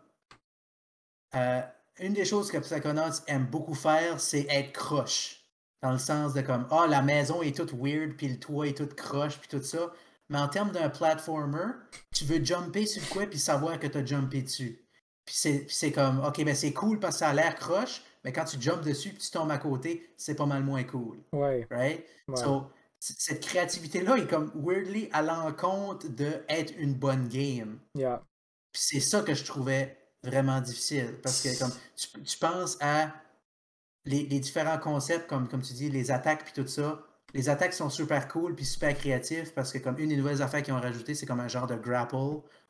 Euh, 1.35 1.63
une 2.01 2.15
des 2.15 2.25
choses 2.25 2.51
que 2.51 2.59
Psychonauts 2.59 3.23
aime 3.27 3.47
beaucoup 3.47 3.75
faire, 3.75 4.21
c'est 4.21 4.47
être 4.49 4.73
croche. 4.73 5.45
Dans 5.83 5.93
le 5.93 5.99
sens 5.99 6.33
de 6.33 6.41
comme, 6.41 6.67
ah, 6.71 6.87
la 6.89 7.03
maison 7.03 7.43
est 7.43 7.57
toute 7.57 7.73
weird, 7.75 8.17
puis 8.17 8.29
le 8.29 8.39
toit 8.39 8.69
est 8.69 8.77
tout 8.77 8.89
croche, 8.95 9.39
puis 9.39 9.49
tout 9.49 9.63
ça 9.63 9.93
mais 10.33 10.39
en 10.39 10.49
termes 10.49 10.73
d'un 10.73 10.89
platformer, 10.89 11.75
tu 12.11 12.25
veux 12.25 12.43
jumper 12.43 12.87
sur 12.87 13.03
le 13.03 13.09
quoi 13.09 13.27
puis 13.27 13.39
savoir 13.39 13.79
que 13.79 13.87
tu 13.87 13.99
as 13.99 14.05
jumpé 14.05 14.41
dessus. 14.41 14.83
Puis 15.27 15.67
c'est 15.69 15.93
comme, 15.93 16.25
OK, 16.25 16.43
ben 16.43 16.55
c'est 16.55 16.73
cool 16.73 16.99
parce 16.99 17.17
que 17.17 17.19
ça 17.21 17.29
a 17.29 17.35
l'air 17.35 17.55
croche, 17.55 18.03
mais 18.25 18.33
quand 18.33 18.47
tu 18.47 18.59
jumpes 18.59 18.81
dessus 18.81 19.11
puis 19.11 19.19
tu 19.19 19.31
tombes 19.31 19.51
à 19.51 19.59
côté, 19.59 20.15
c'est 20.17 20.35
pas 20.35 20.47
mal 20.47 20.65
moins 20.65 20.85
cool. 20.85 21.19
Ouais. 21.35 21.67
Right? 21.71 22.07
So, 22.35 22.71
cette 22.99 23.45
créativité-là 23.45 24.17
est 24.17 24.27
comme 24.27 24.51
weirdly 24.55 25.11
à 25.13 25.21
l'encontre 25.21 26.09
d'être 26.09 26.73
une 26.79 26.95
bonne 26.95 27.29
game. 27.29 27.79
Yeah. 27.95 28.23
Puis 28.73 28.83
c'est 28.87 29.01
ça 29.01 29.21
que 29.21 29.35
je 29.35 29.45
trouvais 29.45 29.99
vraiment 30.23 30.63
difficile. 30.63 31.19
Parce 31.23 31.43
que 31.43 31.59
comme 31.59 31.73
tu, 32.25 32.39
penses 32.39 32.79
à 32.81 33.13
les, 34.07 34.25
les, 34.27 34.41
différents 34.41 34.79
concepts, 34.79 35.27
comme, 35.29 35.47
comme 35.47 35.61
tu 35.61 35.75
dis, 35.75 35.91
les 35.91 36.11
attaques 36.11 36.45
puis 36.45 36.55
tout 36.55 36.67
ça, 36.67 37.05
les 37.35 37.49
attaques 37.49 37.73
sont 37.73 37.91
super 37.91 38.29
cool 38.29 38.55
puis 38.55 38.65
super 38.65 38.97
créatives 38.97 39.53
parce 39.55 39.73
que 39.73 39.79
comme 39.79 39.99
une 39.99 40.09
des 40.09 40.17
nouvelles 40.17 40.43
affaires 40.43 40.63
qu'ils 40.63 40.75
ont 40.75 40.81
rajouté, 40.81 41.15
c'est 41.15 41.27
comme 41.27 41.41
un 41.41 41.49
genre 41.49 41.67
de 41.67 41.77
grapple 41.77 42.17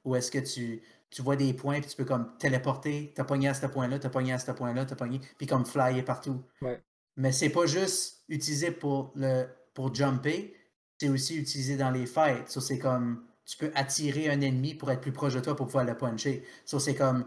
où 0.05 0.17
est-ce 0.17 0.31
que 0.31 0.39
tu, 0.39 0.83
tu 1.11 1.23
vois 1.23 1.37
des 1.37 1.53
points 1.53 1.81
puis 1.81 1.91
tu 1.91 1.97
peux 1.97 2.05
comme 2.05 2.37
téléporter, 2.39 3.13
t'as 3.15 3.25
pogné 3.25 3.49
à 3.49 3.55
ce 3.55 3.67
point-là, 3.67 3.99
t'as 3.99 4.09
pogné 4.09 4.33
à 4.33 4.39
ce 4.39 4.51
point-là, 4.51 4.85
t'as 4.85 4.97
pogné, 4.97 5.21
puis 5.39 5.47
comme 5.47 5.65
flyer 5.65 6.05
partout. 6.05 6.43
Ouais. 6.61 6.83
Mais 7.17 7.33
c'est 7.33 7.51
pas 7.51 7.67
juste 7.67 8.25
utilisé 8.29 8.71
pour 8.71 9.13
le 9.15 9.47
pour 9.75 9.95
jumper, 9.95 10.55
c'est 10.99 11.09
aussi 11.09 11.37
utilisé 11.37 11.77
dans 11.77 11.91
les 11.91 12.07
fights. 12.07 12.49
So, 12.49 12.61
c'est 12.61 12.79
comme 12.79 13.25
tu 13.45 13.57
peux 13.57 13.73
attirer 13.75 14.31
un 14.31 14.41
ennemi 14.41 14.75
pour 14.75 14.91
être 14.91 15.01
plus 15.01 15.13
proche 15.13 15.35
de 15.35 15.41
toi 15.41 15.57
pour 15.57 15.67
pouvoir 15.67 15.85
le 15.85 15.97
puncher. 15.97 16.45
So, 16.65 16.79
c'est 16.79 16.95
comme 16.95 17.25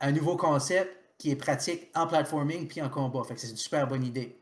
un 0.00 0.12
nouveau 0.12 0.36
concept 0.36 0.90
qui 1.18 1.30
est 1.30 1.36
pratique 1.36 1.90
en 1.94 2.06
platforming 2.06 2.68
puis 2.68 2.82
en 2.82 2.88
combat. 2.88 3.22
Fait 3.24 3.34
que 3.34 3.40
c'est 3.40 3.50
une 3.50 3.56
super 3.56 3.86
bonne 3.86 4.04
idée. 4.04 4.38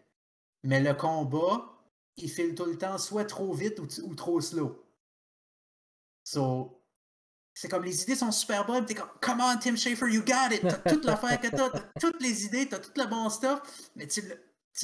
Mais 0.64 0.81
le 0.81 0.95
combat, 0.95 1.78
il 2.19 2.31
file 2.31 2.55
tout 2.55 2.64
le 2.64 2.77
temps 2.77 2.99
soit 2.99 3.25
trop 3.25 3.53
vite 3.53 3.79
ou, 3.79 4.14
trop 4.14 4.41
slow. 4.41 4.85
So, 6.25 6.83
c'est 7.55 7.69
comme 7.69 7.85
les 7.85 8.03
idées 8.03 8.16
sont 8.16 8.33
super 8.33 8.66
bonnes, 8.66 8.87
t'es 8.87 8.95
comme 8.95 9.11
Come 9.21 9.41
on, 9.41 9.59
Tim 9.59 9.77
Schafer, 9.77 10.09
you 10.09 10.23
got 10.23 10.55
it! 10.55 10.62
T'as 10.62 10.93
toute 10.93 11.05
l'affaire 11.05 11.41
que 11.41 11.49
t'as, 11.49 11.71
t'as 11.71 11.81
toutes 12.01 12.23
les 12.23 12.45
idées, 12.45 12.69
t'as 12.69 12.79
tout 12.79 12.93
le 12.97 13.07
bon 13.07 13.29
stuff, 13.31 13.91
mais 13.97 14.07
tu 14.07 14.23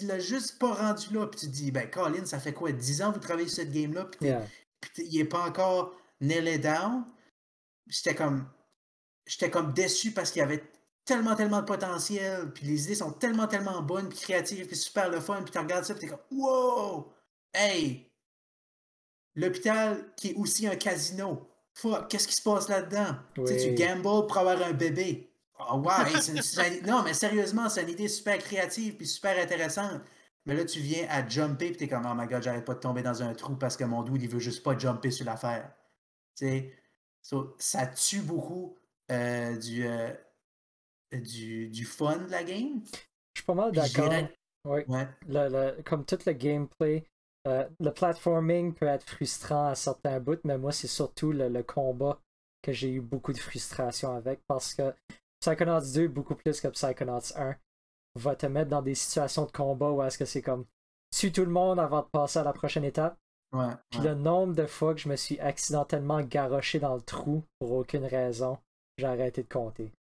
l'as 0.02 0.18
juste 0.18 0.58
pas 0.58 0.72
rendu 0.72 1.14
là, 1.14 1.26
puis 1.26 1.40
tu 1.40 1.46
te 1.46 1.52
dis, 1.52 1.70
ben 1.70 1.88
Colin, 1.90 2.24
ça 2.24 2.40
fait 2.40 2.52
quoi, 2.52 2.72
10 2.72 3.02
ans 3.02 3.10
que 3.10 3.14
vous 3.14 3.20
travaillez 3.20 3.48
sur 3.48 3.56
cette 3.56 3.72
game-là, 3.72 4.06
puis, 4.06 4.30
il 4.98 5.18
est 5.18 5.24
pas 5.24 5.42
encore 5.42 5.94
nailed 6.20 6.62
down? 6.62 7.04
J'étais 7.86 8.14
comme. 8.14 8.48
J'étais 9.26 9.50
comme 9.50 9.72
déçu 9.72 10.12
parce 10.12 10.30
qu'il 10.30 10.40
y 10.40 10.42
avait 10.42 10.62
tellement, 11.04 11.34
tellement 11.34 11.60
de 11.60 11.66
potentiel, 11.66 12.52
puis 12.52 12.66
les 12.66 12.84
idées 12.84 12.94
sont 12.94 13.12
tellement, 13.12 13.46
tellement 13.46 13.82
bonnes, 13.82 14.08
puis 14.08 14.18
créatives, 14.18 14.66
puis 14.66 14.76
super 14.76 15.10
le 15.10 15.20
fun, 15.20 15.42
puis 15.42 15.52
tu 15.52 15.58
regardes 15.58 15.84
ça, 15.84 15.94
puis 15.94 16.02
t'es 16.02 16.08
comme 16.08 16.38
Wow! 16.38 17.13
Hey! 17.54 18.10
L'hôpital 19.36 20.12
qui 20.16 20.30
est 20.30 20.34
aussi 20.34 20.66
un 20.66 20.76
casino. 20.76 21.48
Fuck, 21.74 22.08
qu'est-ce 22.08 22.28
qui 22.28 22.34
se 22.36 22.42
passe 22.42 22.68
là-dedans? 22.68 23.16
Tu 23.34 23.74
gambles 23.74 24.02
pour 24.02 24.38
avoir 24.38 24.62
un 24.62 24.72
bébé. 24.72 25.30
Oh, 25.58 25.76
non, 26.86 27.02
mais 27.02 27.14
sérieusement, 27.14 27.68
c'est 27.68 27.82
une 27.82 27.88
idée 27.90 28.08
super 28.08 28.38
créative 28.38 28.96
puis 28.96 29.06
super 29.06 29.36
intéressante. 29.42 30.00
Mais 30.46 30.54
là, 30.54 30.64
tu 30.64 30.78
viens 30.80 31.06
à 31.08 31.26
jumper 31.26 31.68
puis 31.68 31.76
t'es 31.78 31.88
comme, 31.88 32.06
oh 32.06 32.14
my 32.14 32.26
god, 32.28 32.42
j'arrête 32.42 32.64
pas 32.64 32.74
de 32.74 32.80
tomber 32.80 33.02
dans 33.02 33.22
un 33.22 33.34
trou 33.34 33.56
parce 33.56 33.76
que 33.76 33.84
mon 33.84 34.02
dude, 34.02 34.22
il 34.22 34.28
veut 34.28 34.38
juste 34.40 34.62
pas 34.62 34.76
jumper 34.78 35.10
sur 35.10 35.24
l'affaire. 35.26 35.72
Tu 36.36 36.46
sais, 36.46 36.72
ça 37.58 37.86
tue 37.86 38.20
beaucoup 38.20 38.76
euh, 39.10 39.56
du, 39.56 39.86
euh, 39.86 40.12
du, 41.12 41.68
du 41.68 41.84
fun 41.86 42.18
de 42.18 42.30
la 42.30 42.44
game. 42.44 42.82
Je 43.34 43.40
suis 43.40 43.46
pas 43.46 43.54
mal 43.54 43.72
d'accord. 43.72 43.88
j'irais- 44.12 44.34
Oui. 44.64 44.80
Ouais. 44.88 45.08
Le- 45.28 45.48
le- 45.76 45.82
comme 45.82 46.04
tout 46.04 46.18
le 46.26 46.32
gameplay, 46.32 47.06
euh, 47.46 47.68
le 47.80 47.90
platforming 47.90 48.74
peut 48.74 48.86
être 48.86 49.04
frustrant 49.04 49.68
à 49.68 49.74
certains 49.74 50.20
bouts, 50.20 50.40
mais 50.44 50.58
moi, 50.58 50.72
c'est 50.72 50.88
surtout 50.88 51.32
le, 51.32 51.48
le 51.48 51.62
combat 51.62 52.18
que 52.62 52.72
j'ai 52.72 52.90
eu 52.90 53.00
beaucoup 53.00 53.32
de 53.32 53.38
frustration 53.38 54.16
avec 54.16 54.40
parce 54.46 54.74
que 54.74 54.94
Psychonauts 55.40 55.92
2, 55.94 56.08
beaucoup 56.08 56.34
plus 56.34 56.60
que 56.60 56.68
Psychonauts 56.68 57.36
1, 57.36 57.54
va 58.16 58.36
te 58.36 58.46
mettre 58.46 58.70
dans 58.70 58.82
des 58.82 58.94
situations 58.94 59.44
de 59.44 59.50
combat 59.50 59.90
où 59.90 60.02
est-ce 60.02 60.16
que 60.16 60.24
c'est 60.24 60.40
comme 60.42 60.64
tue 61.14 61.32
tout 61.32 61.44
le 61.44 61.50
monde 61.50 61.78
avant 61.78 62.00
de 62.02 62.06
passer 62.06 62.38
à 62.38 62.44
la 62.44 62.52
prochaine 62.52 62.84
étape. 62.84 63.18
Ouais, 63.52 63.74
Puis 63.90 64.00
le 64.00 64.14
nombre 64.14 64.54
de 64.54 64.66
fois 64.66 64.94
que 64.94 65.00
je 65.00 65.08
me 65.08 65.16
suis 65.16 65.38
accidentellement 65.38 66.20
garoché 66.22 66.80
dans 66.80 66.94
le 66.94 67.02
trou 67.02 67.44
pour 67.58 67.72
aucune 67.72 68.04
raison, 68.04 68.58
j'ai 68.98 69.06
arrêté 69.06 69.42
de 69.42 69.48
compter. 69.48 69.92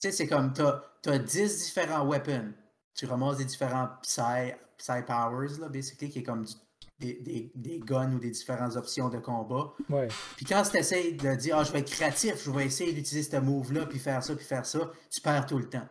Tu 0.00 0.10
sais, 0.10 0.12
c'est 0.12 0.26
comme, 0.28 0.52
t'as 0.52 0.82
as 1.06 1.18
10 1.18 1.64
différents 1.64 2.06
weapons. 2.06 2.52
Tu 2.94 3.06
ramasses 3.06 3.36
des 3.38 3.44
différents 3.44 3.88
Psy, 4.02 4.52
psy 4.78 5.02
Powers, 5.06 5.58
là, 5.60 5.68
basically, 5.68 6.10
qui 6.10 6.18
est 6.20 6.22
comme 6.22 6.44
du- 6.44 6.54
des, 6.98 7.14
des, 7.14 7.52
des 7.54 7.78
guns 7.80 8.12
ou 8.12 8.18
des 8.18 8.30
différentes 8.30 8.76
options 8.76 9.08
de 9.08 9.18
combat. 9.18 9.72
Ouais, 9.88 10.08
Puis 10.36 10.44
quand 10.44 10.62
tu 10.70 10.76
essaies 10.76 11.12
de 11.12 11.34
dire, 11.34 11.56
ah, 11.58 11.64
je 11.64 11.72
vais 11.72 11.78
être 11.80 11.90
créatif, 11.90 12.42
je 12.44 12.50
vais 12.50 12.66
essayer 12.66 12.92
d'utiliser 12.92 13.30
ce 13.30 13.36
move-là, 13.38 13.86
puis 13.86 13.98
faire 13.98 14.22
ça, 14.22 14.34
puis 14.36 14.44
faire 14.44 14.66
ça, 14.66 14.90
tu 15.10 15.20
perds 15.22 15.46
tout 15.46 15.58
le 15.58 15.68
temps. 15.68 15.88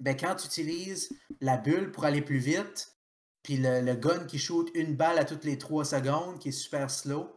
Ben, 0.00 0.16
quand 0.16 0.34
tu 0.36 0.46
utilises 0.46 1.10
la 1.40 1.56
bulle 1.56 1.90
pour 1.90 2.04
aller 2.04 2.22
plus 2.22 2.38
vite, 2.38 2.92
puis 3.42 3.56
le, 3.56 3.80
le 3.80 3.94
gun 3.94 4.24
qui 4.26 4.38
shoot 4.38 4.70
une 4.74 4.94
balle 4.94 5.18
à 5.18 5.24
toutes 5.24 5.44
les 5.44 5.58
3 5.58 5.84
secondes, 5.84 6.38
qui 6.38 6.50
est 6.50 6.52
super 6.52 6.88
slow, 6.90 7.30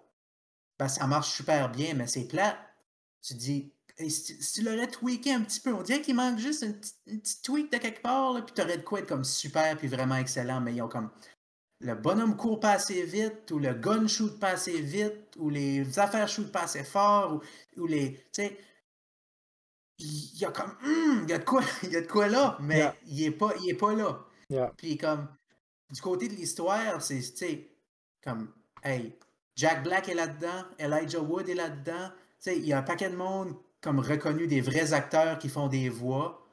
ben, 0.78 0.88
ça 0.88 1.08
marche 1.08 1.32
super 1.36 1.72
bien, 1.72 1.96
mais 1.96 2.06
c'est 2.08 2.28
plat. 2.28 2.56
Tu 3.24 3.34
te 3.34 3.40
dis, 3.40 3.74
si, 4.10 4.38
tu- 4.54 4.62
l'aurais 4.64 4.88
tweaké 4.88 5.34
un 5.34 5.42
petit 5.42 5.60
peu, 5.60 5.74
on 5.74 5.82
dirait 5.82 6.02
qu'il 6.02 6.16
manque 6.16 6.38
juste 6.40 6.62
une, 6.64 6.80
une 7.08 7.20
petite 7.22 7.44
tweak 7.44 7.72
de 7.72 7.78
quelque 7.78 8.02
part, 8.02 8.34
là, 8.34 8.42
puis 8.42 8.54
tu 8.54 8.62
aurais 8.62 8.78
de 8.78 8.84
quoi 8.84 9.00
être 9.00 9.08
comme 9.08 9.24
super, 9.24 9.76
puis 9.78 9.88
vraiment 9.88 10.16
excellent, 10.18 10.62
mais 10.62 10.74
ils 10.76 10.82
ont 10.82 10.88
comme 10.88 11.10
le 11.80 11.94
bonhomme 11.96 12.36
court 12.36 12.60
pas 12.60 12.72
assez 12.72 13.04
vite, 13.04 13.50
ou 13.52 13.60
le 13.60 13.74
gun 13.74 14.08
shoot 14.08 14.40
pas 14.40 14.50
assez 14.50 14.82
vite, 14.82 15.36
ou 15.38 15.50
les 15.50 15.98
affaires 16.00 16.28
shoot 16.28 16.52
pas 16.52 16.64
assez 16.64 16.84
fort, 16.84 17.36
ou, 17.76 17.82
ou 17.82 17.88
les. 17.88 18.14
Tu 18.34 18.44
sais. 18.44 18.58
Il 20.00 20.38
y 20.40 20.46
a 20.46 20.52
comme. 20.52 20.76
hum, 20.84 21.22
il 21.24 21.30
y 21.30 21.34
a 21.34 21.40
de 21.40 21.44
quoi, 21.44 21.64
il 21.84 21.92
y 21.92 21.96
a 21.96 22.02
de 22.02 22.08
quoi 22.08 22.28
là, 22.28 22.58
mais 22.62 22.78
Yeah. 22.78 22.96
il, 23.08 23.24
est 23.24 23.32
pas, 23.32 23.54
il 23.64 23.70
est 23.70 23.74
pas 23.76 23.94
là. 23.94 24.26
yeah. 24.50 24.72
Puis 24.78 24.98
comme. 24.98 25.28
Du 25.92 26.02
côté 26.02 26.28
de 26.28 26.34
l'histoire, 26.34 27.02
c'est. 27.02 27.20
Tu 27.20 27.36
sais. 27.38 27.70
Comme. 28.24 28.52
Hey, 28.84 29.18
Jack 29.56 29.84
Black 29.84 30.08
est 30.10 30.14
là-dedans, 30.14 30.66
Elijah 30.78 31.20
Wood 31.20 31.50
est 31.50 31.56
là-dedans. 31.56 32.10
Tu 32.10 32.16
sais, 32.40 32.58
il 32.58 32.66
y 32.68 32.74
a 32.74 32.78
un 32.80 32.84
paquet 32.84 33.10
de 33.10 33.16
monde 33.16 33.56
comme 33.82 34.00
reconnu 34.00 34.48
des 34.48 34.62
vrais 34.62 34.94
acteurs 34.94 35.38
qui 35.40 35.50
font 35.50 35.68
des 35.68 35.90
voix. 35.90 36.48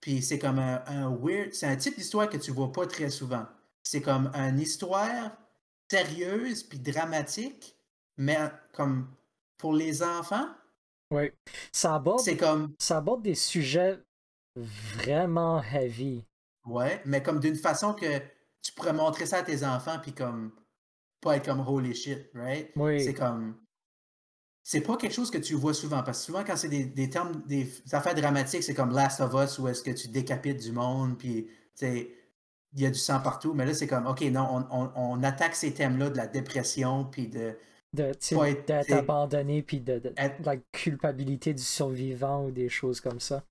Puis 0.00 0.22
c'est 0.22 0.38
comme 0.38 0.58
un, 0.58 0.82
un 0.86 1.10
weird. 1.16 1.52
C'est 1.54 1.66
un 1.66 1.76
type 1.76 1.96
d'histoire 1.96 2.28
que 2.28 2.36
tu 2.36 2.50
vois 2.52 2.72
pas 2.72 2.86
très 2.86 3.10
souvent. 3.10 3.46
C'est 3.82 4.02
comme 4.02 4.30
une 4.34 4.60
histoire 4.60 5.32
sérieuse 5.90 6.62
puis 6.62 6.78
dramatique, 6.78 7.76
mais 8.16 8.38
comme 8.72 9.08
pour 9.56 9.72
les 9.74 10.02
enfants, 10.02 10.46
ouais. 11.10 11.34
Ça 11.72 11.94
aborde, 11.96 12.20
c'est 12.20 12.36
comme 12.36 12.74
ça 12.78 12.98
aborde 12.98 13.22
des 13.22 13.34
sujets 13.34 13.98
vraiment 14.56 15.62
heavy. 15.62 16.24
ouais, 16.66 17.00
mais 17.04 17.22
comme 17.22 17.40
d'une 17.40 17.56
façon 17.56 17.94
que 17.94 18.18
tu 18.62 18.72
pourrais 18.72 18.92
montrer 18.92 19.26
ça 19.26 19.38
à 19.38 19.42
tes 19.42 19.64
enfants 19.64 19.98
puis 20.00 20.12
comme 20.12 20.52
pas 21.20 21.36
être 21.36 21.46
comme 21.46 21.66
holy 21.66 21.94
shit, 21.94 22.30
right? 22.34 22.70
Oui. 22.76 23.02
C'est 23.02 23.14
comme 23.14 23.56
c'est 24.70 24.82
pas 24.82 24.98
quelque 24.98 25.14
chose 25.14 25.30
que 25.30 25.38
tu 25.38 25.54
vois 25.54 25.72
souvent 25.72 26.02
parce 26.02 26.18
que 26.18 26.24
souvent 26.26 26.44
quand 26.44 26.54
c'est 26.54 26.68
des, 26.68 26.84
des 26.84 27.08
termes 27.08 27.40
des 27.46 27.72
affaires 27.92 28.14
dramatiques, 28.14 28.62
c'est 28.62 28.74
comme 28.74 28.92
Last 28.92 29.18
of 29.20 29.32
Us 29.32 29.58
où 29.58 29.66
est-ce 29.66 29.82
que 29.82 29.92
tu 29.92 30.08
décapites 30.08 30.60
du 30.60 30.72
monde 30.72 31.16
puis 31.16 31.46
tu 31.46 31.86
sais 31.86 32.10
il 32.74 32.82
y 32.82 32.86
a 32.86 32.90
du 32.90 32.98
sang 32.98 33.18
partout, 33.20 33.54
mais 33.54 33.64
là 33.64 33.72
c'est 33.72 33.86
comme 33.86 34.06
OK, 34.06 34.20
non, 34.20 34.46
on, 34.70 34.82
on- 34.82 34.92
on 34.94 35.22
attaque 35.22 35.54
ces 35.54 35.72
thèmes-là 35.72 36.10
de 36.10 36.18
la 36.18 36.26
dépression 36.26 37.06
puis 37.06 37.28
de 37.28 37.56
d'être 37.94 38.92
abandonné 38.92 39.62
puis 39.62 39.80
de, 39.80 40.00
de- 40.00 40.12
Être- 40.18 40.42
de 40.42 40.46
la 40.46 40.56
culpabilité 40.58 41.54
du 41.54 41.62
survivant 41.62 42.44
ou 42.44 42.50
des 42.50 42.68
choses 42.68 43.00
comme 43.00 43.20
ça. 43.20 43.44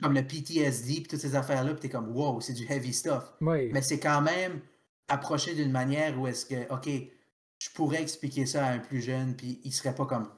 comme 0.00 0.14
le 0.14 0.26
PTSD 0.26 0.94
puis 0.94 1.08
toutes 1.08 1.20
ces 1.20 1.34
affaires-là, 1.34 1.72
puis 1.72 1.80
t'es 1.80 1.88
comme 1.90 2.16
wow, 2.16 2.40
c'est 2.40 2.54
du 2.54 2.64
heavy 2.72 2.94
stuff. 2.94 3.34
Oui, 3.42 3.68
Mais 3.70 3.82
c'est 3.82 4.00
quand 4.00 4.22
même 4.22 4.60
approché 5.08 5.54
d'une 5.54 5.70
manière 5.72 6.18
où 6.18 6.26
est-ce 6.26 6.46
que, 6.46 6.72
OK, 6.72 6.88
je 7.58 7.68
pourrais 7.74 8.00
expliquer 8.00 8.46
ça 8.46 8.64
à 8.64 8.72
un 8.72 8.78
plus 8.78 9.02
jeune, 9.02 9.36
puis 9.36 9.60
il 9.64 9.72
serait 9.72 9.94
pas 9.94 10.06
comme 10.06 10.28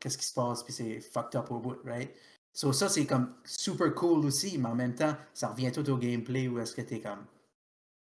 qu'est-ce 0.00 0.18
qui 0.18 0.24
se 0.26 0.34
passe, 0.34 0.62
puis 0.62 0.72
c'est 0.72 1.00
fucked 1.00 1.38
up 1.38 1.50
au 1.50 1.58
bout, 1.58 1.76
right? 1.84 2.14
So 2.52 2.72
ça, 2.72 2.88
c'est 2.88 3.06
comme 3.06 3.34
super 3.44 3.94
cool 3.94 4.24
aussi, 4.24 4.58
mais 4.58 4.68
en 4.68 4.74
même 4.74 4.94
temps, 4.94 5.16
ça 5.34 5.48
revient 5.48 5.70
tout 5.72 5.88
au 5.90 5.96
gameplay 5.96 6.48
où 6.48 6.58
est-ce 6.58 6.74
que 6.74 6.82
t'es 6.82 7.00
comme 7.00 7.24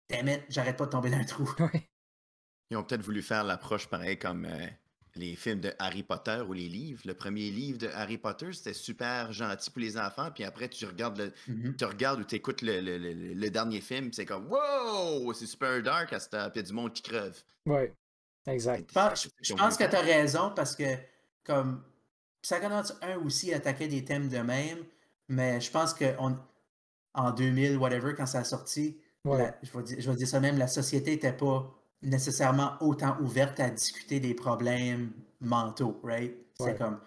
Damn 0.09 0.28
it, 0.28 0.43
j'arrête 0.49 0.76
pas 0.76 0.87
de 0.87 0.91
tomber 0.91 1.11
dans 1.11 1.18
un 1.18 1.24
trou. 1.24 1.49
Ils 2.70 2.76
ont 2.76 2.85
peut-être 2.85 3.03
voulu 3.03 3.22
faire 3.22 3.45
l'approche 3.45 3.87
pareil 3.89 4.18
comme 4.18 4.45
euh, 4.45 4.66
les 5.16 5.35
films 5.37 5.61
de 5.61 5.72
Harry 5.78 6.03
Potter 6.05 6.43
ou 6.49 6.53
les 6.53 6.68
livres. 6.68 7.03
Le 7.05 7.14
premier 7.14 7.51
livre 7.51 7.78
de 7.78 7.89
Harry 7.89 8.16
Potter, 8.18 8.53
c'était 8.53 8.72
super 8.74 9.33
gentil 9.33 9.70
pour 9.70 9.81
les 9.81 9.99
enfants, 9.99 10.31
puis 10.33 10.45
après, 10.45 10.68
tu 10.68 10.87
regardes 10.87 11.18
le, 11.18 11.33
Mhm. 11.49 11.76
tu 11.76 11.85
regardes 11.85 12.20
ou 12.20 12.24
tu 12.24 12.37
écoutes 12.37 12.62
le, 12.62 12.81
le- 12.81 12.99
le- 12.99 13.35
le 13.35 13.51
dernier 13.51 13.81
film, 13.81 14.12
c'est 14.12 14.24
comme 14.26 14.47
Wow! 14.51 15.33
C'est 15.33 15.47
super 15.47 15.83
dark 15.83 16.12
à 16.12 16.20
cette 16.20 16.31
puis 16.31 16.41
il 16.55 16.57
y 16.57 16.59
a 16.61 16.62
du 16.62 16.72
monde 16.72 16.93
qui 16.93 17.03
creve. 17.03 17.43
Oui, 17.66 17.83
exact. 18.47 18.89
Je 18.89 18.95
pense, 18.95 19.28
je 19.41 19.55
pense 19.55 19.76
que 19.76 19.85
tu 19.85 19.97
as 19.97 20.01
raison 20.01 20.53
parce 20.55 20.74
que, 20.76 20.85
comme 21.45 21.82
Psychonauts 22.43 22.93
1 23.03 23.18
aussi 23.24 23.53
attaquait 23.53 23.88
des 23.88 24.05
thèmes 24.05 24.28
de 24.28 24.38
même, 24.38 24.78
mais 25.28 25.61
je 25.61 25.70
pense 25.70 25.95
que 25.95 26.05
on- 26.18 26.36
en 27.14 27.30
2000, 27.32 27.76
whatever, 27.78 28.14
quand 28.14 28.26
ça 28.26 28.38
a 28.41 28.45
sorti, 28.45 28.99
Ouais. 29.24 29.38
la- 29.38 29.59
je, 29.62 29.70
vais 29.76 29.82
dire, 29.82 29.97
je 30.01 30.11
vais 30.11 30.16
dire 30.16 30.28
ça 30.28 30.41
même, 30.41 30.57
la 30.59 30.68
société 30.68 31.11
n'était 31.12 31.32
pas 31.32 31.70
nécessairement 32.03 32.76
autant 32.80 33.18
ouverte 33.20 33.61
à 33.61 33.68
discuter 33.68 34.20
des 34.20 34.32
problèmes 34.34 35.12
mentaux, 35.41 36.01
right? 36.03 36.34
C'est 36.59 36.64
Ouais. 36.66 36.74
comme 36.76 37.01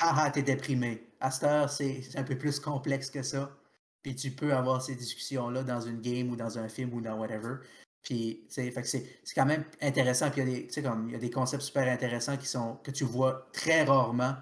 Ah 0.00 0.14
ah, 0.26 0.30
t'es 0.30 0.42
déprimé. 0.42 1.06
À 1.20 1.30
cette 1.30 1.44
heure, 1.44 1.70
c'est 1.70 2.02
c'est 2.02 2.18
un 2.18 2.24
peu 2.24 2.36
plus 2.36 2.58
complexe 2.60 3.10
que 3.10 3.22
ça. 3.22 3.56
Puis 4.02 4.14
tu 4.16 4.32
peux 4.32 4.52
avoir 4.52 4.82
ces 4.82 4.96
discussions-là 4.96 5.62
dans 5.62 5.80
une 5.80 6.00
game 6.00 6.30
ou 6.30 6.36
dans 6.36 6.58
un 6.58 6.68
film 6.68 6.92
ou 6.92 7.00
dans 7.00 7.16
whatever. 7.18 7.58
Puis, 8.04 8.44
c'est 8.48 8.70
quand 9.34 9.46
même 9.46 9.64
intéressant. 9.80 10.30
Puis 10.30 10.42
il 10.42 10.48
y 10.48 10.50
a 10.52 10.54
des, 10.54 10.66
tu 10.66 10.72
sais, 10.74 10.82
comme, 10.82 11.08
il 11.08 11.12
y 11.12 11.16
a 11.16 11.18
des 11.18 11.30
concepts 11.30 11.62
super 11.62 11.90
intéressants 11.90 12.36
qui 12.36 12.46
sont, 12.46 12.76
que 12.76 12.90
tu 12.90 13.04
vois 13.04 13.48
très 13.52 13.82
rarement 13.84 14.36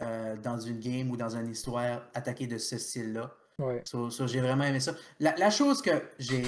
euh, 0.00 0.36
dans 0.38 0.58
une 0.58 0.80
game 0.80 1.10
ou 1.10 1.16
dans 1.18 1.36
une 1.36 1.50
histoire 1.50 2.08
attaquée 2.14 2.46
de 2.46 2.56
ce 2.56 2.78
style-là. 2.78 3.30
Ouais. 3.58 3.82
So- 3.84 4.10
so, 4.10 4.26
j'ai 4.26 4.40
vraiment 4.40 4.64
aimé 4.64 4.80
ça. 4.80 4.94
La, 5.20 5.36
la 5.36 5.50
chose 5.50 5.82
que 5.82 5.90
j'ai. 6.18 6.42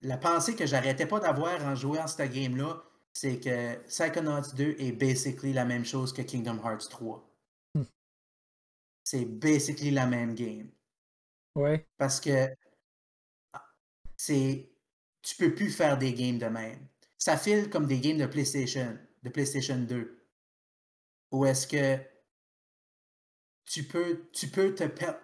La 0.00 0.16
pensée 0.16 0.56
que 0.56 0.66
j'arrêtais 0.66 1.06
pas 1.06 1.20
d'avoir 1.20 1.62
en 1.64 1.74
jouant 1.74 2.06
cette 2.06 2.32
game-là, 2.32 2.82
c'est 3.12 3.38
que 3.38 3.76
Psychonauts 3.86 4.54
2 4.54 4.76
est 4.78 4.92
basically 4.92 5.52
la 5.52 5.64
même 5.64 5.84
chose 5.84 6.12
que 6.12 6.22
Kingdom 6.22 6.58
Hearts 6.64 6.88
3. 6.88 7.28
Hmm. 7.74 7.82
C'est 9.04 9.24
basically 9.26 9.90
la 9.90 10.06
même 10.06 10.34
game. 10.34 10.70
Ouais. 11.54 11.86
Parce 11.98 12.20
que 12.20 12.48
c'est. 14.16 14.70
Tu 15.26 15.34
peux 15.34 15.52
plus 15.52 15.72
faire 15.72 15.98
des 15.98 16.14
games 16.14 16.38
de 16.38 16.46
même. 16.46 16.78
Ça 17.18 17.36
file 17.36 17.68
comme 17.68 17.86
des 17.88 17.98
games 17.98 18.16
de 18.16 18.26
PlayStation, 18.26 18.96
de 19.24 19.28
PlayStation 19.28 19.76
2. 19.76 20.24
Où 21.32 21.44
est-ce 21.44 21.66
que 21.66 21.98
tu 23.64 23.82
peux, 23.82 24.28
tu 24.32 24.46
peux 24.46 24.72
te 24.72 24.84
per... 24.84 25.14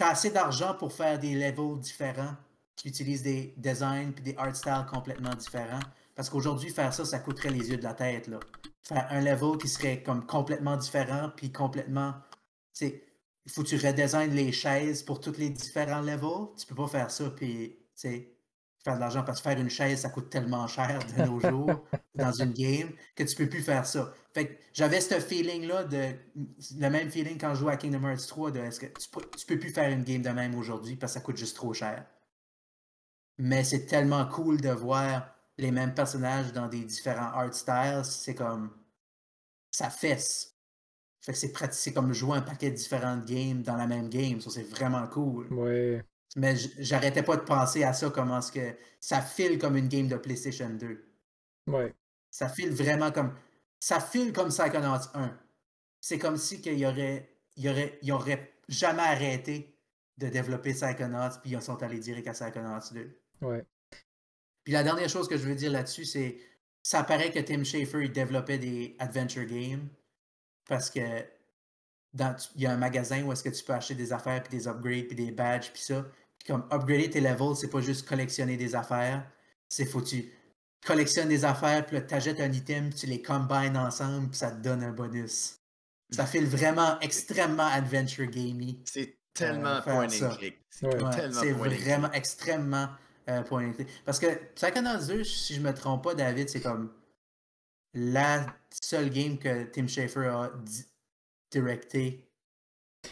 as 0.00 0.08
assez 0.10 0.30
d'argent 0.30 0.74
pour 0.74 0.92
faire 0.92 1.18
des 1.18 1.34
levels 1.34 1.80
différents 1.80 2.36
qui 2.76 2.88
utilisent 2.88 3.22
des 3.22 3.54
designs 3.56 4.12
puis 4.12 4.22
des 4.22 4.36
art 4.36 4.54
styles 4.54 4.84
complètement 4.90 5.34
différents? 5.34 5.80
Parce 6.14 6.28
qu'aujourd'hui, 6.28 6.68
faire 6.68 6.92
ça, 6.92 7.06
ça 7.06 7.18
coûterait 7.18 7.48
les 7.48 7.70
yeux 7.70 7.78
de 7.78 7.82
la 7.82 7.94
tête. 7.94 8.28
Là. 8.28 8.40
Faire 8.82 9.06
un 9.08 9.22
level 9.22 9.56
qui 9.56 9.68
serait 9.68 10.02
comme 10.02 10.26
complètement 10.26 10.76
différent 10.76 11.30
puis 11.34 11.50
complètement. 11.50 12.12
Il 12.82 13.00
faut 13.48 13.62
que 13.62 13.68
tu 13.68 13.76
redesignes 13.76 14.34
les 14.34 14.52
chaises 14.52 15.02
pour 15.02 15.18
tous 15.18 15.38
les 15.38 15.48
différents 15.48 16.02
levels. 16.02 16.54
Tu 16.58 16.66
peux 16.66 16.74
pas 16.74 16.88
faire 16.88 17.10
ça 17.10 17.30
puis 17.30 17.78
faire 18.84 18.96
de 18.96 19.00
l'argent 19.00 19.22
parce 19.24 19.40
que 19.40 19.48
faire 19.48 19.58
une 19.58 19.70
chaise, 19.70 20.00
ça 20.00 20.10
coûte 20.10 20.28
tellement 20.28 20.66
cher 20.66 21.00
de 21.16 21.22
nos 21.24 21.40
jours 21.40 21.84
dans 22.14 22.32
une 22.32 22.52
game 22.52 22.90
que 23.16 23.24
tu 23.24 23.34
peux 23.34 23.48
plus 23.48 23.62
faire 23.62 23.86
ça. 23.86 24.12
Fait 24.34 24.46
que 24.46 24.52
j'avais 24.72 25.00
ce 25.00 25.18
feeling-là 25.18 25.84
de 25.84 26.12
le 26.78 26.88
même 26.90 27.10
feeling 27.10 27.38
quand 27.38 27.54
je 27.54 27.60
jouais 27.60 27.72
à 27.72 27.76
Kingdom 27.76 28.06
Hearts 28.06 28.26
3 28.28 28.50
de 28.50 28.60
est-ce 28.60 28.80
que 28.80 28.86
tu 28.86 29.08
peux, 29.08 29.22
tu 29.36 29.46
peux 29.46 29.58
plus 29.58 29.70
faire 29.70 29.90
une 29.90 30.04
game 30.04 30.22
de 30.22 30.28
même 30.28 30.54
aujourd'hui 30.54 30.96
parce 30.96 31.14
que 31.14 31.20
ça 31.20 31.24
coûte 31.24 31.38
juste 31.38 31.56
trop 31.56 31.72
cher? 31.72 32.04
Mais 33.38 33.64
c'est 33.64 33.86
tellement 33.86 34.26
cool 34.26 34.60
de 34.60 34.70
voir 34.70 35.34
les 35.56 35.70
mêmes 35.70 35.94
personnages 35.94 36.52
dans 36.52 36.68
des 36.68 36.84
différents 36.84 37.32
art 37.32 37.54
styles, 37.54 38.02
c'est 38.04 38.34
comme 38.34 38.70
ça 39.70 39.88
fesse. 39.88 40.54
Fait 41.20 41.32
que 41.32 41.38
c'est 41.38 41.72
c'est 41.72 41.92
comme 41.94 42.12
jouer 42.12 42.36
un 42.36 42.42
paquet 42.42 42.70
de 42.70 42.76
différentes 42.76 43.24
games 43.24 43.62
dans 43.62 43.76
la 43.76 43.86
même 43.86 44.10
game, 44.10 44.40
ça 44.40 44.50
c'est 44.50 44.68
vraiment 44.68 45.06
cool. 45.08 45.52
Ouais. 45.52 46.04
Mais 46.36 46.56
j'arrêtais 46.78 47.22
pas 47.22 47.36
de 47.36 47.42
penser 47.42 47.84
à 47.84 47.92
ça, 47.92 48.10
comment 48.10 48.38
est-ce 48.38 48.50
que 48.50 48.76
ça 49.00 49.20
file 49.20 49.58
comme 49.58 49.76
une 49.76 49.88
game 49.88 50.08
de 50.08 50.16
PlayStation 50.16 50.68
2. 50.68 51.04
Ouais. 51.68 51.94
Ça 52.30 52.48
file 52.48 52.72
vraiment 52.72 53.12
comme. 53.12 53.34
Ça 53.78 54.00
file 54.00 54.32
comme 54.32 54.48
Psychonauts 54.48 55.08
1. 55.14 55.38
c'est 56.00 56.18
comme 56.18 56.36
si 56.36 56.60
qu'il 56.60 56.84
aurait, 56.86 57.28
il 57.56 57.68
aurait, 57.68 57.98
il 58.02 58.12
aurait 58.12 58.54
jamais 58.68 59.02
arrêté 59.02 59.78
de 60.16 60.28
développer 60.28 60.72
Psychonauts, 60.72 61.38
puis 61.42 61.52
ils 61.52 61.62
sont 61.62 61.82
allés 61.82 61.98
direct 61.98 62.26
à 62.28 62.32
Psychonauts 62.32 62.92
2. 62.92 63.20
Ouais. 63.42 63.64
Puis 64.64 64.72
la 64.72 64.82
dernière 64.82 65.08
chose 65.08 65.28
que 65.28 65.36
je 65.36 65.46
veux 65.46 65.54
dire 65.54 65.70
là-dessus, 65.70 66.06
c'est 66.06 66.38
ça 66.82 67.04
paraît 67.04 67.30
que 67.30 67.38
Tim 67.38 67.64
Schafer 67.64 68.04
il 68.04 68.12
développait 68.12 68.58
des 68.58 68.96
adventure 68.98 69.44
games 69.44 69.88
parce 70.66 70.90
que 70.90 71.00
dans, 72.12 72.36
il 72.54 72.62
y 72.62 72.66
a 72.66 72.72
un 72.72 72.76
magasin 72.76 73.22
où 73.24 73.32
est-ce 73.32 73.42
que 73.42 73.48
tu 73.48 73.64
peux 73.64 73.72
acheter 73.72 73.94
des 73.94 74.12
affaires 74.12 74.42
puis 74.42 74.56
des 74.56 74.68
upgrades 74.68 75.06
puis 75.06 75.16
des 75.16 75.30
badges 75.30 75.70
puis 75.72 75.82
ça. 75.82 76.06
Comme 76.46 76.66
upgrader 76.70 77.08
tes 77.10 77.20
levels, 77.20 77.56
c'est 77.56 77.70
pas 77.70 77.80
juste 77.80 78.06
collectionner 78.08 78.56
des 78.56 78.74
affaires, 78.74 79.26
c'est 79.68 79.86
faut 79.86 80.02
tu 80.02 80.30
collectionnes 80.84 81.28
des 81.28 81.44
affaires 81.46 81.86
puis 81.86 81.96
là 81.96 82.02
t'achètes 82.02 82.40
un 82.40 82.52
item, 82.52 82.90
puis 82.90 82.98
tu 83.00 83.06
les 83.06 83.22
combines 83.22 83.76
ensemble 83.76 84.28
puis 84.28 84.36
ça 84.38 84.50
te 84.50 84.60
donne 84.60 84.82
un 84.82 84.92
bonus. 84.92 85.58
Ça 86.10 86.26
fait 86.26 86.40
vraiment 86.44 87.00
extrêmement 87.00 87.66
adventure 87.66 88.26
gamey. 88.26 88.76
C'est 88.84 89.16
tellement 89.32 89.76
Euh, 89.76 89.80
point 89.80 90.04
and 90.04 90.36
click. 90.36 90.60
C'est 90.68 91.52
Ouais. 91.52 91.68
Vraiment 91.78 92.12
extrêmement 92.12 92.88
euh, 93.30 93.42
point 93.42 93.66
and 93.68 93.72
click. 93.72 93.88
Parce 94.04 94.18
que 94.20 94.26
Psychonauts 94.54 95.06
2, 95.06 95.24
si 95.24 95.54
je 95.54 95.60
me 95.62 95.72
trompe 95.72 96.04
pas, 96.04 96.14
David, 96.14 96.50
c'est 96.50 96.60
comme 96.60 96.92
la 97.94 98.46
seule 98.82 99.08
game 99.10 99.38
que 99.38 99.64
Tim 99.64 99.86
Schafer 99.86 100.26
a 100.28 100.50
di- 100.62 100.84
directé 101.50 102.28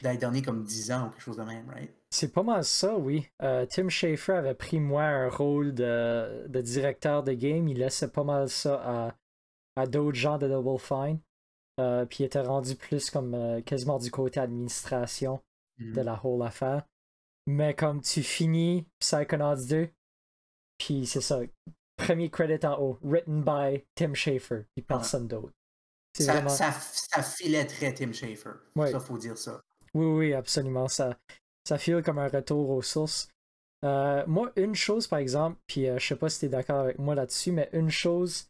dans 0.03 0.11
les 0.11 0.17
derniers 0.19 0.43
comme 0.43 0.65
10 0.65 0.91
ans 0.93 1.07
ou 1.07 1.11
quelque 1.11 1.23
chose 1.23 1.37
de 1.37 1.45
même, 1.45 1.69
right? 1.71 1.91
C'est 2.13 2.33
pas 2.33 2.43
mal 2.43 2.65
ça, 2.65 2.95
oui. 2.97 3.27
Euh, 3.43 3.65
Tim 3.67 3.89
Schafer 3.89 4.37
avait 4.37 4.55
pris, 4.55 4.79
moi, 4.81 5.05
un 5.05 5.29
rôle 5.29 5.73
de, 5.75 6.47
de 6.49 6.61
directeur 6.61 7.23
de 7.23 7.33
game. 7.33 7.67
Il 7.69 7.79
laissait 7.79 8.11
pas 8.11 8.25
mal 8.25 8.49
ça 8.49 8.83
à, 8.85 9.15
à 9.77 9.87
d'autres 9.87 10.19
gens 10.19 10.39
de 10.39 10.47
Double 10.49 10.79
Fine. 10.79 11.19
Euh, 11.81 12.05
puis 12.05 12.19
il 12.23 12.27
était 12.27 12.43
rendu 12.43 12.77
plus 12.77 13.11
comme 13.11 13.35
euh, 13.35 13.61
quasiment 13.63 13.99
du 13.99 14.11
côté 14.11 14.41
administration 14.41 15.41
Mhm. 15.79 15.95
de 15.95 16.01
la 16.03 16.21
whole 16.23 16.43
affaire. 16.43 16.85
Mais 17.47 17.75
comme 17.75 18.01
tu 18.01 18.23
finis 18.23 18.87
Psychonauts 19.01 19.67
2, 19.67 19.89
puis 20.79 21.07
c'est 21.07 21.21
ça, 21.21 21.41
premier 21.97 22.31
credit 22.31 22.65
en 22.67 22.79
haut, 22.81 22.99
written 23.03 23.43
by 23.43 23.85
Tim 23.95 24.15
Schafer, 24.15 24.65
puis 24.75 24.85
personne 24.85 25.27
d'autre. 25.27 25.53
Ça, 26.17 26.35
vraiment... 26.35 26.51
ça, 26.51 26.73
Tim 27.93 28.13
Schafer. 28.13 28.53
Ouais. 28.77 28.93
Ça, 28.93 29.01
faut 29.01 29.19
dire 29.19 29.39
ça. 29.39 29.61
Oui, 29.95 30.07
oui, 30.07 30.35
absolument. 30.35 30.89
Ça, 30.89 31.17
ça 31.65 31.79
file 31.79 32.03
comme 32.03 32.19
un 32.19 32.29
retour 32.29 32.71
aux 32.71 32.83
sources. 32.83 33.29
Euh, 33.85 34.25
moi, 34.27 34.53
une 34.57 34.75
chose, 34.75 35.07
par 35.07 35.19
exemple, 35.19 35.59
puis 35.67 35.89
euh, 35.89 35.99
je 35.99 36.07
sais 36.07 36.17
pas 36.17 36.29
si 36.29 36.41
tu 36.41 36.47
es 36.47 36.49
d'accord 36.49 36.81
avec 36.81 36.99
moi 36.99 37.15
là-dessus, 37.15 37.53
mais 37.53 37.69
une 37.73 37.91
chose 37.91 38.49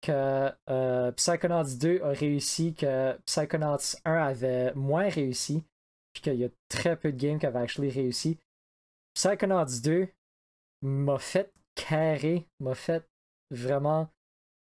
que 0.00 0.50
euh, 0.68 1.12
Psychonauts 1.12 1.76
2 1.78 2.02
a 2.02 2.08
réussi, 2.08 2.74
que 2.74 3.16
Psychonauts 3.24 3.96
1 4.04 4.12
avait 4.12 4.74
moins 4.74 5.08
réussi, 5.08 5.62
puis 6.12 6.22
qu'il 6.22 6.34
y 6.34 6.44
a 6.44 6.48
très 6.68 6.96
peu 6.96 7.12
de 7.12 7.16
games 7.16 7.38
qui 7.38 7.46
avaient 7.46 7.60
actually 7.60 7.90
réussi. 7.90 8.38
Psychonauts 9.14 9.80
2 9.82 10.08
m'a 10.82 11.18
fait 11.18 11.52
carrer, 11.76 12.48
m'a 12.58 12.74
fait 12.74 13.06
vraiment 13.50 14.08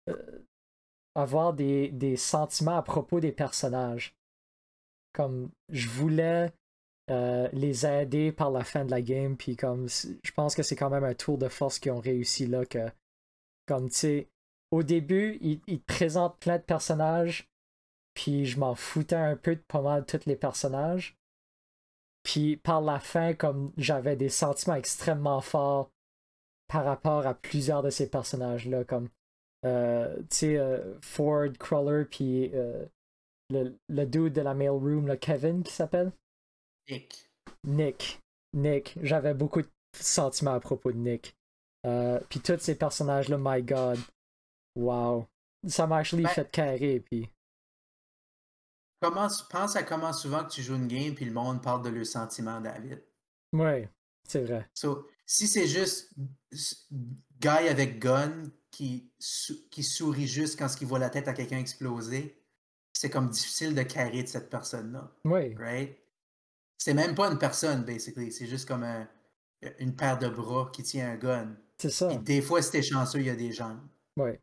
euh, 0.09 0.45
avoir 1.15 1.53
des, 1.53 1.89
des 1.89 2.15
sentiments 2.15 2.77
à 2.77 2.83
propos 2.83 3.19
des 3.19 3.31
personnages. 3.31 4.15
Comme 5.13 5.49
je 5.69 5.89
voulais 5.89 6.53
euh, 7.11 7.49
les 7.51 7.85
aider 7.85 8.31
par 8.31 8.51
la 8.51 8.63
fin 8.63 8.85
de 8.85 8.91
la 8.91 9.01
game, 9.01 9.35
puis 9.35 9.57
comme 9.57 9.89
je 9.89 10.31
pense 10.31 10.55
que 10.55 10.63
c'est 10.63 10.77
quand 10.77 10.89
même 10.89 11.03
un 11.03 11.13
tour 11.13 11.37
de 11.37 11.49
force 11.49 11.77
qu'ils 11.77 11.91
ont 11.91 11.99
réussi 11.99 12.47
là, 12.47 12.65
que 12.65 12.89
comme 13.67 13.89
tu 13.89 13.95
sais, 13.95 14.29
au 14.71 14.81
début, 14.81 15.37
ils, 15.41 15.59
ils 15.67 15.81
te 15.81 15.93
présentent 15.93 16.39
plein 16.39 16.57
de 16.57 16.63
personnages, 16.63 17.49
puis 18.13 18.45
je 18.45 18.57
m'en 18.57 18.75
foutais 18.75 19.17
un 19.17 19.35
peu 19.35 19.55
de 19.55 19.61
pas 19.61 19.81
mal 19.81 20.05
tous 20.05 20.25
les 20.25 20.37
personnages. 20.37 21.17
Puis 22.23 22.55
par 22.55 22.79
la 22.81 22.99
fin, 22.99 23.33
comme 23.33 23.73
j'avais 23.77 24.15
des 24.15 24.29
sentiments 24.29 24.75
extrêmement 24.75 25.41
forts 25.41 25.91
par 26.69 26.85
rapport 26.85 27.27
à 27.27 27.33
plusieurs 27.33 27.83
de 27.83 27.89
ces 27.89 28.09
personnages-là, 28.09 28.85
comme 28.85 29.09
euh, 29.65 30.15
tu 30.21 30.25
sais, 30.29 30.57
euh, 30.57 30.97
Ford, 31.01 31.51
Crawler, 31.59 32.05
puis 32.05 32.51
le, 33.49 33.75
le 33.89 34.05
dude 34.05 34.33
de 34.33 34.41
la 34.41 34.53
mailroom, 34.53 35.07
le 35.07 35.17
Kevin 35.17 35.63
qui 35.63 35.73
s'appelle 35.73 36.13
Nick. 36.91 37.29
Nick. 37.63 38.19
Nick. 38.53 38.97
J'avais 39.01 39.33
beaucoup 39.33 39.61
de 39.61 39.67
sentiments 39.93 40.53
à 40.53 40.59
propos 40.59 40.91
de 40.91 40.97
Nick. 40.97 41.33
Euh, 41.85 42.19
puis 42.29 42.39
tous 42.39 42.59
ces 42.59 42.75
personnages-là, 42.75 43.37
my 43.39 43.63
god. 43.63 43.99
Wow. 44.75 45.25
Ça 45.67 45.87
m'a 45.87 45.97
actually 45.97 46.23
Ben- 46.23 46.29
fait 46.29 46.51
carrer, 46.51 46.99
puis. 46.99 47.29
Comment, 49.01 49.27
pense 49.49 49.75
à 49.75 49.83
comment 49.83 50.13
souvent 50.13 50.43
que 50.45 50.51
tu 50.51 50.61
joues 50.61 50.75
une 50.75 50.87
game 50.87 51.15
puis 51.15 51.25
le 51.25 51.31
monde 51.31 51.61
parle 51.63 51.81
de 51.83 51.89
leurs 51.89 52.05
sentiments, 52.05 52.61
David. 52.61 53.01
Ouais, 53.51 53.89
c'est 54.27 54.43
vrai. 54.43 54.69
So, 54.75 55.07
si 55.25 55.47
c'est 55.47 55.67
juste 55.67 56.13
guy 57.39 57.47
avec 57.47 57.97
gun 57.99 58.43
qui, 58.69 59.09
sou- 59.17 59.67
qui 59.71 59.83
sourit 59.83 60.27
juste 60.27 60.57
quand 60.59 60.67
il 60.79 60.87
voit 60.87 60.99
la 60.99 61.09
tête 61.09 61.27
à 61.27 61.33
quelqu'un 61.33 61.57
exploser, 61.57 62.37
c'est 62.93 63.09
comme 63.09 63.29
difficile 63.29 63.73
de 63.73 63.81
carrer 63.81 64.21
de 64.21 64.27
cette 64.27 64.49
personne-là, 64.51 65.11
Ouais, 65.25 65.55
right? 65.57 65.97
C'est 66.83 66.95
même 66.95 67.13
pas 67.13 67.29
une 67.31 67.37
personne, 67.37 67.83
basically. 67.83 68.31
C'est 68.31 68.47
juste 68.47 68.67
comme 68.67 68.81
un- 68.81 69.07
une 69.77 69.95
paire 69.95 70.17
de 70.17 70.27
bras 70.27 70.71
qui 70.73 70.81
tient 70.81 71.11
un 71.11 71.15
gun. 71.15 71.55
c'est 71.77 71.91
ça. 71.91 72.07
Puis 72.09 72.17
des 72.19 72.41
fois, 72.41 72.61
si 72.61 72.71
t'es 72.71 72.81
chanceux, 72.81 73.19
il 73.19 73.25
y 73.27 73.29
a 73.29 73.35
des 73.35 73.51
jambes, 73.51 73.79
Ouais. 74.17 74.39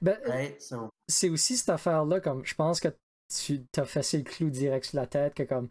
Ben, 0.00 0.18
right? 0.24 0.60
So, 0.62 0.88
c'est 1.08 1.28
aussi 1.28 1.56
cette 1.56 1.68
affaire-là, 1.70 2.20
comme 2.20 2.44
je 2.44 2.54
pense 2.54 2.78
que 2.80 2.88
tu 3.34 3.64
t'as 3.72 3.84
fait 3.84 4.02
le 4.18 4.22
clou 4.22 4.50
direct 4.50 4.86
sur 4.86 4.96
la 4.98 5.06
tête, 5.08 5.34
que 5.34 5.42
comme 5.42 5.68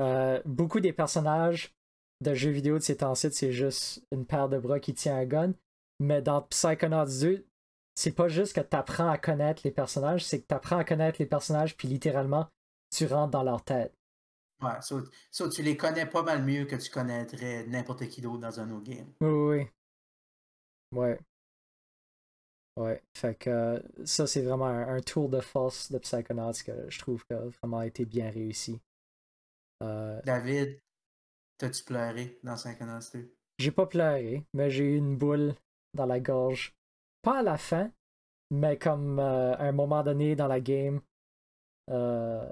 euh, 0.00 0.40
beaucoup 0.44 0.80
des 0.80 0.92
personnages 0.92 1.74
de 2.22 2.34
jeux 2.34 2.50
vidéo 2.50 2.78
de 2.78 2.82
ces 2.82 2.96
temps-ci, 2.98 3.30
c'est 3.32 3.52
juste 3.52 4.02
une 4.12 4.26
paire 4.26 4.48
de 4.50 4.58
bras 4.58 4.80
qui 4.80 4.92
tient 4.94 5.16
un 5.16 5.24
gun. 5.24 5.52
Mais 6.00 6.20
dans 6.22 6.42
Psychonauts 6.42 7.06
2, 7.20 7.46
c'est 7.94 8.12
pas 8.12 8.28
juste 8.28 8.54
que 8.54 8.60
t'apprends 8.60 9.08
à 9.10 9.16
connaître 9.18 9.62
les 9.64 9.70
personnages, 9.70 10.24
c'est 10.24 10.40
que 10.40 10.46
t'apprends 10.46 10.78
à 10.78 10.84
connaître 10.84 11.16
les 11.20 11.26
personnages, 11.26 11.76
puis 11.76 11.88
littéralement, 11.88 12.48
tu 12.94 13.06
rentres 13.06 13.30
dans 13.32 13.42
leur 13.42 13.64
tête. 13.64 13.94
Ouais, 14.62 14.80
so, 14.82 15.02
so 15.30 15.48
tu 15.48 15.62
les 15.62 15.76
connais 15.76 16.06
pas 16.06 16.22
mal 16.22 16.44
mieux 16.44 16.64
que 16.64 16.76
tu 16.76 16.90
connaîtrais 16.90 17.66
n'importe 17.66 18.08
qui 18.08 18.20
d'autre 18.20 18.38
dans 18.40 18.60
un 18.60 18.70
autre 18.70 18.84
game. 18.90 19.12
Oui, 19.20 19.28
oui, 19.28 19.68
oui. 20.92 20.98
Ouais. 20.98 21.18
Ouais. 22.76 23.02
Fait 23.16 23.34
que 23.34 23.82
ça, 24.04 24.26
c'est 24.26 24.42
vraiment 24.42 24.66
un, 24.66 24.96
un 24.96 25.00
tour 25.00 25.28
de 25.28 25.40
force 25.40 25.90
de 25.90 25.98
Psychonauts 25.98 26.52
que 26.64 26.88
je 26.88 26.98
trouve 26.98 27.24
que 27.26 27.34
a 27.34 27.48
vraiment 27.48 27.82
été 27.82 28.04
bien 28.04 28.30
réussi. 28.30 28.80
Euh, 29.82 30.20
David, 30.24 30.80
t'as-tu 31.58 31.84
pleuré 31.84 32.38
dans 32.42 32.54
Psychonauts 32.54 33.10
2? 33.12 33.34
j'ai 33.58 33.72
pas 33.72 33.86
pleuré, 33.86 34.44
mais 34.54 34.70
j'ai 34.70 34.84
eu 34.84 34.96
une 34.96 35.16
boule 35.16 35.54
dans 35.94 36.06
la 36.06 36.20
gorge. 36.20 36.74
Pas 37.22 37.40
à 37.40 37.42
la 37.42 37.58
fin, 37.58 37.90
mais 38.50 38.78
comme 38.78 39.18
euh, 39.18 39.54
à 39.56 39.64
un 39.64 39.72
moment 39.72 40.02
donné 40.02 40.36
dans 40.36 40.46
la 40.46 40.60
game. 40.60 41.00
Euh, 41.90 42.48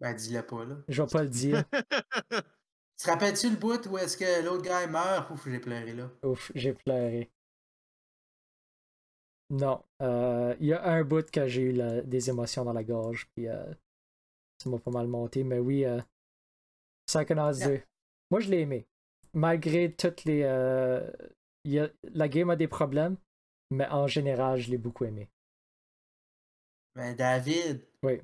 Ben, 0.00 0.14
dis-le 0.14 0.42
pas, 0.44 0.64
là. 0.64 0.76
je 0.88 1.02
vais 1.02 1.08
pas 1.08 1.22
le 1.22 1.28
dire. 1.30 1.64
Tu 2.96 3.06
te 3.06 3.10
rappelles-tu 3.10 3.50
le 3.50 3.56
bout 3.56 3.84
où 3.88 3.98
est-ce 3.98 4.16
que 4.16 4.44
l'autre 4.44 4.62
gars 4.62 4.86
meurt? 4.86 5.28
Ouf, 5.32 5.48
j'ai 5.48 5.58
pleuré 5.58 5.92
là. 5.94 6.08
Ouf, 6.22 6.52
j'ai 6.54 6.72
pleuré. 6.74 7.28
Non, 9.50 9.84
euh, 10.00 10.54
il 10.60 10.66
y 10.66 10.72
a 10.72 10.84
un 10.84 11.02
bout 11.02 11.28
que 11.28 11.46
j'ai 11.48 11.62
eu 11.62 11.72
la- 11.72 12.02
des 12.02 12.30
émotions 12.30 12.64
dans 12.64 12.72
la 12.72 12.84
gorge, 12.84 13.26
puis 13.34 13.48
euh, 13.48 13.64
ça 14.62 14.70
m'a 14.70 14.78
pas 14.78 14.92
mal 14.92 15.08
monté, 15.08 15.42
mais 15.42 15.58
oui, 15.58 15.84
euh, 15.84 16.00
Psychonauts 17.06 17.54
Yeah. 17.58 17.68
2. 17.68 17.82
Moi, 18.30 18.40
je 18.40 18.50
l'ai 18.50 18.60
aimé. 18.60 18.86
Malgré 19.34 19.92
toutes 19.92 20.24
les. 20.24 20.42
euh, 20.44 21.10
y 21.64 21.80
a- 21.80 21.90
la 22.04 22.28
game 22.28 22.50
a 22.50 22.56
des 22.56 22.68
problèmes, 22.68 23.16
mais 23.72 23.88
en 23.88 24.06
général, 24.06 24.60
je 24.60 24.70
l'ai 24.70 24.78
beaucoup 24.78 25.04
aimé. 25.04 25.28
Ben, 26.94 27.14
David. 27.16 27.84
Oui. 28.04 28.20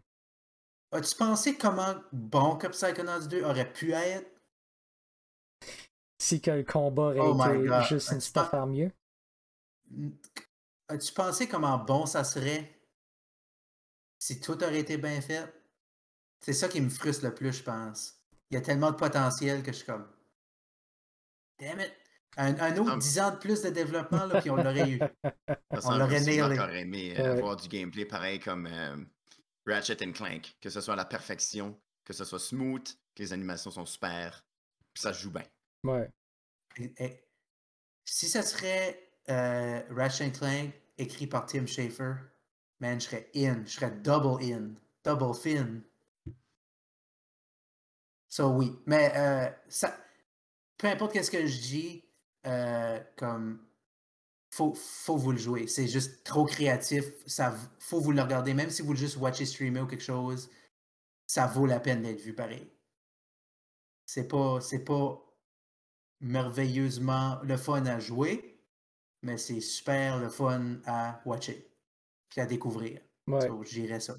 As-tu 0.93 1.15
pensé 1.17 1.57
comment 1.57 1.95
bon 2.13 2.57
que 2.57 2.67
Psychonauts 2.67 3.27
2 3.29 3.45
aurait 3.45 3.73
pu 3.73 3.93
être? 3.93 4.27
Si 6.19 6.41
que 6.41 6.51
le 6.51 6.65
combat 6.65 7.03
aurait 7.15 7.21
Oh 7.21 7.65
été 7.65 7.85
juste 7.89 8.11
une 8.11 8.19
petite 8.19 8.37
affaire 8.37 8.67
mieux? 8.67 8.91
As-tu 10.89 11.13
pensé 11.13 11.49
comment 11.49 11.79
bon 11.79 12.07
ça 12.07 12.25
serait? 12.25 12.77
Si 14.19 14.41
tout 14.41 14.63
aurait 14.63 14.81
été 14.81 14.99
bien 14.99 15.21
fait? 15.21 15.53
C'est 16.41 16.53
ça 16.53 16.69
qui 16.69 16.81
me 16.81 16.91
frustre 16.91 17.25
le 17.25 17.35
plus, 17.35 17.53
je 17.53 17.63
pense. 17.63 18.17
Il 18.51 18.55
y 18.55 18.57
a 18.57 18.61
tellement 18.61 18.91
de 18.91 18.97
potentiel 18.97 19.63
que 19.63 19.73
je 19.73 19.77
suis 19.79 19.87
comme. 19.87 20.07
Damn 21.59 21.81
it! 21.81 21.93
Un, 22.37 22.59
un 22.61 22.77
autre 22.79 22.93
Ah. 22.95 22.97
10 22.97 23.19
ans 23.21 23.31
de 23.33 23.37
plus 23.37 23.63
de 23.63 23.71
développement, 23.71 24.25
là, 24.27 24.41
puis 24.41 24.51
on 24.51 24.57
l'aurait 24.57 24.89
eu. 24.89 25.01
On 25.85 25.97
l'aurait 25.99 26.21
nailé. 26.21 26.43
encore 26.43 26.71
aimé 26.71 27.13
Ouais. 27.17 27.21
euh, 27.21 27.33
avoir 27.39 27.57
du 27.57 27.69
gameplay 27.69 28.05
pareil 28.05 28.39
comme 28.41 28.67
euh, 28.67 28.97
Ratchet 29.71 30.05
and 30.05 30.13
Clank, 30.13 30.57
que 30.61 30.71
ce 30.71 30.81
soit 30.81 30.95
à 30.95 30.97
la 30.97 31.05
perfection, 31.05 31.79
que 32.05 32.13
ce 32.13 32.25
soit 32.25 32.39
smooth, 32.39 32.87
que 33.15 33.23
les 33.23 33.33
animations 33.33 33.71
sont 33.71 33.87
super, 33.87 34.45
puis 34.93 35.03
ça 35.03 35.13
se 35.13 35.23
joue 35.23 35.31
bien. 35.31 35.45
Ouais. 35.85 36.11
Si 38.05 38.29
ça 38.29 38.43
serait 38.43 39.13
euh, 39.29 39.83
Ratchet 39.91 40.33
Clank 40.33 40.73
écrit 40.99 41.27
par 41.27 41.47
Tim 41.47 41.67
Schafer, 41.67 42.15
man, 42.81 43.01
je 43.01 43.07
serais 43.07 43.31
in. 43.35 43.63
Je 43.65 43.73
serais 43.73 43.91
double 43.91 44.43
in. 44.43 44.75
Double 45.05 45.35
fin. 45.35 45.81
Ça, 48.29 48.47
oui. 48.47 48.79
Mais 48.87 49.13
euh, 49.17 49.51
ça, 49.69 49.97
peu 50.77 50.89
importe 50.89 51.13
qu'est-ce 51.13 51.31
que 51.31 51.47
je 51.47 51.61
dis, 51.61 52.05
euh, 52.47 53.01
comme 53.17 53.67
faut, 54.51 54.75
faut 54.75 55.17
vous 55.17 55.33
le 55.33 55.39
jouer. 55.39 55.67
C'est 55.67 55.87
juste 55.87 56.25
trop 56.25 56.45
créatif. 56.45 57.05
Ça 57.27 57.55
faut 57.79 58.01
vous 58.01 58.13
le 58.13 58.21
regarder. 58.21 58.53
Même 58.55 58.71
si 58.71 58.83
vous 58.83 58.93
le 58.93 58.99
juste 58.99 59.17
watchez 59.17 59.47
streamer 59.47 59.81
ou 59.81 59.87
quelque 59.87 60.03
chose, 60.03 60.51
ça 61.27 61.47
vaut 61.47 61.67
la 61.67 61.81
peine 61.81 62.03
d'être 62.03 62.21
vu 62.21 62.35
pareil. 62.35 62.69
C'est 64.07 64.27
pas, 64.27 64.61
c'est 64.61 64.85
pas 64.85 65.25
merveilleusement 66.21 67.39
le 67.45 67.57
fun 67.57 67.87
à 67.87 68.01
jouer, 68.01 68.61
mais 69.23 69.39
c'est 69.39 69.61
super 69.61 70.19
le 70.19 70.29
fun 70.29 70.81
à 70.85 71.23
watcher 71.25 71.71
puis 72.29 72.41
à 72.41 72.47
découvrir. 72.47 73.01
Ouais. 73.27 73.47
So, 73.47 73.63
je 73.65 73.81
dirais 73.81 74.01
ça. 74.01 74.15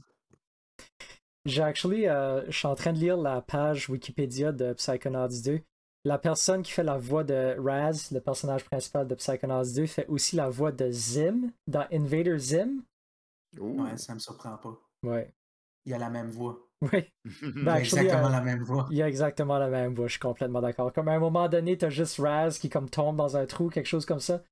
J'ai 1.46 1.64
actually, 1.64 2.08
euh, 2.08 2.46
je 2.50 2.58
suis 2.58 2.68
en 2.68 2.76
train 2.76 2.94
de 2.94 3.00
lire 3.00 3.18
la 3.18 3.42
page 3.42 3.90
Wikipédia 3.90 4.52
de 4.52 4.74
Psychonauts 4.74 5.42
2. 5.44 5.62
La 6.04 6.18
personne 6.18 6.64
qui 6.64 6.72
fait 6.72 6.84
la 6.84 6.98
voix 6.98 7.24
de 7.24 7.56
Raz, 7.60 8.10
le 8.12 8.20
personnage 8.20 8.66
principal 8.66 9.08
de 9.08 9.16
Psychonauts 9.16 9.74
2, 9.76 9.86
fait 9.86 10.08
aussi 10.08 10.36
la 10.36 10.50
voix 10.50 10.72
de 10.72 10.90
Zim 10.92 11.52
dans 11.68 11.86
Invader 11.92 12.38
Zim. 12.40 12.82
Ouais, 13.60 13.98
ça 13.98 14.14
me 14.16 14.20
surprend 14.20 14.58
pas. 14.58 14.80
Ouais. 15.04 15.32
Il 15.86 15.94
a 15.94 15.98
la 15.98 16.10
même 16.10 16.30
voix. 16.30 16.58
Oui, 16.82 17.12
Il 17.44 17.54
Ben, 17.64 17.74
actually, 17.74 18.06
exactement 18.06 18.28
euh, 18.28 18.32
la 18.32 18.42
même 18.42 18.64
voix. 18.64 18.88
il 18.90 19.02
a 19.02 19.08
exactement 19.08 19.58
la 19.60 19.68
même 19.70 19.94
voix, 19.94 20.08
je 20.08 20.12
suis 20.14 20.20
complètement 20.20 20.62
d'accord. 20.62 20.92
Comme 20.94 21.08
à 21.08 21.14
un 21.14 21.20
moment 21.20 21.48
donné, 21.48 21.78
t'as 21.78 21.90
juste 21.90 22.20
Raz 22.20 22.58
qui 22.60 22.70
comme 22.70 22.90
tombe 22.90 23.18
dans 23.18 23.38
un 23.38 23.46
trou, 23.46 23.70
quelque 23.70 23.86
chose 23.88 24.06
comme 24.06 24.20
ça. 24.20 24.44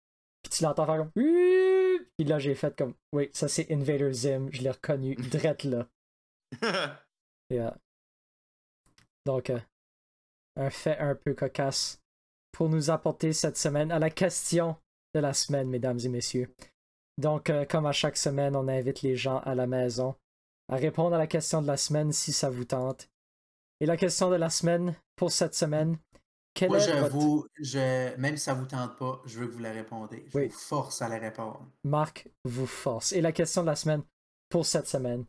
Puis 0.43 0.51
tu 0.51 0.63
l'entends 0.63 0.85
faire 0.85 0.97
comme. 0.97 1.11
Puis 1.13 2.25
là, 2.25 2.37
j'ai 2.37 2.53
fait 2.53 2.75
comme. 2.77 2.93
Oui, 3.13 3.29
ça 3.33 3.47
c'est 3.47 3.71
Invader 3.71 4.13
Zim, 4.13 4.49
je 4.51 4.61
l'ai 4.61 4.69
reconnu, 4.71 5.15
drette 5.15 5.63
là. 5.63 5.87
Yeah. 7.51 7.75
Donc, 9.25 9.49
euh, 9.49 9.59
un 10.55 10.69
fait 10.69 10.97
un 10.99 11.15
peu 11.15 11.33
cocasse 11.33 12.01
pour 12.51 12.69
nous 12.69 12.89
apporter 12.89 13.33
cette 13.33 13.57
semaine 13.57 13.91
à 13.91 13.99
la 13.99 14.09
question 14.09 14.75
de 15.13 15.19
la 15.19 15.33
semaine, 15.33 15.69
mesdames 15.69 15.99
et 16.03 16.09
messieurs. 16.09 16.53
Donc, 17.17 17.49
euh, 17.49 17.65
comme 17.65 17.85
à 17.85 17.91
chaque 17.91 18.17
semaine, 18.17 18.55
on 18.55 18.67
invite 18.67 19.01
les 19.01 19.15
gens 19.15 19.39
à 19.39 19.55
la 19.55 19.67
maison 19.67 20.15
à 20.71 20.75
répondre 20.75 21.15
à 21.15 21.17
la 21.17 21.27
question 21.27 21.61
de 21.61 21.67
la 21.67 21.77
semaine 21.77 22.11
si 22.11 22.31
ça 22.31 22.49
vous 22.49 22.63
tente. 22.65 23.09
Et 23.79 23.85
la 23.85 23.97
question 23.97 24.29
de 24.29 24.35
la 24.35 24.49
semaine 24.49 24.95
pour 25.15 25.31
cette 25.31 25.55
semaine, 25.55 25.97
quelle 26.53 26.69
Moi, 26.69 26.77
est 26.77 26.91
je 26.91 26.97
votre... 26.97 27.15
vous, 27.15 27.47
je, 27.59 28.15
même 28.17 28.37
si 28.37 28.43
ça 28.43 28.53
vous 28.53 28.65
tente 28.65 28.97
pas, 28.97 29.21
je 29.25 29.39
veux 29.39 29.47
que 29.47 29.53
vous 29.53 29.59
la 29.59 29.71
répondez. 29.71 30.25
Je 30.27 30.37
Oui. 30.37 30.47
vous 30.47 30.53
force 30.57 31.01
à 31.01 31.09
la 31.09 31.17
répondre. 31.17 31.65
Marc 31.83 32.27
vous 32.43 32.67
force. 32.67 33.13
Et 33.13 33.21
la 33.21 33.31
question 33.31 33.61
de 33.61 33.67
la 33.67 33.75
semaine 33.75 34.03
pour 34.49 34.65
cette 34.65 34.87
semaine, 34.87 35.25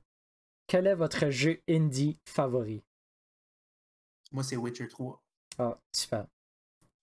quel 0.67 0.87
est 0.87 0.95
votre 0.95 1.31
jeu 1.31 1.61
indie 1.69 2.19
favori? 2.27 2.83
Moi, 4.33 4.45
c'est 4.45 4.57
Witcher 4.57 4.89
3. 4.89 5.23
Ah, 5.59 5.79
super. 5.93 6.27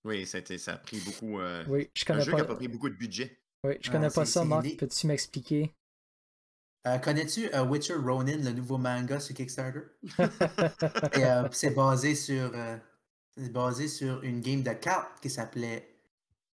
oui, 0.06 0.26
ça 0.26 0.38
a, 0.38 0.41
été- 0.41 0.58
ça 0.58 0.74
a 0.74 0.78
pris 0.78 0.99
beaucoup. 1.02 1.40
euh, 1.40 1.64
Oui, 1.68 1.90
je 1.94 2.04
un 2.04 2.06
connais 2.08 2.22
jeu 2.24 2.32
qui 2.32 2.38
n'a 2.38 2.45
pas 2.45 2.56
pris 2.56 2.68
beaucoup 2.68 2.90
de 2.90 2.95
budget. 2.95 3.40
Oui, 3.64 3.74
je 3.82 3.90
Ah, 3.90 3.91
connais 3.94 4.10
pas 4.10 4.26
ça, 4.26 4.45
Marc. 4.45 4.78
Peux-tu 4.78 5.08
m'expliquer? 5.08 5.74
Euh, 6.88 6.98
Connais-tu 6.99 7.54
euh, 7.54 7.66
Witcher 7.66 7.95
Ronin, 7.95 8.38
le 8.38 8.52
nouveau 8.54 8.78
manga 8.78 9.20
sur 9.20 9.36
Kickstarter? 9.36 9.82
Et, 11.14 11.26
euh, 11.26 11.49
c'est 11.52 11.72
basé 11.72 12.16
sur 12.16 12.52
euh, 12.54 12.78
basé 13.52 13.88
sur 13.90 14.24
une 14.24 14.40
game 14.40 14.64
de 14.64 14.72
cartes 14.72 15.20
qui 15.20 15.30
s'appelait. 15.30 15.94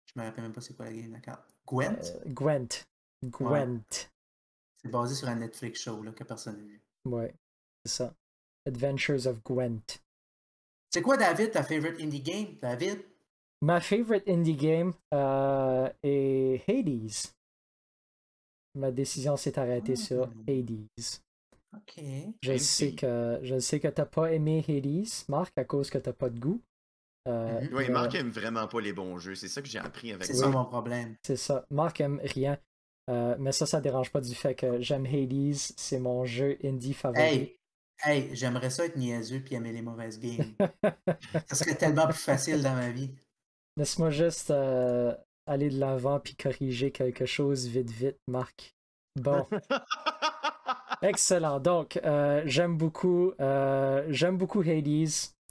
Je 0.06 0.20
me 0.20 0.24
rappelle 0.24 0.44
même 0.44 0.52
pas 0.52 0.60
c'est 0.60 0.74
quoi 0.74 0.84
la 0.86 0.92
game 0.92 1.10
de 1.12 1.18
cartes. 1.18 1.48
Gwent? 1.66 1.98
Euh, 2.04 2.28
Gwent. 2.28 2.84
Gwent. 3.24 4.10
C'est 4.82 4.90
basé 4.90 5.14
sur 5.16 5.28
un 5.28 5.34
Netflix 5.36 5.82
show 5.82 6.00
là, 6.02 6.12
que 6.12 6.22
personne 6.24 6.58
n'a 6.58 6.64
vu. 6.64 6.80
Ouais, 7.06 7.34
c'est 7.84 7.92
ça. 7.92 8.14
Adventures 8.66 9.26
of 9.26 9.42
Gwent. 9.42 10.00
C'est 10.90 11.02
quoi, 11.02 11.16
David, 11.16 11.52
ta 11.52 11.62
favorite 11.62 12.00
indie 12.00 12.20
game? 12.20 12.56
David? 12.60 13.00
Ma 13.62 13.80
favorite 13.80 14.26
indie 14.28 14.54
game 14.56 14.92
euh, 15.14 15.88
est 16.02 16.62
Hades. 16.68 17.32
Ma 18.74 18.90
décision 18.90 19.36
s'est 19.36 19.58
arrêtée 19.58 19.96
sur 19.96 20.28
Hmm. 20.28 20.44
Hades. 20.48 20.86
Ok. 21.74 22.04
Je 22.42 22.56
sais 22.56 22.92
que 22.94 23.38
je 23.42 23.58
sais 23.58 23.78
que 23.80 23.88
t'as 23.88 24.06
pas 24.06 24.32
aimé 24.32 24.64
Hades, 24.68 25.06
Marc, 25.28 25.52
à 25.56 25.64
cause 25.64 25.90
que 25.90 25.98
t'as 25.98 26.12
pas 26.12 26.30
de 26.30 26.38
goût. 26.38 26.60
Euh, 27.28 27.60
Mhm. 27.60 27.68
Oui, 27.72 27.84
mais 27.86 27.88
Marc 27.90 28.14
aime 28.14 28.30
vraiment 28.30 28.66
pas 28.66 28.80
les 28.80 28.92
bons 28.92 29.18
jeux. 29.18 29.34
C'est 29.34 29.48
ça 29.48 29.60
que 29.62 29.68
j'ai 29.68 29.78
appris 29.78 30.10
avec 30.12 30.24
C'est 30.24 30.34
ça. 30.34 30.44
ça 30.44 30.48
mon 30.48 30.64
problème. 30.64 31.14
C'est 31.24 31.36
ça. 31.36 31.64
Marc 31.70 32.00
aime 32.00 32.20
rien. 32.24 32.58
Euh, 33.10 33.36
mais 33.38 33.52
ça, 33.52 33.66
ça 33.66 33.80
dérange 33.80 34.10
pas 34.10 34.20
du 34.20 34.34
fait 34.34 34.54
que 34.54 34.80
j'aime 34.80 35.04
Hades. 35.06 35.54
C'est 35.76 35.98
mon 35.98 36.24
jeu 36.24 36.56
indie 36.64 36.94
favori. 36.94 37.22
Hey, 37.22 37.56
hey, 38.04 38.30
j'aimerais 38.32 38.70
ça 38.70 38.86
être 38.86 38.96
niaiseux 38.96 39.40
puis 39.40 39.54
aimer 39.54 39.72
les 39.72 39.82
mauvaises 39.82 40.18
games. 40.18 40.52
ça 41.48 41.54
serait 41.54 41.74
tellement 41.74 42.06
plus 42.06 42.18
facile 42.18 42.62
dans 42.62 42.74
ma 42.74 42.90
vie. 42.90 43.10
Laisse-moi 43.76 44.10
juste 44.10 44.50
euh, 44.50 45.14
aller 45.46 45.70
de 45.70 45.78
l'avant 45.78 46.20
puis 46.20 46.34
corriger 46.34 46.90
quelque 46.90 47.26
chose 47.26 47.66
vite, 47.66 47.90
vite, 47.90 48.18
Marc. 48.28 48.74
Bon. 49.16 49.46
Excellent. 51.02 51.60
Donc, 51.60 51.98
euh, 52.04 52.42
j'aime 52.44 52.76
beaucoup, 52.76 53.32
euh, 53.40 54.04
j'aime 54.08 54.36
beaucoup 54.36 54.60
Hades 54.60 55.08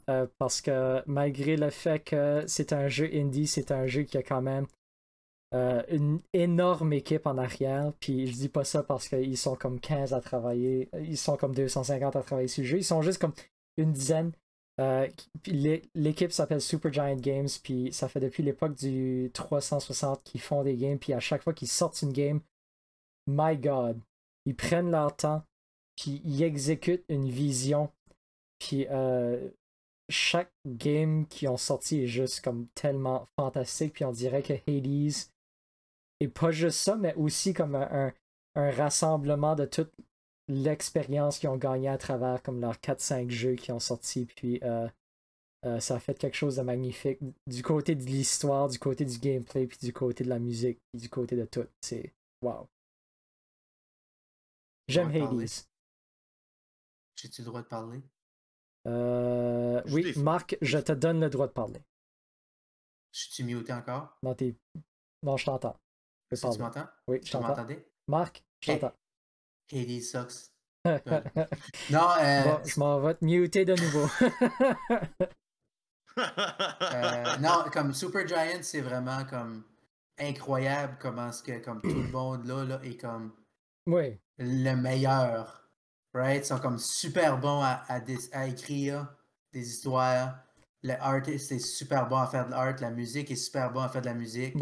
euh, 0.09 0.27
parce 0.37 0.61
que 0.61 1.01
malgré 1.07 1.57
le 1.57 1.69
fait 1.69 1.99
que 1.99 2.43
c'est 2.47 2.73
un 2.73 2.87
jeu 2.87 3.09
indie, 3.13 3.47
c'est 3.47 3.71
un 3.71 3.87
jeu 3.87 4.03
qui 4.03 4.17
a 4.17 4.23
quand 4.23 4.41
même 4.41 4.67
euh, 5.55 5.81
une 5.89 6.21
énorme 6.33 6.93
équipe 6.93 7.25
en 7.25 7.37
arrière. 7.37 7.91
Puis 7.99 8.27
je 8.27 8.33
dis 8.33 8.49
pas 8.49 8.63
ça 8.63 8.83
parce 8.83 9.07
qu'ils 9.07 9.37
sont 9.37 9.55
comme 9.55 9.79
15 9.79 10.13
à 10.13 10.21
travailler, 10.21 10.89
ils 11.01 11.17
sont 11.17 11.37
comme 11.37 11.55
250 11.55 12.15
à 12.15 12.21
travailler 12.21 12.47
sur 12.47 12.63
le 12.63 12.67
jeu. 12.67 12.77
Ils 12.77 12.83
sont 12.83 13.01
juste 13.01 13.19
comme 13.19 13.33
une 13.77 13.91
dizaine. 13.91 14.31
Euh, 14.79 15.07
L'équipe 15.93 16.31
s'appelle 16.31 16.61
Supergiant 16.61 17.15
Games, 17.15 17.49
puis 17.63 17.91
ça 17.91 18.07
fait 18.07 18.19
depuis 18.21 18.43
l'époque 18.43 18.75
du 18.75 19.29
360 19.33 20.23
qu'ils 20.23 20.39
font 20.39 20.63
des 20.63 20.77
games, 20.77 20.97
puis 20.97 21.13
à 21.13 21.19
chaque 21.19 21.43
fois 21.43 21.53
qu'ils 21.53 21.67
sortent 21.67 22.01
une 22.01 22.13
game, 22.13 22.39
my 23.27 23.57
god, 23.57 23.99
ils 24.45 24.55
prennent 24.55 24.91
leur 24.91 25.15
temps, 25.15 25.43
puis 25.97 26.21
ils 26.23 26.43
exécutent 26.43 27.03
une 27.09 27.29
vision, 27.29 27.91
puis 28.57 28.87
euh, 28.89 29.49
chaque 30.07 30.53
game 30.65 31.27
qu'ils 31.27 31.49
ont 31.49 31.57
sorti 31.57 32.03
est 32.03 32.07
juste 32.07 32.41
comme 32.41 32.67
tellement 32.73 33.27
fantastique, 33.37 33.93
puis 33.93 34.05
on 34.05 34.13
dirait 34.13 34.43
que 34.43 34.53
Hades 34.53 35.29
est 36.19 36.27
pas 36.27 36.51
juste 36.51 36.79
ça, 36.79 36.95
mais 36.95 37.13
aussi 37.15 37.53
comme 37.53 37.75
un, 37.75 38.07
un- 38.07 38.13
un 38.55 38.71
rassemblement 38.71 39.55
de 39.55 39.65
toute 39.65 39.91
l'expérience 40.47 41.37
qu'ils 41.39 41.49
ont 41.49 41.57
gagnée 41.57 41.87
à 41.89 41.97
travers 41.97 42.41
comme 42.41 42.59
leurs 42.59 42.79
4-5 42.79 43.29
jeux 43.29 43.55
qui 43.55 43.71
ont 43.71 43.79
sorti, 43.79 44.25
puis 44.25 44.59
euh, 44.63 44.87
euh, 45.65 45.79
ça 45.79 45.95
a 45.95 45.99
fait 45.99 46.17
quelque 46.17 46.35
chose 46.35 46.55
de 46.55 46.61
magnifique 46.61 47.19
du 47.47 47.61
côté 47.61 47.95
de 47.95 48.03
l'histoire, 48.03 48.67
du 48.69 48.79
côté 48.79 49.05
du 49.05 49.17
gameplay, 49.19 49.67
puis 49.67 49.77
du 49.79 49.93
côté 49.93 50.23
de 50.23 50.29
la 50.29 50.39
musique, 50.39 50.79
puis 50.91 51.01
du 51.01 51.09
côté 51.09 51.35
de 51.35 51.45
tout. 51.45 51.65
C'est 51.81 52.13
wow. 52.41 52.67
J'aime. 54.87 55.11
Hades. 55.11 55.47
J'ai-tu 57.15 57.41
le 57.41 57.45
droit 57.45 57.61
de 57.61 57.67
parler? 57.67 58.01
Euh, 58.87 59.81
oui, 59.91 60.13
Marc, 60.17 60.57
je 60.61 60.77
te 60.77 60.93
donne 60.93 61.19
le 61.19 61.29
droit 61.29 61.47
de 61.47 61.51
parler. 61.51 61.81
Je 63.11 63.25
suis 63.29 63.43
muté 63.43 63.73
encore? 63.73 64.17
Tes... 64.37 64.55
Non, 65.23 65.35
je 65.37 65.45
t'entends. 65.45 65.77
Est-ce 66.31 66.45
que 66.47 66.53
tu 66.53 66.59
m'entends? 66.61 66.87
Oui, 67.07 67.17
je 67.17 67.25
Tu 67.25 67.31
t'entends. 67.31 67.67
Marc, 68.07 68.43
je 68.59 68.71
t'entends. 68.73 68.93
Hades 69.71 70.01
sucks. 70.01 70.51
bon, 70.85 71.01
Non, 71.89 72.07
euh, 72.21 72.57
je 72.65 72.79
m'en 72.79 72.99
vais 73.01 73.15
te 73.15 73.25
muter 73.25 73.65
de 73.65 73.75
nouveau. 73.75 74.07
Euh, 76.17 77.37
non, 77.37 77.63
comme 77.71 77.93
Super 77.93 78.27
Giant, 78.27 78.59
c'est 78.61 78.81
vraiment 78.81 79.23
comme 79.23 79.63
incroyable 80.19 80.97
comment 80.99 81.31
ce 81.31 81.41
que 81.41 81.59
comme 81.59 81.81
tout 81.81 81.87
le 81.87 82.07
monde 82.11 82.45
là, 82.45 82.65
là 82.65 82.79
est 82.83 82.97
comme 82.97 83.31
oui, 83.87 84.19
le 84.37 84.75
meilleur. 84.75 85.69
Right? 86.13 86.43
Ils 86.43 86.47
sont 86.47 86.59
comme 86.59 86.77
super 86.79 87.37
bons 87.37 87.61
à, 87.61 87.83
à 88.33 88.47
écrire 88.47 89.07
des 89.53 89.61
histoires. 89.61 90.39
Le 90.81 90.93
artist 90.93 91.51
est 91.51 91.59
super 91.59 92.07
bon 92.07 92.17
à 92.17 92.27
faire 92.27 92.45
de 92.45 92.51
l'art. 92.51 92.75
La 92.79 92.89
musique 92.89 93.29
est 93.31 93.35
super 93.35 93.71
bon 93.71 93.81
à 93.81 93.89
faire 93.89 94.01
de 94.01 94.07
la 94.07 94.13
musique. 94.13 94.55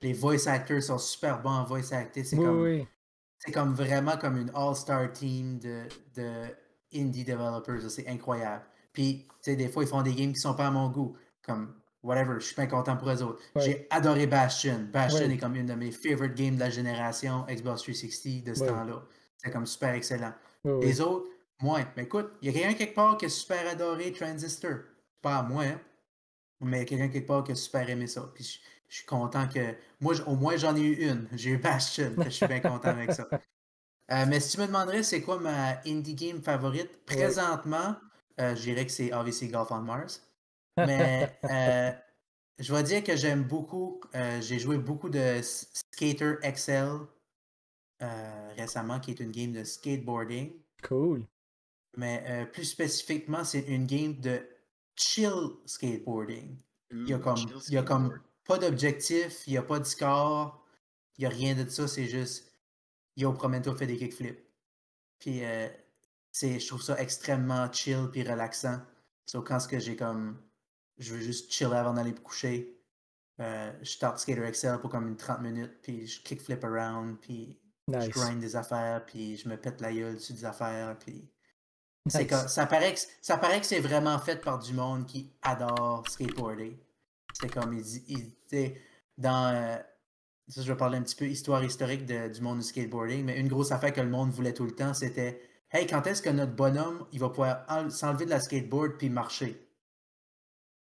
Les 0.00 0.12
voice 0.12 0.46
actors 0.46 0.82
sont 0.82 0.98
super 0.98 1.42
bons 1.42 1.60
à 1.60 1.64
voice 1.64 1.92
acter. 1.92 2.22
C'est 2.22 2.36
oui, 2.36 2.44
comme, 2.44 2.62
oui. 2.62 2.86
c'est 3.38 3.52
comme 3.52 3.74
vraiment 3.74 4.16
comme 4.16 4.36
une 4.36 4.50
all-star 4.54 5.10
team 5.12 5.58
de, 5.58 5.82
de 6.14 6.44
indie 6.94 7.24
developers. 7.24 7.90
C'est 7.90 8.06
incroyable. 8.06 8.62
Puis, 8.92 9.26
tu 9.28 9.34
sais, 9.50 9.56
des 9.56 9.68
fois, 9.68 9.82
ils 9.82 9.88
font 9.88 10.02
des 10.02 10.14
games 10.14 10.32
qui 10.32 10.38
sont 10.40 10.54
pas 10.54 10.68
à 10.68 10.70
mon 10.70 10.88
goût. 10.88 11.16
Comme, 11.42 11.74
whatever, 12.04 12.34
je 12.38 12.46
suis 12.46 12.54
pas 12.54 12.68
content 12.68 12.96
pour 12.96 13.10
eux 13.10 13.22
autres. 13.22 13.42
Ouais. 13.56 13.62
J'ai 13.62 13.86
adoré 13.90 14.28
Bastion. 14.28 14.86
Bastion 14.92 15.26
Ouais. 15.26 15.34
est 15.34 15.38
comme 15.38 15.56
une 15.56 15.66
de 15.66 15.74
mes 15.74 15.90
favorite 15.90 16.34
games 16.34 16.54
de 16.54 16.60
la 16.60 16.70
génération 16.70 17.44
Xbox 17.48 17.82
360 17.82 18.44
de 18.44 18.54
ce 18.54 18.64
temps-là. 18.64 19.02
C'est 19.38 19.50
comme 19.50 19.66
super 19.66 19.92
excellent. 19.94 20.32
Les 20.80 21.00
autres, 21.00 21.26
moins. 21.60 21.84
Mais 21.96 22.04
écoute, 22.04 22.30
il 22.40 22.46
y 22.46 22.50
a 22.50 22.52
quelqu'un 22.52 22.74
quelque 22.74 22.94
part 22.94 23.16
qui 23.16 23.26
a 23.26 23.28
super 23.28 23.68
adoré 23.68 24.12
Transistor. 24.12 24.76
Pas 25.24 25.42
moi, 25.42 25.64
hein, 25.64 25.80
mais 26.60 26.84
quelqu'un 26.84 27.08
quelque 27.08 27.26
part 27.26 27.44
qui 27.44 27.52
a 27.52 27.54
super 27.54 27.88
aimé 27.88 28.06
ça. 28.06 28.30
Puis 28.34 28.44
je, 28.44 28.58
je 28.94 28.98
suis 28.98 29.06
content 29.06 29.48
que. 29.48 29.74
Moi, 30.00 30.14
au 30.28 30.36
moins, 30.36 30.56
j'en 30.56 30.76
ai 30.76 30.80
eu 30.80 31.10
une. 31.10 31.26
J'ai 31.32 31.50
eu 31.50 31.58
Bastion. 31.58 32.14
je 32.18 32.28
suis 32.28 32.46
bien 32.46 32.60
content 32.60 32.90
avec 32.90 33.12
ça. 33.12 33.28
Euh, 34.10 34.26
mais 34.28 34.38
si 34.38 34.54
tu 34.54 34.60
me 34.60 34.66
demanderais 34.66 35.02
c'est 35.02 35.22
quoi 35.22 35.38
ma 35.38 35.80
indie 35.86 36.14
game 36.14 36.42
favorite, 36.42 37.06
présentement, 37.06 37.96
euh, 38.38 38.54
je 38.54 38.60
dirais 38.60 38.84
que 38.84 38.92
c'est 38.92 39.14
obviously 39.14 39.48
Golf 39.48 39.70
on 39.70 39.80
Mars. 39.80 40.30
Mais 40.76 41.34
euh, 41.44 41.90
je 42.58 42.74
vais 42.74 42.82
dire 42.82 43.02
que 43.02 43.16
j'aime 43.16 43.44
beaucoup. 43.44 44.02
J'ai 44.42 44.58
joué 44.58 44.76
beaucoup 44.76 45.08
de 45.08 45.40
Skater 45.40 46.34
XL 46.42 46.98
récemment, 48.58 49.00
qui 49.00 49.12
est 49.12 49.20
une 49.20 49.30
game 49.30 49.52
de 49.52 49.64
skateboarding. 49.64 50.52
Cool. 50.82 51.24
Mais 51.96 52.46
plus 52.52 52.64
spécifiquement, 52.64 53.42
c'est 53.42 53.60
une 53.60 53.86
game 53.86 54.20
de 54.20 54.46
chill 54.96 55.56
skateboarding. 55.66 56.56
Il 56.90 57.08
y 57.08 57.14
a 57.14 57.18
comme, 57.18 57.38
il 57.68 57.74
y 57.74 57.78
a 57.78 57.82
comme 57.82 58.20
pas 58.46 58.58
d'objectif, 58.58 59.46
il 59.46 59.52
n'y 59.52 59.58
a 59.58 59.62
pas 59.62 59.78
de 59.78 59.84
score, 59.84 60.64
il 61.16 61.22
n'y 61.22 61.26
a 61.26 61.30
rien 61.30 61.54
de 61.54 61.68
ça, 61.68 61.88
c'est 61.88 62.06
juste 62.06 62.52
yo, 63.16 63.32
promène-toi, 63.32 63.76
fais 63.76 63.86
des 63.86 63.96
kickflips. 63.96 64.44
Puis 65.18 65.44
euh, 65.44 65.68
c'est, 66.30 66.58
je 66.60 66.66
trouve 66.66 66.82
ça 66.82 67.00
extrêmement 67.00 67.70
chill 67.72 68.08
puis 68.12 68.22
relaxant. 68.22 68.80
So, 69.26 69.42
quand 69.42 69.60
ce 69.60 69.68
que 69.68 69.78
j'ai 69.78 69.96
comme 69.96 70.38
je 70.98 71.14
veux 71.14 71.20
juste 71.20 71.50
chiller 71.52 71.74
avant 71.74 71.94
d'aller 71.94 72.12
me 72.12 72.20
coucher, 72.20 72.80
euh, 73.40 73.72
je 73.82 73.90
start 73.90 74.18
Skater 74.18 74.48
XL 74.50 74.78
pour 74.80 74.90
comme 74.90 75.08
une 75.08 75.16
30 75.16 75.40
minutes, 75.40 75.80
puis 75.82 76.06
je 76.06 76.22
kickflip 76.22 76.62
around, 76.64 77.18
puis 77.20 77.58
je 77.88 78.08
grind 78.10 78.40
des 78.40 78.54
affaires, 78.54 79.04
puis 79.04 79.36
je 79.36 79.48
me 79.48 79.56
pète 79.56 79.80
la 79.80 79.92
gueule 79.92 80.14
dessus 80.14 80.34
des 80.34 80.44
affaires, 80.44 80.96
puis 80.98 81.28
c'est 82.06 82.26
comme, 82.26 82.48
ça 82.48 82.66
paraît 82.66 82.94
que 82.94 83.00
ça 83.22 83.36
paraît 83.38 83.60
que 83.60 83.66
c'est 83.66 83.80
vraiment 83.80 84.18
fait 84.18 84.36
par 84.40 84.58
du 84.58 84.72
monde 84.74 85.06
qui 85.06 85.32
adore 85.42 86.04
skateboarder. 86.08 86.78
C'est 87.32 87.52
comme 87.52 87.72
il 87.74 87.82
dit, 87.82 88.04
il- 88.08 88.34
tu 88.48 88.74
dans 89.16 89.54
euh, 89.54 89.76
ça 90.48 90.60
je 90.62 90.70
vais 90.70 90.76
parler 90.76 90.98
un 90.98 91.02
petit 91.02 91.16
peu 91.16 91.26
histoire 91.26 91.64
historique 91.64 92.04
de- 92.04 92.28
du 92.28 92.40
monde 92.42 92.58
du 92.58 92.64
skateboarding, 92.64 93.24
mais 93.24 93.38
une 93.38 93.48
grosse 93.48 93.72
affaire 93.72 93.92
que 93.92 94.00
le 94.00 94.10
monde 94.10 94.30
voulait 94.30 94.52
tout 94.54 94.64
le 94.64 94.72
temps, 94.72 94.94
c'était 94.94 95.40
Hey, 95.70 95.88
quand 95.88 96.06
est-ce 96.06 96.22
que 96.22 96.30
notre 96.30 96.52
bonhomme 96.52 97.04
il 97.10 97.18
va 97.18 97.30
pouvoir 97.30 97.64
en- 97.68 97.90
s'enlever 97.90 98.26
de 98.26 98.30
la 98.30 98.38
skateboard 98.40 98.92
puis 98.96 99.08
marcher? 99.10 99.60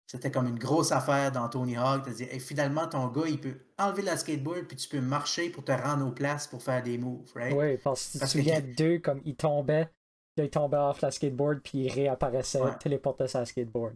C'était 0.07 0.31
comme 0.31 0.47
une 0.47 0.59
grosse 0.59 0.91
affaire 0.91 1.31
dans 1.31 1.47
Tony 1.47 1.77
Hawk. 1.77 2.05
de 2.05 2.11
dire, 2.13 2.27
hey, 2.29 2.39
finalement, 2.41 2.85
ton 2.87 3.07
gars, 3.07 3.27
il 3.27 3.39
peut 3.39 3.55
enlever 3.77 4.01
la 4.01 4.17
skateboard 4.17 4.63
puis 4.67 4.75
tu 4.75 4.89
peux 4.89 4.99
marcher 4.99 5.49
pour 5.49 5.63
te 5.63 5.71
rendre 5.71 6.05
aux 6.05 6.11
places 6.11 6.47
pour 6.47 6.61
faire 6.61 6.83
des 6.83 6.97
moves, 6.97 7.31
right? 7.35 7.55
Oui, 7.55 7.77
parce 7.77 8.07
que 8.07 8.11
tu 8.13 8.19
Parce 8.19 8.33
que- 8.33 8.39
souviens 8.39 8.59
d'eux, 8.59 8.99
comme 8.99 9.21
ils 9.23 9.35
tombaient, 9.37 9.89
puis 10.35 10.45
ils 10.45 10.49
tombaient 10.49 10.77
off 10.77 11.01
la 11.01 11.11
skateboard, 11.11 11.61
puis 11.61 11.85
ils 11.85 11.91
réapparaissaient, 11.91 12.61
Ouais. 12.61 12.77
téléportaient 12.79 13.27
sa 13.27 13.45
skateboard. 13.45 13.95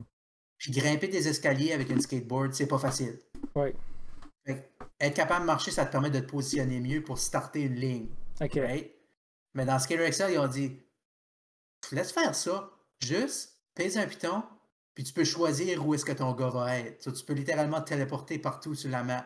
Puis 0.57 0.71
grimper 0.71 1.07
des 1.07 1.27
escaliers 1.27 1.73
avec 1.73 1.89
une 1.89 2.01
skateboard, 2.01 2.53
c'est 2.53 2.67
pas 2.67 2.77
facile. 2.77 3.19
Oui. 3.55 3.73
Être 4.99 5.15
capable 5.15 5.41
de 5.41 5.45
marcher, 5.47 5.71
ça 5.71 5.85
te 5.85 5.91
permet 5.91 6.09
de 6.09 6.19
te 6.19 6.25
positionner 6.29 6.79
mieux 6.79 7.03
pour 7.03 7.17
starter 7.17 7.61
une 7.63 7.75
ligne. 7.75 8.07
Ok. 8.41 8.53
Right? 8.55 8.93
Mais 9.53 9.65
dans 9.65 9.79
Skater 9.79 10.09
XL, 10.09 10.31
ils 10.31 10.39
ont 10.39 10.47
dit 10.47 10.79
laisse 11.91 12.11
faire 12.11 12.33
ça. 12.35 12.69
Juste 13.01 13.61
pèse 13.73 13.97
un 13.97 14.07
piton, 14.07 14.43
puis 14.93 15.03
tu 15.03 15.13
peux 15.13 15.23
choisir 15.25 15.85
où 15.85 15.93
est-ce 15.93 16.05
que 16.05 16.13
ton 16.13 16.31
gars 16.33 16.49
va 16.49 16.79
être. 16.79 17.01
So, 17.03 17.11
tu 17.11 17.25
peux 17.25 17.33
littéralement 17.33 17.81
te 17.81 17.89
téléporter 17.89 18.39
partout 18.39 18.75
sur 18.75 18.89
la 18.89 19.03
map. 19.03 19.25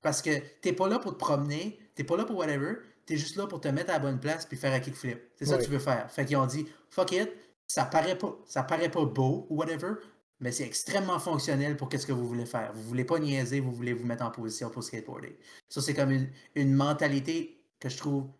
Parce 0.00 0.22
que 0.22 0.30
t'es 0.60 0.72
pas 0.72 0.88
là 0.88 0.98
pour 0.98 1.12
te 1.12 1.18
promener, 1.18 1.78
t'es 1.94 2.04
pas 2.04 2.16
là 2.16 2.24
pour 2.24 2.36
whatever, 2.36 2.76
t'es 3.10 3.16
juste 3.16 3.34
là 3.34 3.48
pour 3.48 3.60
te 3.60 3.66
mettre 3.66 3.90
à 3.90 3.94
la 3.94 3.98
bonne 3.98 4.20
place 4.20 4.46
puis 4.46 4.56
faire 4.56 4.72
un 4.72 4.78
kickflip. 4.78 5.20
C'est 5.34 5.44
ça 5.44 5.58
que 5.58 5.64
tu 5.64 5.70
veux 5.70 5.80
faire. 5.80 6.08
Fait 6.12 6.24
qu'ils 6.24 6.36
ont 6.36 6.46
dit 6.46 6.68
fuck 6.90 7.10
it, 7.10 7.28
ça 7.66 7.84
paraît 7.84 8.16
pas, 8.16 8.38
ça 8.46 8.62
paraît 8.62 8.88
pas 8.88 9.04
beau 9.04 9.48
ou 9.50 9.56
whatever, 9.56 9.94
mais 10.38 10.52
c'est 10.52 10.62
extrêmement 10.62 11.18
fonctionnel 11.18 11.76
pour 11.76 11.88
qu'est-ce 11.88 12.06
que 12.06 12.12
vous 12.12 12.28
voulez 12.28 12.46
faire. 12.46 12.72
Vous 12.72 12.84
voulez 12.84 13.04
pas 13.04 13.18
niaiser, 13.18 13.58
vous 13.58 13.72
voulez 13.72 13.94
vous 13.94 14.06
mettre 14.06 14.22
en 14.24 14.30
position 14.30 14.70
pour 14.70 14.84
skateboarder. 14.84 15.36
Ça, 15.68 15.82
c'est 15.82 15.92
comme 15.92 16.12
une, 16.12 16.30
une 16.54 16.72
mentalité 16.72 17.64
que 17.80 17.88
je 17.88 17.96
trouve 17.96 18.30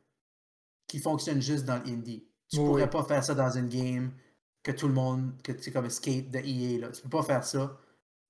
qui 0.87 1.01
fonctionne 1.01 1.43
juste 1.43 1.65
dans 1.65 1.83
l'indie. 1.85 2.29
Tu 2.49 2.61
Oui, 2.61 2.67
pourrais 2.67 2.91
pas 2.91 3.03
faire 3.03 3.25
ça 3.25 3.35
dans 3.35 3.51
une 3.51 3.69
game 3.69 4.13
que 4.63 4.71
tout 4.71 4.87
le 4.87 4.95
monde, 4.95 5.33
que 5.43 5.51
tu 5.51 5.65
sais, 5.65 5.73
comme 5.73 5.91
skate 5.91 6.31
de 6.31 6.39
EA, 6.39 6.79
là. 6.79 6.91
Tu 6.91 7.03
peux 7.03 7.09
pas 7.09 7.25
faire 7.25 7.43
ça 7.43 7.77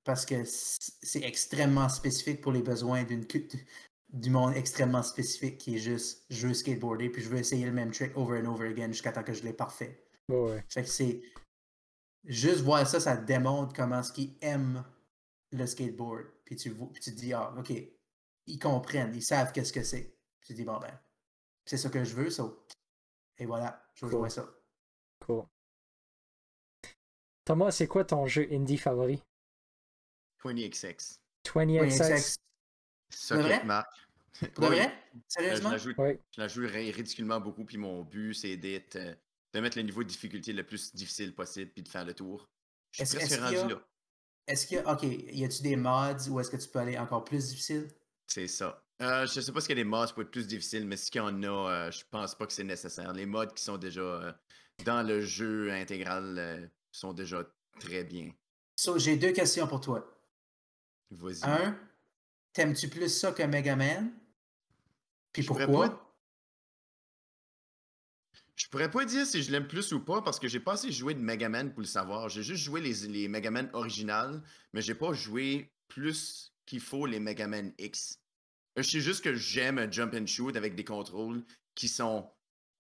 parce 0.05 0.25
que 0.25 0.43
c'est 0.45 1.23
extrêmement 1.23 1.91
spécifique 1.91 2.41
pour 2.41 2.53
les 2.53 2.63
besoins 2.63 3.05
d'une 3.05 3.27
du 4.13 4.31
monde 4.31 4.55
extrêmement 4.57 5.03
spécifique 5.03 5.59
qui 5.59 5.77
est 5.77 5.79
juste 5.79 6.25
je 6.31 6.49
veux 6.49 6.55
skateboarder 6.55 7.11
puis 7.11 7.23
je 7.23 7.29
veux 7.29 7.39
essayer 7.39 7.65
le 7.65 7.73
même 7.73 7.93
trick 7.93 8.17
over 8.17 8.41
and 8.41 8.47
over 8.47 8.69
again 8.69 8.89
jusqu'à 8.89 9.13
temps 9.13 9.23
que 9.23 9.33
je 9.33 9.43
l'ai 9.43 9.53
parfait. 9.53 10.05
Ouais, 10.29 10.39
ouais. 10.41 10.65
Fait 10.69 10.83
que 10.83 10.89
c'est. 10.89 11.23
Juste 12.25 12.61
voir 12.61 12.87
ça, 12.87 13.01
ça 13.01 13.17
démontre 13.17 13.75
comment 13.75 14.03
ce 14.03 14.13
qu'ils 14.13 14.37
aiment 14.43 14.85
le 15.53 15.67
skateboard. 15.67 16.27
Puis 16.45 16.57
tu, 16.57 16.71
vois- 16.71 16.91
puis 16.93 17.01
tu 17.03 17.13
te 17.13 17.17
dis, 17.17 17.33
ah, 17.33 17.55
ok, 17.57 17.73
ils 18.47 18.59
comprennent, 18.59 19.15
ils 19.15 19.23
savent 19.23 19.53
qu'est-ce 19.53 19.73
que 19.73 19.83
c'est. 19.83 20.19
Puis 20.41 20.49
tu 20.49 20.53
te 20.53 20.59
dis, 20.59 20.65
bon, 20.65 20.79
ben, 20.79 21.01
c'est 21.65 21.79
ça 21.79 21.89
que 21.89 22.05
je 22.05 22.15
veux, 22.15 22.29
ça. 22.31 22.53
Et 23.39 23.47
voilà, 23.47 23.83
je 23.95 24.05
veux 24.05 24.11
Cool. 24.11 24.21
jouer 24.21 24.31
ça. 24.31 24.47
Cool. 25.25 25.45
Thomas, 27.45 27.71
c'est 27.71 27.87
quoi 27.87 28.05
ton 28.05 28.27
jeu 28.27 28.47
indie 28.53 28.77
favori? 28.77 29.23
20XX. 30.45 31.19
20XX. 31.45 32.37
Socket 33.11 33.63
de 34.59 34.67
vrai? 34.67 34.87
euh, 34.87 34.91
Je 35.21 35.25
Sérieusement? 35.29 35.71
la 35.71 35.79
joue, 35.79 35.93
Oui. 35.99 36.19
je 36.35 36.41
la 36.41 36.49
joue 36.49 36.67
ri- 36.67 36.91
ridiculement 36.93 37.41
beaucoup, 37.41 37.65
puis 37.65 37.77
mon 37.79 38.03
but, 38.05 38.35
c'est 38.35 38.57
d'être, 38.57 38.97
euh, 38.97 39.15
de 39.55 39.61
mettre 39.61 39.77
le 39.79 39.85
niveau 39.85 40.03
de 40.03 40.09
difficulté 40.09 40.53
le 40.53 40.65
plus 40.65 40.95
difficile 40.95 41.35
possible, 41.35 41.71
puis 41.73 41.83
de 41.83 41.89
faire 41.89 42.05
le 42.05 42.15
tour. 42.15 42.49
Je 42.93 43.03
Est-ce 43.03 43.11
suis 43.11 43.19
presque 43.19 43.33
est-ce 43.33 43.41
rendu 43.43 43.57
qu'il 43.57 43.73
a. 43.73 43.75
là. 43.75 43.81
Est-ce 44.47 44.67
qu'il 44.67 44.77
y 44.77 44.81
a. 44.81 44.93
Ok, 44.93 45.03
y 45.05 45.45
a-tu 45.45 45.63
des 45.63 45.77
mods 45.77 46.29
ou 46.31 46.41
est-ce 46.41 46.51
que 46.51 46.57
tu 46.57 46.69
peux 46.69 46.79
aller 46.79 46.99
encore 46.99 47.25
plus 47.25 47.49
difficile? 47.49 47.89
C'est 48.27 48.49
ça. 48.49 48.83
Euh, 49.03 49.27
je 49.27 49.41
sais 49.41 49.53
pas 49.53 49.61
s'il 49.61 49.71
y 49.71 49.73
a 49.73 49.77
des 49.77 49.85
mods 49.85 50.07
pour 50.13 50.23
être 50.23 50.31
plus 50.31 50.47
difficile, 50.47 50.87
mais 50.87 50.97
s'il 50.97 51.17
y 51.17 51.21
en 51.21 51.43
a, 51.43 51.47
euh, 51.87 51.91
je 51.91 52.05
pense 52.11 52.35
pas 52.35 52.47
que 52.47 52.53
c'est 52.53 52.65
nécessaire. 52.65 53.13
Les 53.13 53.27
mods 53.27 53.47
qui 53.55 53.63
sont 53.63 53.79
déjà 53.79 54.01
euh, 54.01 54.33
dans 54.85 55.03
le 55.07 55.21
jeu 55.21 55.71
intégral 55.73 56.39
euh, 56.39 56.67
sont 56.93 57.13
déjà 57.13 57.45
très 57.79 58.05
bien. 58.05 58.31
So, 58.77 58.99
j'ai 58.99 59.17
deux 59.17 59.33
questions 59.33 59.67
pour 59.67 59.81
toi. 59.81 60.07
Vas-y. 61.11 61.45
Un, 61.45 61.79
t'aimes-tu 62.53 62.89
plus 62.89 63.09
ça 63.09 63.33
que 63.33 63.43
Mega 63.43 63.77
Man? 63.77 64.13
Puis 65.33 65.43
Je 65.43 65.47
pourrais 65.49 65.67
pourquoi? 65.67 65.89
pas- 65.91 66.07
Je 68.57 68.69
pourrais 68.69 68.91
pas 68.91 69.05
dire 69.07 69.25
si 69.27 69.43
je 69.43 69.51
l'aime 69.51 69.67
plus 69.67 69.93
ou 69.93 70.01
pas 70.05 70.21
parce 70.23 70.39
que 70.39 70.47
j'ai 70.47 70.61
pas 70.61 70.73
assez 70.75 70.93
joué 70.93 71.15
de 71.15 71.21
Mega 71.21 71.49
Man 71.49 71.71
pour 71.73 71.81
le 71.81 71.87
savoir. 71.87 72.29
J'ai 72.29 72.43
juste 72.43 72.63
joué 72.63 72.81
les, 72.81 72.93
les 73.09 73.27
Mega 73.27 73.51
Man 73.51 73.71
originales, 73.73 74.43
mais 74.73 74.83
j'ai 74.83 74.95
pas 74.95 75.13
joué 75.15 75.73
plus 75.89 76.53
qu'il 76.67 76.81
faut 76.81 77.07
les 77.07 77.21
Mega 77.21 77.47
Man 77.47 77.73
X. 77.79 78.19
Je 78.77 78.83
sais 78.83 79.01
juste 79.01 79.25
que 79.25 79.35
j'aime 79.35 79.79
un 79.79 79.91
jump 79.91 80.15
and 80.15 80.27
shoot 80.27 80.57
avec 80.57 80.75
des 80.75 80.85
contrôles 80.85 81.43
qui 81.75 81.89
sont 81.89 82.31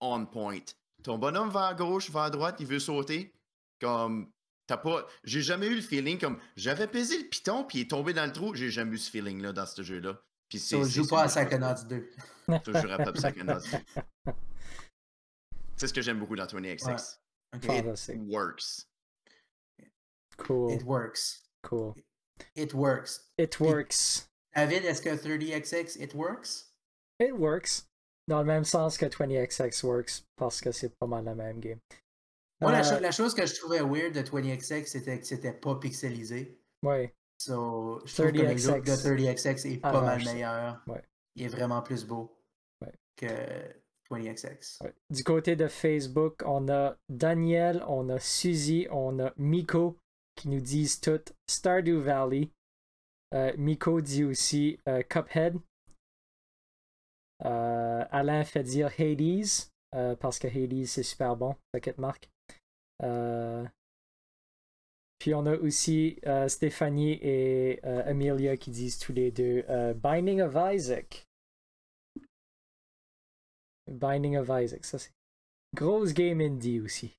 on 0.00 0.26
point. 0.26 0.60
Ton 1.02 1.18
bonhomme 1.18 1.50
va 1.50 1.68
à 1.68 1.74
gauche, 1.74 2.10
va 2.10 2.24
à 2.24 2.30
droite, 2.30 2.56
il 2.60 2.66
veut 2.66 2.78
sauter. 2.78 3.32
Comme 3.80 4.30
t'as 4.70 4.76
pas. 4.76 5.04
J'ai 5.24 5.42
jamais 5.42 5.66
eu 5.66 5.74
le 5.74 5.80
feeling 5.82 6.16
comme 6.18 6.38
j'avais 6.56 6.86
pesé 6.86 7.18
le 7.18 7.28
piton 7.28 7.64
puis 7.64 7.78
il 7.78 7.80
est 7.82 7.88
tombé 7.90 8.12
dans 8.12 8.24
le 8.24 8.32
trou. 8.32 8.54
J'ai 8.54 8.70
jamais 8.70 8.94
eu 8.94 8.98
ce 8.98 9.10
feeling 9.10 9.42
là 9.42 9.52
dans 9.52 9.66
ce 9.66 9.82
jeu-là. 9.82 10.22
Puis 10.48 10.60
c'est. 10.60 10.82
Joue 10.84 11.06
pas 11.08 11.22
à 11.22 11.24
une 11.24 11.30
chose- 11.30 11.42
Psychonauts 11.48 11.84
2. 11.88 12.10
je 12.48 12.80
jouerais 12.80 12.96
pas 12.98 13.08
à 13.08 13.12
Psychonauts. 13.12 13.60
C'est 15.76 15.88
ce 15.88 15.92
que 15.92 16.02
j'aime 16.02 16.20
beaucoup 16.20 16.36
dans 16.36 16.46
20XX. 16.46 17.18
Ok. 17.54 17.64
Fantastique. 17.64 18.16
It 18.16 18.28
works. 18.28 18.86
Cool. 20.36 20.72
It 20.72 20.82
works. 20.84 21.42
Cool. 21.62 21.94
It 22.54 22.72
works. 22.72 23.20
It 23.38 23.58
works. 23.58 24.28
David, 24.54 24.84
est-ce 24.84 25.02
que 25.02 25.10
30XX, 25.10 25.96
it 26.00 26.14
works? 26.14 26.72
It 27.18 27.32
works. 27.32 27.86
Dans 28.28 28.38
le 28.40 28.46
même 28.46 28.64
sens 28.64 28.96
que 28.96 29.06
20XX 29.06 29.84
works, 29.84 30.22
parce 30.36 30.60
que 30.60 30.70
c'est 30.70 30.96
pas 30.96 31.06
mal 31.06 31.24
la 31.24 31.34
même 31.34 31.58
game. 31.60 31.80
Moi, 32.60 32.72
la, 32.72 32.80
Euh, 32.80 32.82
cho- 32.82 33.00
la 33.00 33.10
chose 33.10 33.34
que 33.34 33.46
je 33.46 33.54
trouvais 33.54 33.80
weird 33.80 34.12
de 34.14 34.22
20XX, 34.22 34.86
c'était 34.86 35.18
que 35.18 35.26
c'était 35.26 35.52
pas 35.52 35.76
pixelisé. 35.76 36.60
Ouais. 36.82 37.14
So, 37.38 38.00
je 38.04 38.12
trouve 38.14 38.32
que 38.32 38.36
le 38.38 38.48
look 38.48 38.58
30XX 38.58 38.84
de 38.84 39.14
30XX 39.16 39.64
est 39.66 39.78
pas 39.78 40.00
mal 40.02 40.22
meilleur. 40.24 40.82
Ouais. 40.86 41.02
Il 41.36 41.44
est 41.44 41.48
vraiment 41.48 41.80
plus 41.80 42.04
beau 42.04 42.36
Ouais. 42.82 42.92
que 43.16 43.26
20XX. 44.10 44.78
Ouais. 44.82 44.94
Du 45.08 45.24
côté 45.24 45.56
de 45.56 45.68
Facebook, 45.68 46.42
on 46.44 46.68
a 46.68 46.96
Daniel, 47.08 47.82
on 47.88 48.08
a 48.10 48.18
Suzy, 48.18 48.86
on 48.90 49.18
a 49.20 49.32
Miko 49.38 49.96
qui 50.36 50.48
nous 50.48 50.60
disent 50.60 51.00
toutes 51.00 51.32
Stardew 51.48 51.98
Valley. 52.00 52.50
Euh, 53.32 53.52
Miko 53.56 54.00
dit 54.02 54.24
aussi 54.24 54.78
euh, 54.88 55.02
Cuphead. 55.02 55.56
Euh, 57.44 58.04
Alain 58.10 58.44
fait 58.44 58.62
dire 58.62 58.90
Hades 58.98 59.46
parce 60.20 60.38
que 60.38 60.46
Hades 60.46 60.84
c'est 60.86 61.02
super 61.02 61.36
bon, 61.36 61.56
Socket 61.74 61.96
Mark. 61.98 62.28
Euh, 63.02 63.66
puis 65.18 65.34
on 65.34 65.44
a 65.46 65.56
aussi 65.56 66.18
euh, 66.26 66.48
Stéphanie 66.48 67.18
et 67.22 67.80
euh, 67.84 68.02
Amelia 68.10 68.56
qui 68.56 68.70
disent 68.70 68.98
tous 68.98 69.12
les 69.12 69.30
deux 69.30 69.64
euh, 69.68 69.92
Binding 69.94 70.40
of 70.40 70.54
Isaac. 70.56 71.26
Binding 73.90 74.36
of 74.36 74.48
Isaac, 74.50 74.84
ça 74.84 74.98
c'est. 74.98 75.12
Grosse 75.74 76.14
game 76.14 76.40
indie 76.40 76.80
aussi. 76.80 77.12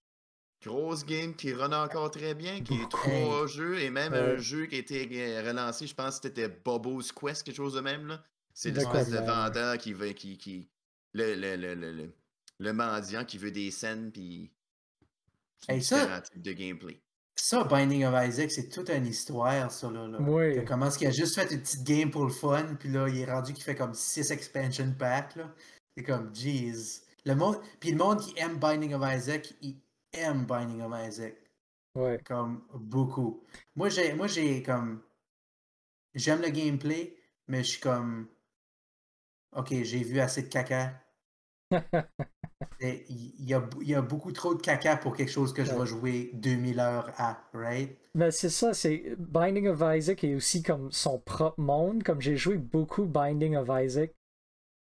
Grosse 0.63 1.05
game 1.05 1.35
qui 1.35 1.53
run 1.53 1.71
encore 1.71 2.11
très 2.11 2.35
bien, 2.35 2.61
qui 2.61 2.75
est 2.75 2.89
trois 2.89 3.47
jeux 3.47 3.79
et 3.79 3.89
même 3.89 4.13
un 4.13 4.37
jeu 4.37 4.65
qui 4.67 4.75
a 4.75 4.79
été 4.79 5.03
relancé, 5.41 5.87
je 5.87 5.95
pense 5.95 6.19
que 6.19 6.27
c'était 6.27 6.49
Bobo's 6.49 7.11
Quest, 7.11 7.43
quelque 7.43 7.55
chose 7.55 7.73
de 7.73 7.81
même. 7.81 8.07
là. 8.07 8.23
C'est 8.53 8.71
l'espèce 8.71 9.09
de 9.09 9.17
vendeur 9.17 9.77
qui 9.77 9.93
veut. 9.93 10.11
Qui, 10.11 10.37
qui, 10.37 10.69
le, 11.13 11.35
le, 11.35 11.55
le, 11.55 11.75
le, 11.75 11.91
le, 11.91 12.13
le 12.59 12.73
mendiant 12.73 13.25
qui 13.25 13.37
veut 13.37 13.51
des 13.51 13.71
scènes, 13.71 14.11
puis 14.11 14.51
C'est 15.65 15.73
Hey, 15.73 15.83
ça- 15.83 16.21
type 16.21 16.41
de 16.41 16.53
gameplay. 16.53 17.01
Ça, 17.35 17.63
Binding 17.63 18.03
of 18.05 18.27
Isaac, 18.27 18.51
c'est 18.51 18.69
toute 18.69 18.89
une 18.89 19.07
histoire, 19.07 19.71
ça, 19.71 19.89
là. 19.89 20.07
là. 20.07 20.19
Oui. 20.21 20.55
Que 20.55 20.61
Comment 20.61 20.87
est-ce 20.87 20.97
qu'il 20.97 21.07
a 21.07 21.11
juste 21.11 21.35
fait 21.35 21.51
une 21.51 21.61
petite 21.61 21.83
game 21.83 22.11
pour 22.11 22.23
le 22.25 22.31
fun, 22.31 22.75
puis 22.79 22.89
là, 22.89 23.07
il 23.07 23.17
est 23.19 23.25
rendu 23.31 23.53
qu'il 23.53 23.63
fait 23.63 23.75
comme 23.75 23.93
6 23.93 24.29
expansion 24.31 24.93
packs, 24.97 25.35
là. 25.35 25.53
C'est 25.97 26.03
comme, 26.03 26.33
jeez. 26.35 26.73
Le 27.25 27.33
monde... 27.35 27.57
Puis 27.79 27.91
le 27.91 27.97
monde 27.97 28.19
qui 28.19 28.33
aime 28.37 28.57
Binding 28.57 28.93
of 28.93 29.03
Isaac, 29.15 29.53
il 29.61 29.77
aime 30.13 30.45
Binding 30.45 30.81
of 30.81 30.93
Isaac. 31.07 31.35
Ouais. 31.95 32.19
Comme, 32.25 32.63
beaucoup. 32.73 33.43
Moi, 33.75 33.89
j'ai, 33.89 34.13
moi, 34.13 34.27
j'ai 34.27 34.61
comme... 34.61 35.01
J'aime 36.13 36.41
le 36.41 36.49
gameplay, 36.49 37.15
mais 37.47 37.63
je 37.63 37.69
suis 37.71 37.81
comme... 37.81 38.27
Ok, 39.55 39.69
j'ai 39.71 40.03
vu 40.03 40.19
assez 40.19 40.43
de 40.43 40.47
caca. 40.47 40.93
Il 42.79 43.33
y 43.47 43.53
a, 43.53 43.67
y 43.81 43.93
a 43.93 44.01
beaucoup 44.01 44.31
trop 44.31 44.55
de 44.55 44.61
caca 44.61 44.97
pour 44.97 45.15
quelque 45.15 45.29
chose 45.31 45.53
que 45.53 45.63
je 45.63 45.71
Ouais. 45.71 45.79
vais 45.79 45.85
jouer 45.85 46.31
2000 46.33 46.79
heures 46.79 47.11
à, 47.17 47.43
right? 47.53 47.97
Mais 48.15 48.31
c'est 48.31 48.49
ça, 48.49 48.73
c'est 48.73 49.15
Binding 49.17 49.67
of 49.67 49.81
Isaac 49.83 50.23
est 50.23 50.35
aussi 50.35 50.63
comme 50.63 50.91
son 50.91 51.19
propre 51.19 51.59
monde. 51.59 52.03
Comme 52.03 52.21
j'ai 52.21 52.35
joué 52.37 52.57
beaucoup 52.57 53.05
Binding 53.05 53.55
of 53.55 53.69
Isaac, 53.71 54.11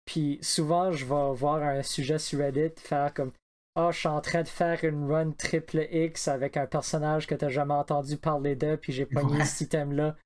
puis 0.07 0.39
souvent 0.43 0.91
je 0.93 1.05
vais 1.05 1.35
voir 1.35 1.63
un 1.63 1.83
sujet 1.83 2.19
sur 2.19 2.41
Reddit 2.41 2.73
faire 2.81 3.13
comme 3.15 3.31
Ah, 3.75 3.91
je 3.93 3.99
suis 4.01 4.09
en 4.09 4.21
train 4.21 4.43
de 4.43 4.49
faire 4.49 4.83
une 4.85 5.11
run 5.11 5.31
triple 5.33 5.87
X 5.91 6.29
avec 6.29 6.57
un 6.57 6.67
personnage 6.67 7.27
que 7.27 7.35
t'as 7.35 7.49
jamais 7.49 7.75
entendu 7.75 8.17
parler 8.19 8.55
de, 8.57 8.77
puis 8.77 8.93
j'ai 8.93 9.07
pogné 9.07 9.39
Ouais. 9.39 9.45
cet 9.45 9.63
item-là. 9.63 10.17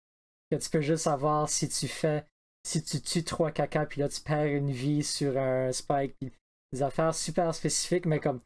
Que 0.51 0.57
tu 0.57 0.71
peux 0.71 0.81
juste 0.81 1.05
savoir 1.05 1.49
si 1.49 1.69
tu 1.69 1.87
fais, 1.89 2.25
si 2.67 2.83
tu 2.83 3.01
tues 3.01 3.25
trois 3.25 3.51
caca, 3.53 3.87
puis 3.87 4.01
là 4.01 4.09
tu 4.09 4.21
perds 4.21 4.47
une 4.47 4.71
vie 4.71 5.03
sur 5.03 5.37
un 5.37 5.71
spike, 5.73 6.17
puis 6.19 6.33
des 6.73 6.83
affaires 6.83 7.15
super 7.15 7.55
spécifiques, 7.55 8.07
mais 8.07 8.21
comme 8.21 8.41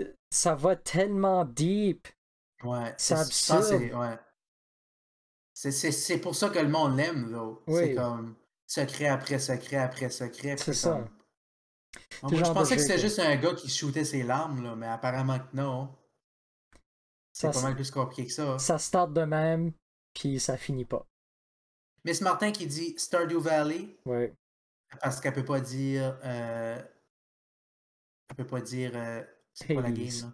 euh, 0.00 0.12
ça 0.30 0.54
va 0.54 0.76
tellement 0.76 1.44
deep. 1.44 2.08
Ouais, 2.64 2.94
C'est 2.96 3.14
absurde. 3.14 3.62
c'est- 3.62 3.94
ouais. 3.94 4.18
C'est- 5.54 5.70
C'est 5.72 5.92
c'est 5.92 6.18
pour 6.18 6.34
ça 6.34 6.48
que 6.48 6.58
le 6.58 6.68
monde 6.68 6.96
l'aime, 6.96 7.30
là. 7.30 7.54
C'est 7.68 7.72
Oui. 7.90 7.94
comme 7.94 8.36
secret 8.66 9.08
après 9.08 9.38
secret 9.38 9.76
après 9.76 10.08
secret. 10.10 10.56
C'est 10.56 10.72
ça. 10.72 10.90
comme- 10.92 11.08
C'est 12.10 12.22
Moi, 12.22 12.32
je 12.42 12.52
pensais 12.52 12.76
que 12.76 12.80
c'était 12.82 12.98
juste 12.98 13.18
un 13.18 13.36
gars 13.36 13.54
qui 13.54 13.68
shootait 13.68 14.04
ses 14.04 14.22
larmes, 14.22 14.62
là, 14.64 14.74
mais 14.74 14.86
apparemment 14.86 15.38
que 15.38 15.54
non. 15.54 15.94
C'est 17.34 17.48
pas 17.48 17.52
c'est- 17.52 17.62
mal 17.62 17.74
plus 17.74 17.90
compliqué 17.90 18.26
que 18.26 18.32
ça. 18.32 18.58
ça 18.58 18.78
start 18.78 19.12
de 19.12 19.22
même, 19.24 19.72
puis 20.14 20.40
ça 20.40 20.56
finit 20.56 20.86
pas. 20.86 21.06
Miss 22.04 22.20
Martin 22.22 22.50
qui 22.50 22.66
dit 22.66 22.94
Stardew 22.98 23.38
Valley 23.40 23.98
Ouais. 24.06 24.32
parce 25.02 25.20
qu'elle 25.20 25.34
peut 25.34 25.44
pas 25.44 25.60
dire. 25.60 26.18
euh, 26.24 26.82
Elle 28.38 28.44
peut 28.44 28.50
pas 28.50 28.60
dire. 28.60 28.92
euh, 28.94 29.22
C'est 29.52 29.74
quoi 29.74 29.82
la 29.82 29.90
game, 29.90 30.06
là? 30.06 30.32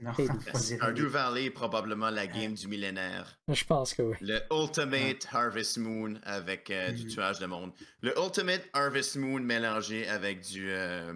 Non, 0.00 0.12
pas. 0.52 0.58
Stardew. 0.58 1.06
Valley 1.08 1.46
est 1.46 1.50
probablement 1.50 2.10
la 2.10 2.26
game 2.28 2.54
du 2.54 2.68
millénaire. 2.68 3.36
Je 3.48 3.64
pense 3.64 3.94
que 3.94 4.02
oui. 4.02 4.16
Le 4.20 4.40
Ultimate 4.52 5.26
Harvest 5.32 5.78
Moon 5.78 6.20
avec 6.22 6.70
euh, 6.70 6.92
du 6.92 7.04
Mhm. 7.04 7.10
tuage 7.10 7.38
de 7.40 7.46
monde. 7.46 7.72
Le 8.02 8.16
Ultimate 8.16 8.62
Harvest 8.74 9.16
Moon 9.16 9.40
mélangé 9.40 10.06
avec 10.08 10.42
du. 10.42 10.70
euh, 10.70 11.14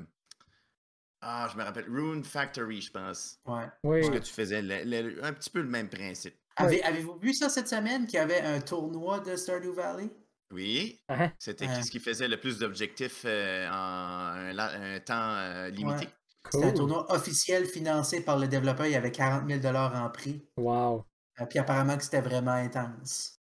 Ah, 1.20 1.48
je 1.52 1.56
me 1.56 1.62
rappelle. 1.62 1.84
Rune 1.88 2.24
Factory, 2.24 2.80
je 2.80 2.90
pense. 2.90 3.38
Ouais. 3.46 3.66
Oui. 3.84 4.04
Ce 4.04 4.10
que 4.10 4.18
tu 4.18 4.32
faisais, 4.32 4.60
le- 4.60 4.82
le- 4.84 5.24
un 5.24 5.32
petit 5.32 5.50
peu 5.50 5.60
le 5.60 5.68
même 5.68 5.88
principe. 5.88 6.34
Avez- 6.56 6.82
Avez-vous 6.82 7.16
vu 7.18 7.32
ça 7.32 7.48
cette 7.48 7.68
semaine 7.68 8.06
qu'il 8.06 8.14
y 8.14 8.18
avait 8.18 8.40
un 8.40 8.60
tournoi 8.60 9.20
de 9.20 9.36
Stardew 9.36 9.72
Valley? 9.72 10.10
Oui. 10.50 11.00
Hein? 11.08 11.30
C'était 11.38 11.68
qui 11.68 11.84
ce 11.84 11.90
qui 11.92 12.00
faisait 12.00 12.26
le 12.26 12.38
plus 12.40 12.58
d'objectifs 12.58 13.22
euh, 13.24 13.68
en 13.70 14.58
un, 14.58 14.98
temps 14.98 15.14
euh, 15.36 15.70
limité? 15.70 16.06
Ouais. 16.06 16.12
C'était 16.50 16.64
un 16.64 16.68
Cool. 16.68 16.74
tournoi 16.76 17.12
officiel 17.12 17.66
financé 17.66 18.22
par 18.24 18.38
le 18.38 18.48
développeur. 18.48 18.86
Il 18.86 18.92
y 18.92 18.96
avait 18.96 19.12
40 19.12 19.48
000 19.48 19.74
en 19.76 20.10
prix. 20.10 20.46
Wow. 20.56 21.04
Euh, 21.40 21.46
puis 21.46 21.58
apparemment 21.58 21.96
que 21.96 22.02
c'était 22.04 22.20
vraiment 22.20 22.50
intense. 22.52 23.38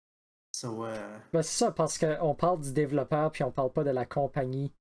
So, 0.51 0.85
euh, 0.85 1.17
Ben, 1.31 1.41
c'est 1.43 1.57
ça, 1.65 1.71
parce 1.71 1.97
qu'on 1.97 2.33
parle 2.35 2.61
du 2.61 2.73
développeur, 2.73 3.31
puis 3.31 3.43
on 3.43 3.51
parle 3.51 3.71
pas 3.71 3.83
de 3.83 3.91
la 3.91 4.05
compagnie. 4.05 4.73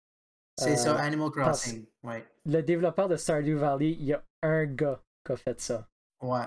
c'est 0.59 0.73
Euh, 0.73 0.77
ça, 0.77 0.97
Animal 1.03 1.31
parce- 1.35 1.61
Crossing. 1.65 1.87
Ouais. 2.03 2.27
Le 2.47 2.63
développeur 2.63 3.09
de 3.09 3.17
Stardew 3.17 3.57
Valley, 3.59 3.91
il 3.93 4.07
y 4.07 4.15
a 4.15 4.25
un 4.43 4.65
gars 4.65 5.03
qui 5.25 5.33
a 5.33 5.37
fait 5.37 5.61
ça. 5.61 5.87
Ouais. 6.23 6.47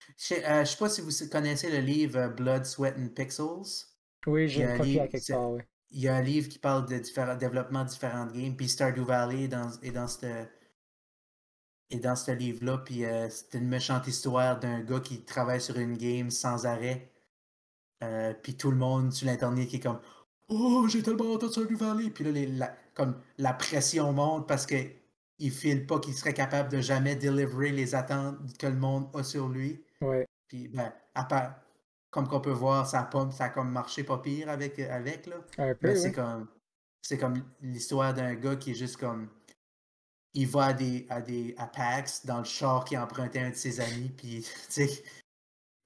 Je 0.00 0.12
sais, 0.16 0.44
euh, 0.46 0.64
sais 0.64 0.76
pas 0.78 0.88
si 0.88 1.00
vous 1.02 1.10
connaissez 1.30 1.70
le 1.70 1.78
livre 1.84 2.18
euh, 2.18 2.28
Blood, 2.28 2.64
Sweat 2.64 2.94
and 2.98 3.08
Pixels. 3.14 3.84
Oui, 4.26 4.48
j'ai 4.48 4.62
une 4.62 4.70
un 4.70 4.78
copie 4.78 4.98
à 5.00 5.08
quelque 5.08 5.22
c'est- 5.22 5.32
part, 5.34 5.50
oui. 5.50 5.60
Il 5.94 6.00
y 6.00 6.08
a 6.08 6.16
un 6.16 6.22
livre 6.22 6.48
qui 6.48 6.58
parle 6.58 6.86
de 6.86 6.98
différents 6.98 7.36
développements 7.36 7.84
de 7.84 7.88
différentes 7.88 8.32
games. 8.32 8.56
Puis 8.56 8.68
Stardew 8.68 9.04
Valley 9.04 9.44
est 9.44 9.48
dans, 9.48 9.70
est 9.82 9.92
dans 9.92 10.08
ce 10.08 10.26
est 11.90 11.98
dans 12.00 12.16
ce 12.16 12.32
livre-là. 12.32 12.78
Puis 12.78 13.04
euh, 13.04 13.28
c'est 13.30 13.58
une 13.58 13.68
méchante 13.68 14.06
histoire 14.08 14.58
d'un 14.58 14.80
gars 14.80 15.00
qui 15.00 15.22
travaille 15.24 15.60
sur 15.60 15.78
une 15.78 15.96
game 15.96 16.30
sans 16.30 16.66
arrêt. 16.66 17.10
Euh, 18.02 18.34
puis 18.34 18.56
tout 18.56 18.70
le 18.70 18.76
monde 18.76 19.12
sur 19.12 19.26
l'internet 19.26 19.68
qui 19.68 19.76
est 19.76 19.80
comme 19.80 20.00
Oh, 20.48 20.86
j'ai 20.88 21.02
tellement 21.02 21.36
de 21.36 21.48
Stardew 21.48 21.76
Valley. 21.76 22.10
Puis 22.10 22.24
là, 22.24 22.30
les- 22.32 22.46
la, 22.46 22.76
comme 22.94 23.20
la 23.38 23.52
pression 23.54 24.12
monte 24.12 24.46
parce 24.48 24.66
que 24.66 24.76
il 25.38 25.50
file 25.50 25.86
pas 25.86 25.98
qu'il 26.00 26.14
serait 26.14 26.34
capable 26.34 26.70
de 26.70 26.80
jamais 26.80 27.16
délivrer 27.16 27.70
les 27.72 27.94
attentes 27.94 28.36
que 28.58 28.66
le 28.66 28.76
monde 28.76 29.08
a 29.14 29.22
sur 29.22 29.48
lui. 29.48 29.84
Ouais. 30.00 30.26
Puis 30.48 30.68
ben, 30.68 30.92
à 31.14 31.24
part, 31.24 31.54
comme 32.14 32.28
qu'on 32.28 32.40
peut 32.40 32.52
voir, 32.52 32.86
ça 32.86 33.10
ça 33.32 33.44
a 33.44 33.48
comme 33.48 33.72
marché 33.72 34.04
pas 34.04 34.18
pire 34.18 34.48
avec, 34.48 34.78
avec 34.78 35.26
là. 35.26 35.34
Un 35.58 35.74
peu, 35.74 35.88
Mais 35.88 35.96
c'est 35.96 36.12
comme 36.12 36.46
c'est 37.02 37.18
comme 37.18 37.42
l'histoire 37.60 38.14
d'un 38.14 38.36
gars 38.36 38.54
qui 38.54 38.70
est 38.70 38.74
juste 38.74 38.98
comme 38.98 39.28
il 40.32 40.46
va 40.46 40.66
à 40.66 40.72
des 40.72 41.06
à 41.10 41.20
des 41.20 41.56
à 41.58 41.66
PAX 41.66 42.24
dans 42.24 42.38
le 42.38 42.44
char 42.44 42.84
qui 42.84 42.94
a 42.94 43.02
emprunté 43.02 43.40
à 43.40 43.46
un 43.46 43.50
de 43.50 43.56
ses 43.56 43.80
amis 43.80 44.12
puis 44.16 44.42
tu 44.68 44.86
sais 44.86 45.02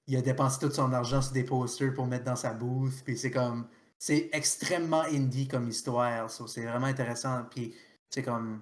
il 0.05 0.17
a 0.17 0.21
dépensé 0.21 0.59
tout 0.59 0.71
son 0.71 0.93
argent 0.93 1.19
sur 1.23 1.33
des 1.33 1.43
posters 1.43 1.95
pour 1.95 2.05
mettre 2.05 2.25
dans 2.25 2.35
sa 2.35 2.53
booth 2.53 3.03
puis 3.03 3.17
c'est 3.17 3.31
comme 3.31 3.67
c'est 3.97 4.29
extrêmement 4.31 5.01
indie 5.01 5.47
comme 5.47 5.67
histoire 5.67 6.29
so 6.29 6.45
c'est 6.45 6.63
vraiment 6.63 6.85
intéressant 6.85 7.43
puis 7.49 7.73
c'est 8.11 8.23
comme 8.23 8.61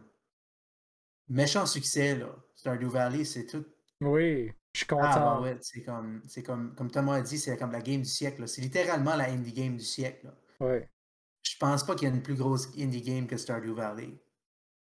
méchant 1.27 1.65
succès 1.65 2.15
là. 2.15 2.34
Stardew 2.56 2.88
Valley 2.88 3.26
c'est 3.26 3.45
tout 3.45 3.65
Oui, 3.99 4.53
je 4.78 4.86
suis 4.86 4.88
ah 4.91 4.95
content. 4.95 5.41
ouais 5.41 5.58
c'est 5.62 5.82
comme 5.82 6.22
c'est 6.28 6.44
comme 6.44 6.76
comme 6.76 6.91
Thomas 6.91 7.16
a 7.16 7.22
dit 7.22 7.40
c'est 7.40 7.58
comme 7.58 7.72
la 7.72 7.82
game 7.82 8.02
du 8.02 8.10
siècle 8.10 8.48
c'est 8.48 8.62
littéralement 8.62 9.16
la 9.16 9.26
indie 9.30 9.54
game 9.54 9.76
du 9.76 9.84
siècle 9.84 10.28
là. 10.28 10.34
Ouais. 10.66 10.90
Je 11.44 11.58
pense 11.58 11.84
pas 11.84 11.95
qu'il 11.95 12.08
y 12.08 12.12
a 12.12 12.14
une 12.14 12.22
plus 12.22 12.36
grosse 12.36 12.68
indie 12.78 13.02
game 13.02 13.26
que 13.26 13.38
Stardew 13.38 13.74
Valley. 13.74 14.10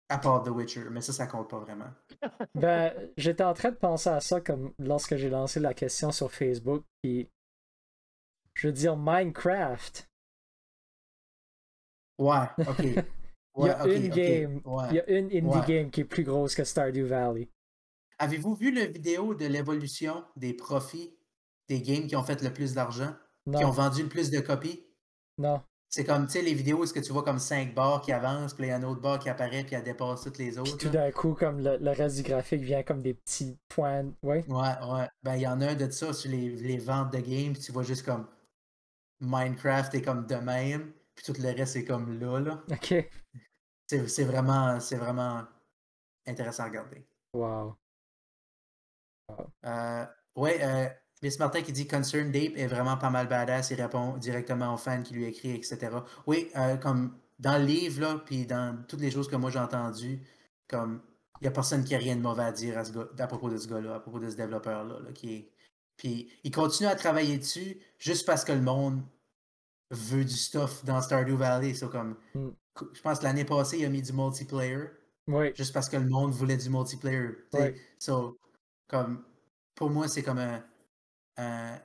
À 0.08 0.18
part 0.18 0.42
The 0.42 0.48
Witcher, 0.48 0.90
mais 0.90 1.00
ça, 1.00 1.12
ça 1.12 1.26
compte 1.26 1.48
pas 1.48 1.58
vraiment. 1.60 1.90
Ben, 2.54 2.92
j'étais 3.16 3.42
en 3.44 3.54
train 3.54 3.70
de 3.70 3.76
penser 3.76 4.10
à 4.10 4.20
ça 4.20 4.40
comme 4.40 4.74
lorsque 4.78 5.16
j'ai 5.16 5.30
lancé 5.30 5.58
la 5.58 5.72
question 5.72 6.12
sur 6.12 6.30
Facebook, 6.30 6.84
puis 7.02 7.28
je 8.54 8.66
veux 8.68 8.72
dire 8.72 8.96
Minecraft. 8.96 10.08
Ouais, 12.18 12.46
ok. 12.68 12.84
Il 13.58 13.66
y 13.66 13.68
a 13.70 13.86
une 13.86 14.08
game, 14.08 14.60
ouais. 14.64 14.84
il 14.90 14.94
y 14.96 15.00
a 15.00 15.10
une 15.10 15.26
indie 15.26 15.40
Ouais. 15.42 15.66
game 15.66 15.90
qui 15.90 16.00
est 16.00 16.04
plus 16.04 16.24
grosse 16.24 16.54
que 16.54 16.64
Stardew 16.64 17.04
Valley. 17.04 17.48
Avez-vous 18.18 18.54
vu 18.54 18.72
la 18.72 18.86
vidéo 18.86 19.34
de 19.34 19.46
l'évolution 19.46 20.24
des 20.36 20.54
profits 20.54 21.16
des 21.68 21.80
games 21.82 22.06
qui 22.06 22.16
ont 22.16 22.22
fait 22.24 22.42
le 22.42 22.52
plus 22.52 22.74
d'argent, 22.74 23.14
qui 23.56 23.64
ont 23.64 23.70
vendu 23.70 24.02
le 24.02 24.08
plus 24.08 24.30
de 24.30 24.40
copies? 24.40 24.84
non. 25.38 25.62
C'est 25.94 26.04
comme, 26.06 26.24
tu 26.24 26.32
sais, 26.32 26.40
les 26.42 26.54
vidéos 26.54 26.78
où 26.78 26.84
est-ce 26.84 26.94
que 26.94 27.00
tu 27.00 27.12
vois 27.12 27.22
comme 27.22 27.38
5 27.38 27.74
barres 27.74 28.00
qui 28.00 28.12
avancent, 28.12 28.54
puis 28.54 28.64
il 28.64 28.68
y 28.68 28.70
a 28.70 28.76
un 28.76 28.82
autre 28.82 29.02
barre 29.02 29.18
qui 29.18 29.28
apparaît, 29.28 29.62
puis 29.62 29.74
elle 29.74 29.82
dépasse 29.82 30.22
toutes 30.22 30.38
les 30.38 30.52
Puis 30.52 30.58
autres. 30.58 30.78
tout 30.78 30.86
là. 30.86 30.92
d'un 30.92 31.10
coup, 31.10 31.34
comme 31.34 31.60
le, 31.60 31.76
le 31.76 31.90
reste 31.90 32.16
du 32.16 32.22
graphique 32.22 32.62
vient 32.62 32.82
comme 32.82 33.02
des 33.02 33.12
petits 33.12 33.58
points. 33.68 34.10
Ouais. 34.22 34.42
Ouais, 34.48 34.86
ouais. 34.90 35.06
Ben, 35.22 35.34
il 35.36 35.42
y 35.42 35.46
en 35.46 35.60
a 35.60 35.66
un 35.72 35.74
de 35.74 35.90
ça 35.90 36.14
sur 36.14 36.30
les, 36.30 36.48
les 36.48 36.78
ventes 36.78 37.12
de 37.12 37.18
games, 37.18 37.52
puis 37.52 37.60
tu 37.60 37.72
vois 37.72 37.82
juste 37.82 38.06
comme 38.06 38.26
Minecraft 39.20 39.94
est 39.94 40.00
comme 40.00 40.26
de 40.26 40.36
même, 40.36 40.92
puis 41.14 41.26
tout 41.26 41.34
le 41.38 41.50
reste 41.54 41.76
est 41.76 41.84
comme 41.84 42.18
là, 42.18 42.38
là. 42.40 42.64
Ok. 42.70 42.94
C'est 43.86 44.24
vraiment, 44.24 44.80
c'est 44.80 44.96
vraiment 44.96 45.42
intéressant 46.26 46.62
à 46.62 46.66
regarder. 46.68 47.04
Wow. 47.34 47.76
Euh, 49.64 50.04
ouais, 50.36 50.58
euh, 50.62 50.88
Miss 51.22 51.38
Martin 51.38 51.62
qui 51.62 51.72
dit 51.72 51.86
Concern 51.86 52.28
Ape 52.28 52.56
est 52.56 52.66
vraiment 52.66 52.96
pas 52.96 53.10
mal 53.10 53.28
badass. 53.28 53.70
Il 53.70 53.80
répond 53.80 54.16
directement 54.16 54.74
aux 54.74 54.76
fans 54.78 55.02
qui 55.02 55.14
lui 55.14 55.24
écrit, 55.24 55.52
etc. 55.52 55.78
Oui, 56.26 56.50
euh, 56.56 56.76
comme 56.76 57.16
dans 57.38 57.58
le 57.58 57.64
livre, 57.64 58.00
là, 58.00 58.22
puis 58.24 58.46
dans 58.46 58.76
toutes 58.88 59.00
les 59.00 59.10
choses 59.10 59.28
que 59.28 59.36
moi 59.36 59.50
j'ai 59.50 59.58
entendues, 59.58 60.20
comme 60.68 61.00
il 61.40 61.44
n'y 61.44 61.48
a 61.48 61.50
personne 61.52 61.84
qui 61.84 61.94
a 61.94 61.98
rien 61.98 62.14
de 62.16 62.20
mauvais 62.20 62.44
à 62.44 62.52
dire 62.52 62.78
à, 62.78 62.84
ce 62.84 62.92
gars- 62.92 63.08
à 63.18 63.26
propos 63.26 63.50
de 63.50 63.56
ce 63.56 63.66
gars-là, 63.68 63.96
à 63.96 64.00
propos 64.00 64.18
de 64.20 64.30
ce 64.30 64.36
développeur-là. 64.36 65.00
là, 65.00 65.12
qui 65.12 65.34
est... 65.34 65.48
Puis 65.96 66.30
il 66.44 66.50
continue 66.52 66.88
à 66.88 66.94
travailler 66.94 67.36
dessus 67.38 67.78
juste 67.98 68.26
parce 68.26 68.44
que 68.44 68.52
le 68.52 68.60
monde 68.62 69.02
veut 69.90 70.24
du 70.24 70.34
stuff 70.36 70.84
dans 70.84 71.00
Stardew 71.02 71.34
Valley. 71.36 71.74
So, 71.74 71.88
comme, 71.88 72.16
Mm. 72.34 72.48
Je 72.94 73.02
pense 73.02 73.18
que 73.18 73.24
l'année 73.24 73.44
passée, 73.44 73.78
il 73.80 73.84
a 73.84 73.90
mis 73.90 74.00
du 74.00 74.12
multiplayer 74.14 74.84
Oui. 75.28 75.52
juste 75.54 75.74
parce 75.74 75.90
que 75.90 75.98
le 75.98 76.08
monde 76.08 76.32
voulait 76.32 76.56
du 76.56 76.70
multiplayer. 76.70 77.28
So, 77.98 78.38
comme, 78.92 79.24
pour 79.74 79.90
moi, 79.90 80.08
c'est 80.08 80.22
comme 80.22 80.38
un, 80.38 80.64
un- 81.38 81.80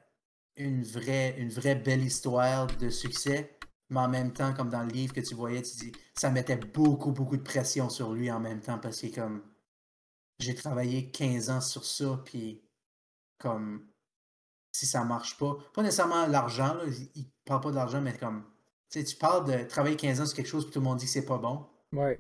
une, 0.58 0.84
vraie, 0.84 1.36
une 1.40 1.50
vraie 1.50 1.76
belle 1.76 2.04
histoire 2.04 2.68
de 2.68 2.90
succès, 2.90 3.58
mais 3.90 4.02
en 4.02 4.10
même 4.10 4.34
temps, 4.34 4.54
comme 4.54 4.70
dans 4.70 4.84
le 4.84 4.90
livre 4.90 5.14
que 5.14 5.22
tu 5.22 5.36
voyais, 5.36 5.62
tu 5.64 5.78
dis, 5.78 5.92
ça 6.16 6.30
mettait 6.32 6.58
beaucoup, 6.58 7.12
beaucoup 7.14 7.38
de 7.38 7.44
pression 7.44 7.90
sur 7.90 8.14
lui 8.14 8.32
en 8.32 8.40
même 8.40 8.62
temps 8.62 8.80
parce 8.80 9.00
qu'il 9.00 9.10
est 9.10 9.14
comme. 9.14 9.44
j'ai 10.40 10.56
travaillé 10.56 11.12
15 11.12 11.50
ans 11.50 11.62
sur 11.62 11.86
ça, 11.86 12.22
puis 12.26 12.64
comme 13.40 13.88
si 14.72 14.86
ça 14.86 15.04
marche 15.04 15.38
pas, 15.38 15.58
pas 15.74 15.84
nécessairement 15.84 16.28
l'argent, 16.28 16.76
là, 16.76 16.84
il, 17.16 17.32
parle 17.46 17.62
pas 17.62 17.72
de 17.72 17.76
l'argent, 17.76 18.02
mais 18.02 18.18
comme 18.18 18.44
tu 18.92 19.00
sais, 19.00 19.06
tu 19.06 19.16
parles 19.18 19.46
de 19.46 19.64
travailler 19.68 19.96
15 19.98 20.22
ans 20.22 20.26
sur 20.26 20.36
quelque 20.36 20.48
chose, 20.48 20.66
puis 20.66 20.74
tout 20.74 20.80
le 20.80 20.86
monde 20.86 21.00
dit 21.00 21.06
que 21.06 21.12
c'est 21.12 21.26
pas 21.26 21.38
bon. 21.40 21.68
Ouais. 21.94 22.20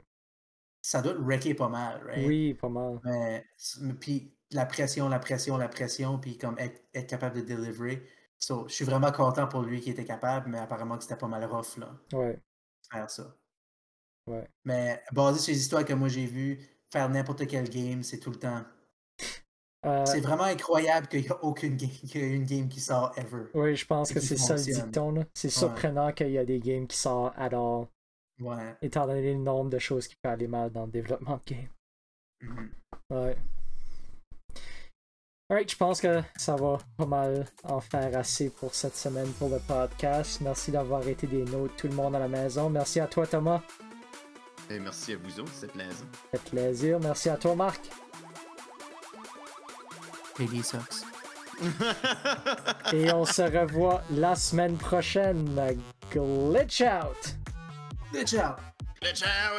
Ça 0.81 1.01
doit 1.01 1.13
te 1.13 1.19
wrecker 1.19 1.53
pas 1.55 1.69
mal, 1.69 2.01
right? 2.05 2.27
Oui, 2.27 2.53
pas 2.53 2.69
mal. 2.69 2.99
Mais, 3.03 3.45
mais 3.81 3.93
puis 3.93 4.36
la 4.51 4.65
pression, 4.65 5.09
la 5.09 5.19
pression, 5.19 5.57
la 5.57 5.67
pression, 5.69 6.17
puis 6.19 6.37
comme 6.37 6.57
être, 6.59 6.81
être 6.93 7.07
capable 7.07 7.41
de 7.43 7.55
deliver. 7.55 8.03
So, 8.39 8.67
je 8.67 8.73
suis 8.73 8.85
vraiment 8.85 9.11
content 9.11 9.47
pour 9.47 9.61
lui 9.63 9.81
qui 9.81 9.89
était 9.89 10.05
capable, 10.05 10.49
mais 10.49 10.59
apparemment 10.59 10.97
que 10.97 11.03
c'était 11.03 11.17
pas 11.17 11.27
mal 11.27 11.43
rough, 11.45 11.77
là, 11.77 11.95
Ouais. 12.13 12.39
faire 12.91 13.09
ça. 13.09 13.35
Ouais. 14.27 14.47
Mais 14.65 15.01
basé 15.11 15.39
sur 15.39 15.53
les 15.53 15.59
histoires 15.59 15.85
que 15.85 15.93
moi 15.93 16.07
j'ai 16.09 16.25
vues, 16.25 16.59
faire 16.91 17.09
n'importe 17.09 17.47
quel 17.47 17.69
game, 17.69 18.03
c'est 18.03 18.19
tout 18.19 18.29
le 18.29 18.35
temps. 18.37 18.63
Euh, 19.85 20.05
C'est 20.05 20.19
vraiment 20.21 20.43
incroyable 20.43 21.07
qu'il 21.07 21.21
n'y 21.21 21.29
a 21.29 21.43
aucune 21.43 21.77
game, 21.77 21.89
qu'il 21.89 22.21
y 22.21 22.23
ait 22.23 22.29
une 22.35 22.45
game 22.45 22.67
qui 22.67 22.79
sort 22.81 23.13
ever. 23.17 23.45
oui, 23.53 23.75
je 23.75 23.85
pense 23.85 24.11
que 24.11 24.19
c'est 24.19 24.37
ça 24.37 24.55
le 24.55 24.61
dicton. 24.61 25.25
C'est 25.33 25.49
surprenant 25.49 26.11
qu'il 26.11 26.31
y 26.31 26.37
a 26.37 26.45
des 26.45 26.59
games 26.59 26.87
qui 26.87 26.97
sortent 26.97 27.37
all, 27.37 27.87
Ouais. 28.39 28.75
étant 28.81 29.07
donné 29.07 29.33
le 29.33 29.39
nombre 29.39 29.69
de 29.71 29.79
choses 29.79 30.07
qui 30.07 30.15
peuvent 30.15 30.33
aller 30.33 30.47
mal 30.47 30.71
dans 30.71 30.85
le 30.85 30.91
développement 30.91 31.37
de 31.45 31.53
game. 31.55 31.69
Mhm. 32.41 32.71
Ouais. 33.09 33.37
Alright, 35.49 35.71
je 35.71 35.77
pense 35.77 36.01
que 36.01 36.21
ça 36.35 36.57
va 36.57 36.77
pas 36.97 37.05
mal 37.05 37.45
en 37.63 37.79
faire 37.79 38.17
assez 38.17 38.49
pour 38.49 38.75
cette 38.75 38.97
semaine 38.97 39.31
pour 39.39 39.47
le 39.47 39.59
podcast. 39.59 40.41
Merci 40.41 40.71
d'avoir 40.71 41.07
été 41.07 41.25
des 41.25 41.45
nôtres, 41.45 41.73
tout 41.77 41.87
le 41.87 41.93
monde 41.93 42.15
à 42.15 42.19
la 42.19 42.27
maison. 42.27 42.69
Merci 42.69 42.99
à 42.99 43.07
toi, 43.07 43.25
Thomas. 43.25 43.61
Et 44.69 44.77
merci 44.77 45.13
à 45.13 45.17
vous 45.17 45.39
autres, 45.39 45.53
c'est 45.53 45.71
plaisant. 45.71 45.89
Ça 46.33 46.39
fait 46.39 46.49
plaisir. 46.49 46.99
Merci 46.99 47.29
à 47.29 47.37
toi, 47.37 47.55
Marc. 47.55 47.79
Peggy 50.35 50.61
sucks. 50.61 51.05
Et 52.91 53.11
on 53.13 53.23
se 53.23 53.41
revoit 53.41 54.01
la 54.11 54.35
semaine 54.35 54.75
prochaine. 54.75 55.57
Glitch 56.11 56.81
out! 56.81 57.35
Good 58.11 58.27
job! 58.27 58.57
Ciao! 59.13 59.57